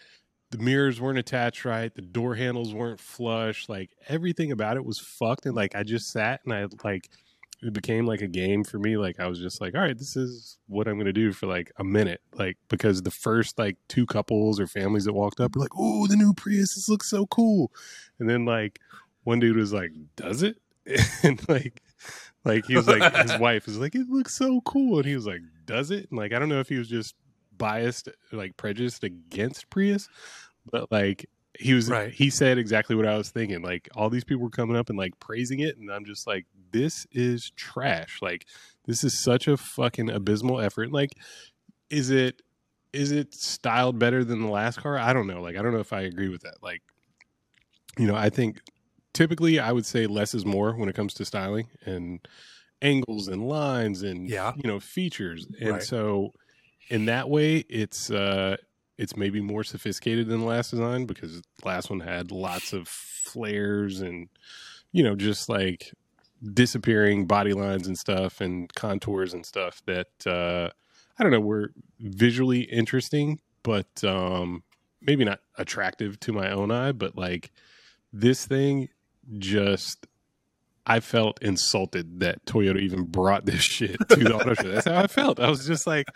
the 0.51 0.57
mirrors 0.57 0.99
weren't 0.99 1.19
attached 1.19 1.63
right, 1.65 1.93
the 1.93 2.01
door 2.01 2.35
handles 2.35 2.73
weren't 2.73 2.99
flush, 2.99 3.69
like 3.69 3.91
everything 4.07 4.51
about 4.51 4.77
it 4.77 4.85
was 4.85 4.99
fucked 4.99 5.45
and 5.45 5.55
like 5.55 5.75
I 5.75 5.83
just 5.83 6.11
sat 6.11 6.41
and 6.45 6.53
I 6.53 6.67
like 6.83 7.09
it 7.61 7.73
became 7.73 8.05
like 8.05 8.21
a 8.21 8.27
game 8.27 8.63
for 8.63 8.79
me. 8.79 8.95
Like 8.95 9.19
I 9.19 9.27
was 9.27 9.39
just 9.39 9.59
like, 9.59 9.75
all 9.75 9.81
right, 9.81 9.97
this 9.97 10.15
is 10.15 10.57
what 10.67 10.87
I'm 10.87 10.97
gonna 10.97 11.11
do 11.11 11.33
for 11.33 11.47
like 11.47 11.71
a 11.77 11.83
minute. 11.83 12.21
Like 12.33 12.57
because 12.69 13.01
the 13.01 13.11
first 13.11 13.59
like 13.59 13.77
two 13.89 14.05
couples 14.05 14.59
or 14.59 14.67
families 14.67 15.05
that 15.05 15.13
walked 15.13 15.41
up 15.41 15.55
were 15.55 15.61
like, 15.61 15.77
oh, 15.77 16.07
the 16.07 16.15
new 16.15 16.33
Prius, 16.33 16.75
this 16.75 16.87
looks 16.87 17.09
so 17.09 17.25
cool. 17.27 17.71
And 18.19 18.29
then 18.29 18.45
like 18.45 18.79
one 19.23 19.39
dude 19.39 19.57
was 19.57 19.73
like, 19.73 19.91
does 20.15 20.43
it? 20.43 20.57
and 21.23 21.47
like 21.49 21.81
like 22.45 22.65
he 22.65 22.75
was 22.75 22.87
like 22.87 23.15
his 23.29 23.37
wife 23.37 23.65
was 23.65 23.77
like, 23.77 23.95
it 23.95 24.09
looks 24.09 24.35
so 24.35 24.61
cool. 24.61 24.97
And 24.97 25.05
he 25.05 25.15
was 25.15 25.25
like, 25.27 25.41
does 25.65 25.91
it? 25.91 26.09
And 26.09 26.17
like 26.17 26.33
I 26.33 26.39
don't 26.39 26.49
know 26.49 26.59
if 26.59 26.69
he 26.69 26.77
was 26.77 26.87
just 26.89 27.15
biased, 27.57 28.09
like 28.31 28.55
prejudiced 28.57 29.03
against 29.03 29.69
Prius, 29.69 30.07
but 30.71 30.91
like 30.91 31.29
he 31.57 31.73
was 31.73 31.89
Right. 31.89 32.13
he 32.13 32.29
said 32.29 32.57
exactly 32.57 32.95
what 32.95 33.07
I 33.07 33.17
was 33.17 33.29
thinking. 33.29 33.61
Like 33.61 33.89
all 33.95 34.09
these 34.09 34.23
people 34.23 34.43
were 34.43 34.49
coming 34.49 34.77
up 34.77 34.89
and 34.89 34.97
like 34.97 35.19
praising 35.19 35.59
it, 35.59 35.77
and 35.77 35.91
I'm 35.91 36.05
just 36.05 36.25
like, 36.27 36.45
this 36.71 37.05
is 37.11 37.51
trash. 37.55 38.19
Like 38.21 38.45
this 38.85 39.03
is 39.03 39.21
such 39.21 39.47
a 39.47 39.57
fucking 39.57 40.09
abysmal 40.09 40.59
effort. 40.61 40.91
Like, 40.91 41.11
is 41.89 42.09
it 42.09 42.41
is 42.93 43.11
it 43.11 43.33
styled 43.33 43.99
better 43.99 44.23
than 44.23 44.41
the 44.41 44.49
last 44.49 44.79
car? 44.79 44.97
I 44.97 45.13
don't 45.13 45.27
know. 45.27 45.41
Like 45.41 45.57
I 45.57 45.61
don't 45.61 45.73
know 45.73 45.79
if 45.79 45.93
I 45.93 46.01
agree 46.01 46.29
with 46.29 46.41
that. 46.41 46.55
Like, 46.61 46.81
you 47.97 48.07
know, 48.07 48.15
I 48.15 48.29
think 48.29 48.61
typically 49.13 49.59
I 49.59 49.71
would 49.71 49.85
say 49.85 50.07
less 50.07 50.33
is 50.33 50.45
more 50.45 50.75
when 50.75 50.89
it 50.89 50.95
comes 50.95 51.13
to 51.15 51.25
styling 51.25 51.67
and 51.85 52.25
angles 52.81 53.27
and 53.27 53.47
lines 53.47 54.03
and 54.03 54.29
Yeah. 54.29 54.53
you 54.55 54.67
know 54.69 54.79
features. 54.79 55.47
And 55.61 55.73
Right. 55.73 55.83
so 55.83 56.33
in 56.89 57.05
that 57.05 57.29
way, 57.29 57.57
it's 57.69 58.11
uh 58.11 58.57
it's 58.97 59.15
maybe 59.15 59.41
more 59.41 59.63
sophisticated 59.63 60.27
than 60.27 60.41
the 60.41 60.45
last 60.45 60.71
design 60.71 61.05
because 61.05 61.41
the 61.41 61.43
last 61.65 61.89
one 61.89 62.01
had 62.01 62.31
lots 62.31 62.73
of 62.73 62.87
flares 62.87 64.01
and 64.01 64.27
you 64.91 65.03
know 65.03 65.15
just 65.15 65.49
like 65.49 65.93
disappearing 66.53 67.25
body 67.25 67.53
lines 67.53 67.87
and 67.87 67.97
stuff 67.97 68.41
and 68.41 68.73
contours 68.75 69.33
and 69.33 69.45
stuff 69.45 69.81
that 69.85 70.07
uh 70.25 70.69
I 71.17 71.23
don't 71.23 71.31
know 71.31 71.39
were 71.41 71.73
visually 71.99 72.61
interesting 72.61 73.39
but 73.63 74.03
um 74.03 74.63
maybe 75.01 75.25
not 75.25 75.39
attractive 75.57 76.19
to 76.21 76.33
my 76.33 76.51
own 76.51 76.71
eye 76.71 76.93
but 76.93 77.17
like 77.17 77.51
this 78.13 78.45
thing 78.45 78.89
just 79.37 80.07
I 80.85 81.01
felt 81.01 81.37
insulted 81.43 82.21
that 82.21 82.43
Toyota 82.45 82.79
even 82.79 83.03
brought 83.03 83.45
this 83.45 83.61
shit 83.61 83.97
to 84.09 84.15
the 84.15 84.33
auto 84.33 84.55
show. 84.55 84.69
That's 84.69 84.87
how 84.87 85.03
I 85.03 85.07
felt. 85.07 85.39
I 85.39 85.47
was 85.47 85.67
just 85.67 85.85
like, 85.85 86.07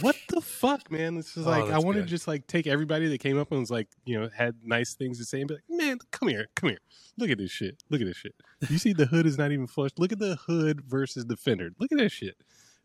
"What 0.00 0.16
the 0.28 0.40
fuck, 0.40 0.90
man?" 0.90 1.14
This 1.14 1.36
is 1.36 1.46
Oh, 1.46 1.50
like 1.50 1.70
I 1.70 1.78
want 1.78 1.98
to 1.98 2.02
just 2.02 2.26
like 2.26 2.48
take 2.48 2.66
everybody 2.66 3.06
that 3.08 3.18
came 3.18 3.38
up 3.38 3.52
and 3.52 3.60
was 3.60 3.70
like, 3.70 3.88
you 4.04 4.18
know, 4.18 4.28
had 4.36 4.56
nice 4.64 4.94
things 4.94 5.18
to 5.18 5.24
say 5.24 5.40
and 5.40 5.48
be 5.48 5.54
like, 5.54 5.64
"Man, 5.68 5.98
come 6.10 6.28
here, 6.28 6.48
come 6.56 6.70
here, 6.70 6.80
look 7.16 7.30
at 7.30 7.38
this 7.38 7.52
shit, 7.52 7.80
look 7.90 8.00
at 8.00 8.06
this 8.06 8.16
shit." 8.16 8.34
You 8.68 8.78
see, 8.78 8.92
the 8.92 9.06
hood 9.06 9.24
is 9.24 9.38
not 9.38 9.52
even 9.52 9.68
flushed. 9.68 10.00
Look 10.00 10.10
at 10.10 10.18
the 10.18 10.34
hood 10.34 10.80
versus 10.80 11.26
the 11.26 11.36
fender. 11.36 11.70
Look 11.78 11.92
at 11.92 11.98
that 11.98 12.10
shit. 12.10 12.36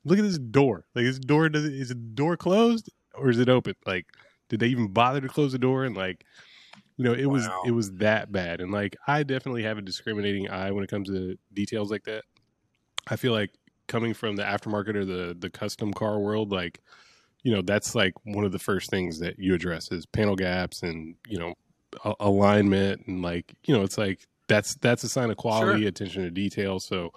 Look 0.03 0.19
at 0.19 0.23
this 0.23 0.37
door. 0.37 0.85
Like 0.93 1.05
this 1.05 1.19
door 1.19 1.49
does 1.49 1.65
is 1.65 1.89
the 1.89 1.95
door 1.95 2.37
closed 2.37 2.91
or 3.15 3.29
is 3.29 3.39
it 3.39 3.49
open? 3.49 3.73
Like, 3.87 4.05
did 4.49 4.59
they 4.59 4.67
even 4.67 4.89
bother 4.89 5.21
to 5.21 5.27
close 5.27 5.51
the 5.51 5.57
door? 5.57 5.83
And 5.83 5.97
like, 5.97 6.25
you 6.97 7.03
know, 7.05 7.13
it 7.13 7.27
was 7.27 7.47
it 7.63 7.71
was 7.71 7.93
that 7.97 8.31
bad. 8.31 8.61
And 8.61 8.71
like, 8.71 8.97
I 9.07 9.23
definitely 9.23 9.63
have 9.63 9.77
a 9.77 9.81
discriminating 9.81 10.49
eye 10.49 10.71
when 10.71 10.83
it 10.83 10.89
comes 10.89 11.09
to 11.09 11.37
details 11.53 11.91
like 11.91 12.03
that. 12.05 12.23
I 13.07 13.15
feel 13.15 13.31
like 13.33 13.51
coming 13.87 14.13
from 14.13 14.35
the 14.35 14.43
aftermarket 14.43 14.95
or 14.95 15.05
the 15.05 15.35
the 15.37 15.49
custom 15.49 15.93
car 15.93 16.19
world, 16.19 16.51
like, 16.51 16.81
you 17.43 17.53
know, 17.53 17.61
that's 17.61 17.95
like 17.95 18.13
one 18.25 18.45
of 18.45 18.51
the 18.51 18.59
first 18.59 18.89
things 18.89 19.19
that 19.19 19.39
you 19.39 19.53
address 19.55 19.91
is 19.91 20.05
panel 20.05 20.35
gaps 20.35 20.83
and 20.83 21.15
you 21.27 21.39
know 21.39 21.53
a- 22.05 22.15
alignment 22.19 23.07
and 23.07 23.21
like 23.21 23.55
you 23.65 23.75
know 23.75 23.83
it's 23.83 23.97
like 23.97 24.27
that's 24.47 24.75
that's 24.75 25.03
a 25.03 25.09
sign 25.09 25.29
of 25.31 25.37
quality, 25.37 25.81
Sure. 25.81 25.87
attention 25.87 26.23
to 26.23 26.31
detail. 26.31 26.79
So, 26.79 27.11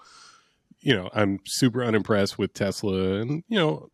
you 0.80 0.94
know, 0.94 1.10
I'm 1.12 1.40
super 1.46 1.82
unimpressed 1.84 2.38
with 2.38 2.52
Tesla 2.54 3.20
and 3.20 3.44
you 3.48 3.58
know 3.58 3.88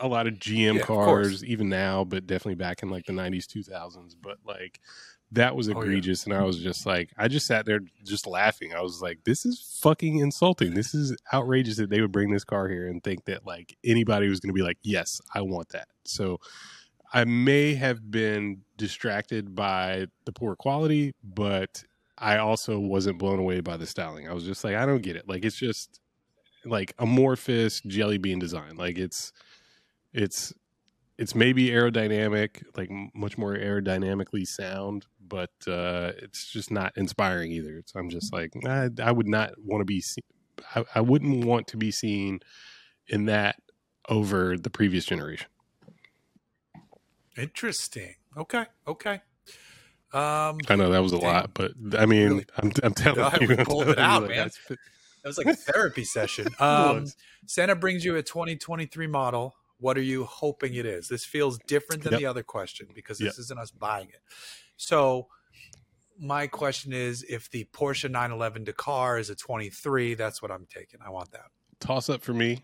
a 0.00 0.08
lot 0.08 0.26
of 0.26 0.38
GM 0.38 0.76
Yeah, 0.76 0.82
cars 0.82 1.04
course. 1.04 1.44
even 1.44 1.68
now, 1.68 2.04
but 2.04 2.26
definitely 2.26 2.56
back 2.56 2.82
in 2.82 2.90
like 2.90 3.06
the 3.06 3.12
90s, 3.12 3.46
2000s. 3.46 4.14
But 4.20 4.38
like 4.44 4.80
that 5.32 5.54
was 5.56 5.68
Oh, 5.68 5.72
yeah. 5.72 5.78
egregious, 5.80 6.24
and 6.24 6.32
I 6.32 6.42
was 6.42 6.58
just 6.58 6.86
like, 6.86 7.10
I 7.18 7.28
just 7.28 7.46
sat 7.46 7.66
there 7.66 7.80
just 8.04 8.26
laughing. 8.26 8.74
I 8.74 8.80
was 8.80 9.02
like, 9.02 9.24
this 9.24 9.44
is 9.44 9.78
fucking 9.82 10.18
insulting. 10.18 10.74
This 10.74 10.94
is 10.94 11.16
outrageous 11.32 11.76
that 11.76 11.90
they 11.90 12.00
would 12.00 12.12
bring 12.12 12.30
this 12.30 12.44
car 12.44 12.68
here 12.68 12.86
and 12.88 13.02
think 13.02 13.24
that 13.26 13.46
like 13.46 13.76
anybody 13.84 14.28
was 14.28 14.40
going 14.40 14.48
to 14.50 14.54
be 14.58 14.62
like, 14.62 14.78
yes, 14.82 15.20
I 15.34 15.42
want 15.42 15.68
that. 15.70 15.88
So. 16.04 16.38
I 17.10 17.24
may 17.24 17.72
have 17.74 18.10
been 18.10 18.60
distracted 18.76 19.54
by 19.54 20.08
the 20.26 20.32
poor 20.32 20.54
quality, 20.56 21.14
but 21.24 21.82
I 22.18 22.36
also 22.36 22.78
wasn't 22.78 23.16
blown 23.18 23.38
away 23.38 23.60
by 23.60 23.78
the 23.78 23.86
styling. 23.86 24.28
I 24.28 24.34
was 24.34 24.44
just 24.44 24.62
like, 24.62 24.74
I 24.74 24.84
don't 24.84 25.00
get 25.00 25.16
it. 25.16 25.26
Like 25.26 25.42
it's 25.42 25.56
just 25.56 26.00
like 26.66 26.92
amorphous 26.98 27.80
jelly 27.86 28.18
bean 28.18 28.38
design. 28.38 28.76
Like 28.76 28.98
it's 28.98 29.32
it's 30.12 30.52
it's 31.16 31.34
maybe 31.34 31.68
aerodynamic, 31.70 32.62
like 32.76 32.90
much 33.14 33.38
more 33.38 33.54
aerodynamically 33.56 34.46
sound, 34.46 35.06
but 35.28 35.50
uh, 35.66 36.12
it's 36.18 36.50
just 36.50 36.70
not 36.70 36.92
inspiring 36.96 37.52
either. 37.52 37.82
So 37.86 37.98
I'm 38.00 38.10
just 38.10 38.32
like, 38.32 38.52
I, 38.66 38.88
I 39.02 39.12
would 39.12 39.28
not 39.28 39.52
want 39.62 39.80
to 39.80 39.84
be. 39.84 40.00
See- 40.00 40.22
I, 40.74 40.84
I 40.96 41.00
wouldn't 41.00 41.44
want 41.44 41.68
to 41.68 41.76
be 41.76 41.90
seen 41.90 42.40
in 43.06 43.26
that 43.26 43.56
over 44.08 44.56
the 44.58 44.70
previous 44.70 45.04
generation. 45.04 45.46
Interesting. 47.36 48.14
Okay. 48.36 48.64
Okay. 48.86 49.20
Um, 50.12 50.58
I 50.68 50.76
know 50.76 50.90
that 50.90 51.02
was 51.02 51.12
a 51.12 51.18
Damn. 51.18 51.32
lot, 51.34 51.50
but 51.54 51.72
I 51.98 52.06
mean, 52.06 52.28
Really? 52.28 52.46
I'm, 52.56 52.72
I'm 52.82 52.94
telling 52.94 53.20
No, 53.20 53.30
you, 53.40 53.56
I'm 53.58 53.64
pulled 53.66 53.88
it 53.88 53.98
out, 53.98 54.26
man. 54.28 54.50
that 54.68 54.78
was 55.24 55.38
like 55.38 55.46
a 55.46 55.54
therapy 55.54 56.04
session. 56.04 56.48
Um. 56.60 57.06
Santa 57.46 57.74
brings 57.76 58.04
you 58.04 58.16
a 58.16 58.22
2023 58.22 59.06
model. 59.06 59.54
What 59.80 59.96
are 59.96 60.02
you 60.02 60.24
hoping 60.24 60.74
it 60.74 60.84
is? 60.84 61.08
This 61.08 61.24
feels 61.24 61.58
different 61.66 62.02
than 62.02 62.12
Yep. 62.12 62.20
the 62.20 62.26
other 62.26 62.42
question 62.42 62.88
because 62.94 63.20
Yep. 63.20 63.30
this 63.30 63.38
isn't 63.38 63.58
us 63.58 63.70
buying 63.70 64.08
it. 64.08 64.20
So, 64.78 65.26
my 66.18 66.46
question 66.46 66.92
is 66.92 67.22
if 67.28 67.50
the 67.50 67.64
Porsche 67.72 68.10
911 68.10 68.64
Dakar 68.64 69.18
is 69.18 69.28
a 69.28 69.34
23, 69.36 70.14
that's 70.14 70.40
what 70.40 70.50
I'm 70.50 70.66
taking. 70.72 71.00
I 71.04 71.10
want 71.10 71.30
that. 71.32 71.46
toss 71.80 72.08
up 72.08 72.22
for 72.22 72.32
me. 72.32 72.62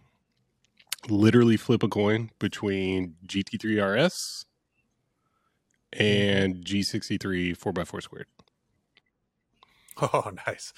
Literally 1.08 1.56
flip 1.58 1.82
a 1.82 1.88
coin 1.88 2.30
between 2.38 3.16
GT3 3.26 4.06
RS 4.06 4.46
and 5.92 6.64
G63 6.64 7.56
4x4 7.58 8.02
squared. 8.02 8.26
Oh, 10.02 10.32
nice. 10.48 10.72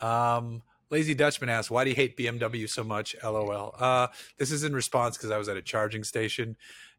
Um, 0.00 0.60
Lazy 0.90 1.14
Dutchman 1.14 1.48
asks, 1.48 1.70
"Why 1.70 1.84
do 1.84 1.90
you 1.90 1.94
hate 1.94 2.16
BMW 2.16 2.68
so 2.68 2.82
much?" 2.82 3.14
LOL. 3.22 3.72
Uh, 3.78 4.08
this 4.38 4.50
is 4.50 4.64
in 4.64 4.72
response 4.74 5.16
because 5.16 5.30
I 5.30 5.38
was 5.38 5.48
at 5.48 5.56
a 5.56 5.62
charging 5.62 6.02
station, 6.02 6.56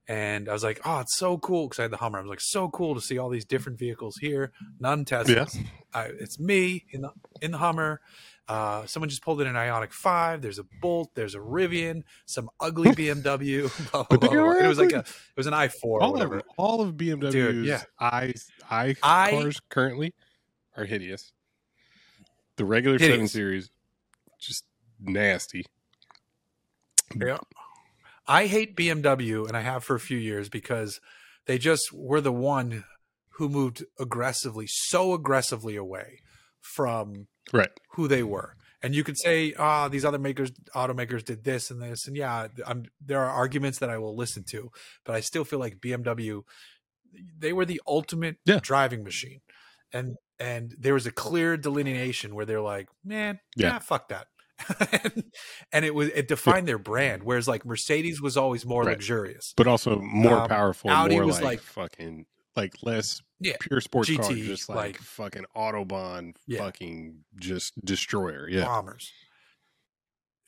and 0.07 0.47
I 0.49 0.53
was 0.53 0.63
like, 0.63 0.79
"Oh, 0.85 0.99
it's 0.99 1.17
so 1.17 1.37
cool!" 1.37 1.67
Because 1.67 1.79
I 1.79 1.81
had 1.83 1.91
the 1.91 1.97
Hummer. 1.97 2.19
I 2.19 2.21
was 2.21 2.29
like, 2.29 2.41
"So 2.41 2.69
cool 2.69 2.95
to 2.95 3.01
see 3.01 3.17
all 3.17 3.29
these 3.29 3.45
different 3.45 3.77
vehicles 3.77 4.15
here, 4.21 4.51
none 4.79 5.05
Teslas. 5.05 5.57
I, 5.93 6.05
it's 6.19 6.39
me 6.39 6.85
in 6.91 7.01
the 7.01 7.11
in 7.41 7.51
the 7.51 7.57
Hummer." 7.57 8.01
Uh, 8.47 8.85
someone 8.85 9.09
just 9.09 9.21
pulled 9.21 9.41
in 9.41 9.47
an 9.47 9.55
Ioniq 9.55 9.91
Five. 9.91 10.41
There's 10.41 10.57
a 10.57 10.63
Bolt. 10.81 11.09
There's 11.15 11.35
a 11.35 11.39
Rivian. 11.39 12.03
Some 12.25 12.49
ugly 12.61 12.91
BMW. 12.95 13.69
blah, 13.91 14.03
blah, 14.03 14.17
blah, 14.17 14.29
blah. 14.29 14.51
it 14.53 14.67
was 14.67 14.79
like 14.79 14.93
a 14.93 14.99
it 14.99 15.05
was 15.35 15.47
an 15.47 15.53
i4 15.53 15.83
or 15.83 16.01
all 16.01 16.09
of 16.09 16.13
whatever. 16.13 16.41
all 16.55 16.79
of 16.81 16.93
BMW's 16.95 17.33
Dude, 17.33 17.65
yeah. 17.65 17.83
i 17.99 18.33
i 18.69 18.95
I- 19.03 19.31
cars 19.31 19.59
currently 19.69 20.13
are 20.77 20.85
hideous. 20.85 21.33
The 22.55 22.63
regular 22.65 22.97
seven 22.97 23.27
series, 23.27 23.69
just 24.39 24.63
nasty. 24.99 25.65
Yeah. 27.15 27.37
I 28.27 28.47
hate 28.47 28.75
BMW 28.75 29.47
and 29.47 29.55
I 29.55 29.61
have 29.61 29.83
for 29.83 29.95
a 29.95 29.99
few 29.99 30.17
years 30.17 30.49
because 30.49 30.99
they 31.45 31.57
just 31.57 31.91
were 31.93 32.21
the 32.21 32.31
one 32.31 32.83
who 33.37 33.47
moved 33.49 33.85
aggressively, 33.99 34.65
so 34.67 35.13
aggressively 35.13 35.75
away 35.75 36.19
from 36.59 37.27
Right. 37.53 37.69
who 37.91 38.07
they 38.07 38.23
were. 38.23 38.55
And 38.81 38.93
you 38.93 39.03
could 39.03 39.17
say, 39.17 39.53
ah, 39.57 39.87
these 39.87 40.03
other 40.05 40.19
makers, 40.19 40.51
automakers 40.75 41.23
did 41.23 41.43
this 41.43 41.71
and 41.71 41.81
this. 41.81 42.05
And 42.07 42.15
yeah, 42.15 42.47
I'm, 42.65 42.85
there 43.03 43.21
are 43.23 43.29
arguments 43.29 43.79
that 43.79 43.89
I 43.89 43.97
will 43.97 44.15
listen 44.15 44.43
to, 44.51 44.71
but 45.05 45.15
I 45.15 45.19
still 45.21 45.43
feel 45.45 45.59
like 45.59 45.79
BMW, 45.79 46.43
they 47.39 47.53
were 47.53 47.65
the 47.65 47.81
ultimate 47.87 48.37
Yeah. 48.45 48.59
driving 48.61 49.03
machine. 49.03 49.41
And, 49.93 50.17
and 50.39 50.75
there 50.77 50.93
was 50.93 51.07
a 51.07 51.11
clear 51.11 51.57
delineation 51.57 52.35
where 52.35 52.45
they're 52.45 52.61
like, 52.61 52.87
man, 53.03 53.39
yeah, 53.55 53.67
Yeah. 53.73 53.79
fuck 53.79 54.09
that. 54.09 54.27
And, 54.91 55.23
and 55.71 55.85
it 55.85 55.93
was, 55.95 56.09
it 56.09 56.27
defined 56.27 56.67
their 56.67 56.77
brand. 56.79 57.23
Whereas 57.23 57.47
like 57.47 57.65
Mercedes 57.65 58.21
was 58.21 58.37
always 58.37 58.65
more 58.65 58.83
Right. 58.83 58.91
luxurious. 58.91 59.53
But 59.57 59.67
also 59.67 59.99
more 59.99 60.41
Um, 60.41 60.47
powerful, 60.49 60.89
Audi 60.89 61.15
more 61.15 61.25
was 61.25 61.35
like, 61.35 61.43
like- 61.43 61.61
fucking 61.61 62.25
like 62.55 62.73
less 62.81 63.21
Yeah, 63.39 63.53
pure 63.59 63.81
sports 63.81 64.09
car, 64.09 64.33
just 64.33 64.67
like, 64.67 64.77
like- 64.77 64.97
fucking 64.97 65.45
autobahn, 65.55 66.33
Yeah. 66.47 66.59
fucking 66.59 67.23
just 67.39 67.73
destroyer. 67.85 68.49
Yeah. 68.49 68.65
bombers. 68.65 69.11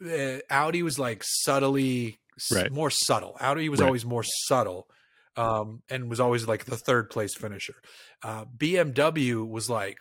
Uh, 0.03 0.39
Audi 0.49 0.82
was 0.82 0.97
like 0.97 1.24
subtly 1.26 2.20
Right. 2.51 2.72
more 2.72 2.89
subtle. 2.89 3.36
Audi 3.41 3.68
was 3.68 3.80
Right. 3.82 3.88
always 3.88 4.05
more 4.05 4.24
subtle, 4.24 4.88
um, 5.36 5.84
and 5.89 6.10
was 6.10 6.20
always 6.22 6.47
like 6.47 6.66
the 6.66 6.78
third 6.78 7.10
place 7.10 7.36
finisher. 7.36 7.76
Uh, 8.24 8.45
BMW 8.45 9.45
was 9.47 9.70
like 9.70 9.97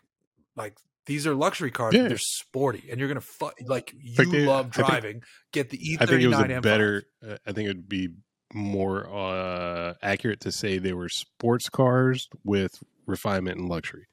like 0.56 0.76
These 1.08 1.26
are 1.26 1.34
luxury 1.34 1.72
cars. 1.72 1.94
Yeah. 1.94 2.06
They're 2.06 2.18
sporty, 2.18 2.84
and 2.90 3.00
you're 3.00 3.08
gonna 3.08 3.20
fu- 3.20 3.50
like 3.66 3.92
you 4.00 4.14
Like 4.16 4.30
they- 4.30 4.46
love 4.46 4.66
I 4.66 4.70
think- 4.76 4.88
driving. 4.88 5.22
get 5.52 5.70
the 5.70 5.78
E39 5.78 6.02
I 6.02 6.06
think 6.06 6.22
it 6.22 6.28
was 6.28 6.38
a 6.38 6.44
M5. 6.44 6.62
better. 6.62 7.02
Uh, 7.26 7.36
I 7.46 7.52
think 7.52 7.64
it 7.66 7.76
would 7.76 7.88
be 7.88 8.08
more 8.54 9.08
uh, 9.12 9.94
accurate 10.02 10.40
to 10.40 10.52
say 10.52 10.78
they 10.78 10.92
were 10.92 11.08
sports 11.08 11.68
cars 11.68 12.28
with 12.44 12.82
refinement 13.06 13.58
and 13.58 13.68
luxury. 13.68 14.06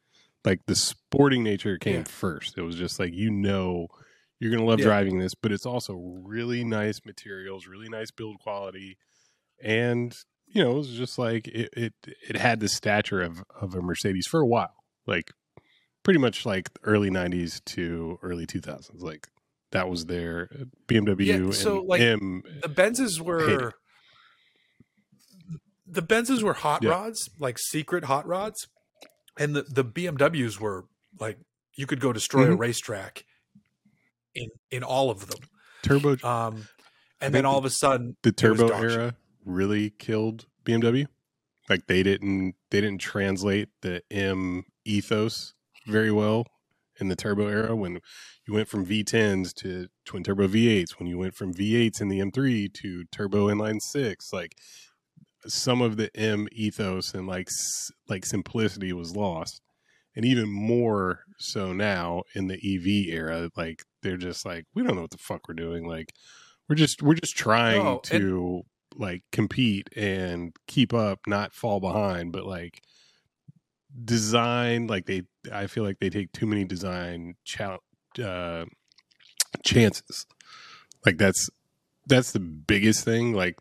Like 0.44 0.66
the 0.66 0.76
sporting 0.76 1.44
nature 1.44 1.78
came 1.78 1.98
Yeah. 1.98 2.04
first. 2.04 2.58
It 2.58 2.62
was 2.64 2.76
just 2.76 3.00
like 3.00 3.14
you 3.14 3.30
know 3.32 3.88
you're 4.40 4.52
gonna 4.52 4.66
love 4.66 4.80
Yeah. 4.80 4.86
driving 4.88 5.20
this, 5.20 5.36
but 5.36 5.52
it's 5.52 5.66
also 5.66 5.94
really 5.96 6.64
nice 6.64 7.00
materials, 7.06 7.68
really 7.68 7.88
nice 7.90 8.12
build 8.12 8.40
quality, 8.40 8.98
and 9.64 10.16
you 10.48 10.64
know 10.64 10.72
it 10.72 10.78
was 10.78 10.92
just 10.96 11.18
like 11.18 11.48
it 11.48 11.70
it, 11.76 11.94
it 12.30 12.36
had 12.36 12.60
the 12.60 12.68
stature 12.70 13.22
of 13.22 13.44
of 13.60 13.74
a 13.76 13.82
Mercedes 13.82 14.28
for 14.28 14.40
a 14.42 14.46
while, 14.48 14.76
like 15.08 15.32
pretty 16.06 16.20
much 16.20 16.46
like 16.46 16.70
early 16.84 17.10
'90s 17.10 17.60
to 17.66 18.18
early 18.24 18.46
2000s, 18.48 19.02
like. 19.02 19.28
That 19.72 19.90
was 19.90 20.06
their 20.06 20.48
BMW 20.88 21.48
Yeah, 21.48 21.52
so, 21.52 21.80
and 21.80 21.88
like, 21.90 22.00
M 22.02 22.44
the 22.62 22.70
Benzes 22.70 23.20
were 23.20 23.74
the 25.86 26.02
Benzes 26.02 26.44
were 26.44 26.54
hot 26.54 26.82
Yeah. 26.84 26.92
rods, 26.92 27.30
like 27.40 27.58
secret 27.60 28.06
hot 28.06 28.26
rods, 28.26 28.68
and 29.38 29.54
the 29.54 29.64
the 29.64 29.84
BMWs 29.84 30.60
were 30.62 30.86
like 31.20 31.40
you 31.76 31.88
could 31.88 32.00
go 32.00 32.14
destroy 32.14 32.46
a 32.46 32.56
Mhm. 32.56 32.60
racetrack 32.60 33.26
in 34.34 34.48
in 34.72 34.84
all 34.84 35.10
of 35.10 35.28
them. 35.28 35.40
turbo 35.82 36.16
Um, 36.26 36.68
and 37.20 37.34
then 37.34 37.46
all 37.46 37.58
of 37.58 37.66
a 37.66 37.70
sudden, 37.70 38.16
the 38.24 38.32
turbo 38.32 38.70
era 38.70 39.18
really 39.44 39.90
killed 39.90 40.46
BMW. 40.64 41.08
Like 41.70 41.88
they 41.88 42.02
didn't 42.02 42.56
they 42.70 42.80
didn't 42.80 43.02
translate 43.02 43.70
the 43.82 44.04
M 44.10 44.64
ethos 44.86 45.54
very 45.86 46.12
well 46.12 46.46
in 47.00 47.08
the 47.10 47.16
turbo 47.16 47.48
era 47.48 47.76
when 47.76 48.00
you 48.48 48.54
went 48.54 48.68
from 48.68 48.86
V10s 48.86 49.54
to 49.56 49.88
twin 50.06 50.24
turbo 50.24 50.48
V8s, 50.48 51.00
when 51.00 51.08
you 51.08 51.18
went 51.18 51.36
from 51.36 51.54
V8s 51.54 52.00
in 52.02 52.10
the 52.10 52.20
M3 52.20 52.74
to 52.74 53.04
turbo 53.12 53.48
inline 53.48 53.82
6, 53.82 54.32
like 54.32 54.56
some 55.48 55.82
of 55.82 55.98
the 55.98 56.16
M 56.16 56.48
ethos 56.52 57.14
and 57.14 57.28
like 57.28 57.50
like 58.08 58.26
simplicity 58.26 58.94
was 58.94 59.16
lost. 59.16 59.62
And 60.16 60.24
even 60.24 60.50
more 60.50 61.22
so 61.38 61.74
now 61.74 62.24
in 62.34 62.48
the 62.48 62.56
EV 62.56 63.14
era, 63.14 63.50
like 63.58 63.84
they're 64.02 64.16
just 64.16 64.46
like 64.46 64.66
we 64.74 64.84
don't 64.84 64.96
know 64.96 65.02
what 65.02 65.12
the 65.12 65.18
fuck 65.18 65.48
we're 65.48 65.56
doing. 65.56 65.86
Like 65.86 66.14
we're 66.70 66.76
just 66.76 67.02
we're 67.02 67.16
just 67.16 67.36
trying 67.36 68.00
to 68.04 68.62
like 68.96 69.24
compete 69.32 69.90
and 69.96 70.56
keep 70.68 70.94
up, 70.94 71.20
not 71.28 71.54
fall 71.54 71.82
behind, 71.82 72.32
but 72.32 72.46
like 72.46 72.82
design 74.04 74.88
like 74.88 75.06
they 75.06 75.24
I 75.52 75.68
feel 75.68 75.84
like 75.84 76.00
they 76.00 76.10
take 76.10 76.32
too 76.32 76.46
many 76.46 76.66
design 76.66 77.36
cha- 77.44 77.78
uh, 78.24 78.66
chances. 79.64 80.26
Like 81.06 81.18
that's 81.18 81.50
that's 82.08 82.32
the 82.32 82.40
biggest 82.40 83.04
thing. 83.04 83.34
Like 83.34 83.58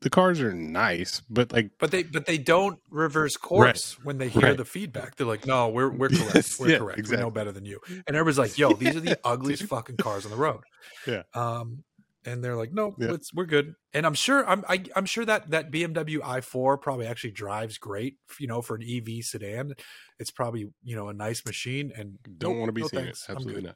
the 0.00 0.10
cars 0.10 0.40
are 0.40 0.52
nice, 0.52 1.22
but 1.28 1.52
like 1.52 1.70
But 1.78 1.90
they 1.90 2.02
but 2.04 2.26
they 2.26 2.38
don't 2.38 2.78
reverse 2.90 3.36
course 3.36 3.98
when 4.04 4.18
they 4.18 4.28
hear 4.28 4.42
Right. 4.42 4.56
the 4.56 4.64
feedback. 4.64 5.16
They're 5.16 5.26
like, 5.26 5.46
no, 5.46 5.68
we're 5.68 5.88
we're 5.90 6.08
correct. 6.10 6.34
Yes, 6.34 6.60
we're 6.60 6.70
yeah, 6.70 6.78
correct. 6.78 7.08
We 7.08 7.16
know 7.16 7.30
better 7.30 7.52
than 7.52 7.64
you. 7.64 7.80
And 7.88 8.16
everybody's 8.16 8.38
like, 8.38 8.58
yo, 8.58 8.72
these 8.74 8.94
are 8.96 9.00
the 9.00 9.18
ugliest 9.24 9.64
fucking 9.64 9.96
cars 9.96 10.24
on 10.24 10.30
the 10.30 10.36
road. 10.36 10.62
Yeah. 11.06 11.22
Um, 11.34 11.82
and 12.28 12.44
they're 12.44 12.56
like, 12.56 12.72
no, 12.72 12.98
Yeah. 12.98 13.16
we're 13.34 13.46
good. 13.46 13.74
And 13.92 14.06
I'm 14.06 14.14
sure 14.14 14.46
I'm 14.48 14.64
I, 14.68 14.84
I'm 14.96 15.06
sure 15.06 15.24
that 15.24 15.50
that 15.50 15.70
BMW 15.70 16.20
i4 16.22 16.76
probably 16.76 17.06
actually 17.06 17.32
drives 17.32 17.78
great. 17.78 18.18
You 18.38 18.46
know, 18.48 18.62
for 18.62 18.76
an 18.76 18.82
EV 18.82 19.22
sedan, 19.22 19.74
it's 20.18 20.30
probably 20.30 20.70
you 20.82 20.96
know 20.96 21.08
a 21.08 21.14
nice 21.14 21.44
machine. 21.44 21.92
And 21.96 22.18
don't 22.38 22.56
nope, 22.56 22.58
want 22.58 22.68
to 22.68 22.72
be 22.72 22.82
no 22.82 22.88
seeing 22.88 23.04
thanks. 23.04 23.28
it. 23.28 23.28
Absolutely 23.28 23.72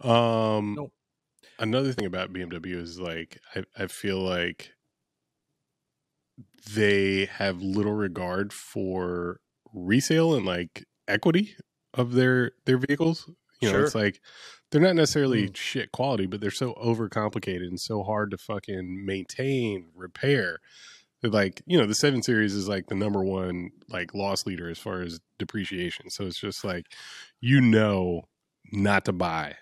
not. 0.00 0.08
Um, 0.08 0.78
Nope. 0.78 0.92
Another 1.58 1.92
thing 1.92 2.06
about 2.06 2.32
BMW 2.32 2.76
is 2.76 3.00
like 3.00 3.40
I, 3.54 3.64
I 3.76 3.86
feel 3.88 4.18
like 4.20 4.74
they 6.72 7.26
have 7.26 7.62
little 7.62 7.92
regard 7.92 8.52
for 8.52 9.40
resale 9.72 10.34
and 10.34 10.44
like 10.46 10.84
equity 11.08 11.54
of 11.94 12.12
their 12.12 12.52
their 12.64 12.78
vehicles. 12.78 13.30
You 13.60 13.70
know, 13.70 13.78
Sure. 13.78 13.80
it's 13.80 13.94
like 13.94 14.20
they're 14.70 14.80
not 14.80 14.96
necessarily 14.96 15.48
Mm. 15.48 15.56
shit 15.56 15.92
quality, 15.92 16.26
but 16.26 16.40
they're 16.40 16.50
so 16.50 16.74
overcomplicated 16.74 17.66
and 17.68 17.80
so 17.80 18.02
hard 18.02 18.30
to 18.32 18.38
fucking 18.38 19.04
maintain, 19.04 19.90
repair. 19.94 20.58
That 21.22 21.32
like 21.32 21.62
you 21.66 21.78
know 21.78 21.86
the 21.86 21.94
seven 21.94 22.22
series 22.22 22.54
is 22.54 22.68
like 22.68 22.88
the 22.88 22.94
number 22.94 23.24
one 23.24 23.70
like 23.88 24.12
loss 24.14 24.44
leader 24.44 24.68
as 24.68 24.78
far 24.78 25.00
as 25.00 25.18
depreciation. 25.38 26.10
So 26.10 26.26
it's 26.26 26.38
just 26.38 26.62
like 26.64 26.86
you 27.40 27.60
know 27.62 28.28
not 28.72 29.04
to 29.06 29.12
buy, 29.14 29.56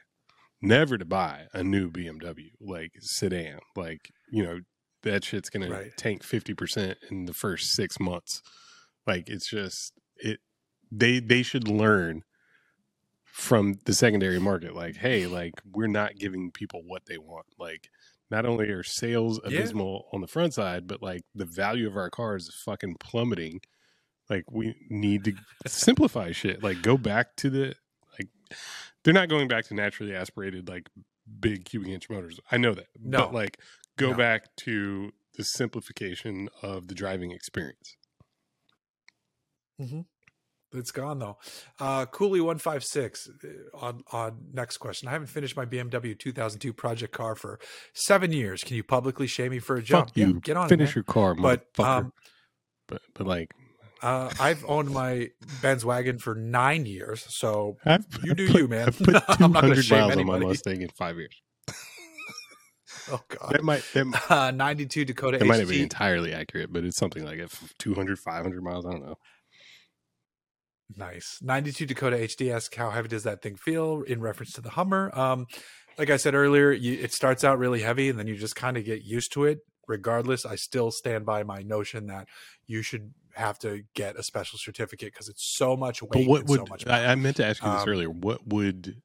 never 0.61 0.99
to 0.99 1.05
buy 1.05 1.47
a 1.53 1.63
new 1.63 1.91
BMW 1.91 2.51
like 2.61 2.93
sedan. 3.01 3.61
Like 3.77 4.11
you 4.33 4.43
know 4.43 4.61
that 5.05 5.23
shit's 5.25 5.49
gonna 5.49 5.71
Right. 5.71 5.97
tank 5.97 6.25
fifty 6.25 6.55
percent 6.55 6.99
in 7.11 7.27
the 7.27 7.35
first 7.35 7.71
six 7.73 8.01
months. 8.01 8.43
Like 9.07 9.29
it's 9.29 9.49
just 9.49 9.93
it. 10.17 10.41
They 10.91 11.21
they 11.21 11.43
should 11.45 11.69
learn 11.69 12.25
from 13.35 13.75
the 13.85 13.93
secondary 13.93 14.39
market. 14.39 14.77
Like 14.77 14.95
hey, 14.95 15.27
like 15.27 15.55
we're 15.73 15.89
not 15.89 16.15
giving 16.15 16.53
people 16.53 16.83
what 16.87 17.07
they 17.07 17.19
want. 17.19 17.47
Like 17.59 17.91
not 18.31 18.47
only 18.47 18.69
are 18.71 18.85
sales 18.85 19.41
Yeah. 19.45 19.59
abysmal 19.59 20.07
on 20.13 20.21
the 20.21 20.29
front 20.29 20.55
side, 20.55 20.87
but 20.87 21.03
like 21.03 21.23
the 21.35 21.45
value 21.45 21.89
of 21.89 21.97
our 21.97 22.11
cars 22.11 22.45
is 22.45 22.55
fucking 22.65 22.95
plummeting. 23.01 23.61
Like 24.31 24.45
we 24.53 24.77
need 24.89 25.25
to 25.25 25.33
simplify 25.67 26.31
shit. 26.31 26.63
Like 26.63 26.81
go 26.81 26.97
back 26.97 27.35
to 27.39 27.51
the 27.51 27.75
like 28.17 28.29
they're 29.03 29.13
not 29.13 29.29
going 29.29 29.49
back 29.49 29.65
to 29.67 29.75
naturally 29.75 30.15
aspirated 30.15 30.69
like 30.69 30.89
big 31.41 31.65
cubic 31.65 31.89
inch 31.89 32.09
motors. 32.09 32.39
I 32.53 32.57
know 32.57 32.73
that. 32.73 32.87
No. 33.03 33.19
But 33.19 33.35
like 33.35 33.59
go 33.97 34.13
No. 34.13 34.17
back 34.17 34.55
to 34.59 35.11
the 35.37 35.43
simplification 35.43 36.49
of 36.63 36.87
the 36.87 36.95
driving 36.95 37.33
experience. 37.33 37.97
Mm-hmm. 39.81 40.03
It's 40.75 40.91
gone 40.91 41.19
though. 41.19 41.39
Uh, 41.79 42.07
Cooley 42.07 42.41
one 42.41 42.59
five 42.59 42.85
six 42.85 43.29
on 43.75 44.03
on 44.13 44.39
next 44.53 44.79
question. 44.79 45.09
I 45.09 45.13
haven't 45.13 45.29
finished 45.29 45.57
my 45.57 45.65
BMW 45.65 46.19
2002 46.19 46.73
project 46.73 47.13
car 47.13 47.35
for 47.35 47.59
seven 47.93 48.33
years. 48.33 48.65
Can 48.65 48.77
you 48.77 48.83
publicly 48.83 49.27
shame 49.27 49.53
me 49.53 49.59
for 49.59 49.77
a 49.77 49.83
jump? 49.83 50.09
Fuck 50.09 50.17
you. 50.17 50.27
Yeah, 50.27 50.41
get 50.43 50.57
on 50.57 50.69
Finish 50.69 50.91
it, 50.91 50.97
your 50.97 51.05
car. 51.05 51.35
But 51.35 51.67
um, 51.79 52.13
but 52.89 53.03
but 53.15 53.27
like 53.27 53.53
uh, 54.05 54.31
I've 54.39 54.65
owned 54.67 54.91
my 54.91 55.31
Benz 55.63 55.83
wagon 55.83 56.19
for 56.19 56.35
nine 56.35 56.85
years, 56.85 57.25
so 57.31 57.79
I've, 57.87 58.07
You 58.23 58.35
do 58.35 58.49
put, 58.53 58.61
you, 58.61 58.69
man. 58.69 58.89
I've 58.89 58.99
put 58.99 59.15
I'm 59.41 59.53
not 59.53 59.63
gonna 59.63 59.75
200 59.75 59.83
shame 59.83 59.99
miles 60.01 60.17
on 60.17 60.27
my. 60.27 60.39
Mustang 60.41 60.83
in 60.83 60.91
five 60.91 61.17
years. 61.17 61.41
oh 63.11 63.21
god. 63.29 63.53
That 63.53 63.65
might 63.65 63.83
that, 63.95 64.31
Uh, 64.31 64.51
92 64.51 65.07
Dakota 65.07 65.39
It 65.39 65.47
might 65.47 65.61
have 65.61 65.69
been 65.69 65.83
entirely 65.83 66.35
accurate, 66.35 66.71
but 66.71 66.85
it's 66.85 66.99
something 66.99 67.25
like 67.25 67.39
a 67.39 67.49
200, 67.79 68.19
500 68.19 68.63
miles. 68.63 68.85
I 68.85 68.91
don't 68.91 69.07
know. 69.07 69.17
Nice. 70.97 71.39
92 71.43 71.87
Dakota 71.87 72.17
HD 72.17 72.53
asks 72.55 72.77
how 72.77 72.91
heavy 72.91 73.09
does 73.09 73.25
that 73.25 73.43
thing 73.43 73.57
feel 73.57 74.03
in 74.03 74.21
reference 74.21 74.53
to 74.53 74.61
the 74.61 74.71
Hummer? 74.71 75.11
Um, 75.19 75.47
like 75.99 76.11
I 76.11 76.17
said 76.17 76.35
earlier, 76.35 76.73
you, 76.73 76.95
it 77.01 77.13
starts 77.13 77.45
out 77.45 77.59
really 77.59 77.81
heavy 77.81 78.09
and 78.11 78.19
then 78.19 78.27
you 78.27 78.37
just 78.37 78.57
kind 78.57 78.77
of 78.77 78.85
get 78.85 79.03
used 79.05 79.33
to 79.33 79.45
it. 79.45 79.59
Regardless, 79.87 80.47
I 80.47 80.57
still 80.57 80.91
stand 80.91 81.27
by 81.27 81.43
my 81.43 81.61
notion 81.63 82.07
that 82.07 82.27
you 82.67 82.81
should 82.81 83.13
have 83.35 83.59
to 83.59 83.83
get 83.95 84.17
a 84.17 84.23
special 84.23 84.59
certificate 84.59 85.13
because 85.13 85.29
it's 85.29 85.55
so 85.57 85.77
much 85.77 86.01
weight 86.03 86.11
But 86.13 86.27
what 86.27 86.47
would 86.47 86.61
so 86.61 86.67
much 86.71 86.87
I. 86.87 87.07
I 87.13 87.15
meant 87.17 87.37
to 87.37 87.45
ask 87.47 87.63
you 87.63 87.71
this 87.71 87.83
Um, 87.83 87.89
earlier? 87.89 88.09
What 88.11 88.47
would 88.47 88.97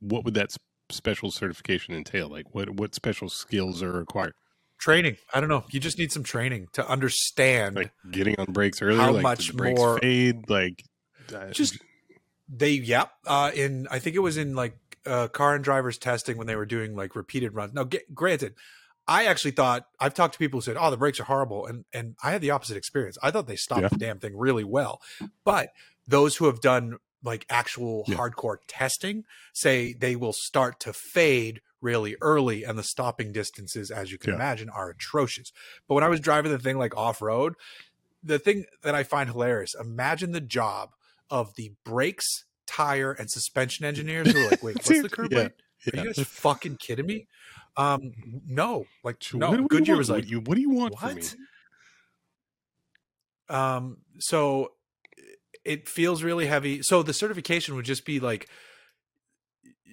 what 0.00 0.24
would 0.24 0.34
that 0.34 0.50
special 0.90 1.30
certification 1.30 1.94
entail? 1.94 2.28
Like 2.28 2.52
what 2.54 2.70
what 2.70 2.94
special 2.94 3.28
skills 3.28 3.82
are 3.82 3.92
required? 3.92 4.32
training. 4.80 5.16
I 5.34 5.40
don't 5.40 5.50
know. 5.50 5.64
You 5.70 5.78
just 5.78 5.98
need 5.98 6.10
some 6.10 6.22
training 6.24 6.68
to 6.72 6.88
understand. 6.88 7.76
Like 7.76 7.92
getting 8.10 8.34
on 8.40 8.46
brakes 8.46 8.80
early, 8.80 8.96
How 8.98 9.12
like, 9.12 9.22
much 9.22 9.52
more- 9.54 9.98
fade? 10.00 10.48
Like 10.48 10.82
Just- 11.52 11.78
they 12.52 12.70
yep 12.72 13.12
uh 13.26 13.52
in 13.54 13.86
i 13.92 14.00
think 14.00 14.16
it 14.16 14.20
was 14.20 14.36
in 14.36 14.56
like 14.56 14.76
uh 15.06 15.28
car 15.28 15.54
and 15.54 15.62
drivers 15.62 15.98
testing 15.98 16.36
when 16.36 16.48
they 16.48 16.56
were 16.56 16.66
doing 16.66 16.96
like 16.96 17.14
repeated 17.14 17.54
runs 17.54 17.72
now 17.72 17.84
get, 17.84 18.12
granted 18.12 18.54
i 19.06 19.24
actually 19.26 19.52
thought 19.52 19.86
i've 20.00 20.14
talked 20.14 20.32
to 20.32 20.38
people 20.40 20.58
who 20.58 20.62
said 20.62 20.76
oh 20.76 20.90
the 20.90 20.96
brakes 20.96 21.20
are 21.20 21.24
horrible 21.24 21.64
and 21.66 21.84
and 21.92 22.16
i 22.24 22.32
had 22.32 22.40
the 22.40 22.50
opposite 22.50 22.76
experience 22.76 23.16
i 23.22 23.30
thought 23.30 23.46
they 23.46 23.54
stopped 23.54 23.82
Yeah. 23.82 23.88
the 23.88 23.98
damn 23.98 24.18
thing 24.18 24.36
really 24.36 24.64
well 24.64 25.00
but 25.44 25.68
those 26.08 26.36
who 26.38 26.46
have 26.46 26.60
done 26.60 26.96
like 27.22 27.46
actual 27.48 28.02
Yeah. 28.08 28.16
hardcore 28.16 28.56
testing 28.66 29.22
say 29.52 29.92
they 29.92 30.16
will 30.16 30.32
start 30.32 30.80
to 30.80 30.92
fade 30.92 31.60
really 31.80 32.16
early 32.20 32.64
and 32.64 32.76
the 32.76 32.82
stopping 32.82 33.30
distances 33.30 33.92
as 33.92 34.10
you 34.10 34.18
can 34.18 34.30
Yeah. 34.30 34.36
imagine 34.36 34.68
are 34.70 34.90
atrocious 34.90 35.52
but 35.86 35.94
when 35.94 36.02
i 36.02 36.08
was 36.08 36.18
driving 36.18 36.50
the 36.50 36.58
thing 36.58 36.78
like 36.78 36.96
off-road 36.96 37.54
the 38.24 38.40
thing 38.40 38.64
that 38.82 38.96
i 38.96 39.04
find 39.04 39.30
hilarious 39.30 39.76
imagine 39.80 40.32
the 40.32 40.40
job 40.40 40.90
of 41.30 41.54
the 41.56 41.72
brakes, 41.84 42.44
tire, 42.66 43.12
and 43.12 43.30
suspension 43.30 43.84
engineers 43.86 44.30
who 44.32 44.40
are 44.40 44.50
like, 44.50 44.62
wait, 44.62 44.76
what's 44.76 44.88
the 44.88 45.08
curb 45.08 45.32
yeah, 45.32 45.38
weight? 45.38 45.46
Are 45.46 45.52
yeah. 45.94 46.02
you 46.02 46.12
guys 46.14 46.26
fucking 46.26 46.76
kidding 46.76 47.06
me? 47.06 47.26
Um, 47.76 48.12
no, 48.46 48.86
like 49.04 49.22
no. 49.34 49.50
what 49.50 49.60
you 49.60 49.68
Goodyear 49.68 49.96
was 49.96 50.10
like, 50.10 50.28
you 50.28 50.40
what 50.40 50.56
do 50.56 50.60
you 50.60 50.70
want 50.70 50.98
from 50.98 51.14
me? 51.14 51.22
what? 53.46 53.56
Um, 53.56 53.98
so 54.18 54.72
it 55.64 55.88
feels 55.88 56.22
really 56.22 56.46
heavy. 56.46 56.82
So 56.82 57.02
the 57.02 57.12
certification 57.12 57.74
would 57.74 57.84
just 57.84 58.04
be 58.04 58.20
like 58.20 58.48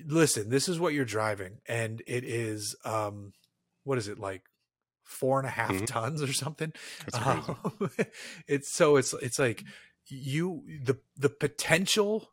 listen, 0.05 0.49
this 0.49 0.69
is 0.69 0.80
what 0.80 0.93
you're 0.93 1.05
driving, 1.05 1.59
and 1.68 2.01
it 2.07 2.23
is 2.23 2.76
um, 2.85 3.34
what 3.84 3.97
is 3.97 4.07
it 4.07 4.19
like? 4.19 4.43
Four 5.03 5.39
and 5.39 5.47
a 5.47 5.51
half 5.51 5.72
Mhm. 5.72 5.88
tons 5.88 6.22
or 6.22 6.34
something. 6.34 6.73
Um, 7.14 7.57
it's 8.47 8.69
so 8.69 8.97
it's 8.97 9.14
it's 9.14 9.39
like 9.39 9.64
you 10.10 10.64
the 10.84 11.00
the 11.18 11.30
potential 11.30 12.30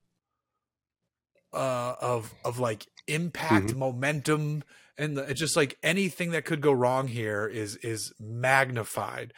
uh 1.52 1.94
of 2.00 2.34
of 2.44 2.58
like 2.58 2.86
impact 3.06 3.70
Mm-hmm. 3.70 3.78
momentum 3.78 4.62
and 4.96 5.16
the, 5.16 5.22
it's 5.22 5.40
just 5.40 5.56
like 5.56 5.76
anything 5.82 6.30
that 6.30 6.44
could 6.44 6.60
go 6.60 6.72
wrong 6.72 7.06
here 7.08 7.46
is 7.46 7.76
is 7.76 8.12
magnified 8.18 9.32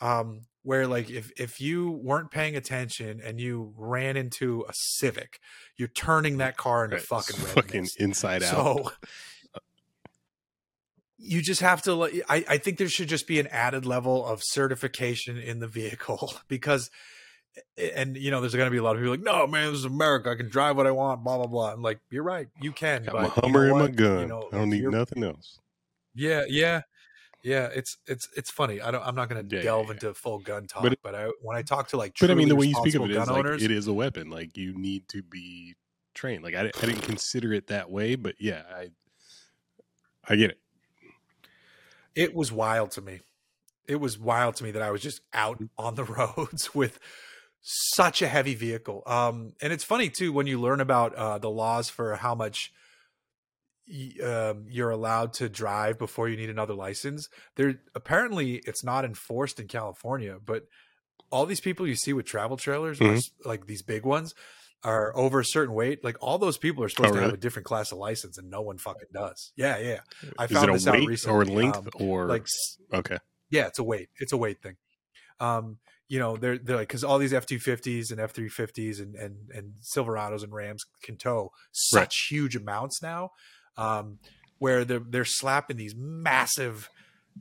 um 0.00 0.42
where 0.62 0.86
like 0.86 1.10
if 1.10 1.30
if 1.38 1.60
you 1.60 1.90
weren't 1.90 2.30
paying 2.30 2.56
attention 2.56 3.20
and 3.24 3.40
you 3.40 3.72
ran 3.76 4.16
into 4.16 4.64
a 4.68 4.72
civic 4.74 5.38
you're 5.76 5.88
turning 5.88 6.38
that 6.38 6.56
car 6.56 6.84
into 6.84 6.96
Right, 6.96 7.08
fucking 7.08 7.36
fucking 7.44 7.70
mist. 7.70 7.96
inside 7.98 8.42
out. 8.42 8.74
So 8.74 8.90
you 11.18 11.42
just 11.42 11.60
have 11.60 11.82
to 11.82 12.04
I, 12.28 12.44
I 12.48 12.58
think 12.58 12.78
there 12.78 12.88
should 12.88 13.08
just 13.08 13.26
be 13.26 13.38
an 13.40 13.46
added 13.48 13.84
level 13.86 14.24
of 14.24 14.40
certification 14.42 15.36
in 15.36 15.58
the 15.60 15.68
vehicle 15.68 16.32
because 16.48 16.90
and 17.96 18.16
you 18.16 18.30
know 18.30 18.40
there's 18.40 18.54
going 18.54 18.66
to 18.66 18.70
be 18.70 18.76
a 18.76 18.82
lot 18.82 18.94
of 18.94 19.00
people 19.02 19.10
like 19.12 19.20
no 19.22 19.46
man 19.46 19.70
this 19.70 19.78
is 19.80 19.84
america 19.84 20.30
i 20.30 20.34
can 20.34 20.48
drive 20.48 20.76
what 20.76 20.86
i 20.86 20.90
want 20.90 21.22
blah 21.24 21.36
blah 21.36 21.46
blah 21.46 21.72
i'm 21.72 21.82
like 21.82 21.98
you're 22.10 22.22
right 22.22 22.48
you 22.60 22.72
can 22.72 23.02
Got 23.04 23.12
but 23.12 23.22
my 23.22 23.22
you 23.22 23.28
know 23.28 23.40
Hummer 23.42 23.68
and 23.70 23.78
my 23.78 23.88
gun. 23.88 24.20
You 24.20 24.26
know, 24.26 24.48
I 24.52 24.56
don't 24.58 24.70
need 24.70 24.84
nothing 24.84 25.24
else. 25.24 25.58
yeah 26.14 26.44
yeah 26.48 26.82
yeah 27.42 27.68
it's 27.74 27.96
it's 28.06 28.28
it's 28.36 28.50
funny 28.50 28.80
i 28.80 28.90
don't 28.90 29.04
i'm 29.06 29.14
not 29.14 29.28
going 29.28 29.48
to 29.48 29.56
Yeah, 29.56 29.62
delve 29.62 29.86
yeah. 29.86 29.92
into 29.92 30.14
full 30.14 30.38
gun 30.38 30.66
talk 30.66 30.82
But 30.82 30.98
but, 31.02 31.14
i 31.14 31.30
when 31.42 31.56
i 31.56 31.62
talk 31.62 31.88
to 31.88 31.96
like 31.96 32.14
But 32.20 32.30
I 32.30 32.34
mean, 32.34 32.48
the 32.48 32.54
way 32.56 32.66
you 32.66 32.74
speak 32.74 32.94
of 32.94 33.02
it 33.02 33.08
responsible 33.08 33.34
gun 33.34 33.34
like 33.34 33.46
owners 33.46 33.62
it 33.64 33.70
is 33.70 33.86
a 33.88 33.92
weapon. 33.92 34.30
Like 34.30 34.56
you 34.56 34.74
need 34.78 35.08
to 35.08 35.22
be 35.22 35.74
trained. 36.14 36.44
Like 36.44 36.54
I, 36.54 36.60
I 36.60 36.86
didn't 36.86 37.02
consider 37.02 37.52
it 37.54 37.68
that 37.68 37.90
way, 37.90 38.14
but 38.14 38.34
yeah, 38.38 38.62
I 38.74 38.90
I 40.28 40.36
get 40.36 40.50
it. 40.50 40.58
it 42.14 42.34
was 42.34 42.52
wild 42.52 42.90
to 42.92 43.00
me. 43.00 43.20
It 43.88 43.96
was 44.00 44.18
wild 44.18 44.56
to 44.56 44.64
me 44.64 44.70
that 44.72 44.82
I 44.82 44.90
was 44.90 45.00
just 45.02 45.20
out 45.32 45.56
Mm-hmm. 45.56 45.66
on 45.78 45.94
the 45.94 46.04
roads 46.38 46.74
with 46.74 46.98
such 47.62 48.22
a 48.22 48.28
heavy 48.28 48.54
vehicle. 48.54 49.02
Um, 49.06 49.52
and 49.60 49.72
it's 49.72 49.84
funny 49.84 50.08
too 50.08 50.32
when 50.32 50.46
you 50.46 50.60
learn 50.60 50.80
about 50.80 51.14
uh, 51.14 51.38
the 51.38 51.50
laws 51.50 51.88
for 51.90 52.16
how 52.16 52.34
much 52.34 52.72
um, 54.24 54.66
you're 54.68 54.90
allowed 54.90 55.32
to 55.34 55.48
drive 55.48 55.98
before 55.98 56.28
you 56.28 56.36
need 56.36 56.50
another 56.50 56.74
license. 56.74 57.28
There 57.56 57.80
apparently 57.94 58.56
it's 58.64 58.84
not 58.84 59.04
enforced 59.04 59.58
in 59.58 59.66
California, 59.66 60.38
but 60.44 60.66
all 61.30 61.44
these 61.44 61.60
people 61.60 61.86
you 61.86 61.96
see 61.96 62.12
with 62.12 62.26
travel 62.26 62.56
trailers, 62.56 62.98
Mhm. 63.00 63.16
s- 63.16 63.30
like 63.44 63.66
these 63.66 63.82
big 63.82 64.04
ones, 64.04 64.34
are 64.84 65.14
over 65.16 65.40
a 65.40 65.44
certain 65.44 65.74
weight. 65.74 66.04
Like 66.04 66.16
all 66.20 66.38
those 66.38 66.56
people 66.56 66.84
are 66.84 66.88
supposed 66.88 67.10
Oh, 67.10 67.16
to 67.16 67.20
have 67.22 67.34
a 67.34 67.36
different 67.36 67.66
class 67.66 67.90
of 67.92 67.98
license, 67.98 68.38
and 68.38 68.48
no 68.48 68.62
one 68.62 68.78
fucking 68.78 69.08
does. 69.12 69.52
Yeah, 69.56 69.78
yeah. 69.78 70.00
I 70.38 70.44
is 70.44 70.52
found 70.52 70.70
it 70.70 70.72
this 70.74 70.86
out 70.86 70.94
weight 71.04 71.26
or 71.26 71.44
length 71.44 71.76
um, 71.78 71.88
or 71.94 72.26
Like 72.28 72.46
okay? 72.94 73.18
yeah, 73.50 73.66
it's 73.66 73.78
a 73.78 73.84
weight. 73.84 74.08
It's 74.18 74.32
a 74.32 74.36
weight 74.36 74.62
thing. 74.62 74.76
Um, 75.40 75.78
you 76.10 76.18
know, 76.18 76.36
they're 76.36 76.58
they're 76.58 76.76
like 76.76 76.88
because 76.88 77.04
all 77.04 77.18
these 77.18 77.32
F 77.32 77.46
two 77.46 77.60
fifties 77.60 78.10
and 78.10 78.20
F 78.20 78.32
three 78.32 78.48
fifties 78.48 78.98
and 78.98 79.14
and 79.14 79.36
and 79.54 79.74
Silverados 79.80 80.42
and 80.42 80.52
Rams 80.52 80.84
can 81.04 81.16
tow 81.16 81.52
such 81.70 82.26
huge 82.28 82.56
amounts 82.56 83.00
now, 83.00 83.30
um, 83.76 84.18
where 84.58 84.84
they're 84.84 84.98
they're 85.08 85.24
slapping 85.24 85.76
these 85.76 85.94
massive 85.96 86.88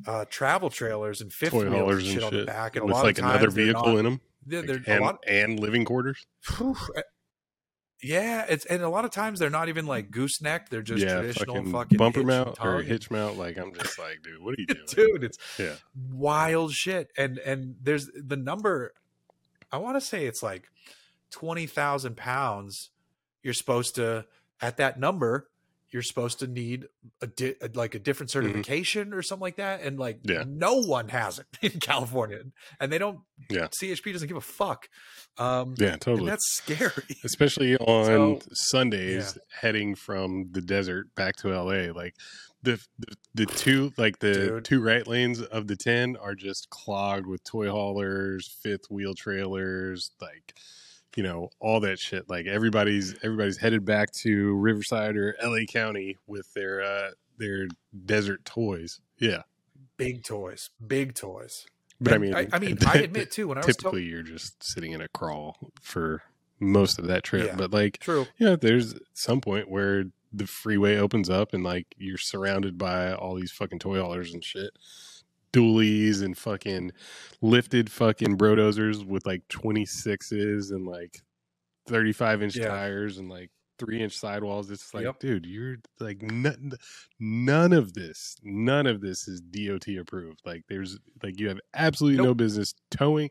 uh, 0.05 0.25
travel 0.29 0.69
trailers 0.69 1.19
and 1.19 1.33
fifth 1.33 1.51
Toy 1.51 1.67
wheels 1.69 1.95
and 1.95 2.05
shit, 2.05 2.15
and 2.17 2.23
on 2.25 2.33
the 2.41 2.45
back, 2.45 2.75
and 2.75 2.87
a 2.87 2.93
lot 2.93 3.03
like 3.03 3.17
of 3.17 3.23
another 3.25 3.39
times 3.39 3.55
they're 3.55 3.65
vehicle 3.65 3.87
not- 3.87 3.97
in 3.97 4.05
them, 4.05 4.21
They're, 4.45 4.61
they're 4.61 4.83
and 4.85 5.03
lot, 5.03 5.23
and 5.27 5.59
living 5.59 5.83
quarters. 5.83 6.23
Yeah, 8.01 8.45
it's 8.47 8.65
and 8.65 8.81
a 8.81 8.89
lot 8.89 9.03
of 9.03 9.11
times 9.11 9.39
they're 9.39 9.49
not 9.49 9.67
even 9.67 9.85
mm. 9.85 9.89
like 9.89 10.09
gooseneck; 10.09 10.69
they're 10.69 10.81
just 10.81 11.03
yeah, 11.03 11.15
traditional 11.15 11.55
fucking, 11.55 11.71
fucking, 11.71 11.97
bumper 11.97 12.23
mount 12.23 12.63
or 12.63 12.81
hitch 12.81 13.11
mount. 13.11 13.37
Like 13.37 13.57
I'm 13.57 13.73
just 13.73 13.99
like, 13.99 14.21
dude, 14.23 14.41
what 14.41 14.53
are 14.57 14.61
you 14.61 14.65
doing? 14.67 14.85
dude. 14.87 15.23
It's 15.25 15.37
Yeah. 15.57 15.73
wild 16.11 16.73
shit. 16.73 17.11
And 17.17 17.39
and 17.39 17.75
there's 17.81 18.09
the 18.15 18.37
number. 18.37 18.93
I 19.71 19.77
want 19.77 19.97
to 19.97 20.01
say 20.01 20.25
it's 20.25 20.41
like 20.41 20.69
twenty 21.29 21.65
thousand 21.67 22.15
pounds. 22.15 22.89
You're 23.43 23.53
supposed 23.53 23.95
to 23.95 24.25
at 24.61 24.77
that 24.77 24.99
number. 24.99 25.49
You're 25.91 26.03
supposed 26.03 26.39
to 26.39 26.47
need 26.47 26.85
a, 27.21 27.27
di- 27.27 27.55
like 27.73 27.95
a 27.95 27.99
different 27.99 28.29
certification 28.29 29.13
or 29.13 29.21
something 29.23 29.41
like 29.41 29.55
that, 29.57 29.81
and 29.81 29.97
like 29.99 30.21
Mm-hmm. 30.23 30.31
Yeah. 30.31 30.43
no 30.47 30.75
one 30.81 31.09
has 31.09 31.39
it 31.39 31.47
in 31.73 31.79
California, 31.79 32.39
and 32.79 32.91
they 32.91 32.97
don't. 32.97 33.19
Yeah. 33.49 33.67
CHP 33.67 34.11
doesn't 34.13 34.27
give 34.27 34.37
a 34.37 34.41
fuck. 34.41 34.87
Um, 35.37 35.75
Yeah, 35.77 35.93
and 35.93 36.01
totally. 36.01 36.29
that's 36.29 36.45
scary. 36.57 37.03
especially 37.23 37.77
on 37.77 38.39
So- 38.41 38.47
Sundays 38.53 39.37
heading 39.61 39.95
from 39.95 40.49
the 40.51 40.61
desert 40.61 41.07
back 41.15 41.35
to 41.37 41.49
LA 41.49 41.91
like 41.93 42.15
the 42.61 42.79
the, 42.99 43.15
the 43.35 43.45
two 43.45 43.93
like 43.97 44.19
the 44.19 44.33
Dude. 44.33 44.65
two 44.65 44.81
right 44.81 45.07
lanes 45.07 45.41
of 45.41 45.67
the 45.67 45.77
10 45.77 46.17
are 46.17 46.35
just 46.35 46.69
clogged 46.69 47.25
with 47.25 47.41
toy 47.45 47.69
haulers 47.69 48.53
fifth 48.61 48.91
wheel 48.91 49.13
trailers 49.15 50.11
like 50.21 50.53
you 51.19 51.23
know 51.23 51.49
all 51.59 51.81
that 51.81 51.99
shit 51.99 52.29
like 52.29 52.45
everybody's 52.45 53.13
everybody's 53.23 53.57
headed 53.57 53.83
back 53.83 54.09
to 54.13 54.55
Riverside 54.55 55.17
or 55.17 55.35
LA 55.43 55.65
County 55.67 56.17
with 56.27 56.53
their 56.53 56.81
uh 56.81 57.09
their 57.37 57.67
desert 58.05 58.45
toys 58.45 59.01
yeah 59.17 59.41
Big 59.97 60.23
toys, 60.23 60.69
big 60.87 61.13
toys. 61.13 61.65
but 61.99 62.13
I 62.13 62.17
mean 62.19 62.33
I, 62.33 62.47
I 62.53 62.59
mean, 62.59 62.77
I 62.87 62.99
admit 62.99 63.31
too 63.31 63.49
when 63.49 63.57
I 63.57 63.65
was 63.65 63.75
typically 63.75 64.03
you're 64.03 64.23
just 64.23 64.63
sitting 64.63 64.93
in 64.93 65.01
a 65.01 65.09
crawl 65.09 65.57
for 65.81 66.21
most 66.57 66.99
of 66.99 67.07
that 67.07 67.25
trip 67.25 67.47
Yeah. 67.47 67.55
but 67.57 67.71
like 67.73 67.97
true. 67.99 68.25
yeah, 68.37 68.55
there's 68.55 68.95
some 69.13 69.41
point 69.41 69.69
where 69.69 70.05
the 70.31 70.47
freeway 70.47 70.95
opens 70.95 71.29
up 71.29 71.53
and 71.53 71.65
like 71.65 71.87
you're 71.97 72.17
surrounded 72.17 72.77
by 72.77 73.11
all 73.13 73.35
these 73.35 73.51
fucking 73.51 73.79
toy 73.79 73.99
haulers 73.99 74.33
and 74.33 74.41
shit. 74.41 74.71
Dualies 75.53 76.21
and 76.23 76.37
fucking 76.37 76.91
lifted 77.41 77.91
fucking 77.91 78.37
brodozers 78.37 79.05
with 79.05 79.25
like 79.25 79.47
26s 79.49 80.71
and 80.71 80.85
like 80.87 81.21
35 81.87 82.43
inch 82.43 82.55
Yeah. 82.55 82.67
tires 82.67 83.17
and 83.17 83.29
like 83.29 83.49
three 83.77 84.01
inch 84.01 84.17
sidewalls. 84.17 84.69
It's 84.69 84.93
like, 84.93 85.05
Yep. 85.05 85.19
dude, 85.19 85.45
you're 85.45 85.77
like, 85.99 86.21
none, 86.21 86.73
none 87.19 87.73
of 87.73 87.93
this, 87.93 88.35
none 88.43 88.85
of 88.87 89.01
this 89.01 89.27
is 89.27 89.39
DOT 89.41 89.87
approved. 89.97 90.41
Like, 90.45 90.63
there's 90.67 90.99
like, 91.23 91.39
you 91.39 91.47
have 91.47 91.59
absolutely 91.73 92.23
no 92.23 92.33
business 92.33 92.73
towing, 92.91 93.29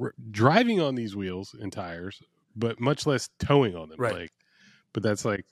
r- 0.00 0.14
driving 0.30 0.80
on 0.80 0.94
these 0.94 1.16
wheels 1.16 1.54
and 1.58 1.72
tires, 1.72 2.20
but 2.54 2.78
much 2.80 3.06
less 3.06 3.30
towing 3.38 3.74
on 3.74 3.88
them. 3.88 3.98
Right. 3.98 4.14
Like, 4.14 4.32
but 4.92 5.02
that's 5.02 5.24
like, 5.24 5.46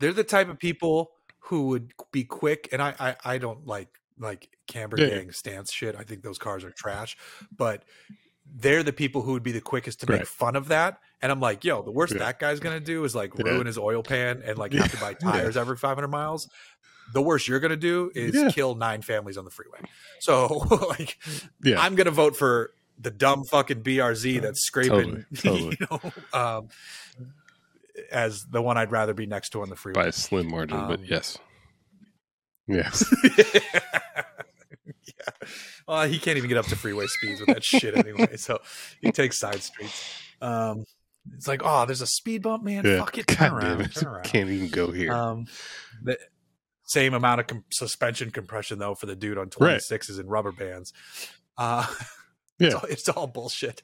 they're 0.00 0.12
the 0.12 0.24
type 0.24 0.48
of 0.48 0.58
people 0.58 1.12
who 1.44 1.68
would 1.68 1.92
be 2.12 2.22
quick 2.24 2.68
and 2.72 2.80
i 2.82 2.94
i, 3.00 3.16
I 3.34 3.38
don't 3.38 3.66
like 3.66 3.88
like 4.20 4.48
camber 4.68 4.96
Yeah. 5.00 5.08
gang 5.08 5.32
stance 5.32 5.72
shit 5.72 5.96
i 5.98 6.04
think 6.04 6.22
those 6.22 6.38
cars 6.38 6.62
are 6.62 6.70
trash 6.70 7.16
but 7.56 7.84
they're 8.52 8.82
the 8.82 8.92
people 8.92 9.22
who 9.22 9.32
would 9.32 9.42
be 9.42 9.52
the 9.52 9.60
quickest 9.60 10.00
to 10.00 10.10
make 10.10 10.18
Right. 10.20 10.26
fun 10.28 10.54
of 10.56 10.68
that 10.68 10.98
and 11.22 11.32
i'm 11.32 11.40
like 11.40 11.64
yo 11.64 11.82
the 11.82 11.90
worst 11.90 12.12
Yeah. 12.12 12.18
that 12.20 12.38
guy's 12.38 12.60
gonna 12.60 12.80
do 12.80 13.04
is 13.04 13.14
like 13.14 13.36
ruin 13.38 13.66
his 13.66 13.78
oil 13.78 14.02
pan 14.02 14.42
and 14.44 14.58
like 14.58 14.72
have 14.74 14.90
to 14.92 14.98
buy 14.98 15.14
tires 15.20 15.56
every 15.56 15.76
500 15.76 16.06
miles 16.08 16.48
the 17.12 17.22
worst 17.22 17.48
you're 17.48 17.58
gonna 17.60 17.76
do 17.76 18.10
is 18.14 18.52
kill 18.54 18.74
nine 18.76 19.02
families 19.02 19.36
on 19.38 19.44
the 19.44 19.50
freeway 19.50 19.78
so 20.20 20.46
like 20.90 21.16
yeah, 21.64 21.80
i'm 21.80 21.94
gonna 21.94 22.10
vote 22.10 22.36
for 22.36 22.72
the 22.98 23.10
dumb 23.10 23.44
fucking 23.44 23.82
brz 23.82 24.40
that's 24.42 24.62
scraping 24.62 25.24
Totally, 25.34 25.76
totally. 25.76 25.76
you 25.80 25.86
know 25.90 26.12
um 26.38 26.68
as 28.12 28.44
the 28.46 28.60
one 28.62 28.76
i'd 28.78 28.90
rather 28.92 29.14
be 29.14 29.26
next 29.26 29.50
to 29.50 29.62
on 29.62 29.68
the 29.70 29.76
freeway 29.76 30.02
by 30.02 30.06
a 30.08 30.12
slim 30.12 30.48
margin, 30.50 30.76
Um, 30.78 30.88
but 30.88 31.08
yes. 31.08 31.38
Yes. 32.68 33.02
Yeah. 35.26 35.48
Well, 35.88 36.06
he 36.08 36.18
can't 36.18 36.36
even 36.38 36.48
get 36.48 36.56
up 36.58 36.66
to 36.66 36.76
freeway 36.76 37.06
speeds 37.08 37.40
with 37.40 37.48
that 37.48 37.64
shit 37.64 37.96
anyway. 37.96 38.28
So 38.36 38.58
he 39.00 39.10
takes 39.12 39.38
side 39.38 39.62
streets. 39.62 40.12
Um, 40.40 40.84
it's 41.34 41.48
like, 41.48 41.62
oh, 41.64 41.84
there's 41.86 42.00
a 42.00 42.06
speed 42.06 42.42
bump, 42.42 42.62
man. 42.64 42.84
yeah. 42.84 42.98
Fuck 42.98 43.18
it. 43.18 43.26
Turn 43.28 43.52
around. 43.52 43.80
it. 43.82 43.94
Turn 43.94 44.08
around. 44.08 44.24
Can't 44.24 44.48
even 44.50 44.68
go 44.68 44.90
here. 44.90 45.12
Um, 45.12 45.46
the 46.02 46.16
same 46.84 47.14
amount 47.14 47.40
of 47.40 47.46
com- 47.48 47.64
suspension 47.72 48.30
compression 48.30 48.78
though 48.78 48.94
for 48.94 49.06
the 49.06 49.16
dude 49.16 49.36
on 49.38 49.50
Right. 49.58 49.80
26s 49.80 50.18
and 50.18 50.30
rubber 50.30 50.52
bands. 50.52 50.92
Uh, 51.58 51.86
yeah. 52.58 52.66
it's, 52.68 52.74
all, 52.74 52.84
it's 52.84 53.08
all 53.08 53.26
bullshit. 53.26 53.82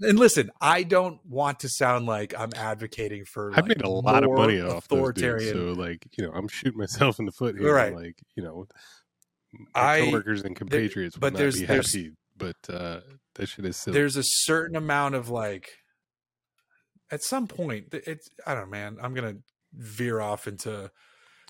And 0.00 0.18
listen, 0.18 0.50
I 0.60 0.82
don't 0.82 1.24
want 1.24 1.60
to 1.60 1.68
sound 1.70 2.04
like 2.04 2.34
I'm 2.38 2.50
advocating 2.54 3.24
for. 3.24 3.50
I've 3.52 3.66
like, 3.66 3.78
made 3.78 3.82
a 3.82 3.88
lot 3.88 4.24
of 4.24 4.30
money 4.30 4.60
off 4.60 4.86
those 4.88 5.14
dudes, 5.14 5.22
authoritarian. 5.22 5.52
so 5.54 5.80
like 5.80 6.06
you 6.18 6.24
know, 6.26 6.32
I'm 6.34 6.48
shooting 6.48 6.78
myself 6.78 7.18
in 7.18 7.24
the 7.24 7.32
foot 7.32 7.56
here. 7.58 7.72
Right. 7.74 7.94
Like 7.94 8.18
you 8.34 8.42
know, 8.42 8.66
I- 9.74 10.00
coworkers 10.00 10.42
and 10.42 10.54
compatriots 10.56 11.16
but 11.16 11.26
would 11.28 11.32
not 11.34 11.38
there's- 11.38 11.60
be 11.60 11.66
there's- 11.66 11.92
happy. 11.94 12.12
But 12.38 12.56
uh, 12.68 13.00
that 13.36 13.48
shit 13.48 13.64
is 13.64 13.76
silly. 13.78 13.94
there's 13.98 14.16
a 14.16 14.22
certain 14.22 14.76
amount 14.76 15.14
of 15.14 15.30
like 15.30 15.70
at 17.10 17.22
some 17.22 17.46
point 17.46 17.86
it's 17.92 18.28
i 18.46 18.52
don't 18.54 18.64
know 18.64 18.70
man 18.70 18.98
i'm 19.00 19.14
gonna 19.14 19.36
veer 19.72 20.20
off 20.20 20.46
into 20.46 20.90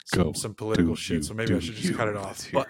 some, 0.05 0.23
Go 0.23 0.33
some 0.35 0.55
political 0.55 0.95
shit 0.95 1.17
you- 1.17 1.23
so 1.23 1.35
maybe 1.35 1.55
i 1.55 1.59
should 1.59 1.75
just 1.75 1.89
you. 1.89 1.97
cut 1.97 2.07
it 2.09 2.17
off 2.17 2.47
but 2.53 2.69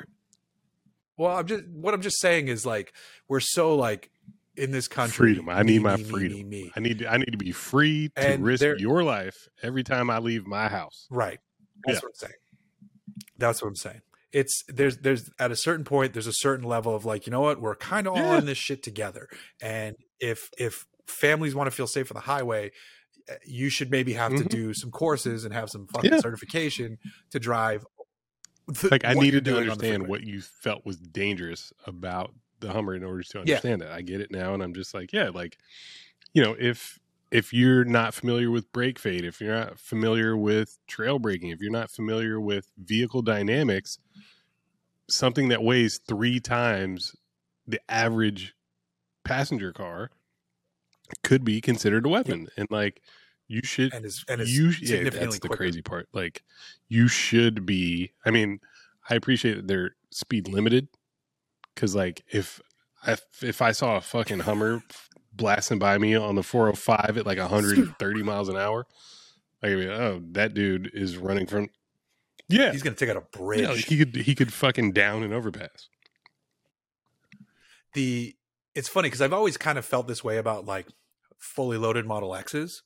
well 1.18 1.36
i'm 1.36 1.46
just 1.46 1.64
what 1.68 1.92
i'm 1.92 2.00
just 2.00 2.18
saying 2.20 2.48
is 2.48 2.64
like 2.64 2.94
we're 3.28 3.40
so 3.40 3.74
like 3.74 4.10
in 4.56 4.70
this 4.70 4.88
country 4.88 5.34
freedom. 5.34 5.50
I 5.50 5.62
need 5.62 5.78
me, 5.78 5.78
my 5.80 5.96
me, 5.96 6.04
freedom. 6.04 6.48
me. 6.48 6.72
I 6.74 6.80
need 6.80 7.04
I 7.04 7.18
need 7.18 7.32
to 7.32 7.36
be 7.36 7.52
free 7.52 8.08
to 8.16 8.26
And 8.28 8.42
risk 8.42 8.60
there- 8.62 8.78
your 8.78 9.02
life 9.02 9.36
every 9.62 9.82
time 9.84 10.08
I 10.08 10.18
leave 10.20 10.46
my 10.46 10.68
house. 10.68 11.06
right 11.10 11.38
That's 11.84 11.96
Yeah. 11.96 12.00
what 12.00 12.08
I'm 12.08 12.14
saying. 12.14 12.32
That's 13.36 13.60
what 13.62 13.68
I'm 13.68 13.76
saying. 13.76 14.00
It's 14.32 14.62
there's 14.68 14.98
there's 14.98 15.30
at 15.38 15.50
a 15.50 15.56
certain 15.56 15.84
point 15.84 16.12
there's 16.12 16.26
a 16.26 16.32
certain 16.32 16.64
level 16.66 16.94
of 16.94 17.04
like 17.04 17.26
you 17.26 17.30
know 17.30 17.40
what 17.40 17.60
we're 17.60 17.76
kind 17.76 18.06
of 18.06 18.12
all 18.14 18.32
Yeah. 18.32 18.38
in 18.38 18.46
this 18.46 18.58
shit 18.58 18.82
together, 18.82 19.28
and 19.62 19.96
if 20.20 20.50
if 20.58 20.84
families 21.06 21.54
want 21.54 21.68
to 21.68 21.70
feel 21.70 21.86
safe 21.86 22.10
on 22.10 22.16
the 22.16 22.20
highway, 22.22 22.70
uh, 23.30 23.34
you 23.46 23.68
should 23.70 23.90
maybe 23.90 24.12
have 24.14 24.34
to 24.34 24.44
Mhm. 24.44 24.48
do 24.48 24.74
some 24.74 24.90
courses 24.90 25.44
and 25.44 25.54
have 25.54 25.70
some 25.70 25.86
fucking 25.86 26.12
Yeah. 26.12 26.20
certification 26.20 26.98
to 27.30 27.38
drive. 27.38 27.84
like 28.90 29.04
I 29.04 29.14
needed 29.14 29.44
to 29.44 29.52
doing 29.52 29.68
on 29.70 29.78
the 29.78 29.86
understand 29.92 30.08
what 30.08 30.22
you 30.24 30.42
felt 30.42 30.84
was 30.84 30.96
dangerous 30.98 31.72
about 31.86 32.34
the 32.58 32.72
Hummer 32.72 32.94
in 32.96 33.04
order 33.04 33.22
to 33.22 33.38
Yeah. 33.38 33.40
understand 33.42 33.82
it. 33.82 33.88
I 33.88 34.02
get 34.02 34.20
it 34.20 34.32
now, 34.32 34.54
and 34.54 34.62
I'm 34.62 34.74
just 34.74 34.92
like, 34.92 35.12
yeah, 35.12 35.28
like 35.28 35.56
you 36.34 36.42
know, 36.42 36.56
if 36.58 36.98
if 37.36 37.52
you're 37.52 37.84
not 37.84 38.14
familiar 38.14 38.50
with 38.50 38.72
brake 38.72 38.98
fade, 38.98 39.22
if 39.22 39.42
you're 39.42 39.54
not 39.54 39.78
familiar 39.78 40.34
with 40.34 40.78
trail 40.86 41.18
braking, 41.18 41.50
if 41.50 41.60
you're 41.60 41.70
not 41.70 41.90
familiar 41.90 42.40
with 42.40 42.70
vehicle 42.78 43.20
dynamics, 43.20 43.98
something 45.10 45.48
that 45.48 45.62
weighs 45.62 45.98
three 45.98 46.40
times 46.40 47.14
the 47.66 47.78
average 47.90 48.54
passenger 49.22 49.70
car 49.70 50.10
could 51.22 51.44
be 51.44 51.60
considered 51.60 52.06
a 52.06 52.08
weapon, 52.08 52.48
and 52.56 52.68
like 52.70 53.02
you 53.48 53.60
should 53.62 53.92
and 53.92 54.06
is 54.06 54.24
and 54.30 54.40
is 54.40 54.56
you 54.56 54.68
yeah, 54.68 54.72
significantly 54.72 55.26
that's 55.26 55.38
the 55.40 55.48
quicker. 55.48 55.64
crazy 55.64 55.82
part. 55.82 56.08
Like 56.14 56.42
you 56.88 57.06
should 57.06 57.66
be 57.66 58.12
i 58.24 58.30
mean 58.30 58.60
i 59.10 59.14
appreciate 59.14 59.56
that 59.56 59.68
they're 59.68 59.94
speed 60.10 60.48
limited 60.48 60.88
because 61.74 61.94
like 61.94 62.22
if 62.32 62.62
I, 63.04 63.16
if 63.42 63.60
i 63.60 63.72
saw 63.72 63.96
a 63.96 64.00
fucking 64.00 64.40
hummer 64.40 64.82
blasting 65.36 65.78
by 65.78 65.98
me 65.98 66.14
on 66.14 66.34
the 66.34 66.42
405 66.42 67.18
at 67.18 67.26
like 67.26 67.38
130 67.38 68.22
miles 68.24 68.48
an 68.48 68.56
hour 68.56 68.86
I 69.62 69.68
like 69.68 69.88
oh 69.88 70.22
that 70.32 70.54
dude 70.54 70.90
is 70.94 71.16
running 71.16 71.46
from 71.46 71.68
yeah 72.48 72.72
He's 72.72 72.82
gonna 72.82 72.96
take 72.96 73.10
out 73.10 73.16
a 73.16 73.38
bridge. 73.38 73.60
yeah, 73.60 73.68
like, 73.68 73.84
he 73.84 73.98
could 73.98 74.14
he 74.16 74.34
could 74.34 74.52
fucking 74.52 74.92
down 74.92 75.22
an 75.22 75.32
overpass 75.32 75.88
the 77.94 78.36
it's 78.74 78.88
funny 78.88 79.06
because 79.06 79.22
I've 79.22 79.32
always 79.32 79.56
kind 79.56 79.78
of 79.78 79.84
felt 79.84 80.06
this 80.06 80.22
way 80.22 80.36
about 80.36 80.66
like 80.66 80.86
fully 81.38 81.78
loaded 81.78 82.06
Model 82.06 82.34
X's. 82.34 82.82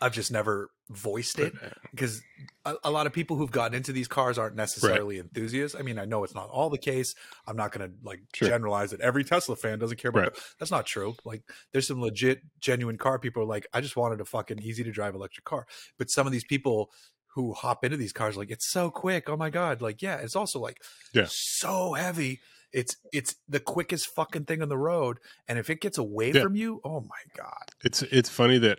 I've 0.00 0.12
just 0.12 0.30
never 0.30 0.70
voiced 0.90 1.38
it 1.38 1.52
because 1.92 2.20
a, 2.64 2.74
a 2.84 2.90
lot 2.90 3.06
of 3.06 3.12
people 3.12 3.36
who've 3.36 3.50
gotten 3.50 3.74
into 3.76 3.92
these 3.92 4.08
cars 4.08 4.38
aren't 4.38 4.56
necessarily 4.56 5.18
enthusiasts. 5.18 5.76
I 5.78 5.82
mean, 5.82 5.98
I 5.98 6.04
know 6.04 6.24
it's 6.24 6.34
not 6.34 6.48
all 6.50 6.68
the 6.68 6.78
case. 6.78 7.14
I'm 7.46 7.56
not 7.56 7.70
going 7.72 7.88
to 7.88 7.96
like 8.04 8.20
Sure. 8.34 8.48
generalize 8.48 8.90
that 8.90 9.00
every 9.00 9.22
Tesla 9.24 9.54
fan 9.56 9.78
doesn't 9.78 9.98
care 9.98 10.08
about. 10.10 10.20
Right. 10.22 10.38
That's 10.58 10.70
not 10.70 10.86
true. 10.86 11.14
Like, 11.24 11.42
there's 11.72 11.86
some 11.86 12.00
legit, 12.00 12.40
genuine 12.60 12.98
car 12.98 13.18
people 13.18 13.42
are 13.42 13.46
like, 13.46 13.66
I 13.72 13.80
just 13.80 13.96
wanted 13.96 14.20
a 14.20 14.24
fucking 14.24 14.58
easy 14.60 14.82
to 14.84 14.90
drive 14.90 15.14
electric 15.14 15.44
car. 15.44 15.66
But 15.96 16.10
some 16.10 16.26
of 16.26 16.32
these 16.32 16.44
people 16.44 16.90
who 17.34 17.52
hop 17.52 17.84
into 17.84 17.96
these 17.96 18.12
cars, 18.12 18.36
like, 18.36 18.50
it's 18.50 18.68
so 18.68 18.90
quick. 18.90 19.30
Oh 19.30 19.36
my 19.36 19.50
god! 19.50 19.80
Like, 19.80 20.02
yeah, 20.02 20.16
it's 20.16 20.34
also 20.34 20.58
like 20.58 20.82
Yeah. 21.14 21.26
so 21.28 21.92
heavy. 21.94 22.40
It's 22.72 22.96
it's 23.12 23.36
the 23.48 23.60
quickest 23.60 24.08
fucking 24.08 24.44
thing 24.46 24.62
on 24.62 24.68
the 24.68 24.76
road, 24.78 25.18
and 25.48 25.58
if 25.58 25.70
it 25.70 25.80
gets 25.80 25.98
away 25.98 26.32
Yeah. 26.32 26.42
from 26.42 26.56
you, 26.56 26.80
oh 26.84 27.00
my 27.00 27.18
god! 27.36 27.64
it's 27.84 28.02
it's 28.02 28.28
funny 28.28 28.58
that 28.58 28.78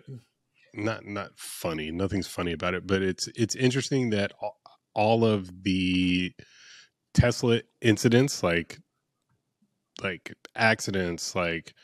not 0.74 1.04
not 1.04 1.30
funny 1.36 1.90
nothing's 1.90 2.26
funny 2.26 2.52
about 2.52 2.74
it 2.74 2.86
but 2.86 3.02
it's 3.02 3.28
it's 3.34 3.54
interesting 3.54 4.10
that 4.10 4.32
all, 4.94 5.24
of 5.24 5.64
the 5.64 6.32
tesla 7.14 7.60
incidents 7.80 8.42
like 8.42 8.78
like 10.02 10.34
accidents 10.56 11.34
like 11.34 11.74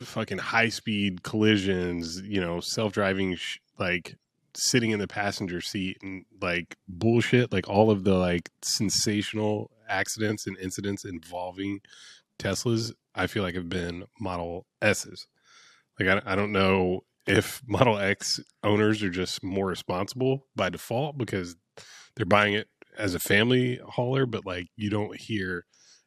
fucking 0.00 0.38
high 0.38 0.68
speed 0.68 1.22
collisions 1.22 2.20
you 2.22 2.40
know 2.40 2.60
self-driving 2.60 3.34
sh- 3.34 3.58
like 3.78 4.16
sitting 4.54 4.90
in 4.90 4.98
the 4.98 5.08
passenger 5.08 5.60
seat 5.60 5.98
and 6.02 6.24
like 6.40 6.76
bullshit 6.88 7.52
like 7.52 7.68
all 7.68 7.90
of 7.90 8.04
the 8.04 8.14
like 8.14 8.50
sensational 8.62 9.70
accidents 9.88 10.46
and 10.46 10.56
incidents 10.58 11.04
involving 11.04 11.80
teslas 12.38 12.92
i 13.14 13.26
feel 13.26 13.42
like 13.42 13.54
have 13.54 13.68
been 13.68 14.04
model 14.20 14.66
s's. 14.80 15.26
Like 15.98 16.08
I, 16.08 16.32
I 16.32 16.36
don't 16.36 16.52
know 16.52 17.02
if 17.28 17.62
Model 17.66 17.98
X 17.98 18.40
owners 18.64 19.02
are 19.02 19.10
just 19.10 19.44
more 19.44 19.66
responsible 19.66 20.46
by 20.56 20.70
default 20.70 21.18
because 21.18 21.56
they're 22.16 22.26
buying 22.26 22.54
it 22.54 22.68
as 22.96 23.14
a 23.14 23.20
family 23.20 23.78
hauler, 23.86 24.26
but 24.26 24.44
like 24.46 24.68
you 24.76 24.90
don't 24.90 25.16
hear. 25.20 25.64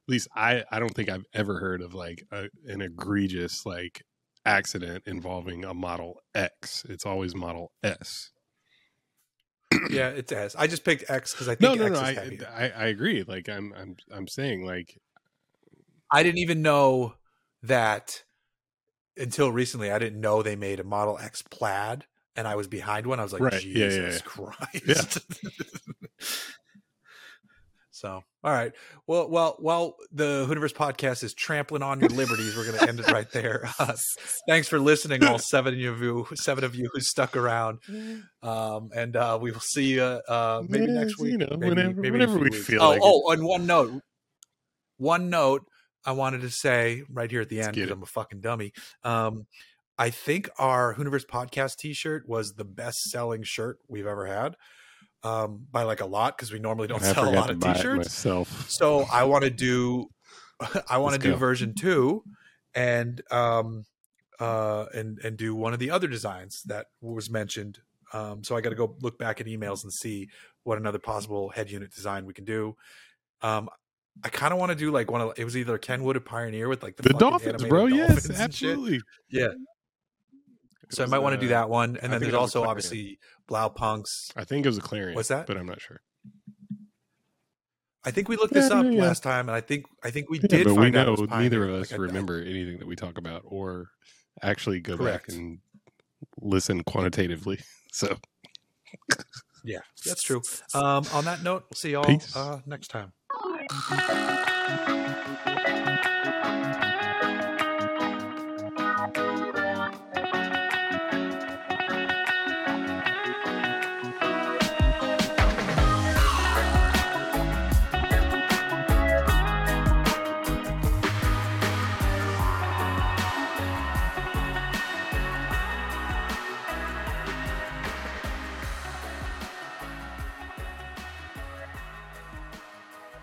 At 0.07 0.11
least 0.11 0.27
I 0.35 0.63
I 0.71 0.79
don't 0.79 0.93
think 0.93 1.09
I've 1.09 1.25
ever 1.33 1.59
heard 1.59 1.81
of 1.81 1.93
like 1.93 2.23
a, 2.31 2.49
an 2.65 2.81
egregious 2.81 3.65
like 3.65 4.03
accident 4.45 5.03
involving 5.05 5.63
a 5.63 5.73
Model 5.73 6.17
X. 6.33 6.83
It's 6.89 7.05
always 7.05 7.35
Model 7.35 7.71
S. 7.83 8.31
Yeah, 9.91 10.09
it's 10.09 10.31
S. 10.31 10.55
I 10.57 10.67
just 10.67 10.83
picked 10.83 11.09
X 11.09 11.33
because 11.33 11.47
I 11.47 11.55
No, 11.59 11.69
think 11.69 11.81
no, 11.81 11.87
X 11.87 12.01
no. 12.01 12.07
is 12.07 12.17
I. 12.17 12.65
I 12.65 12.69
I 12.69 12.85
agree. 12.87 13.23
Like 13.23 13.47
I'm 13.47 13.73
I'm 13.77 13.95
I'm 14.11 14.27
saying 14.27 14.65
like 14.65 14.99
I 16.11 16.23
didn't 16.23 16.39
even 16.39 16.61
know 16.61 17.15
that 17.63 18.23
until 19.21 19.51
recently. 19.51 19.91
I 19.91 19.99
didn't 19.99 20.19
know 20.19 20.41
they 20.43 20.55
made 20.55 20.79
a 20.79 20.83
Model 20.83 21.17
X 21.19 21.41
plaid, 21.41 22.05
and 22.35 22.47
I 22.47 22.55
was 22.55 22.67
behind 22.67 23.05
one. 23.07 23.19
I 23.19 23.23
was 23.23 23.33
like, 23.33 23.41
Right. 23.41 23.63
Yeah, 23.65 23.89
Jesus 23.89 24.21
yeah, 24.25 24.43
yeah. 24.43 24.53
Christ. 24.89 25.19
so, 27.91 28.23
all 28.43 28.51
right. 28.53 28.71
Well, 29.05 29.29
well, 29.29 29.55
while 29.59 29.95
the 30.11 30.45
Hooniverse 30.49 30.73
podcast 30.73 31.23
is 31.23 31.33
trampling 31.33 31.83
on 31.83 31.99
your 31.99 32.09
liberties, 32.09 32.55
we're 32.55 32.65
going 32.65 32.79
to 32.79 32.87
end 32.87 32.99
it 32.99 33.07
right 33.11 33.29
there. 33.31 33.69
Uh, 33.79 33.93
thanks 34.47 34.67
for 34.67 34.79
listening, 34.79 35.23
all 35.23 35.39
seven 35.39 35.73
of 35.73 35.79
you, 35.79 36.27
seven 36.35 36.63
of 36.63 36.75
you 36.75 36.89
who 36.93 36.99
stuck 37.01 37.35
around. 37.37 37.79
Um, 38.43 38.89
and 38.95 39.15
uh, 39.15 39.37
we 39.39 39.51
will 39.51 39.59
see 39.59 39.93
you 39.93 40.01
uh, 40.01 40.63
maybe 40.67 40.85
Yeah, 40.91 41.01
next 41.01 41.19
week. 41.19 41.33
you 41.33 41.37
know, 41.37 41.45
maybe, 41.51 41.69
whenever- 41.69 42.01
maybe 42.01 42.11
whenever 42.11 42.39
we 42.39 42.45
weeks. 42.49 42.65
feel 42.65 42.81
oh, 42.81 42.87
like 42.89 42.97
it. 42.97 43.03
oh, 43.05 43.31
on 43.31 43.45
one 43.45 43.67
note, 43.67 44.01
one 44.97 45.29
note 45.29 45.63
I 46.05 46.13
wanted 46.13 46.41
to 46.41 46.49
say 46.49 47.03
right 47.09 47.29
here 47.29 47.41
at 47.41 47.49
the 47.49 47.61
end 47.61 47.75
because. 47.75 47.91
I'm 47.91 48.03
a 48.03 48.07
fucking 48.07 48.41
dummy. 48.41 48.73
Um, 49.03 49.45
I 49.97 50.09
think 50.09 50.49
our 50.57 50.95
Hooniverse 50.95 51.25
podcast 51.25 51.77
T-shirt 51.77 52.27
was 52.27 52.53
the 52.53 52.65
best-selling 52.65 53.43
shirt 53.43 53.79
we've 53.87 54.07
ever 54.07 54.25
had 54.25 54.55
um, 55.23 55.67
by 55.71 55.83
like 55.83 56.01
a 56.01 56.05
lot 56.05 56.37
because 56.37 56.51
we 56.51 56.59
normally 56.59 56.87
don't 56.87 57.03
I 57.03 57.13
sell 57.13 57.29
a 57.29 57.31
lot 57.31 57.49
of 57.49 57.59
T-shirts. 57.59 57.97
myself. 57.97 58.69
So 58.69 59.05
I 59.11 59.25
want 59.25 59.43
to 59.43 59.49
do, 59.49 60.09
I 60.89 60.97
want 60.97 61.13
to 61.13 61.19
do 61.19 61.31
go. 61.31 61.37
version 61.37 61.73
two, 61.75 62.23
and 62.73 63.21
um, 63.31 63.85
uh, 64.39 64.85
and 64.93 65.19
and 65.19 65.37
do 65.37 65.53
one 65.55 65.73
of 65.73 65.79
the 65.79 65.91
other 65.91 66.07
designs 66.07 66.63
that 66.63 66.87
was 67.01 67.29
mentioned. 67.29 67.79
Um, 68.13 68.43
so 68.43 68.55
I 68.57 68.61
got 68.61 68.69
to 68.69 68.75
go 68.75 68.95
look 69.01 69.17
back 69.17 69.39
at 69.39 69.47
emails 69.47 69.83
and 69.83 69.93
see 69.93 70.29
what 70.63 70.77
another 70.77 70.99
possible 70.99 71.49
head 71.49 71.69
unit 71.69 71.93
design 71.93 72.25
we 72.25 72.33
can 72.33 72.45
do. 72.45 72.75
Um, 73.41 73.69
I 74.23 74.29
kind 74.29 74.53
of 74.53 74.59
want 74.59 74.71
to 74.71 74.75
do 74.77 74.91
like 74.91 75.09
one 75.09 75.21
of 75.21 75.33
it 75.37 75.43
was 75.43 75.57
either 75.57 75.77
Kenwood 75.77 76.15
or 76.15 76.19
Pioneer 76.19 76.67
with 76.69 76.83
like 76.83 76.95
the, 76.97 77.03
The 77.03 77.13
dolphins, 77.13 77.63
bro. 77.63 77.87
dolphins 77.87 78.27
Yes, 78.27 78.27
shit. 78.27 78.39
absolutely. 78.39 79.01
Yeah. 79.29 79.47
It 80.83 80.93
So 80.93 81.03
I 81.03 81.07
might 81.07 81.19
want 81.19 81.33
to 81.33 81.39
do 81.39 81.47
uh, 81.47 81.57
that 81.57 81.69
one, 81.69 81.97
I 81.97 81.99
and 82.03 82.13
then 82.13 82.21
there's 82.21 82.33
it 82.33 82.37
was 82.37 82.55
a 82.55 82.59
also 82.59 82.63
obviously 82.63 83.19
Blaupunkts. 83.49 84.31
I 84.35 84.43
think 84.43 84.65
it 84.65 84.69
was 84.69 84.77
a 84.77 84.81
Clarion. 84.81 85.15
What's 85.15 85.29
that? 85.29 85.47
But 85.47 85.57
I'm 85.57 85.65
not 85.65 85.81
sure. 85.81 86.01
I 88.03 88.11
think 88.11 88.29
we 88.29 88.35
looked 88.35 88.53
this 88.53 88.69
Yeah, 88.69 88.79
up 88.79 88.85
yeah. 88.85 89.01
last 89.01 89.21
time, 89.23 89.47
and 89.47 89.55
I 89.55 89.61
think 89.61 89.85
I 90.03 90.11
think 90.11 90.29
we 90.29 90.39
Yeah, 90.39 90.47
did. 90.47 90.63
but 90.65 90.75
we 90.75 90.91
know 90.91 91.15
neither 91.29 91.63
of 91.63 91.75
us 91.75 91.91
Like, 91.91 91.99
remember 91.99 92.41
anything 92.41 92.79
that 92.79 92.87
we 92.87 92.95
talk 92.95 93.17
about 93.17 93.43
or 93.45 93.89
actually 94.41 94.79
go 94.79 94.97
Correct. 94.97 95.27
back 95.27 95.35
and 95.37 95.59
listen 96.39 96.83
quantitatively. 96.83 97.59
So 97.93 98.17
Yeah, 99.65 99.79
that's 100.05 100.23
true. 100.23 100.41
Um, 100.73 101.05
on 101.13 101.25
that 101.25 101.43
note, 101.43 101.65
we'll 101.69 101.75
see 101.75 101.91
y'all 101.91 102.21
uh, 102.33 102.59
next 102.65 102.87
time. 102.87 103.11
Thank 103.73 105.47
you. 105.47 105.60